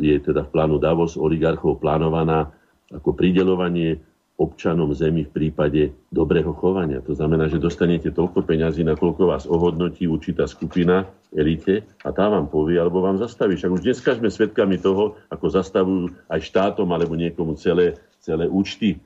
je 0.00 0.16
teda 0.16 0.48
v 0.48 0.52
plánu 0.52 0.80
Davos 0.80 1.20
oligarchov 1.20 1.80
plánovaná 1.84 2.48
ako 2.88 3.12
pridelovanie 3.12 4.00
občanom 4.40 4.90
zemi 4.96 5.28
v 5.28 5.30
prípade 5.30 5.82
dobrého 6.08 6.50
chovania. 6.56 7.04
To 7.04 7.12
znamená, 7.12 7.46
že 7.46 7.62
dostanete 7.62 8.10
toľko 8.10 8.42
peňazí, 8.42 8.82
nakoľko 8.82 9.22
vás 9.28 9.44
ohodnotí 9.44 10.08
určitá 10.08 10.48
skupina, 10.48 11.06
elite, 11.30 11.84
a 12.02 12.10
tá 12.10 12.26
vám 12.26 12.48
povie, 12.48 12.80
alebo 12.80 13.04
vám 13.04 13.20
zastaví. 13.20 13.54
Však 13.54 13.70
už 13.70 13.84
dneska 13.84 14.16
sme 14.18 14.32
svedkami 14.32 14.80
toho, 14.80 15.20
ako 15.28 15.46
zastavujú 15.46 16.04
aj 16.26 16.40
štátom 16.42 16.88
alebo 16.90 17.14
niekomu 17.14 17.54
celé, 17.60 18.00
celé 18.18 18.48
účty 18.48 18.98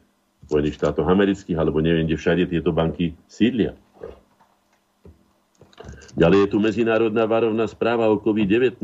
Spojených 0.46 0.78
štátoch 0.78 1.10
amerických, 1.10 1.58
alebo 1.58 1.82
neviem, 1.82 2.06
kde 2.06 2.16
všade 2.16 2.44
tieto 2.46 2.70
banky 2.70 3.18
sídlia. 3.26 3.74
Ďalej 6.16 6.46
je 6.46 6.48
tu 6.48 6.58
medzinárodná 6.62 7.28
varovná 7.28 7.68
správa 7.68 8.08
o 8.08 8.16
COVID-19. 8.16 8.80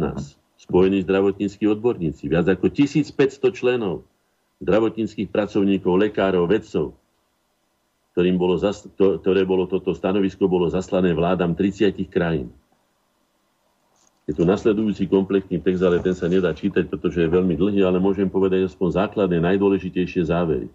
spojení 0.58 1.02
zdravotníckí 1.02 1.64
odborníci, 1.66 2.28
viac 2.28 2.46
ako 2.50 2.70
1500 2.70 3.40
členov, 3.54 4.06
zdravotníckých 4.62 5.26
pracovníkov, 5.32 5.96
lekárov, 5.96 6.46
vedcov, 6.46 6.94
ktorým 8.12 8.36
bolo, 8.36 8.60
ktoré 8.98 9.42
bolo 9.42 9.64
toto 9.66 9.96
stanovisko 9.96 10.44
bolo 10.46 10.68
zaslané 10.68 11.16
vládam 11.16 11.56
30 11.56 11.96
krajín. 12.12 12.52
Je 14.22 14.38
tu 14.38 14.46
nasledujúci 14.46 15.10
komplexný 15.10 15.58
text, 15.58 15.82
ale 15.82 15.98
ten 15.98 16.14
sa 16.14 16.30
nedá 16.30 16.54
čítať, 16.54 16.86
pretože 16.86 17.26
je 17.26 17.32
veľmi 17.32 17.58
dlhý, 17.58 17.82
ale 17.82 17.98
môžem 17.98 18.30
povedať 18.30 18.70
aspoň 18.70 19.02
základné, 19.02 19.42
najdôležitejšie 19.42 20.30
závery. 20.30 20.70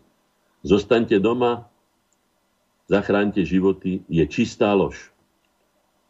Zostaňte 0.67 1.15
doma, 1.23 1.71
zachránte 2.91 3.39
životy, 3.47 4.03
je 4.11 4.27
čistá 4.27 4.75
lož. 4.75 5.15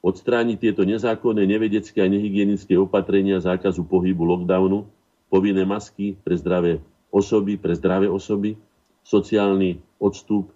Odstrániť 0.01 0.57
tieto 0.57 0.81
nezákonné, 0.81 1.45
nevedecké 1.45 2.01
a 2.01 2.09
nehygienické 2.09 2.73
opatrenia 2.73 3.37
zákazu 3.37 3.85
pohybu 3.85 4.25
lockdownu, 4.25 4.89
povinné 5.29 5.61
masky 5.61 6.17
pre 6.25 6.33
zdravé 6.33 6.81
osoby, 7.13 7.53
pre 7.61 7.77
zdravé 7.77 8.09
osoby, 8.09 8.57
sociálny 9.05 9.77
odstup 10.01 10.49
e, 10.49 10.53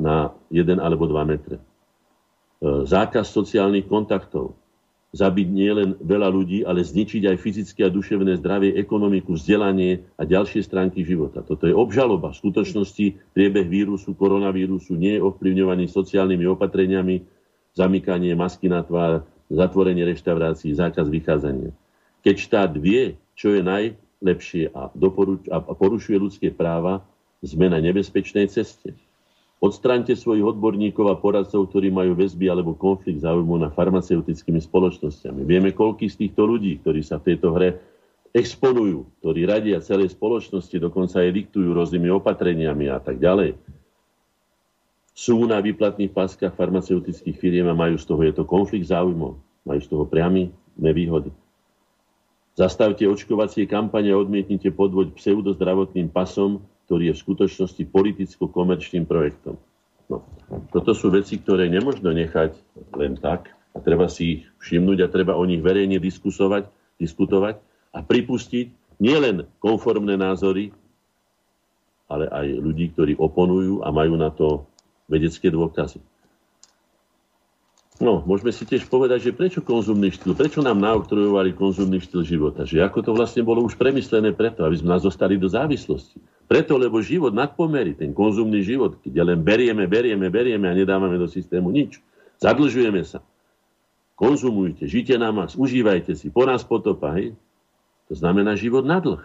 na 0.00 0.32
1 0.48 0.80
alebo 0.80 1.04
2 1.04 1.20
metre. 1.28 1.56
E, 1.60 1.62
zákaz 2.88 3.28
sociálnych 3.36 3.84
kontaktov, 3.84 4.56
zabiť 5.14 5.48
nielen 5.48 5.88
veľa 6.02 6.28
ľudí, 6.28 6.66
ale 6.66 6.82
zničiť 6.82 7.30
aj 7.30 7.36
fyzické 7.38 7.86
a 7.86 7.92
duševné 7.92 8.36
zdravie, 8.42 8.74
ekonomiku, 8.74 9.38
vzdelanie 9.38 10.04
a 10.18 10.26
ďalšie 10.26 10.66
stránky 10.66 11.06
života. 11.06 11.46
Toto 11.46 11.64
je 11.64 11.72
obžaloba. 11.72 12.34
V 12.34 12.40
skutočnosti 12.42 13.32
priebeh 13.32 13.64
vírusu, 13.64 14.12
koronavírusu 14.12 14.98
nie 14.98 15.16
je 15.16 15.24
ovplyvňovaný 15.24 15.86
sociálnymi 15.88 16.44
opatreniami, 16.50 17.22
zamykanie 17.76 18.34
masky 18.34 18.66
na 18.66 18.82
tvár, 18.82 19.24
zatvorenie 19.46 20.02
reštaurácií, 20.04 20.74
zákaz 20.74 21.06
vychádzania. 21.06 21.70
Keď 22.26 22.36
štát 22.36 22.72
vie, 22.74 23.14
čo 23.38 23.54
je 23.54 23.62
najlepšie 23.62 24.74
a, 24.74 24.90
doporuč- 24.90 25.46
a 25.48 25.62
porušuje 25.62 26.16
ľudské 26.18 26.48
práva, 26.50 27.06
sme 27.46 27.70
na 27.70 27.78
nebezpečnej 27.78 28.50
ceste. 28.50 28.96
Odstraňte 29.56 30.12
svojich 30.12 30.44
odborníkov 30.44 31.08
a 31.08 31.16
poradcov, 31.16 31.72
ktorí 31.72 31.88
majú 31.88 32.12
väzby 32.12 32.52
alebo 32.52 32.76
konflikt 32.76 33.24
záujmu 33.24 33.56
na 33.56 33.72
farmaceutickými 33.72 34.60
spoločnosťami. 34.60 35.48
Vieme, 35.48 35.72
koľký 35.72 36.12
z 36.12 36.28
týchto 36.28 36.44
ľudí, 36.44 36.76
ktorí 36.84 37.00
sa 37.00 37.16
v 37.16 37.32
tejto 37.32 37.56
hre 37.56 37.80
exponujú, 38.36 39.08
ktorí 39.24 39.48
radia 39.48 39.80
celej 39.80 40.12
spoločnosti, 40.12 40.76
dokonca 40.76 41.24
aj 41.24 41.32
diktujú 41.32 41.72
rôznymi 41.72 42.08
opatreniami 42.20 42.92
a 42.92 43.00
tak 43.00 43.16
ďalej, 43.16 43.56
sú 45.16 45.48
na 45.48 45.56
výplatných 45.64 46.12
páskach 46.12 46.52
farmaceutických 46.52 47.40
firiem 47.40 47.64
a 47.72 47.72
majú 47.72 47.96
z 47.96 48.04
toho, 48.04 48.20
je 48.20 48.36
to 48.36 48.44
konflikt 48.44 48.92
záujmov, 48.92 49.40
majú 49.64 49.80
z 49.80 49.88
toho 49.88 50.04
priamy 50.04 50.52
nevýhody. 50.76 51.32
Zastavte 52.52 53.08
očkovacie 53.08 53.64
kampane 53.64 54.12
a 54.12 54.20
odmietnite 54.20 54.68
podvoď 54.76 55.16
pseudozdravotným 55.16 56.12
pasom, 56.12 56.60
ktorý 56.86 57.10
je 57.10 57.14
v 57.18 57.22
skutočnosti 57.26 57.82
politicko-komerčným 57.90 59.04
projektom. 59.10 59.58
No, 60.06 60.22
toto 60.70 60.94
sú 60.94 61.10
veci, 61.10 61.42
ktoré 61.42 61.66
nemožno 61.66 62.14
nechať 62.14 62.54
len 62.94 63.18
tak 63.18 63.50
a 63.74 63.82
treba 63.82 64.06
si 64.06 64.22
ich 64.38 64.42
všimnúť 64.62 65.02
a 65.02 65.12
treba 65.12 65.34
o 65.34 65.42
nich 65.42 65.58
verejne 65.58 65.98
diskusovať, 65.98 66.70
diskutovať 67.02 67.58
a 67.90 68.06
pripustiť 68.06 68.98
nielen 69.02 69.50
konformné 69.58 70.14
názory, 70.14 70.70
ale 72.06 72.30
aj 72.30 72.46
ľudí, 72.62 72.94
ktorí 72.94 73.18
oponujú 73.18 73.82
a 73.82 73.90
majú 73.90 74.14
na 74.14 74.30
to 74.30 74.62
vedecké 75.10 75.50
dôkazy. 75.50 75.98
No, 77.96 78.20
môžeme 78.22 78.52
si 78.52 78.68
tiež 78.68 78.92
povedať, 78.92 79.32
že 79.32 79.32
prečo 79.32 79.64
konzumný 79.64 80.12
štýl, 80.12 80.36
prečo 80.36 80.60
nám 80.60 80.76
naoktrojovali 80.84 81.56
konzumný 81.56 81.96
štýl 82.04 82.28
života, 82.28 82.68
že 82.68 82.84
ako 82.84 83.00
to 83.00 83.10
vlastne 83.16 83.40
bolo 83.40 83.64
už 83.64 83.80
premyslené 83.80 84.36
preto, 84.36 84.68
aby 84.68 84.76
sme 84.76 84.92
nás 84.92 85.00
dostali 85.00 85.40
do 85.40 85.48
závislosti. 85.48 86.20
Preto, 86.46 86.78
lebo 86.78 87.02
život 87.02 87.34
nad 87.34 87.58
pomery, 87.58 87.98
ten 87.98 88.14
konzumný 88.14 88.62
život, 88.62 89.02
kde 89.02 89.18
len 89.18 89.42
berieme, 89.42 89.90
berieme, 89.90 90.30
berieme 90.30 90.70
a 90.70 90.78
nedávame 90.78 91.18
do 91.18 91.26
systému 91.26 91.74
nič, 91.74 91.98
zadlžujeme 92.38 93.02
sa. 93.02 93.18
Konzumujte, 94.14 94.86
žite 94.86 95.18
na 95.18 95.34
max, 95.34 95.58
užívajte 95.58 96.14
si, 96.14 96.30
po 96.30 96.46
nás 96.46 96.62
potopa, 96.62 97.12
hej? 97.18 97.34
To 98.06 98.14
znamená 98.14 98.54
život 98.54 98.86
na 98.86 99.02
dlh. 99.02 99.20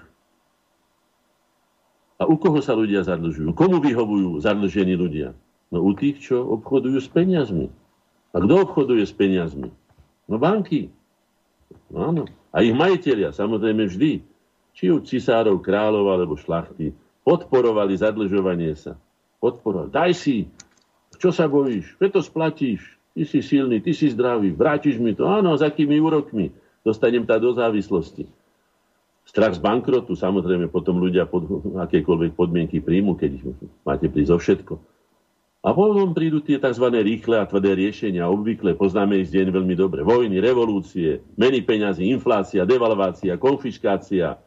A 2.18 2.26
u 2.26 2.38
koho 2.38 2.62
sa 2.62 2.74
ľudia 2.74 3.06
zadlžujú? 3.06 3.54
Komu 3.54 3.82
vyhovujú 3.82 4.42
zadlžení 4.42 4.94
ľudia? 4.98 5.34
No 5.74 5.82
u 5.82 5.94
tých, 5.98 6.22
čo 6.22 6.42
obchodujú 6.44 7.02
s 7.02 7.10
peniazmi. 7.10 7.70
A 8.34 8.38
kto 8.42 8.54
obchoduje 8.66 9.02
s 9.06 9.14
peniazmi? 9.14 9.74
No 10.30 10.36
banky. 10.38 10.94
No 11.90 12.14
áno. 12.14 12.24
A 12.52 12.62
ich 12.62 12.76
majiteľia, 12.76 13.32
samozrejme 13.32 13.88
vždy, 13.88 14.22
či 14.76 14.92
u 14.92 15.00
cisárov, 15.00 15.64
kráľov 15.64 16.06
alebo 16.12 16.36
šlachty, 16.36 16.94
podporovali 17.28 17.94
zadlžovanie 17.98 18.74
sa. 18.78 18.98
Podporovali. 19.42 19.90
Daj 19.94 20.12
si, 20.14 20.50
čo 21.18 21.30
sa 21.30 21.46
bojíš? 21.46 21.98
Preto 21.98 22.22
splatíš. 22.22 22.98
Ty 23.12 23.28
si 23.28 23.44
silný, 23.44 23.84
ty 23.84 23.92
si 23.92 24.08
zdravý, 24.08 24.56
vrátiš 24.56 24.96
mi 24.96 25.12
to. 25.12 25.28
Áno, 25.28 25.52
s 25.52 25.62
akými 25.62 26.00
úrokmi? 26.00 26.56
Dostanem 26.82 27.28
tá 27.28 27.36
do 27.36 27.52
závislosti. 27.52 28.24
Strach 29.28 29.54
z 29.54 29.62
bankrotu, 29.62 30.16
samozrejme, 30.18 30.72
potom 30.72 30.98
ľudia 30.98 31.28
pod 31.28 31.46
akékoľvek 31.76 32.32
podmienky 32.34 32.80
príjmu, 32.80 33.20
keď 33.20 33.32
máte 33.86 34.08
prísť 34.08 34.32
o 34.32 34.40
všetko. 34.40 34.74
A 35.62 35.78
potom 35.78 36.18
prídu 36.18 36.42
tie 36.42 36.58
tzv. 36.58 36.90
rýchle 36.90 37.38
a 37.38 37.46
tvrdé 37.46 37.78
riešenia. 37.78 38.26
Obvykle 38.26 38.74
poznáme 38.74 39.22
ich 39.22 39.30
deň 39.30 39.54
veľmi 39.54 39.78
dobre. 39.78 40.02
Vojny, 40.02 40.42
revolúcie, 40.42 41.22
meny 41.38 41.62
peňazí, 41.62 42.10
inflácia, 42.10 42.66
devalvácia, 42.66 43.38
konfiškácia. 43.38 44.42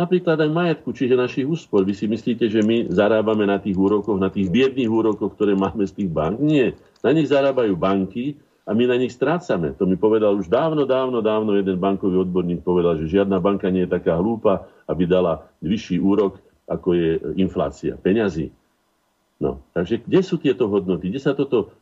Napríklad 0.00 0.40
aj 0.40 0.48
majetku, 0.48 0.96
čiže 0.96 1.12
našich 1.12 1.44
úspor. 1.44 1.84
Vy 1.84 1.92
si 1.92 2.08
myslíte, 2.08 2.48
že 2.48 2.64
my 2.64 2.88
zarábame 2.88 3.44
na 3.44 3.60
tých 3.60 3.76
úrokoch, 3.76 4.16
na 4.16 4.32
tých 4.32 4.48
biedných 4.48 4.88
úrokoch, 4.88 5.36
ktoré 5.36 5.52
máme 5.52 5.84
z 5.84 5.92
tých 5.92 6.08
bank? 6.08 6.40
Nie. 6.40 6.72
Na 7.04 7.12
nich 7.12 7.28
zarábajú 7.28 7.76
banky 7.76 8.40
a 8.64 8.72
my 8.72 8.88
na 8.88 8.96
nich 8.96 9.12
strácame. 9.12 9.76
To 9.76 9.84
mi 9.84 10.00
povedal 10.00 10.40
už 10.40 10.48
dávno, 10.48 10.88
dávno, 10.88 11.20
dávno 11.20 11.52
jeden 11.52 11.76
bankový 11.76 12.16
odborník 12.16 12.64
povedal, 12.64 12.96
že 12.96 13.12
žiadna 13.12 13.44
banka 13.44 13.68
nie 13.68 13.84
je 13.84 13.92
taká 13.92 14.16
hlúpa, 14.16 14.72
aby 14.88 15.04
dala 15.04 15.44
vyšší 15.60 16.00
úrok, 16.00 16.40
ako 16.64 16.96
je 16.96 17.10
inflácia 17.36 18.00
peňazí. 18.00 18.48
No, 19.36 19.60
takže 19.76 20.00
kde 20.00 20.20
sú 20.24 20.40
tieto 20.40 20.64
hodnoty? 20.72 21.12
Kde 21.12 21.20
sa 21.20 21.36
toto 21.36 21.76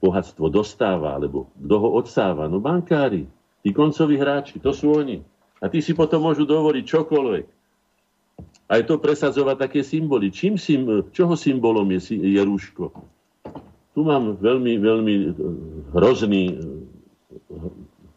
bohatstvo 0.00 0.48
dostáva, 0.48 1.12
alebo 1.12 1.52
kto 1.60 1.76
ho 1.76 1.88
odsáva? 1.92 2.48
No 2.48 2.56
bankári, 2.56 3.28
tí 3.60 3.70
koncoví 3.76 4.16
hráči, 4.16 4.56
to 4.64 4.72
sú 4.72 4.96
oni. 4.96 5.20
A 5.62 5.70
tí 5.70 5.78
si 5.78 5.94
potom 5.94 6.26
môžu 6.26 6.42
dovoliť 6.42 6.84
čokoľvek. 6.84 7.46
Aj 8.66 8.80
to 8.82 8.98
presadzovať 8.98 9.56
také 9.68 9.80
symboly. 9.86 10.34
Čím 10.34 10.58
sim, 10.58 11.06
čoho 11.14 11.38
symbolom 11.38 11.86
je, 11.94 12.18
je 12.18 12.40
rúško? 12.42 12.90
Tu 13.92 14.00
mám 14.02 14.34
veľmi, 14.40 14.80
veľmi 14.82 15.14
eh, 15.14 15.26
hrozný 15.94 16.44
eh, 16.50 16.58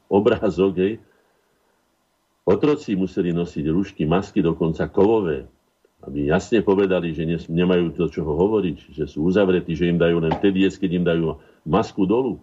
obrázok. 0.10 0.74
Hej. 0.82 0.94
Otroci 2.50 2.98
museli 2.98 3.30
nosiť 3.30 3.66
rúšky, 3.70 4.04
masky, 4.10 4.42
dokonca 4.42 4.90
kovové 4.90 5.46
aby 6.06 6.30
jasne 6.30 6.62
povedali, 6.62 7.18
že 7.18 7.26
nemajú 7.50 7.98
to, 7.98 8.06
čo 8.14 8.22
ho 8.22 8.34
hovoriť, 8.38 8.94
že 8.94 9.04
sú 9.10 9.26
uzavretí, 9.26 9.74
že 9.74 9.90
im 9.90 9.98
dajú 9.98 10.22
len 10.22 10.34
vtedy, 10.38 10.70
keď 10.70 10.92
im 10.94 11.06
dajú 11.06 11.24
masku 11.66 12.06
dolu. 12.06 12.38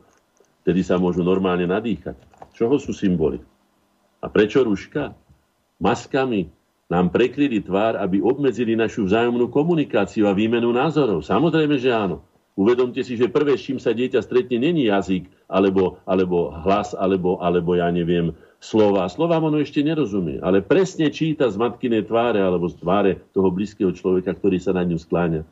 Vtedy 0.66 0.82
sa 0.82 0.98
môžu 0.98 1.22
normálne 1.22 1.66
nadýchať. 1.70 2.18
Čoho 2.54 2.78
sú 2.82 2.90
symboly? 2.90 3.38
A 4.22 4.30
prečo 4.30 4.62
ruška? 4.62 5.18
Maskami 5.82 6.46
nám 6.86 7.10
prekryli 7.10 7.58
tvár, 7.58 7.98
aby 7.98 8.22
obmedzili 8.22 8.78
našu 8.78 9.10
vzájomnú 9.10 9.50
komunikáciu 9.50 10.30
a 10.30 10.36
výmenu 10.36 10.70
názorov. 10.70 11.26
Samozrejme, 11.26 11.74
že 11.82 11.90
áno. 11.90 12.22
Uvedomte 12.52 13.00
si, 13.00 13.16
že 13.16 13.32
prvé, 13.32 13.56
s 13.56 13.64
čím 13.64 13.80
sa 13.80 13.96
dieťa 13.96 14.20
stretne, 14.20 14.60
není 14.60 14.84
jazyk, 14.84 15.24
alebo, 15.48 15.96
alebo 16.04 16.52
hlas, 16.52 16.92
alebo, 16.92 17.40
alebo 17.40 17.80
ja 17.80 17.88
neviem, 17.88 18.36
slova. 18.60 19.08
Slova 19.08 19.40
ono 19.40 19.56
ešte 19.56 19.80
nerozumie, 19.80 20.36
ale 20.44 20.60
presne 20.60 21.08
číta 21.08 21.48
z 21.48 21.56
matkinej 21.56 22.06
tváre 22.06 22.44
alebo 22.44 22.68
z 22.68 22.76
tváre 22.76 23.12
toho 23.32 23.48
blízkeho 23.48 23.90
človeka, 23.96 24.36
ktorý 24.36 24.60
sa 24.60 24.76
na 24.76 24.84
ňu 24.84 25.00
skláňa. 25.00 25.42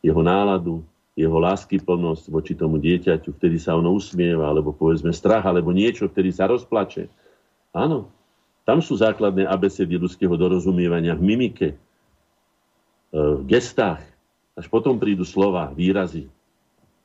Jeho 0.00 0.22
náladu, 0.24 0.80
jeho 1.12 1.36
láskyplnosť 1.36 2.32
voči 2.32 2.56
tomu 2.56 2.80
dieťaťu, 2.80 3.36
vtedy 3.36 3.60
sa 3.60 3.76
ono 3.76 3.92
usmieva, 3.92 4.48
alebo 4.48 4.72
povedzme 4.72 5.12
strach, 5.12 5.44
alebo 5.44 5.70
niečo, 5.70 6.08
vtedy 6.08 6.32
sa 6.32 6.48
rozplače. 6.48 7.12
Áno, 7.78 8.10
tam 8.66 8.82
sú 8.82 8.98
základné 8.98 9.46
abecedy 9.46 9.94
ľudského 9.94 10.34
dorozumievania 10.34 11.14
v 11.14 11.22
mimike, 11.22 11.68
e, 11.72 11.76
v 13.14 13.42
gestách. 13.46 14.02
Až 14.58 14.66
potom 14.66 14.98
prídu 14.98 15.22
slova, 15.22 15.70
výrazy 15.70 16.26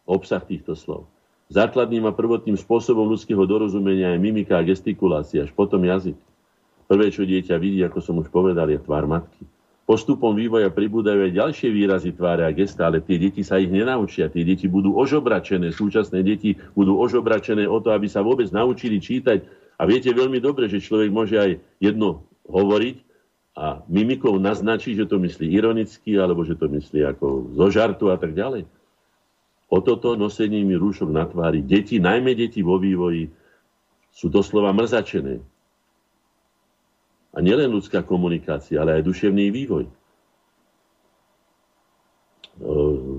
obsah 0.09 0.41
týchto 0.41 0.73
slov. 0.73 1.05
Základným 1.53 2.09
a 2.09 2.15
prvotným 2.15 2.57
spôsobom 2.57 3.05
ľudského 3.05 3.45
dorozumenia 3.45 4.17
je 4.17 4.19
mimika 4.19 4.57
a 4.57 4.65
gestikulácia, 4.65 5.45
až 5.45 5.53
potom 5.53 5.85
jazyk. 5.85 6.17
Prvé, 6.89 7.13
čo 7.13 7.23
dieťa 7.23 7.55
vidí, 7.61 7.85
ako 7.85 7.99
som 8.01 8.17
už 8.17 8.33
povedal, 8.33 8.65
je 8.73 8.81
tvár 8.81 9.05
matky. 9.05 9.45
Postupom 9.83 10.33
vývoja 10.33 10.71
pribúdajú 10.71 11.27
aj 11.27 11.37
ďalšie 11.37 11.69
výrazy 11.69 12.15
tváre 12.15 12.47
a 12.47 12.55
gesta, 12.55 12.87
ale 12.87 13.03
tie 13.03 13.19
deti 13.19 13.43
sa 13.43 13.59
ich 13.59 13.67
nenaučia. 13.67 14.31
Tie 14.31 14.41
deti 14.41 14.65
budú 14.65 14.95
ožobračené, 14.95 15.75
súčasné 15.75 16.23
deti 16.23 16.55
budú 16.73 16.97
ožobračené 16.97 17.67
o 17.67 17.77
to, 17.83 17.91
aby 17.91 18.07
sa 18.07 18.23
vôbec 18.23 18.47
naučili 18.49 18.97
čítať 19.03 19.62
A 19.77 19.89
viete 19.89 20.13
veľmi 20.13 20.37
dobre, 20.37 20.69
že 20.69 20.83
človek 20.83 21.09
môže 21.09 21.35
aj 21.37 21.51
jedno 21.81 22.23
hovoriť 22.45 22.97
a 23.53 23.85
mimikou 23.85 24.37
naznačí, 24.41 24.97
že 24.97 25.05
to 25.05 25.21
myslí 25.21 25.49
ironicky, 25.49 26.17
alebo 26.17 26.41
že 26.41 26.57
to 26.57 26.65
myslí 26.69 27.05
ako 27.05 27.53
zo 27.53 27.67
žartu 27.69 28.09
a 28.09 28.17
tak 28.17 28.33
ďalej. 28.33 28.65
O 29.69 29.77
toto 29.81 30.13
nosením 30.13 30.73
rúšok 30.77 31.09
na 31.09 31.25
tvári 31.25 31.65
deti, 31.65 31.97
najmä 31.97 32.37
deti 32.37 32.61
vo 32.61 32.77
vývoji, 32.77 33.29
sú 34.13 34.29
doslova 34.29 34.69
mrzačené. 34.73 35.41
A 37.33 37.41
nielen 37.41 37.73
ľudská 37.73 38.05
komunikácia, 38.05 38.77
ale 38.77 39.01
aj 39.01 39.09
duševný 39.09 39.49
vývoj. 39.49 39.89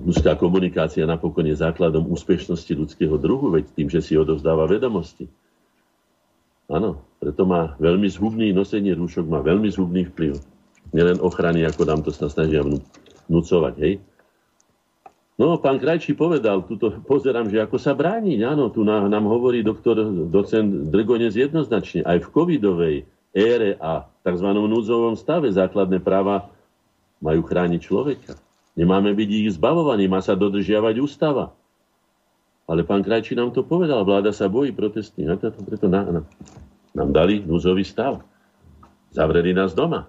Ľudská 0.06 0.38
komunikácia 0.38 1.02
napokon 1.02 1.50
je 1.50 1.58
základom 1.58 2.06
úspešnosti 2.06 2.70
ľudského 2.70 3.18
druhu, 3.18 3.50
veď 3.50 3.74
tým, 3.74 3.90
že 3.90 3.98
si 3.98 4.14
odovzdáva 4.14 4.70
vedomosti. 4.70 5.26
Áno, 6.72 7.04
preto 7.20 7.44
má 7.44 7.76
veľmi 7.76 8.08
zhubný, 8.08 8.52
nosenie 8.52 8.96
rúšok 8.96 9.28
má 9.28 9.44
veľmi 9.44 9.68
zhubný 9.68 10.08
vplyv. 10.08 10.40
Nielen 10.96 11.20
ochrany, 11.20 11.66
ako 11.66 11.82
nám 11.84 12.00
to 12.00 12.10
sa 12.14 12.30
snažia 12.32 12.64
vnúcovať, 13.28 13.74
hej. 13.80 13.94
No, 15.34 15.58
pán 15.58 15.82
Krajčí 15.82 16.14
povedal, 16.14 16.62
tuto 16.62 16.94
pozerám, 17.02 17.50
že 17.50 17.58
ako 17.58 17.74
sa 17.74 17.90
brániť. 17.90 18.38
Áno, 18.46 18.70
tu 18.70 18.86
nám, 18.86 19.10
nám 19.10 19.26
hovorí 19.26 19.66
doktor, 19.66 19.98
docent 20.30 20.94
Drgonec 20.94 21.34
jednoznačne. 21.34 22.06
Aj 22.06 22.22
v 22.22 22.30
covidovej 22.30 22.96
ére 23.34 23.74
a 23.82 24.06
tzv. 24.22 24.46
núdzovom 24.54 25.18
stave 25.18 25.50
základné 25.50 25.98
práva 25.98 26.54
majú 27.18 27.42
chrániť 27.42 27.80
človeka. 27.82 28.38
Nemáme 28.78 29.10
byť 29.10 29.28
ich 29.34 29.48
zbavovaní, 29.58 30.06
má 30.06 30.22
sa 30.22 30.38
dodržiavať 30.38 31.02
ústava. 31.02 31.50
Ale 32.64 32.80
pán 32.80 33.04
Krajčí 33.04 33.36
nám 33.36 33.52
to 33.52 33.60
povedal, 33.60 34.00
vláda 34.08 34.32
sa 34.32 34.48
bojí 34.48 34.72
protesty. 34.72 35.28
Na 35.28 35.36
to, 35.36 35.52
preto 35.52 35.84
na, 35.84 36.00
na, 36.08 36.20
nám 36.96 37.12
dali 37.12 37.44
núzový 37.44 37.84
stav. 37.84 38.24
Zavreli 39.12 39.52
nás 39.52 39.76
doma. 39.76 40.08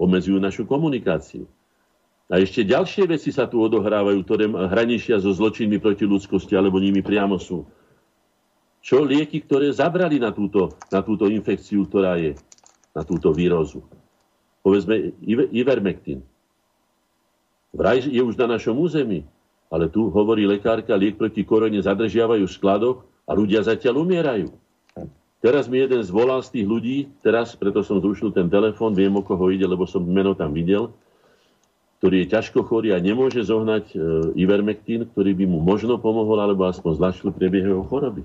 Obmedzujú 0.00 0.40
našu 0.40 0.64
komunikáciu. 0.64 1.44
A 2.32 2.40
ešte 2.40 2.64
ďalšie 2.64 3.04
veci 3.04 3.28
sa 3.28 3.44
tu 3.44 3.60
odohrávajú, 3.60 4.24
ktoré 4.24 4.48
hraničia 4.48 5.20
so 5.20 5.36
zločinmi 5.36 5.76
proti 5.76 6.08
ľudskosti, 6.08 6.56
alebo 6.56 6.80
nimi 6.80 7.04
priamo 7.04 7.36
sú. 7.36 7.68
Čo 8.80 9.04
lieky, 9.04 9.44
ktoré 9.44 9.68
zabrali 9.68 10.16
na 10.16 10.32
túto, 10.32 10.72
na 10.88 11.04
túto 11.04 11.28
infekciu, 11.28 11.84
ktorá 11.84 12.16
je, 12.16 12.32
na 12.96 13.04
túto 13.04 13.36
výrozu? 13.36 13.84
Povedzme 14.64 15.12
Ivermectin. 15.52 16.24
Vraj 17.76 18.08
je 18.08 18.20
už 18.24 18.40
na 18.40 18.56
našom 18.56 18.80
území, 18.80 19.28
ale 19.72 19.88
tu 19.88 20.12
hovorí 20.12 20.44
lekárka, 20.44 20.92
liek 20.92 21.16
proti 21.16 21.48
korone 21.48 21.80
zadržiavajú 21.80 22.44
v 22.44 22.52
skladoch 22.52 23.08
a 23.24 23.32
ľudia 23.32 23.64
zatiaľ 23.64 24.04
umierajú. 24.04 24.52
Teraz 25.42 25.66
mi 25.66 25.80
jeden 25.80 26.04
zvolal 26.04 26.44
z 26.44 26.60
tých 26.60 26.66
ľudí, 26.68 26.96
teraz 27.24 27.56
preto 27.56 27.82
som 27.82 27.98
zrušil 27.98 28.30
ten 28.30 28.46
telefón, 28.46 28.94
viem 28.94 29.10
o 29.16 29.24
koho 29.24 29.50
ide, 29.50 29.66
lebo 29.66 29.88
som 29.88 30.04
meno 30.04 30.36
tam 30.36 30.54
videl, 30.54 30.92
ktorý 31.98 32.22
je 32.22 32.30
ťažko 32.30 32.62
chorý 32.68 32.94
a 32.94 33.02
nemôže 33.02 33.42
zohnať 33.42 33.84
e, 33.90 33.96
Ivermectin, 34.38 35.08
ktorý 35.10 35.34
by 35.34 35.44
mu 35.50 35.58
možno 35.58 35.98
pomohol, 35.98 36.38
alebo 36.38 36.68
aspoň 36.70 36.94
zľahčil 36.94 37.34
priebeh 37.34 37.66
jeho 37.66 37.82
choroby 37.88 38.22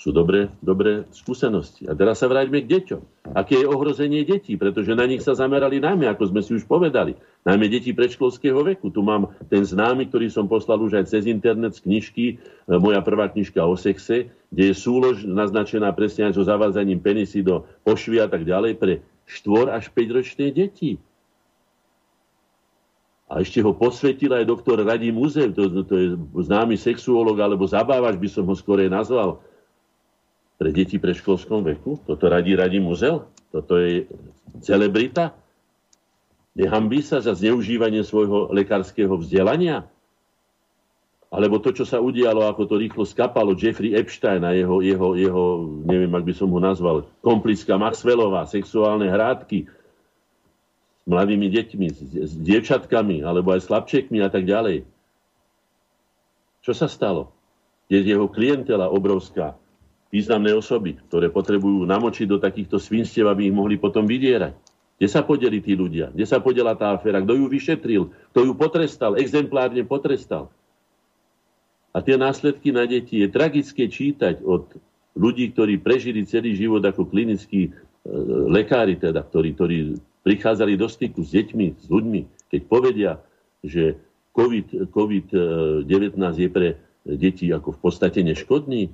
sú 0.00 0.16
dobré, 0.16 0.48
dobré 0.64 1.04
skúsenosti. 1.12 1.84
A 1.84 1.92
teraz 1.92 2.24
sa 2.24 2.24
vráťme 2.24 2.64
k 2.64 2.72
deťom. 2.72 3.36
Aké 3.36 3.60
je 3.60 3.68
ohrozenie 3.68 4.24
detí? 4.24 4.56
Pretože 4.56 4.96
na 4.96 5.04
nich 5.04 5.20
sa 5.20 5.36
zamerali 5.36 5.76
najmä, 5.76 6.08
ako 6.08 6.32
sme 6.32 6.40
si 6.40 6.56
už 6.56 6.64
povedali, 6.64 7.20
najmä 7.44 7.68
deti 7.68 7.92
predškolského 7.92 8.64
veku. 8.64 8.88
Tu 8.88 9.04
mám 9.04 9.28
ten 9.52 9.60
známy, 9.60 10.08
ktorý 10.08 10.32
som 10.32 10.48
poslal 10.48 10.80
už 10.80 11.04
aj 11.04 11.12
cez 11.12 11.28
internet 11.28 11.76
z 11.76 11.84
knižky, 11.84 12.24
e, 12.32 12.34
moja 12.80 13.04
prvá 13.04 13.28
knižka 13.28 13.60
o 13.60 13.76
sexe, 13.76 14.32
kde 14.48 14.72
je 14.72 14.74
súlož 14.74 15.28
naznačená 15.28 15.92
presne 15.92 16.32
aj 16.32 16.40
so 16.40 16.48
zavádzaním 16.48 17.04
penisy 17.04 17.44
do 17.44 17.68
pošvy 17.84 18.24
a 18.24 18.26
tak 18.32 18.48
ďalej 18.48 18.80
pre 18.80 19.04
4 19.28 19.68
až 19.68 19.92
5 19.92 20.16
ročné 20.16 20.48
deti. 20.48 20.96
A 23.28 23.44
ešte 23.44 23.60
ho 23.60 23.76
posvetil 23.76 24.32
aj 24.32 24.48
doktor 24.48 24.80
Radim 24.80 25.20
Uzev, 25.20 25.52
to, 25.52 25.84
to 25.84 25.94
je 25.94 26.08
známy 26.40 26.80
sexuolog, 26.80 27.36
alebo 27.36 27.68
zabávač 27.68 28.16
by 28.16 28.26
som 28.32 28.48
ho 28.48 28.56
skorej 28.56 28.90
nazval, 28.90 29.38
pre 30.60 30.76
deti 30.76 31.00
pre 31.00 31.16
školskom 31.16 31.64
veku? 31.64 32.04
Toto 32.04 32.28
radí 32.28 32.52
radí 32.52 32.76
muzel? 32.76 33.24
Toto 33.48 33.80
je 33.80 34.04
celebrita? 34.60 35.32
Nehambí 36.52 37.00
sa 37.00 37.24
za 37.24 37.32
zneužívanie 37.32 38.04
svojho 38.04 38.52
lekárskeho 38.52 39.16
vzdelania? 39.16 39.88
Alebo 41.32 41.62
to, 41.62 41.72
čo 41.72 41.88
sa 41.88 42.02
udialo, 42.02 42.44
ako 42.44 42.68
to 42.68 42.76
rýchlo 42.76 43.08
skapalo 43.08 43.56
Jeffrey 43.56 43.96
Epstein 43.96 44.44
a 44.44 44.52
jeho, 44.52 44.84
jeho, 44.84 45.16
jeho 45.16 45.44
neviem, 45.88 46.12
ak 46.12 46.26
by 46.28 46.34
som 46.36 46.52
ho 46.52 46.60
nazval, 46.60 47.08
komplická 47.24 47.80
Maxwellová, 47.80 48.44
sexuálne 48.50 49.08
hrádky 49.08 49.64
s 51.00 51.04
mladými 51.06 51.48
deťmi, 51.48 51.86
s, 51.88 52.00
s 52.02 52.32
dievčatkami, 52.36 53.24
alebo 53.24 53.54
aj 53.54 53.64
s 53.64 53.68
chlapčekmi 53.70 54.18
a 54.20 54.28
tak 54.28 54.44
ďalej. 54.44 54.84
Čo 56.66 56.76
sa 56.76 56.90
stalo? 56.90 57.32
Je 57.86 57.96
jeho 58.02 58.26
klientela 58.26 58.90
obrovská 58.90 59.54
významné 60.10 60.50
osoby, 60.52 60.98
ktoré 61.06 61.30
potrebujú 61.30 61.86
namočiť 61.86 62.26
do 62.26 62.42
takýchto 62.42 62.82
svinstiev, 62.82 63.30
aby 63.30 63.48
ich 63.48 63.54
mohli 63.54 63.78
potom 63.78 64.04
vydierať. 64.04 64.58
Kde 65.00 65.08
sa 65.08 65.24
podeli 65.24 65.64
tí 65.64 65.72
ľudia? 65.72 66.12
Kde 66.12 66.26
sa 66.28 66.42
podela 66.44 66.76
tá 66.76 66.92
aféra? 66.92 67.24
Kto 67.24 67.32
ju 67.32 67.46
vyšetril? 67.48 68.02
Kto 68.34 68.40
ju 68.44 68.52
potrestal? 68.52 69.16
Exemplárne 69.16 69.80
potrestal. 69.86 70.52
A 71.90 72.04
tie 72.04 72.20
následky 72.20 72.70
na 72.70 72.84
deti 72.84 73.24
je 73.24 73.32
tragické 73.32 73.88
čítať 73.88 74.44
od 74.44 74.76
ľudí, 75.16 75.50
ktorí 75.56 75.80
prežili 75.80 76.28
celý 76.28 76.54
život 76.54 76.84
ako 76.84 77.08
klinickí 77.08 77.66
e, 77.66 77.70
lekári, 78.52 79.00
teda, 79.00 79.24
ktorí, 79.26 79.56
ktorí 79.56 79.78
prichádzali 80.22 80.76
do 80.76 80.86
styku 80.86 81.24
s 81.24 81.32
deťmi, 81.34 81.66
s 81.80 81.86
ľuďmi, 81.90 82.20
keď 82.52 82.60
povedia, 82.68 83.10
že 83.64 83.98
COVID-19 84.36 84.86
COVID 84.86 86.36
je 86.38 86.48
pre 86.52 86.68
deti 87.08 87.50
ako 87.50 87.74
v 87.74 87.80
podstate 87.80 88.20
neškodný, 88.22 88.92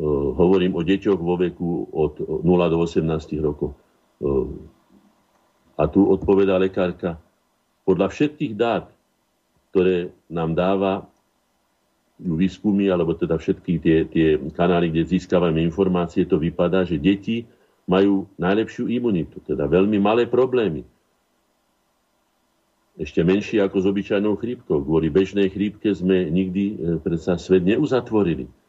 hovorím 0.00 0.72
o 0.72 0.82
deťoch 0.82 1.20
vo 1.20 1.36
veku 1.36 1.92
od 1.92 2.16
0 2.20 2.72
do 2.72 2.78
18 2.80 3.04
rokov. 3.44 3.76
Eh, 4.24 4.48
a 5.76 5.82
tu 5.88 6.08
odpovedá 6.08 6.56
lekárka, 6.56 7.20
podľa 7.82 8.08
všetkých 8.08 8.52
dát, 8.54 8.86
ktoré 9.72 10.14
nám 10.30 10.54
dáva 10.54 10.92
výskumy, 12.22 12.86
alebo 12.86 13.18
teda 13.18 13.34
všetky 13.34 13.72
tie, 13.82 13.98
tie 14.06 14.28
kanály, 14.54 14.94
kde 14.94 15.18
získavame 15.18 15.58
informácie, 15.64 16.22
to 16.22 16.38
vypadá, 16.38 16.86
že 16.86 17.00
deti 17.02 17.48
majú 17.88 18.30
najlepšiu 18.38 18.86
imunitu, 18.86 19.42
teda 19.42 19.66
veľmi 19.66 19.98
malé 19.98 20.30
problémy. 20.30 20.86
Ešte 22.94 23.24
menšie 23.24 23.58
ako 23.64 23.76
s 23.82 23.88
obyčajnou 23.88 24.36
chrípkou. 24.36 24.84
Kvôli 24.84 25.08
bežnej 25.08 25.48
chrípke 25.48 25.90
sme 25.96 26.28
nikdy 26.32 26.64
eh, 26.64 26.76
predsa 27.02 27.36
svet 27.36 27.64
neuzatvorili. 27.66 28.61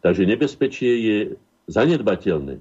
Takže 0.00 0.24
nebezpečie 0.24 0.92
je 1.00 1.18
zanedbateľné. 1.68 2.60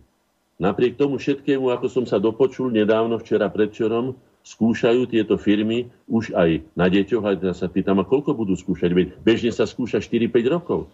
Napriek 0.59 0.99
tomu 0.99 1.15
všetkému, 1.15 1.71
ako 1.71 1.87
som 1.87 2.03
sa 2.03 2.19
dopočul 2.19 2.67
nedávno, 2.67 3.15
včera 3.15 3.47
predčerom, 3.47 4.19
skúšajú 4.43 5.07
tieto 5.07 5.39
firmy 5.39 5.87
už 6.11 6.35
aj 6.35 6.67
na 6.75 6.91
deťoch. 6.91 7.23
A 7.23 7.31
ja 7.39 7.55
sa 7.55 7.71
pýtam, 7.71 8.03
a 8.03 8.07
koľko 8.07 8.35
budú 8.35 8.59
skúšať? 8.59 8.91
Bežne 9.23 9.55
sa 9.55 9.63
skúša 9.63 10.03
4-5 10.03 10.35
rokov. 10.51 10.91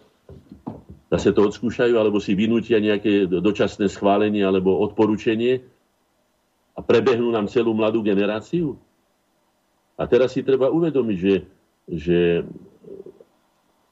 Zase 1.10 1.34
to 1.34 1.46
odskúšajú, 1.50 1.94
alebo 1.98 2.18
si 2.18 2.34
vynútia 2.34 2.82
nejaké 2.82 3.26
dočasné 3.26 3.86
schválenie 3.90 4.42
alebo 4.42 4.78
odporúčenie 4.82 5.62
a 6.74 6.80
prebehnú 6.82 7.30
nám 7.30 7.46
celú 7.46 7.72
mladú 7.72 8.02
generáciu. 8.02 8.74
A 9.96 10.04
teraz 10.04 10.36
si 10.36 10.44
treba 10.44 10.68
uvedomiť, 10.68 11.16
že, 11.16 11.34
že 11.88 12.18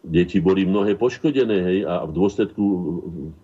deti 0.04 0.36
boli 0.38 0.68
mnohé 0.68 1.00
poškodené 1.00 1.58
hej, 1.64 1.78
a 1.88 2.04
v 2.04 2.12
dôsledku 2.12 2.64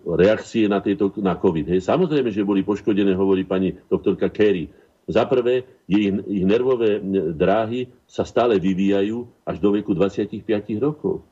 reakcie 0.05 0.69
na, 0.69 0.77
tejto, 0.77 1.09
na 1.17 1.33
COVID. 1.33 1.73
Hej. 1.73 1.81
Samozrejme, 1.89 2.29
že 2.29 2.45
boli 2.45 2.61
poškodené, 2.61 3.17
hovorí 3.17 3.43
pani 3.43 3.73
doktorka 3.89 4.29
Kerry. 4.29 4.69
Za 5.09 5.25
prvé, 5.25 5.65
ich, 5.89 6.13
ich 6.13 6.45
nervové 6.45 7.01
dráhy 7.33 7.89
sa 8.05 8.21
stále 8.21 8.61
vyvíjajú 8.61 9.25
až 9.43 9.57
do 9.57 9.73
veku 9.73 9.97
25 9.97 10.45
rokov. 10.77 11.25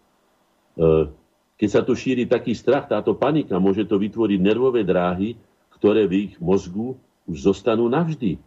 E, 0.73 1.13
keď 1.61 1.69
sa 1.69 1.81
tu 1.85 1.93
šíri 1.93 2.25
taký 2.25 2.57
strach, 2.57 2.89
táto 2.89 3.13
panika, 3.13 3.61
môže 3.61 3.85
to 3.85 4.01
vytvoriť 4.01 4.39
nervové 4.41 4.81
dráhy, 4.81 5.37
ktoré 5.77 6.09
v 6.09 6.27
ich 6.27 6.33
mozgu 6.41 6.97
už 7.29 7.53
zostanú 7.53 7.85
navždy 7.85 8.41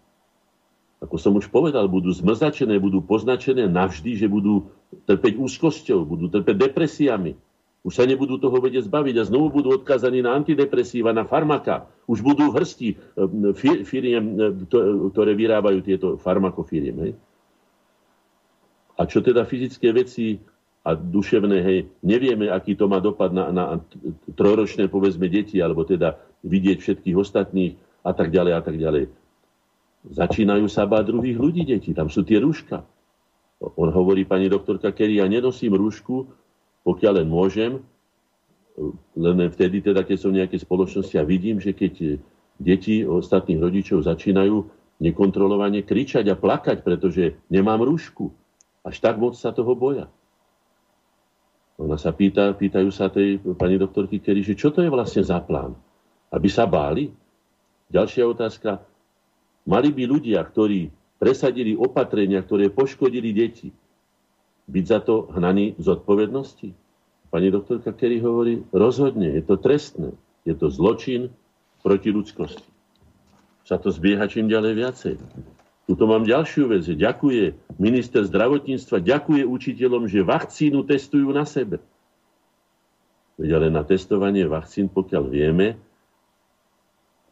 ako 1.03 1.19
som 1.19 1.35
už 1.35 1.51
povedal, 1.51 1.91
budú 1.91 2.15
zmrzačené, 2.15 2.79
budú 2.79 3.03
poznačené 3.03 3.67
navždy, 3.67 4.15
že 4.15 4.31
budú 4.31 4.71
trpeť 5.09 5.35
úzkosťou, 5.41 6.05
budú 6.05 6.29
trpeť 6.29 6.57
depresiami. 6.69 7.33
Už 7.83 7.99
sa 7.99 8.07
nebudú 8.07 8.39
toho 8.39 8.63
vedieť 8.63 8.87
zbaviť 8.87 9.15
a 9.19 9.27
znovu 9.27 9.59
budú 9.59 9.75
odkazaní 9.75 10.23
na 10.23 10.39
antidepresíva, 10.39 11.11
na 11.11 11.27
farmaka. 11.27 11.91
Už 12.07 12.23
budú 12.23 12.55
v 12.55 12.63
hrsti 12.63 12.89
eh, 12.95 13.83
firiem, 13.83 14.25
eh, 14.39 14.55
ktoré 15.11 15.35
vyrábajú 15.35 15.83
tieto 15.83 16.09
farmakofiriem. 16.23 16.97
Hej? 17.03 17.13
A 18.95 19.03
čo 19.11 19.19
teda 19.19 19.43
fyzické 19.43 19.91
veci 19.91 20.39
a 20.87 20.95
duševné, 20.95 21.59
hej, 21.63 21.79
nevieme, 22.03 22.51
aký 22.51 22.75
to 22.75 22.87
má 22.87 22.99
dopad 22.99 23.31
na, 23.35 23.51
na 23.55 23.65
trojročné, 24.35 24.91
povedzme, 24.91 25.31
deti, 25.31 25.59
alebo 25.63 25.87
teda 25.87 26.19
vidieť 26.43 26.79
všetkých 26.83 27.17
ostatných 27.19 27.79
a 28.03 28.11
tak 28.15 28.35
ďalej 28.35 28.53
a 28.55 28.63
tak 28.63 28.77
ďalej. 28.79 29.05
Začínajú 30.03 30.67
sa 30.67 30.87
báť 30.87 31.15
druhých 31.15 31.39
ľudí, 31.39 31.63
deti. 31.63 31.95
Tam 31.95 32.11
sú 32.11 32.27
tie 32.27 32.43
rúška. 32.43 32.83
On 33.63 33.89
hovorí, 33.95 34.27
pani 34.27 34.51
doktorka 34.51 34.91
Kerry, 34.91 35.23
ja 35.23 35.31
nenosím 35.31 35.79
rúšku, 35.79 36.27
pokiaľ 36.83 37.23
len 37.23 37.29
môžem, 37.31 37.79
len 39.15 39.37
vtedy, 39.53 39.85
teda, 39.85 40.03
keď 40.03 40.17
som 40.19 40.31
v 40.35 40.43
nejakej 40.43 40.67
spoločnosti 40.67 41.15
a 41.21 41.29
vidím, 41.29 41.63
že 41.63 41.71
keď 41.77 42.19
deti 42.59 43.07
ostatných 43.07 43.61
rodičov 43.61 44.09
začínajú 44.09 44.57
nekontrolovane 45.03 45.83
kričať 45.83 46.31
a 46.31 46.39
plakať, 46.39 46.87
pretože 46.87 47.39
nemám 47.51 47.83
rúšku. 47.83 48.31
Až 48.83 48.99
tak 48.99 49.19
moc 49.19 49.39
sa 49.39 49.55
toho 49.55 49.75
boja. 49.79 50.11
Ona 51.79 51.99
sa 51.99 52.15
pýta, 52.15 52.55
pýtajú 52.55 52.91
sa 52.95 53.11
tej 53.11 53.43
pani 53.59 53.79
doktorky 53.79 54.23
Kerry, 54.23 54.47
že 54.47 54.59
čo 54.59 54.71
to 54.71 54.83
je 54.83 54.91
vlastne 54.91 55.23
za 55.23 55.43
plán? 55.43 55.75
Aby 56.31 56.49
sa 56.51 56.67
báli? 56.67 57.11
Ďalšia 57.91 58.25
otázka. 58.25 58.83
Mali 59.67 59.91
by 59.91 60.03
ľudia, 60.07 60.43
ktorí 60.43 60.91
presadili 61.23 61.79
opatrenia, 61.79 62.43
ktoré 62.43 62.67
poškodili 62.67 63.31
deti, 63.31 63.71
byť 64.67 64.85
za 64.91 64.99
to 64.99 65.31
hnaní 65.31 65.79
z 65.79 65.87
odpovednosti? 65.95 66.75
Pani 67.31 67.49
doktorka 67.55 67.95
Kerry 67.95 68.19
hovorí, 68.19 68.67
rozhodne, 68.75 69.31
je 69.31 69.47
to 69.47 69.55
trestné, 69.55 70.19
je 70.43 70.59
to 70.59 70.67
zločin 70.67 71.31
proti 71.87 72.11
ľudskosti. 72.11 72.67
Sa 73.63 73.79
to 73.79 73.95
zbieha 73.95 74.27
čím 74.27 74.51
ďalej 74.51 74.73
viacej. 74.75 75.15
Tuto 75.87 76.11
mám 76.11 76.27
ďalšiu 76.27 76.75
vec. 76.75 76.83
Ďakuje 76.91 77.79
minister 77.79 78.27
zdravotníctva, 78.27 78.99
ďakuje 78.99 79.47
učiteľom, 79.47 80.11
že 80.11 80.27
vakcínu 80.27 80.83
testujú 80.83 81.31
na 81.31 81.47
sebe. 81.47 81.79
Veď 83.39 83.63
ale 83.63 83.69
na 83.71 83.87
testovanie 83.87 84.43
vakcín, 84.51 84.91
pokiaľ 84.91 85.25
vieme, 85.31 85.79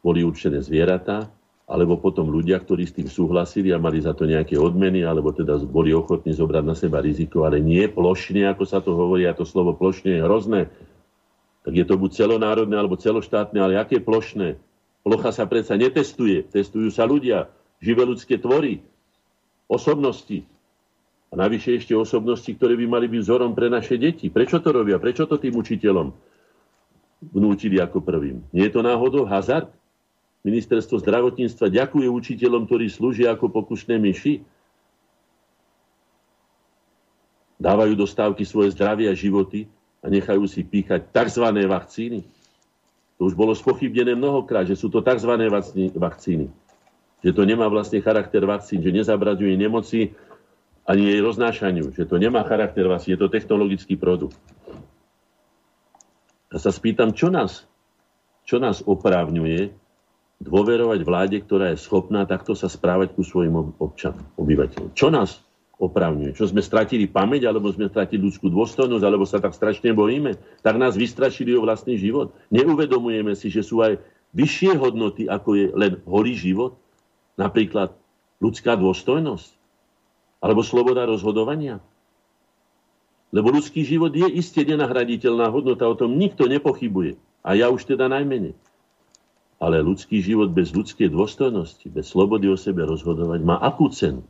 boli 0.01 0.23
určené 0.23 0.63
zvieratá, 0.63 1.27
alebo 1.71 2.03
potom 2.03 2.27
ľudia, 2.27 2.59
ktorí 2.59 2.83
s 2.83 2.99
tým 2.99 3.07
súhlasili 3.07 3.71
a 3.71 3.79
mali 3.79 4.03
za 4.03 4.11
to 4.11 4.27
nejaké 4.27 4.59
odmeny, 4.59 5.07
alebo 5.07 5.31
teda 5.31 5.55
boli 5.63 5.95
ochotní 5.95 6.35
zobrať 6.35 6.65
na 6.67 6.75
seba 6.75 6.99
riziko, 6.99 7.47
ale 7.47 7.63
nie 7.63 7.87
plošne, 7.87 8.51
ako 8.51 8.65
sa 8.67 8.83
to 8.83 8.91
hovorí, 8.91 9.23
a 9.31 9.39
to 9.39 9.47
slovo 9.47 9.79
plošne 9.79 10.19
je 10.19 10.27
hrozné. 10.27 10.67
Tak 11.63 11.71
je 11.71 11.87
to 11.87 11.95
buď 11.95 12.11
celonárodné, 12.11 12.75
alebo 12.75 12.99
celoštátne, 12.99 13.63
ale 13.63 13.79
aké 13.79 14.03
plošné? 14.03 14.59
Plocha 15.07 15.31
sa 15.31 15.47
predsa 15.47 15.79
netestuje, 15.79 16.43
testujú 16.51 16.91
sa 16.91 17.07
ľudia, 17.07 17.47
živé 17.79 18.03
ľudské 18.03 18.35
tvory, 18.35 18.83
osobnosti. 19.71 20.43
A 21.31 21.39
navyše 21.39 21.79
ešte 21.79 21.95
osobnosti, 21.95 22.51
ktoré 22.51 22.75
by 22.75 22.91
mali 22.91 23.07
byť 23.07 23.23
vzorom 23.23 23.55
pre 23.55 23.71
naše 23.71 23.95
deti. 23.95 24.27
Prečo 24.27 24.59
to 24.59 24.75
robia? 24.75 24.99
Prečo 24.99 25.31
to 25.31 25.39
tým 25.39 25.55
učiteľom 25.55 26.11
vnútili 27.31 27.79
ako 27.79 28.03
prvým? 28.03 28.43
Nie 28.51 28.67
je 28.67 28.75
to 28.75 28.83
náhodou 28.83 29.23
hazard? 29.31 29.71
Ministerstvo 30.41 30.97
zdravotníctva 31.05 31.69
ďakuje 31.69 32.09
učiteľom, 32.09 32.65
ktorí 32.65 32.89
slúžia 32.89 33.37
ako 33.37 33.53
pokušné 33.53 34.01
myši. 34.01 34.41
Dávajú 37.61 37.93
do 37.93 38.09
stávky 38.09 38.49
svoje 38.49 38.73
zdravie 38.73 39.13
a 39.13 39.13
životy 39.13 39.69
a 40.01 40.09
nechajú 40.09 40.49
si 40.49 40.65
píchať 40.65 41.13
tzv. 41.13 41.45
vakcíny. 41.45 42.25
To 43.21 43.29
už 43.29 43.37
bolo 43.37 43.53
spochybnené 43.53 44.17
mnohokrát, 44.17 44.65
že 44.65 44.81
sú 44.81 44.89
to 44.89 45.05
tzv. 45.05 45.29
vakcíny. 45.93 46.49
Že 47.21 47.31
to 47.37 47.43
nemá 47.45 47.69
vlastne 47.69 48.01
charakter 48.01 48.41
vakcín, 48.49 48.81
že 48.81 48.89
nezabraďuje 48.97 49.53
nemoci 49.61 50.17
ani 50.89 51.05
jej 51.05 51.21
roznášaniu, 51.21 51.93
že 51.93 52.09
to 52.09 52.17
nemá 52.17 52.41
charakter 52.49 52.89
vakcín, 52.89 53.13
je 53.13 53.21
to 53.21 53.29
technologický 53.29 54.01
produkt. 54.01 54.41
A 56.49 56.57
sa 56.57 56.73
spýtam, 56.73 57.13
čo 57.13 57.29
nás, 57.29 57.69
čo 58.49 58.57
nás 58.57 58.81
oprávňuje 58.81 59.80
dôverovať 60.41 61.01
vláde, 61.05 61.37
ktorá 61.45 61.71
je 61.73 61.85
schopná 61.85 62.25
takto 62.25 62.57
sa 62.57 62.67
správať 62.67 63.13
ku 63.13 63.21
svojim 63.21 63.53
občanom, 63.77 64.25
obyvateľom. 64.41 64.97
Čo 64.97 65.13
nás 65.13 65.45
opravňuje? 65.77 66.33
Čo 66.33 66.49
sme 66.49 66.65
stratili 66.65 67.05
pamäť, 67.05 67.49
alebo 67.49 67.69
sme 67.73 67.93
stratili 67.93 68.25
ľudskú 68.25 68.49
dôstojnosť, 68.49 69.05
alebo 69.05 69.29
sa 69.29 69.41
tak 69.41 69.53
strašne 69.53 69.93
bojíme? 69.93 70.37
Tak 70.65 70.81
nás 70.81 70.97
vystrašili 70.97 71.53
o 71.57 71.65
vlastný 71.65 72.01
život. 72.01 72.33
Neuvedomujeme 72.49 73.37
si, 73.37 73.53
že 73.53 73.61
sú 73.61 73.85
aj 73.85 74.01
vyššie 74.33 74.81
hodnoty, 74.81 75.29
ako 75.29 75.49
je 75.57 75.67
len 75.77 75.93
holý 76.09 76.37
život? 76.37 76.77
Napríklad 77.37 77.93
ľudská 78.41 78.77
dôstojnosť? 78.81 79.57
Alebo 80.41 80.65
sloboda 80.65 81.05
rozhodovania? 81.05 81.85
Lebo 83.31 83.53
ľudský 83.53 83.85
život 83.85 84.11
je 84.11 84.27
iste 84.27 84.65
nenahraditeľná 84.65 85.53
hodnota, 85.53 85.85
o 85.85 85.95
tom 85.95 86.17
nikto 86.17 86.49
nepochybuje. 86.49 87.21
A 87.45 87.57
ja 87.57 87.69
už 87.69 87.89
teda 87.89 88.09
najmenej. 88.09 88.57
Ale 89.61 89.85
ľudský 89.85 90.25
život 90.25 90.49
bez 90.49 90.73
ľudskej 90.73 91.13
dôstojnosti, 91.13 91.85
bez 91.93 92.09
slobody 92.09 92.49
o 92.49 92.57
sebe 92.57 92.81
rozhodovať, 92.89 93.45
má 93.45 93.61
akú 93.61 93.93
cenu? 93.93 94.25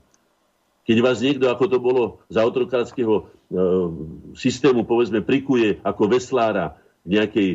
Keď 0.91 0.97
vás 0.99 1.23
niekto, 1.23 1.47
ako 1.47 1.65
to 1.71 1.79
bolo 1.79 2.03
za 2.27 2.43
otrokárskeho 2.43 3.15
e, 3.15 3.25
systému, 4.35 4.83
povedzme, 4.83 5.23
prikuje 5.23 5.79
ako 5.87 6.11
veslára 6.11 6.75
v 7.07 7.15
nejakej 7.15 7.49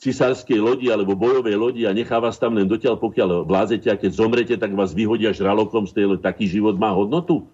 cisárskej 0.00 0.56
lodi 0.56 0.88
alebo 0.88 1.18
bojovej 1.18 1.58
lodi 1.58 1.82
a 1.84 1.92
nechá 1.92 2.16
vás 2.16 2.40
tam 2.40 2.56
len 2.56 2.64
dotiaľ, 2.64 2.96
pokiaľ 2.96 3.44
vlázete 3.44 3.92
a 3.92 4.00
keď 4.00 4.10
zomrete, 4.14 4.54
tak 4.56 4.72
vás 4.72 4.96
vyhodia 4.96 5.36
žralokom 5.36 5.84
z 5.84 5.92
tej 6.00 6.04
lodi. 6.08 6.22
Taký 6.24 6.48
život 6.48 6.80
má 6.80 6.94
hodnotu? 6.96 7.44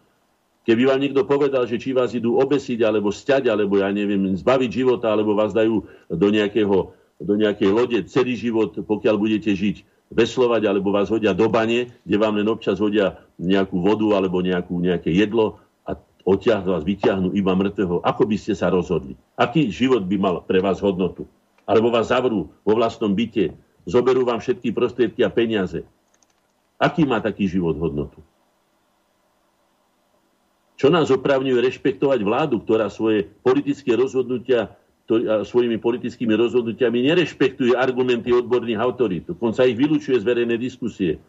Keby 0.64 0.88
vám 0.88 1.01
niekto 1.02 1.28
povedal, 1.28 1.68
že 1.68 1.76
či 1.76 1.92
vás 1.92 2.16
idú 2.16 2.40
obesiť, 2.40 2.80
alebo 2.86 3.12
sťať, 3.12 3.52
alebo 3.52 3.82
ja 3.82 3.92
neviem, 3.92 4.32
zbaviť 4.32 4.70
života, 4.72 5.12
alebo 5.12 5.36
vás 5.36 5.52
dajú 5.52 5.84
do 6.09 6.28
nejakého 6.32 6.96
do 7.20 7.35
nejakej 7.39 7.70
lode 7.70 7.99
celý 8.11 8.35
život, 8.35 8.74
pokiaľ 8.74 9.15
budete 9.19 9.55
žiť 9.55 9.86
veslovať, 10.11 10.62
alebo 10.66 10.95
vás 10.95 11.11
hodia 11.11 11.35
do 11.35 11.47
bane, 11.51 11.91
kde 12.03 12.16
vám 12.19 12.39
len 12.39 12.47
občas 12.47 12.78
hodia 12.78 13.19
nejakú 13.39 13.78
vodu 13.82 14.07
alebo 14.19 14.43
nejakú, 14.43 14.78
nejaké 14.78 15.11
jedlo 15.11 15.59
a 15.86 15.99
odtiahnu 16.27 16.74
vás, 16.74 16.86
vyťahnú 16.86 17.35
iba 17.35 17.55
mŕtvého. 17.55 18.03
Ako 18.03 18.23
by 18.27 18.36
ste 18.39 18.55
sa 18.55 18.70
rozhodli? 18.70 19.19
Aký 19.35 19.70
život 19.70 20.07
by 20.07 20.16
mal 20.19 20.35
pre 20.43 20.62
vás 20.62 20.78
hodnotu? 20.82 21.27
Alebo 21.65 21.89
vás 21.89 22.12
zavrú 22.12 22.53
vo 22.62 22.73
vlastnom 22.77 23.11
byte, 23.11 23.57
zoberú 23.89 24.23
vám 24.28 24.39
všetky 24.39 24.70
prostriedky 24.70 25.24
a 25.24 25.32
peniaze. 25.32 25.82
Aký 26.77 27.09
má 27.09 27.23
taký 27.23 27.49
život 27.49 27.78
hodnotu? 27.81 28.20
Čo 30.74 30.91
nás 30.91 31.09
opravňuje 31.09 31.65
rešpektovať 31.65 32.20
vládu, 32.20 32.61
ktorá 32.61 32.91
svoje 32.91 33.31
politické 33.41 33.95
rozhodnutia 33.95 34.74
ktorý, 35.05 35.44
svojimi 35.44 35.76
politickými 35.76 36.32
rozhodnutiami 36.32 37.05
nerešpektuje 37.12 37.76
argumenty 37.76 38.32
odborných 38.32 38.81
autorít. 38.81 39.24
Dokonca 39.28 39.68
ich 39.68 39.76
vylúčuje 39.76 40.16
z 40.16 40.24
verejnej 40.24 40.56
diskusie, 40.56 41.20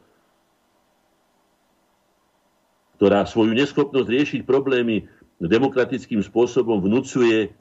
ktorá 2.96 3.28
svoju 3.28 3.52
neschopnosť 3.52 4.08
riešiť 4.08 4.42
problémy 4.48 5.04
demokratickým 5.44 6.24
spôsobom 6.24 6.80
vnúcuje 6.80 7.52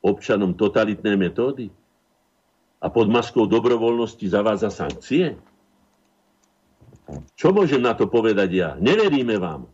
občanom 0.00 0.56
totalitné 0.56 1.16
metódy 1.20 1.68
a 2.80 2.88
pod 2.88 3.12
maskou 3.12 3.44
dobrovoľnosti 3.44 4.24
zavádza 4.24 4.72
sankcie? 4.72 5.36
Čo 7.36 7.52
môžem 7.52 7.84
na 7.84 7.92
to 7.92 8.08
povedať 8.08 8.50
ja? 8.56 8.70
Neveríme 8.80 9.36
vám. 9.36 9.68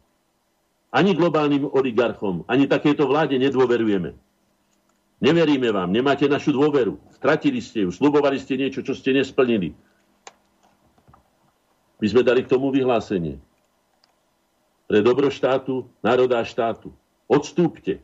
Ani 0.91 1.15
globálnym 1.15 1.71
oligarchom, 1.71 2.43
ani 2.51 2.67
takéto 2.67 3.07
vláde 3.07 3.39
nedôverujeme. 3.39 4.19
Neveríme 5.21 5.69
vám, 5.69 5.93
nemáte 5.93 6.25
našu 6.25 6.57
dôveru. 6.57 6.97
Stratili 7.13 7.61
ste 7.61 7.85
ju, 7.85 7.93
slubovali 7.93 8.41
ste 8.41 8.57
niečo, 8.57 8.81
čo 8.81 8.97
ste 8.97 9.13
nesplnili. 9.13 9.77
My 12.01 12.07
sme 12.09 12.25
dali 12.25 12.41
k 12.41 12.49
tomu 12.49 12.73
vyhlásenie. 12.73 13.37
Pre 14.89 14.99
dobro 15.05 15.29
štátu, 15.29 15.87
národa 16.01 16.41
a 16.41 16.45
štátu. 16.49 16.91
Odstúpte. 17.29 18.01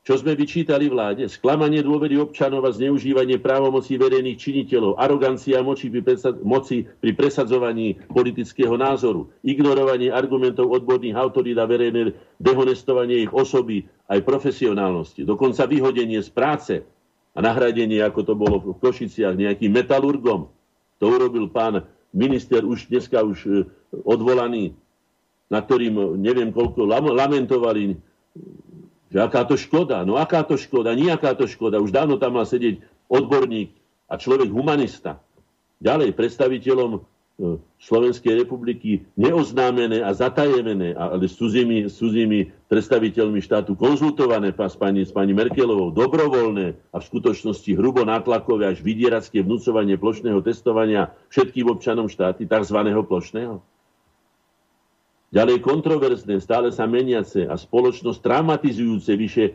Čo 0.00 0.16
sme 0.16 0.32
vyčítali 0.32 0.88
vláde? 0.88 1.28
Sklamanie 1.28 1.84
dôvery 1.84 2.16
občanov 2.16 2.64
a 2.64 2.72
zneužívanie 2.72 3.36
právomocí 3.36 4.00
verejných 4.00 4.40
činiteľov, 4.40 4.96
arogancia 4.96 5.60
moci 5.60 5.92
pri, 5.92 6.00
presad- 6.00 6.40
moci 6.40 6.88
pri 6.88 7.12
presadzovaní 7.12 8.00
politického 8.08 8.80
názoru, 8.80 9.28
ignorovanie 9.44 10.08
argumentov 10.08 10.72
odborných 10.72 11.20
autorít 11.20 11.60
a 11.60 11.68
verejné 11.68 12.16
dehonestovanie 12.40 13.28
ich 13.28 13.32
osoby 13.36 13.84
aj 14.08 14.24
profesionálnosti, 14.24 15.28
dokonca 15.28 15.68
vyhodenie 15.68 16.24
z 16.24 16.30
práce 16.32 16.74
a 17.36 17.38
nahradenie, 17.44 18.00
ako 18.00 18.20
to 18.24 18.32
bolo 18.32 18.56
v 18.56 18.80
Košiciach, 18.80 19.36
nejakým 19.36 19.68
metalurgom. 19.68 20.48
To 20.96 21.04
urobil 21.12 21.52
pán 21.52 21.84
minister 22.16 22.64
už 22.64 22.88
dneska 22.88 23.20
už 23.20 23.38
e, 23.44 23.50
odvolaný, 24.00 24.72
na 25.52 25.60
ktorým 25.60 26.16
neviem 26.16 26.56
koľko 26.56 26.88
lamentovali 26.88 28.00
že 29.10 29.18
aká 29.18 29.42
to 29.42 29.58
škoda. 29.58 30.06
No 30.06 30.16
aká 30.16 30.46
to 30.46 30.54
škoda, 30.54 30.94
nejaká 30.94 31.34
to 31.34 31.50
škoda. 31.50 31.82
Už 31.82 31.90
dávno 31.90 32.16
tam 32.16 32.38
mal 32.38 32.46
sedieť 32.46 32.80
odborník 33.10 33.74
a 34.06 34.14
človek 34.16 34.48
humanista. 34.48 35.18
Ďalej 35.82 36.14
predstaviteľom 36.14 37.02
Slovenskej 37.80 38.44
republiky 38.44 39.08
neoznámené 39.16 40.04
a 40.04 40.12
zatajené, 40.12 40.92
ale 40.92 41.24
s 41.24 41.40
cudzími, 41.40 41.88
s 41.88 41.96
cudzími 41.96 42.68
predstaviteľmi 42.68 43.40
štátu 43.40 43.72
konzultované 43.80 44.52
s 44.52 44.76
pani, 44.76 45.08
s 45.08 45.12
pani 45.12 45.32
Merkelovou, 45.32 45.88
dobrovoľné 45.88 46.92
a 46.92 46.96
v 47.00 47.08
skutočnosti 47.08 47.72
hrubo 47.72 48.04
nátlakové 48.04 48.68
až 48.68 48.84
vydieracké 48.84 49.40
vnúcovanie 49.40 49.96
plošného 49.96 50.44
testovania 50.44 51.16
všetkým 51.32 51.72
občanom 51.72 52.12
štáty, 52.12 52.44
tzv. 52.44 52.76
plošného. 53.08 53.64
Ďalej 55.30 55.62
kontroverzné, 55.62 56.42
stále 56.42 56.74
sa 56.74 56.90
meniace 56.90 57.46
a 57.46 57.54
spoločnosť 57.54 58.18
traumatizujúce, 58.18 59.14
vyše, 59.14 59.54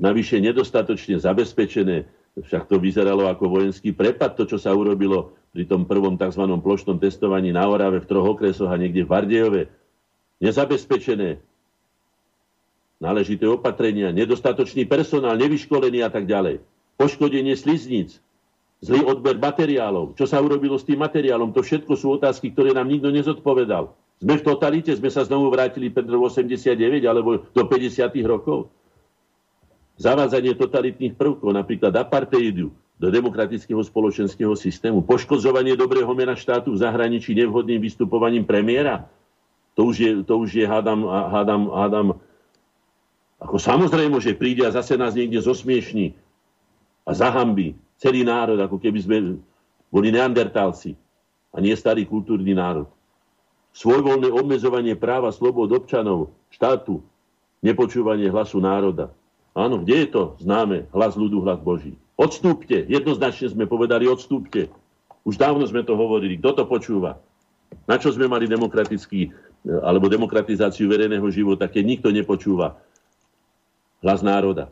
navyše 0.00 0.40
nedostatočne 0.40 1.20
zabezpečené 1.20 2.08
však 2.34 2.66
to 2.66 2.82
vyzeralo 2.82 3.30
ako 3.30 3.46
vojenský 3.46 3.94
prepad, 3.94 4.34
to, 4.34 4.42
čo 4.42 4.58
sa 4.58 4.74
urobilo 4.74 5.38
pri 5.54 5.70
tom 5.70 5.86
prvom 5.86 6.18
tzv. 6.18 6.42
plošnom 6.42 6.98
testovaní 6.98 7.54
na 7.54 7.62
Orave 7.70 8.02
v 8.02 8.10
troch 8.10 8.34
okresoch 8.34 8.66
a 8.66 8.74
niekde 8.74 9.06
v 9.06 9.10
Bardejove. 9.14 9.62
Nezabezpečené 10.42 11.38
náležité 12.98 13.46
opatrenia, 13.46 14.10
nedostatočný 14.10 14.82
personál, 14.90 15.38
nevyškolený 15.38 16.02
a 16.02 16.10
tak 16.10 16.26
ďalej. 16.26 16.58
Poškodenie 16.98 17.54
slizníc, 17.54 18.18
zlý 18.82 19.06
odber 19.06 19.38
materiálov. 19.38 20.18
Čo 20.18 20.26
sa 20.26 20.42
urobilo 20.42 20.74
s 20.74 20.86
tým 20.86 20.98
materiálom? 21.06 21.54
To 21.54 21.62
všetko 21.62 21.94
sú 21.94 22.18
otázky, 22.18 22.50
ktoré 22.50 22.74
nám 22.74 22.90
nikto 22.90 23.14
nezodpovedal. 23.14 23.94
Sme 24.22 24.38
v 24.38 24.46
totalite, 24.46 24.94
sme 24.94 25.10
sa 25.10 25.26
znovu 25.26 25.50
vrátili 25.50 25.90
Petr 25.90 26.14
89 26.14 26.74
alebo 27.02 27.42
do 27.50 27.62
50 27.66 28.14
rokov 28.24 28.70
zavádzanie 29.98 30.58
totalitných 30.58 31.14
prvkov, 31.14 31.54
napríklad 31.54 31.94
apartheidu, 31.94 32.74
do 32.94 33.10
demokratického 33.10 33.82
spoločenského 33.82 34.54
systému, 34.54 35.02
poškodzovanie 35.02 35.74
dobrého 35.74 36.08
mena 36.14 36.38
štátu 36.38 36.74
v 36.74 36.82
zahraničí 36.82 37.34
nevhodným 37.34 37.82
vystupovaním 37.82 38.46
premiéra, 38.46 39.10
to 39.74 39.90
už 39.90 39.96
je, 39.98 40.10
to 40.22 40.34
už 40.38 40.62
je 40.62 40.64
hádam, 40.66 41.02
hádam, 41.10 41.62
hádam, 41.74 42.06
ako 43.42 43.58
samozrejme, 43.58 44.14
že 44.22 44.38
príde 44.38 44.62
a 44.62 44.70
zase 44.70 44.94
nás 44.94 45.18
niekde 45.18 45.42
zosmiešní 45.42 46.14
a 47.02 47.10
zahambí 47.10 47.74
celý 47.98 48.22
národ, 48.22 48.62
ako 48.62 48.78
keby 48.78 48.98
sme 49.02 49.16
boli 49.90 50.14
neandertálci 50.14 50.94
a 51.50 51.58
nie 51.58 51.74
starý 51.74 52.06
kultúrny 52.06 52.54
národ. 52.54 52.86
Svojvoľné 53.74 54.30
obmedzovanie 54.30 54.94
práva 54.94 55.34
slobod 55.34 55.66
občanov, 55.74 56.30
štátu, 56.54 57.02
nepočúvanie 57.58 58.30
hlasu 58.30 58.62
národa. 58.62 59.10
Áno, 59.54 59.82
kde 59.82 60.06
je 60.06 60.08
to 60.14 60.22
známe? 60.38 60.86
Hlas 60.94 61.18
ľudu, 61.18 61.42
hlas 61.42 61.58
Boží. 61.58 61.98
Odstúpte. 62.14 62.86
Jednoznačne 62.86 63.50
sme 63.50 63.66
povedali, 63.66 64.06
odstúpte. 64.06 64.70
Už 65.26 65.34
dávno 65.34 65.66
sme 65.66 65.82
to 65.82 65.98
hovorili. 65.98 66.38
Kto 66.38 66.62
to 66.62 66.64
počúva? 66.70 67.18
Na 67.90 67.98
čo 67.98 68.14
sme 68.14 68.30
mali 68.30 68.46
demokratický, 68.46 69.34
alebo 69.82 70.06
demokratizáciu 70.06 70.86
verejného 70.86 71.26
života, 71.34 71.66
keď 71.66 71.82
nikto 71.82 72.08
nepočúva 72.14 72.78
hlas 74.04 74.20
národa. 74.20 74.70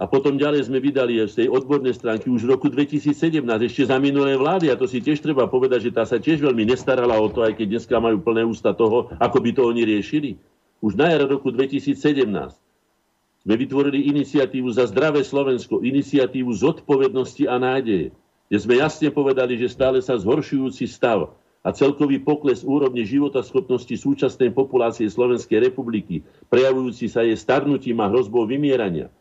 A 0.00 0.08
potom 0.08 0.40
ďalej 0.40 0.72
sme 0.72 0.80
vydali 0.80 1.20
z 1.28 1.44
tej 1.44 1.48
odbornej 1.52 1.92
stránky 1.92 2.32
už 2.32 2.48
v 2.48 2.56
roku 2.56 2.72
2017, 2.72 3.12
ešte 3.44 3.84
za 3.84 4.00
minulé 4.00 4.32
vlády, 4.32 4.72
a 4.72 4.80
to 4.80 4.88
si 4.88 5.04
tiež 5.04 5.20
treba 5.20 5.44
povedať, 5.44 5.86
že 5.86 5.90
tá 5.92 6.08
sa 6.08 6.16
tiež 6.16 6.40
veľmi 6.40 6.64
nestarala 6.72 7.20
o 7.20 7.28
to, 7.28 7.44
aj 7.44 7.60
keď 7.60 7.76
dneska 7.76 8.00
majú 8.00 8.16
plné 8.24 8.48
ústa 8.48 8.72
toho, 8.72 9.12
ako 9.20 9.38
by 9.44 9.50
to 9.52 9.62
oni 9.68 9.84
riešili. 9.84 10.40
Už 10.80 10.96
na 10.96 11.12
jar 11.12 11.28
roku 11.28 11.52
2017 11.52 12.00
sme 13.44 13.54
vytvorili 13.60 14.08
iniciatívu 14.08 14.72
za 14.72 14.88
zdravé 14.88 15.20
Slovensko, 15.20 15.84
iniciatívu 15.84 16.48
zodpovednosti 16.48 17.44
a 17.44 17.60
nádeje, 17.60 18.16
kde 18.48 18.56
sme 18.56 18.80
jasne 18.80 19.12
povedali, 19.12 19.60
že 19.60 19.68
stále 19.68 20.00
sa 20.00 20.16
zhoršujúci 20.16 20.88
stav 20.88 21.36
a 21.60 21.76
celkový 21.76 22.24
pokles 22.24 22.64
úrovne 22.64 23.04
života 23.04 23.44
schopnosti 23.44 23.92
súčasnej 23.92 24.48
populácie 24.48 25.04
Slovenskej 25.12 25.60
republiky, 25.60 26.24
prejavujúci 26.48 27.04
sa 27.12 27.20
jej 27.20 27.36
starnutím 27.36 28.00
a 28.00 28.08
hrozbou 28.08 28.48
vymierania, 28.48 29.12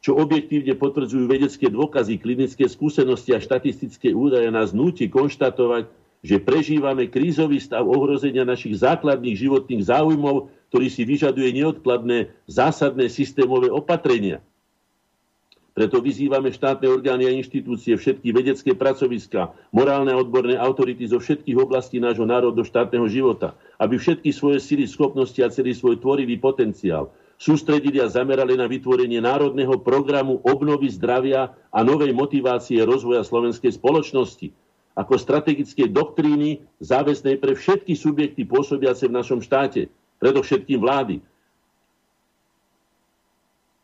čo 0.00 0.16
objektívne 0.16 0.72
potvrdzujú 0.80 1.28
vedecké 1.28 1.68
dôkazy, 1.68 2.16
klinické 2.16 2.64
skúsenosti 2.64 3.36
a 3.36 3.40
štatistické 3.40 4.16
údaje, 4.16 4.48
nás 4.48 4.72
núti 4.72 5.12
konštatovať, 5.12 5.92
že 6.20 6.36
prežívame 6.40 7.08
krízový 7.08 7.60
stav 7.60 7.84
ohrozenia 7.84 8.44
našich 8.44 8.80
základných 8.80 9.36
životných 9.36 9.88
záujmov, 9.88 10.52
ktorý 10.72 10.88
si 10.88 11.04
vyžaduje 11.04 11.48
neodkladné 11.52 12.32
zásadné 12.48 13.08
systémové 13.12 13.72
opatrenia. 13.72 14.40
Preto 15.70 16.02
vyzývame 16.02 16.52
štátne 16.52 16.90
orgány 16.90 17.30
a 17.30 17.32
inštitúcie, 17.32 17.96
všetky 17.96 18.36
vedecké 18.36 18.76
pracoviska, 18.76 19.54
morálne 19.72 20.12
a 20.12 20.20
odborné 20.20 20.58
autority 20.58 21.08
zo 21.08 21.22
všetkých 21.22 21.56
oblastí 21.56 22.02
nášho 22.02 22.26
národo 22.26 22.60
štátneho 22.66 23.06
života, 23.08 23.56
aby 23.80 23.96
všetky 23.96 24.28
svoje 24.34 24.60
sily, 24.60 24.84
schopnosti 24.84 25.38
a 25.40 25.48
celý 25.48 25.72
svoj 25.72 26.02
tvorivý 26.02 26.36
potenciál 26.36 27.08
sústredili 27.40 28.04
a 28.04 28.12
zamerali 28.12 28.52
na 28.52 28.68
vytvorenie 28.68 29.24
národného 29.24 29.80
programu 29.80 30.44
obnovy 30.44 30.92
zdravia 30.92 31.56
a 31.72 31.80
novej 31.80 32.12
motivácie 32.12 32.84
rozvoja 32.84 33.24
slovenskej 33.24 33.80
spoločnosti, 33.80 34.52
ako 34.92 35.16
strategické 35.16 35.88
doktríny 35.88 36.60
záväznej 36.84 37.40
pre 37.40 37.56
všetky 37.56 37.96
subjekty 37.96 38.44
pôsobiace 38.44 39.08
v 39.08 39.16
našom 39.16 39.40
štáte, 39.40 39.88
predovšetkým 40.20 40.84
vlády. 40.84 41.24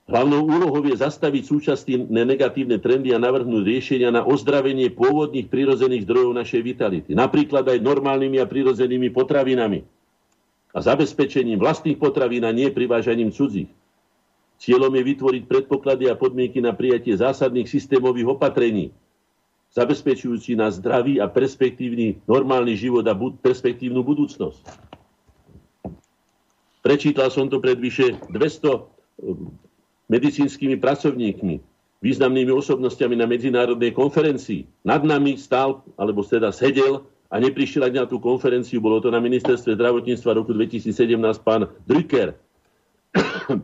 Hlavnou 0.07 0.47
úlohou 0.47 0.87
je 0.87 1.03
zastaviť 1.03 1.43
súčasné 1.51 2.23
negatívne 2.23 2.79
trendy 2.79 3.11
a 3.11 3.19
navrhnúť 3.19 3.65
riešenia 3.67 4.15
na 4.15 4.23
ozdravenie 4.23 4.93
pôvodných 4.95 5.51
prirodzených 5.51 6.07
zdrojov 6.07 6.31
našej 6.37 6.63
vitality. 6.63 7.11
Napríklad 7.11 7.67
aj 7.67 7.83
normálnymi 7.83 8.39
a 8.39 8.47
prirodzenými 8.47 9.11
potravinami 9.11 9.96
a 10.77 10.79
zabezpečením 10.85 11.57
vlastných 11.57 11.97
potravín 11.97 12.45
a 12.45 12.53
nie 12.53 12.69
privážaním 12.69 13.33
cudzích. 13.33 13.73
Cieľom 14.61 14.93
je 14.93 15.03
vytvoriť 15.09 15.43
predpoklady 15.49 16.13
a 16.13 16.21
podmienky 16.21 16.61
na 16.61 16.77
prijatie 16.77 17.17
zásadných 17.17 17.65
systémových 17.65 18.37
opatrení, 18.37 18.93
zabezpečujúci 19.73 20.53
na 20.53 20.69
zdravý 20.69 21.17
a 21.17 21.33
perspektívny 21.33 22.21
normálny 22.29 22.77
život 22.77 23.05
a 23.09 23.17
bud- 23.17 23.41
perspektívnu 23.41 24.05
budúcnosť. 24.05 24.61
Prečítal 26.85 27.33
som 27.33 27.49
to 27.49 27.57
pred 27.57 27.81
vyše 27.81 28.21
200 28.29 28.37
eh, 28.37 28.81
medicínskymi 30.13 30.77
pracovníkmi, 30.77 31.55
významnými 32.05 32.53
osobnostiami 32.53 33.17
na 33.17 33.25
medzinárodnej 33.25 33.97
konferencii. 33.97 34.69
Nad 34.85 35.03
nami 35.03 35.41
stál, 35.41 35.83
alebo 35.97 36.21
teda 36.21 36.53
sedel 36.53 37.09
a 37.37 37.41
neprišiel 37.45 37.93
na 37.93 38.09
tú 38.09 38.17
konferenciu, 38.17 38.81
bolo 38.81 38.97
to 38.97 39.13
na 39.13 39.21
ministerstve 39.21 39.77
zdravotníctva 39.77 40.41
roku 40.41 40.57
2017 40.57 40.97
pán 41.45 41.69
Drucker. 41.85 42.33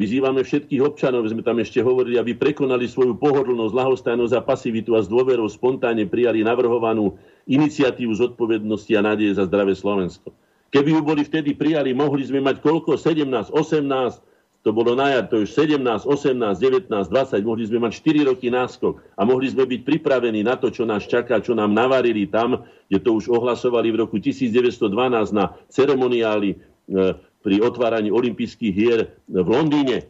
Vyzývame 0.00 0.40
všetkých 0.40 0.80
občanov, 0.80 1.28
sme 1.28 1.44
tam 1.44 1.60
ešte 1.60 1.84
hovorili, 1.84 2.16
aby 2.16 2.32
prekonali 2.32 2.88
svoju 2.88 3.20
pohodlnosť, 3.20 3.76
lahostajnosť 3.76 4.34
a 4.34 4.42
pasivitu 4.42 4.96
a 4.96 5.04
s 5.04 5.06
dôverou 5.12 5.44
spontánne 5.46 6.08
prijali 6.08 6.40
navrhovanú 6.40 7.14
iniciatívu 7.44 8.16
zodpovednosti 8.16 8.90
a 8.96 9.04
nádeje 9.04 9.36
za 9.36 9.44
zdravé 9.44 9.76
Slovensko. 9.76 10.32
Keby 10.72 10.98
ju 10.98 11.00
boli 11.04 11.22
vtedy 11.22 11.54
prijali, 11.54 11.92
mohli 11.92 12.24
sme 12.24 12.40
mať 12.40 12.58
koľko? 12.64 12.96
17, 12.98 13.52
18, 13.52 14.33
to 14.64 14.72
bolo 14.72 14.96
na 14.96 15.12
jar, 15.12 15.28
to 15.28 15.44
už 15.44 15.52
17, 15.52 16.08
18, 16.08 16.56
19, 16.56 16.88
20, 16.88 17.44
mohli 17.44 17.68
sme 17.68 17.84
mať 17.84 18.00
4 18.00 18.32
roky 18.32 18.48
náskok 18.48 18.96
a 19.12 19.28
mohli 19.28 19.52
sme 19.52 19.68
byť 19.68 19.80
pripravení 19.84 20.40
na 20.40 20.56
to, 20.56 20.72
čo 20.72 20.88
nás 20.88 21.04
čaká, 21.04 21.44
čo 21.44 21.52
nám 21.52 21.76
navarili 21.76 22.24
tam, 22.24 22.64
kde 22.88 22.98
to 23.04 23.12
už 23.12 23.28
ohlasovali 23.28 23.92
v 23.92 24.08
roku 24.08 24.16
1912 24.16 24.88
na 25.36 25.52
ceremoniáli 25.68 26.56
e, 26.56 26.56
pri 27.44 27.56
otváraní 27.60 28.08
olympijských 28.08 28.72
hier 28.72 29.12
v 29.28 29.44
Londýne, 29.44 30.08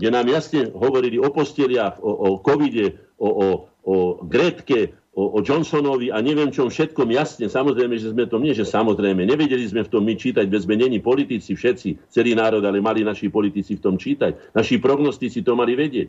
kde 0.00 0.08
nám 0.08 0.32
jasne 0.32 0.72
hovorili 0.72 1.20
o 1.20 1.28
posteliach, 1.28 2.00
o, 2.00 2.08
o 2.08 2.28
covide, 2.40 2.96
o, 3.20 3.28
o, 3.28 3.48
o 3.84 3.94
Gretke, 4.24 4.96
o, 5.14 5.22
o 5.36 5.38
Johnsonovi 5.42 6.14
a 6.14 6.22
neviem 6.22 6.54
čom 6.54 6.70
všetkom 6.70 7.10
jasne. 7.10 7.50
Samozrejme, 7.50 7.98
že 7.98 8.14
sme 8.14 8.24
to 8.30 8.38
nie, 8.38 8.54
že 8.54 8.66
samozrejme, 8.66 9.26
nevedeli 9.26 9.66
sme 9.66 9.82
v 9.82 9.90
tom 9.90 10.02
my 10.06 10.14
čítať, 10.14 10.46
veď 10.46 10.60
sme 10.62 10.76
není 10.78 10.98
politici 11.02 11.58
všetci, 11.58 12.10
celý 12.10 12.38
národ, 12.38 12.62
ale 12.62 12.78
mali 12.78 13.02
naši 13.02 13.26
politici 13.28 13.74
v 13.76 13.82
tom 13.82 13.94
čítať. 13.98 14.54
Naši 14.54 14.78
prognostici 14.78 15.42
to 15.42 15.58
mali 15.58 15.74
vedieť. 15.74 16.08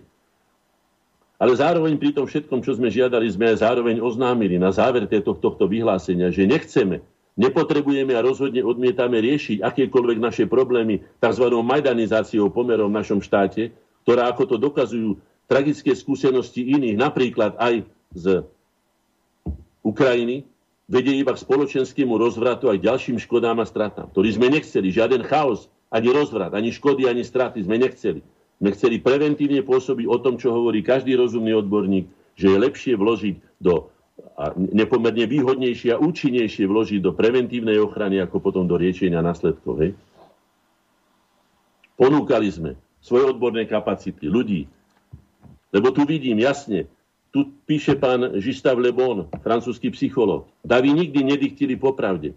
Ale 1.42 1.58
zároveň 1.58 1.98
pri 1.98 2.14
tom 2.14 2.30
všetkom, 2.30 2.62
čo 2.62 2.78
sme 2.78 2.94
žiadali, 2.94 3.26
sme 3.34 3.50
aj 3.58 3.66
zároveň 3.66 3.98
oznámili 3.98 4.62
na 4.62 4.70
záver 4.70 5.10
tohto, 5.10 5.34
tohto 5.42 5.66
vyhlásenia, 5.66 6.30
že 6.30 6.46
nechceme, 6.46 7.02
Nepotrebujeme 7.32 8.12
a 8.12 8.22
rozhodne 8.22 8.60
odmietame 8.60 9.24
riešiť 9.24 9.64
akékoľvek 9.64 10.18
naše 10.20 10.44
problémy 10.52 11.00
tzv. 11.24 11.46
majdanizáciou 11.48 12.52
pomerov 12.52 12.92
v 12.92 12.98
našom 13.00 13.24
štáte, 13.24 13.72
ktorá, 14.04 14.28
ako 14.28 14.44
to 14.52 14.56
dokazujú 14.60 15.10
tragické 15.48 15.96
skúsenosti 15.96 16.76
iných, 16.76 17.00
napríklad 17.00 17.56
aj 17.56 17.88
z 18.12 18.44
Ukrajiny, 19.82 20.46
vedie 20.86 21.18
iba 21.18 21.34
k 21.34 21.44
spoločenskému 21.44 22.14
rozvratu 22.18 22.70
aj 22.70 22.84
ďalším 22.84 23.18
škodám 23.18 23.62
a 23.62 23.66
stratám, 23.66 24.08
ktorý 24.14 24.30
sme 24.38 24.48
nechceli. 24.54 24.94
Žiaden 24.94 25.26
chaos, 25.26 25.72
ani 25.90 26.10
rozvrat, 26.14 26.54
ani 26.54 26.70
škody, 26.72 27.10
ani 27.10 27.26
straty 27.26 27.66
sme 27.66 27.82
nechceli. 27.82 28.22
Sme 28.62 28.70
chceli 28.78 29.02
preventívne 29.02 29.66
pôsobiť 29.66 30.06
o 30.06 30.18
tom, 30.22 30.38
čo 30.38 30.54
hovorí 30.54 30.86
každý 30.86 31.18
rozumný 31.18 31.58
odborník, 31.58 32.06
že 32.38 32.54
je 32.54 32.58
lepšie 32.58 32.94
vložiť 32.94 33.36
do 33.58 33.90
a 34.38 34.54
nepomerne 34.58 35.26
výhodnejšie 35.30 35.94
a 35.94 36.02
účinnejšie 36.02 36.66
vložiť 36.66 37.00
do 37.02 37.14
preventívnej 37.14 37.78
ochrany, 37.82 38.22
ako 38.22 38.42
potom 38.42 38.66
do 38.66 38.78
riešenia 38.78 39.22
následkov. 39.22 39.74
Hej? 39.82 39.92
Ponúkali 41.98 42.50
sme 42.50 42.72
svoje 43.02 43.30
odborné 43.30 43.70
kapacity, 43.70 44.26
ľudí. 44.30 44.66
Lebo 45.70 45.94
tu 45.94 46.06
vidím 46.10 46.42
jasne, 46.42 46.90
tu 47.32 47.48
píše 47.64 47.96
pán 47.96 48.38
Žistav 48.38 48.76
Lebon, 48.76 49.32
francúzsky 49.40 49.88
psycholog. 49.96 50.52
Davy 50.62 50.92
nikdy 50.92 51.24
nedichtili 51.24 51.80
popravde. 51.80 52.36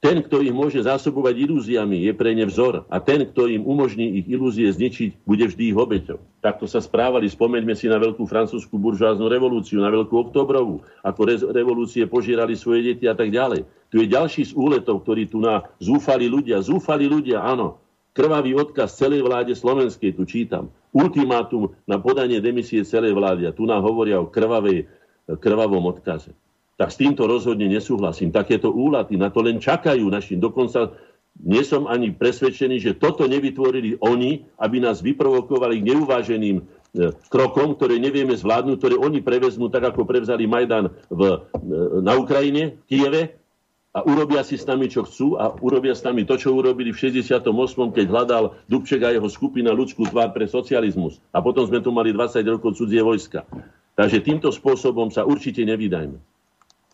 Ten, 0.00 0.24
kto 0.24 0.40
ich 0.40 0.48
môže 0.48 0.80
zásobovať 0.80 1.44
ilúziami, 1.44 2.08
je 2.08 2.16
pre 2.16 2.32
ne 2.32 2.48
vzor. 2.48 2.88
A 2.88 3.04
ten, 3.04 3.20
kto 3.28 3.44
im 3.52 3.68
umožní 3.68 4.16
ich 4.16 4.32
ilúzie 4.32 4.64
zničiť, 4.72 5.28
bude 5.28 5.44
vždy 5.44 5.62
ich 5.68 5.76
obeťou. 5.76 6.16
Takto 6.40 6.64
sa 6.64 6.80
správali. 6.80 7.28
Spomeňme 7.28 7.76
si 7.76 7.84
na 7.84 8.00
veľkú 8.00 8.24
francúzsku 8.24 8.80
buržoáznu 8.80 9.28
revolúciu, 9.28 9.84
na 9.84 9.92
veľkú 9.92 10.16
oktobrovú, 10.16 10.80
ako 11.04 11.20
re- 11.28 11.44
revolúcie 11.52 12.08
požierali 12.08 12.56
svoje 12.56 12.96
deti 12.96 13.04
a 13.04 13.12
tak 13.12 13.28
ďalej. 13.28 13.68
Tu 13.92 14.00
je 14.00 14.08
ďalší 14.08 14.48
z 14.48 14.52
úletov, 14.56 15.04
ktorí 15.04 15.28
tu 15.28 15.36
na 15.36 15.68
zúfali 15.76 16.32
ľudia. 16.32 16.64
Zúfali 16.64 17.04
ľudia, 17.04 17.44
áno. 17.44 17.76
Krvavý 18.10 18.58
odkaz 18.58 18.98
celej 18.98 19.22
vláde 19.22 19.54
slovenskej, 19.54 20.18
tu 20.18 20.26
čítam. 20.26 20.74
Ultimátum 20.90 21.70
na 21.86 22.02
podanie 22.02 22.42
demisie 22.42 22.82
celej 22.82 23.14
vlády. 23.14 23.46
A 23.46 23.54
tu 23.54 23.66
nám 23.66 23.86
hovoria 23.86 24.18
o 24.18 24.26
krvavej, 24.26 24.90
krvavom 25.38 25.86
odkaze 25.86 26.34
tak 26.80 26.88
s 26.88 26.96
týmto 26.96 27.28
rozhodne 27.28 27.68
nesúhlasím. 27.68 28.32
Takéto 28.32 28.72
úlaty 28.72 29.20
na 29.20 29.28
to 29.28 29.44
len 29.44 29.60
čakajú 29.60 30.08
našim. 30.08 30.40
Dokonca 30.40 30.96
nie 31.36 31.60
som 31.60 31.84
ani 31.84 32.08
presvedčený, 32.08 32.80
že 32.80 32.96
toto 32.96 33.28
nevytvorili 33.28 34.00
oni, 34.00 34.48
aby 34.56 34.80
nás 34.80 35.04
vyprovokovali 35.04 35.76
k 35.76 35.88
neuváženým 35.92 36.56
e, 36.56 36.62
krokom, 37.28 37.76
ktoré 37.76 38.00
nevieme 38.00 38.32
zvládnuť, 38.32 38.76
ktoré 38.80 38.96
oni 38.96 39.20
prevezmú 39.20 39.68
tak, 39.68 39.92
ako 39.92 40.08
prevzali 40.08 40.48
Majdan 40.48 40.88
v, 41.12 41.20
e, 41.20 41.36
na 42.00 42.16
Ukrajine, 42.16 42.80
v 42.80 42.82
Kieve 42.88 43.39
a 43.90 44.06
urobia 44.06 44.46
si 44.46 44.54
s 44.54 44.62
nami, 44.70 44.86
čo 44.86 45.02
chcú 45.02 45.34
a 45.34 45.50
urobia 45.58 45.98
s 45.98 46.06
nami 46.06 46.22
to, 46.22 46.38
čo 46.38 46.54
urobili 46.54 46.94
v 46.94 47.10
68., 47.10 47.42
keď 47.90 48.06
hľadal 48.06 48.54
Dubček 48.70 49.02
a 49.02 49.10
jeho 49.10 49.26
skupina 49.26 49.74
ľudskú 49.74 50.06
tvár 50.06 50.30
pre 50.30 50.46
socializmus. 50.46 51.18
A 51.34 51.42
potom 51.42 51.66
sme 51.66 51.82
tu 51.82 51.90
mali 51.90 52.14
20 52.14 52.38
rokov 52.46 52.78
cudzie 52.78 53.02
vojska. 53.02 53.42
Takže 53.98 54.22
týmto 54.22 54.54
spôsobom 54.54 55.10
sa 55.10 55.26
určite 55.26 55.66
nevydajme. 55.66 56.22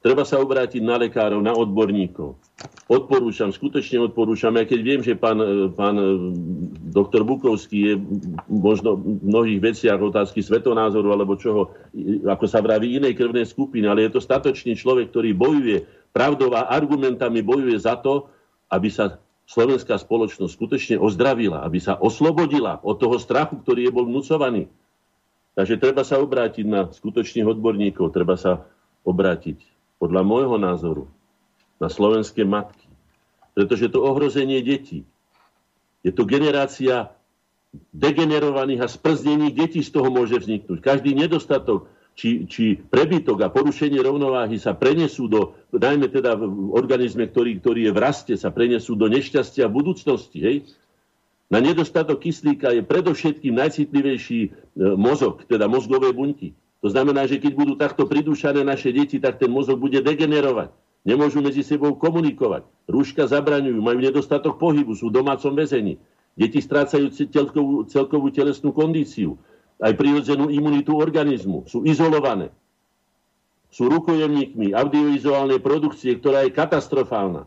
Treba 0.01 0.23
sa 0.23 0.39
obrátiť 0.39 0.81
na 0.86 0.97
lekárov, 1.02 1.43
na 1.43 1.51
odborníkov. 1.52 2.39
Odporúčam, 2.86 3.51
skutočne 3.51 4.06
odporúčam, 4.06 4.55
aj 4.55 4.70
keď 4.70 4.81
viem, 4.81 5.01
že 5.02 5.18
pán, 5.18 5.36
pán 5.74 5.98
doktor 6.94 7.27
Bukovský 7.27 7.78
je 7.90 7.94
možno 8.47 8.94
v 8.94 9.18
mnohých 9.27 9.60
veciach 9.60 9.98
otázky 9.98 10.47
svetonázoru 10.47 11.10
alebo 11.10 11.35
čoho, 11.35 11.74
ako 12.23 12.47
sa 12.47 12.62
vraví, 12.62 12.94
inej 12.97 13.18
krvnej 13.18 13.44
skupiny, 13.51 13.90
ale 13.90 14.06
je 14.06 14.14
to 14.14 14.20
statočný 14.23 14.78
človek, 14.78 15.10
ktorý 15.10 15.35
bojuje 15.35 15.82
pravdou 16.17 16.57
a 16.57 16.73
argumentami 16.73 17.45
bojuje 17.45 17.77
za 17.77 18.01
to, 18.01 18.33
aby 18.73 18.89
sa 18.89 19.21
slovenská 19.45 20.01
spoločnosť 20.01 20.49
skutočne 20.49 20.97
ozdravila, 20.97 21.61
aby 21.61 21.77
sa 21.77 22.01
oslobodila 22.01 22.81
od 22.81 22.97
toho 22.97 23.21
strachu, 23.21 23.61
ktorý 23.61 23.85
je 23.85 23.93
bol 23.93 24.09
vnúcovaný. 24.09 24.73
Takže 25.53 25.77
treba 25.77 26.09
sa 26.09 26.17
obrátiť 26.17 26.65
na 26.65 26.89
skutočných 26.89 27.45
odborníkov, 27.45 28.17
treba 28.17 28.41
sa 28.41 28.65
obrátiť 29.05 29.61
podľa 30.01 30.25
môjho 30.25 30.57
názoru, 30.57 31.05
na 31.77 31.93
slovenské 31.93 32.49
matky. 32.49 32.89
Pretože 33.53 33.93
to 33.93 34.01
ohrozenie 34.01 34.65
detí, 34.65 35.05
je 36.01 36.13
to 36.13 36.25
generácia 36.25 37.13
degenerovaných 37.93 38.81
a 38.85 38.89
sprznených 38.89 39.53
detí 39.53 39.81
z 39.85 39.93
toho 39.93 40.09
môže 40.09 40.41
vzniknúť. 40.41 40.81
Každý 40.81 41.13
nedostatok 41.13 41.93
či, 42.17 42.49
či 42.49 42.81
prebytok 42.81 43.45
a 43.45 43.53
porušenie 43.53 44.01
rovnováhy 44.01 44.57
sa 44.57 44.73
prenesú 44.73 45.29
do, 45.29 45.53
najmä 45.69 46.09
teda 46.09 46.33
v 46.41 46.73
organizme, 46.73 47.29
ktorý, 47.29 47.61
ktorý 47.61 47.81
je 47.87 47.93
v 47.93 48.01
raste, 48.01 48.35
sa 48.41 48.49
prenesú 48.49 48.97
do 48.97 49.05
nešťastia 49.13 49.69
v 49.69 49.77
budúcnosti. 49.77 50.39
Hej? 50.41 50.57
Na 51.53 51.61
nedostatok 51.61 52.25
kyslíka 52.25 52.73
je 52.73 52.83
predovšetkým 52.83 53.55
najcitlivejší 53.55 54.41
e, 54.43 54.51
mozog, 54.97 55.45
teda 55.45 55.69
mozgové 55.69 56.11
bunky. 56.11 56.57
To 56.81 56.89
znamená, 56.89 57.29
že 57.29 57.37
keď 57.37 57.53
budú 57.53 57.73
takto 57.77 58.09
pridúšané 58.09 58.65
naše 58.65 58.91
deti, 58.97 59.21
tak 59.21 59.37
ten 59.37 59.53
mozog 59.53 59.77
bude 59.77 60.01
degenerovať. 60.01 60.73
Nemôžu 61.07 61.39
medzi 61.45 61.63
sebou 61.63 61.95
komunikovať. 61.95 62.67
Rúška 62.91 63.31
zabraňujú, 63.31 63.79
majú 63.79 63.99
nedostatok 64.03 64.59
pohybu, 64.59 64.97
sú 64.97 65.13
v 65.13 65.23
domácom 65.23 65.55
väzení. 65.55 66.03
Deti 66.35 66.59
strácajú 66.59 67.13
celkovú, 67.13 67.87
celkovú 67.87 68.29
telesnú 68.35 68.75
kondíciu, 68.75 69.39
aj 69.81 69.93
prirodzenú 69.97 70.48
imunitu 70.48 70.97
organizmu, 70.97 71.69
sú 71.69 71.85
izolované. 71.85 72.53
Sú 73.69 73.93
rukojemníkmi 73.93 74.73
audiovizuálnej 74.73 75.61
produkcie, 75.61 76.16
ktorá 76.16 76.48
je 76.48 76.55
katastrofálna 76.55 77.44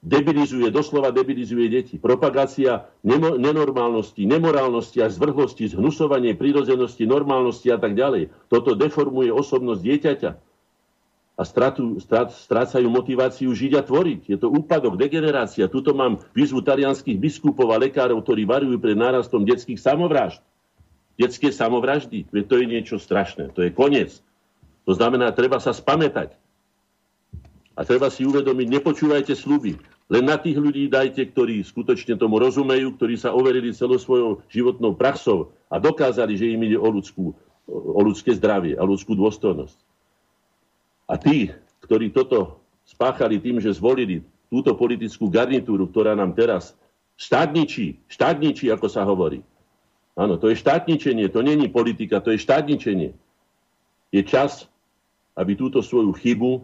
debilizuje, 0.00 0.72
doslova 0.72 1.12
debilizuje 1.12 1.68
deti. 1.68 1.94
Propagácia 2.00 2.88
nemo, 3.04 3.36
nenormálnosti, 3.36 4.24
nemorálnosti 4.24 5.04
a 5.04 5.12
zvrhlosti, 5.12 5.76
zhnusovanie 5.76 6.32
prírodzenosti, 6.32 7.04
normálnosti 7.04 7.68
a 7.68 7.76
tak 7.76 7.92
ďalej. 7.92 8.32
Toto 8.48 8.72
deformuje 8.72 9.28
osobnosť 9.28 9.80
dieťaťa 9.84 10.30
a 11.40 11.42
stratu, 11.44 12.00
strat, 12.00 12.32
strácajú 12.32 12.88
motiváciu 12.88 13.52
žiť 13.52 13.72
a 13.76 13.82
tvoriť. 13.84 14.20
Je 14.28 14.36
to 14.40 14.48
úpadok, 14.48 14.96
degenerácia. 14.96 15.68
Tuto 15.68 15.92
mám 15.92 16.20
výzvu 16.32 16.64
talianských 16.64 17.16
biskupov 17.20 17.72
a 17.72 17.80
lekárov, 17.80 18.24
ktorí 18.24 18.48
varujú 18.48 18.76
pred 18.80 18.96
nárastom 18.96 19.44
detských 19.44 19.80
samovrážd. 19.80 20.40
Detské 21.20 21.52
samovraždy, 21.52 22.24
to 22.48 22.54
je 22.56 22.64
niečo 22.64 22.96
strašné. 22.96 23.52
To 23.52 23.60
je 23.60 23.68
koniec. 23.68 24.24
To 24.88 24.96
znamená, 24.96 25.28
treba 25.36 25.60
sa 25.60 25.76
spamätať. 25.76 26.32
A 27.76 27.84
treba 27.84 28.08
si 28.08 28.24
uvedomiť, 28.24 28.66
nepočúvajte 28.72 29.36
sluby. 29.36 29.76
Len 30.10 30.24
na 30.26 30.40
tých 30.40 30.56
ľudí 30.56 30.88
dajte, 30.88 31.28
ktorí 31.28 31.60
skutočne 31.62 32.16
tomu 32.16 32.40
rozumejú, 32.40 32.96
ktorí 32.96 33.20
sa 33.20 33.36
overili 33.36 33.70
celou 33.76 34.00
svojou 34.00 34.42
životnou 34.48 34.96
praxou 34.96 35.52
a 35.70 35.78
dokázali, 35.78 36.34
že 36.34 36.50
im 36.50 36.66
ide 36.66 36.80
o, 36.80 36.88
ľudskú, 36.88 37.36
o 37.68 38.00
ľudské 38.00 38.34
zdravie 38.34 38.74
a 38.74 38.82
ľudskú 38.82 39.14
dôstojnosť. 39.14 39.78
A 41.06 41.14
tí, 41.20 41.54
ktorí 41.84 42.10
toto 42.10 42.58
spáchali 42.88 43.38
tým, 43.38 43.62
že 43.62 43.76
zvolili 43.76 44.26
túto 44.50 44.74
politickú 44.74 45.30
garnitúru, 45.30 45.86
ktorá 45.86 46.18
nám 46.18 46.34
teraz 46.34 46.74
štátničí, 47.14 48.02
štátničí, 48.10 48.66
ako 48.72 48.88
sa 48.90 49.06
hovorí. 49.06 49.46
Áno, 50.20 50.36
to 50.36 50.52
je 50.52 50.60
štátničenie, 50.60 51.32
to 51.32 51.40
není 51.40 51.72
politika, 51.72 52.20
to 52.20 52.36
je 52.36 52.44
štátničenie. 52.44 53.16
Je 54.12 54.22
čas, 54.28 54.68
aby 55.32 55.56
túto 55.56 55.80
svoju 55.80 56.12
chybu 56.12 56.60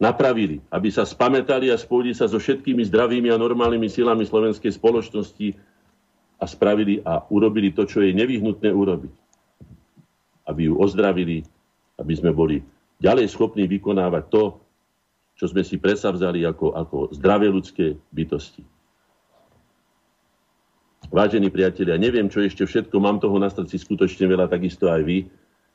napravili, 0.00 0.64
aby 0.72 0.88
sa 0.88 1.04
spametali 1.04 1.68
a 1.68 1.76
spojili 1.76 2.16
sa 2.16 2.24
so 2.24 2.40
všetkými 2.40 2.80
zdravými 2.88 3.28
a 3.28 3.36
normálnymi 3.36 3.92
silami 3.92 4.24
slovenskej 4.24 4.72
spoločnosti 4.80 5.52
a 6.40 6.44
spravili 6.48 7.04
a 7.04 7.20
urobili 7.28 7.76
to, 7.76 7.84
čo 7.84 8.00
je 8.00 8.16
nevyhnutné 8.16 8.72
urobiť. 8.72 9.12
Aby 10.48 10.72
ju 10.72 10.80
ozdravili, 10.80 11.44
aby 12.00 12.12
sme 12.16 12.32
boli 12.32 12.64
ďalej 12.96 13.28
schopní 13.28 13.68
vykonávať 13.68 14.24
to, 14.32 14.44
čo 15.36 15.52
sme 15.52 15.60
si 15.60 15.76
presavzali 15.76 16.48
ako, 16.48 16.72
ako 16.72 16.96
zdravé 17.12 17.52
ľudské 17.52 17.92
bytosti. 18.08 18.75
Vážení 21.10 21.48
priatelia, 21.48 21.94
neviem, 21.96 22.26
čo 22.26 22.42
ešte 22.42 22.66
všetko, 22.66 22.98
mám 22.98 23.22
toho 23.22 23.38
na 23.38 23.46
srdci 23.46 23.78
skutočne 23.78 24.26
veľa, 24.26 24.50
takisto 24.50 24.90
aj 24.90 25.02
vy. 25.06 25.18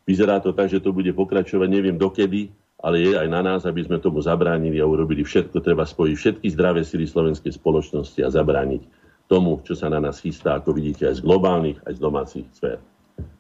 Vyzerá 0.04 0.44
to 0.44 0.52
tak, 0.52 0.68
že 0.68 0.84
to 0.84 0.92
bude 0.92 1.10
pokračovať, 1.14 1.68
neviem 1.72 1.96
dokedy, 1.96 2.52
ale 2.82 3.00
je 3.00 3.12
aj 3.16 3.28
na 3.30 3.42
nás, 3.46 3.62
aby 3.64 3.86
sme 3.86 4.02
tomu 4.02 4.20
zabránili 4.20 4.82
a 4.82 4.90
urobili 4.90 5.22
všetko. 5.22 5.62
Treba 5.62 5.86
spojiť 5.86 6.16
všetky 6.18 6.48
zdravé 6.52 6.82
sily 6.82 7.06
slovenskej 7.06 7.54
spoločnosti 7.56 8.20
a 8.26 8.34
zabrániť 8.34 8.82
tomu, 9.30 9.64
čo 9.64 9.78
sa 9.78 9.88
na 9.88 10.04
nás 10.04 10.20
chystá, 10.20 10.60
ako 10.60 10.76
vidíte, 10.76 11.08
aj 11.08 11.22
z 11.22 11.26
globálnych, 11.26 11.80
aj 11.88 11.94
z 11.96 12.00
domácich 12.02 12.46
sfér. 12.52 12.78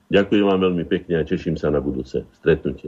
Ďakujem 0.08 0.46
vám 0.48 0.60
veľmi 0.72 0.86
pekne 0.88 1.20
a 1.20 1.28
teším 1.28 1.60
sa 1.60 1.68
na 1.68 1.84
budúce 1.84 2.24
stretnutie. 2.40 2.88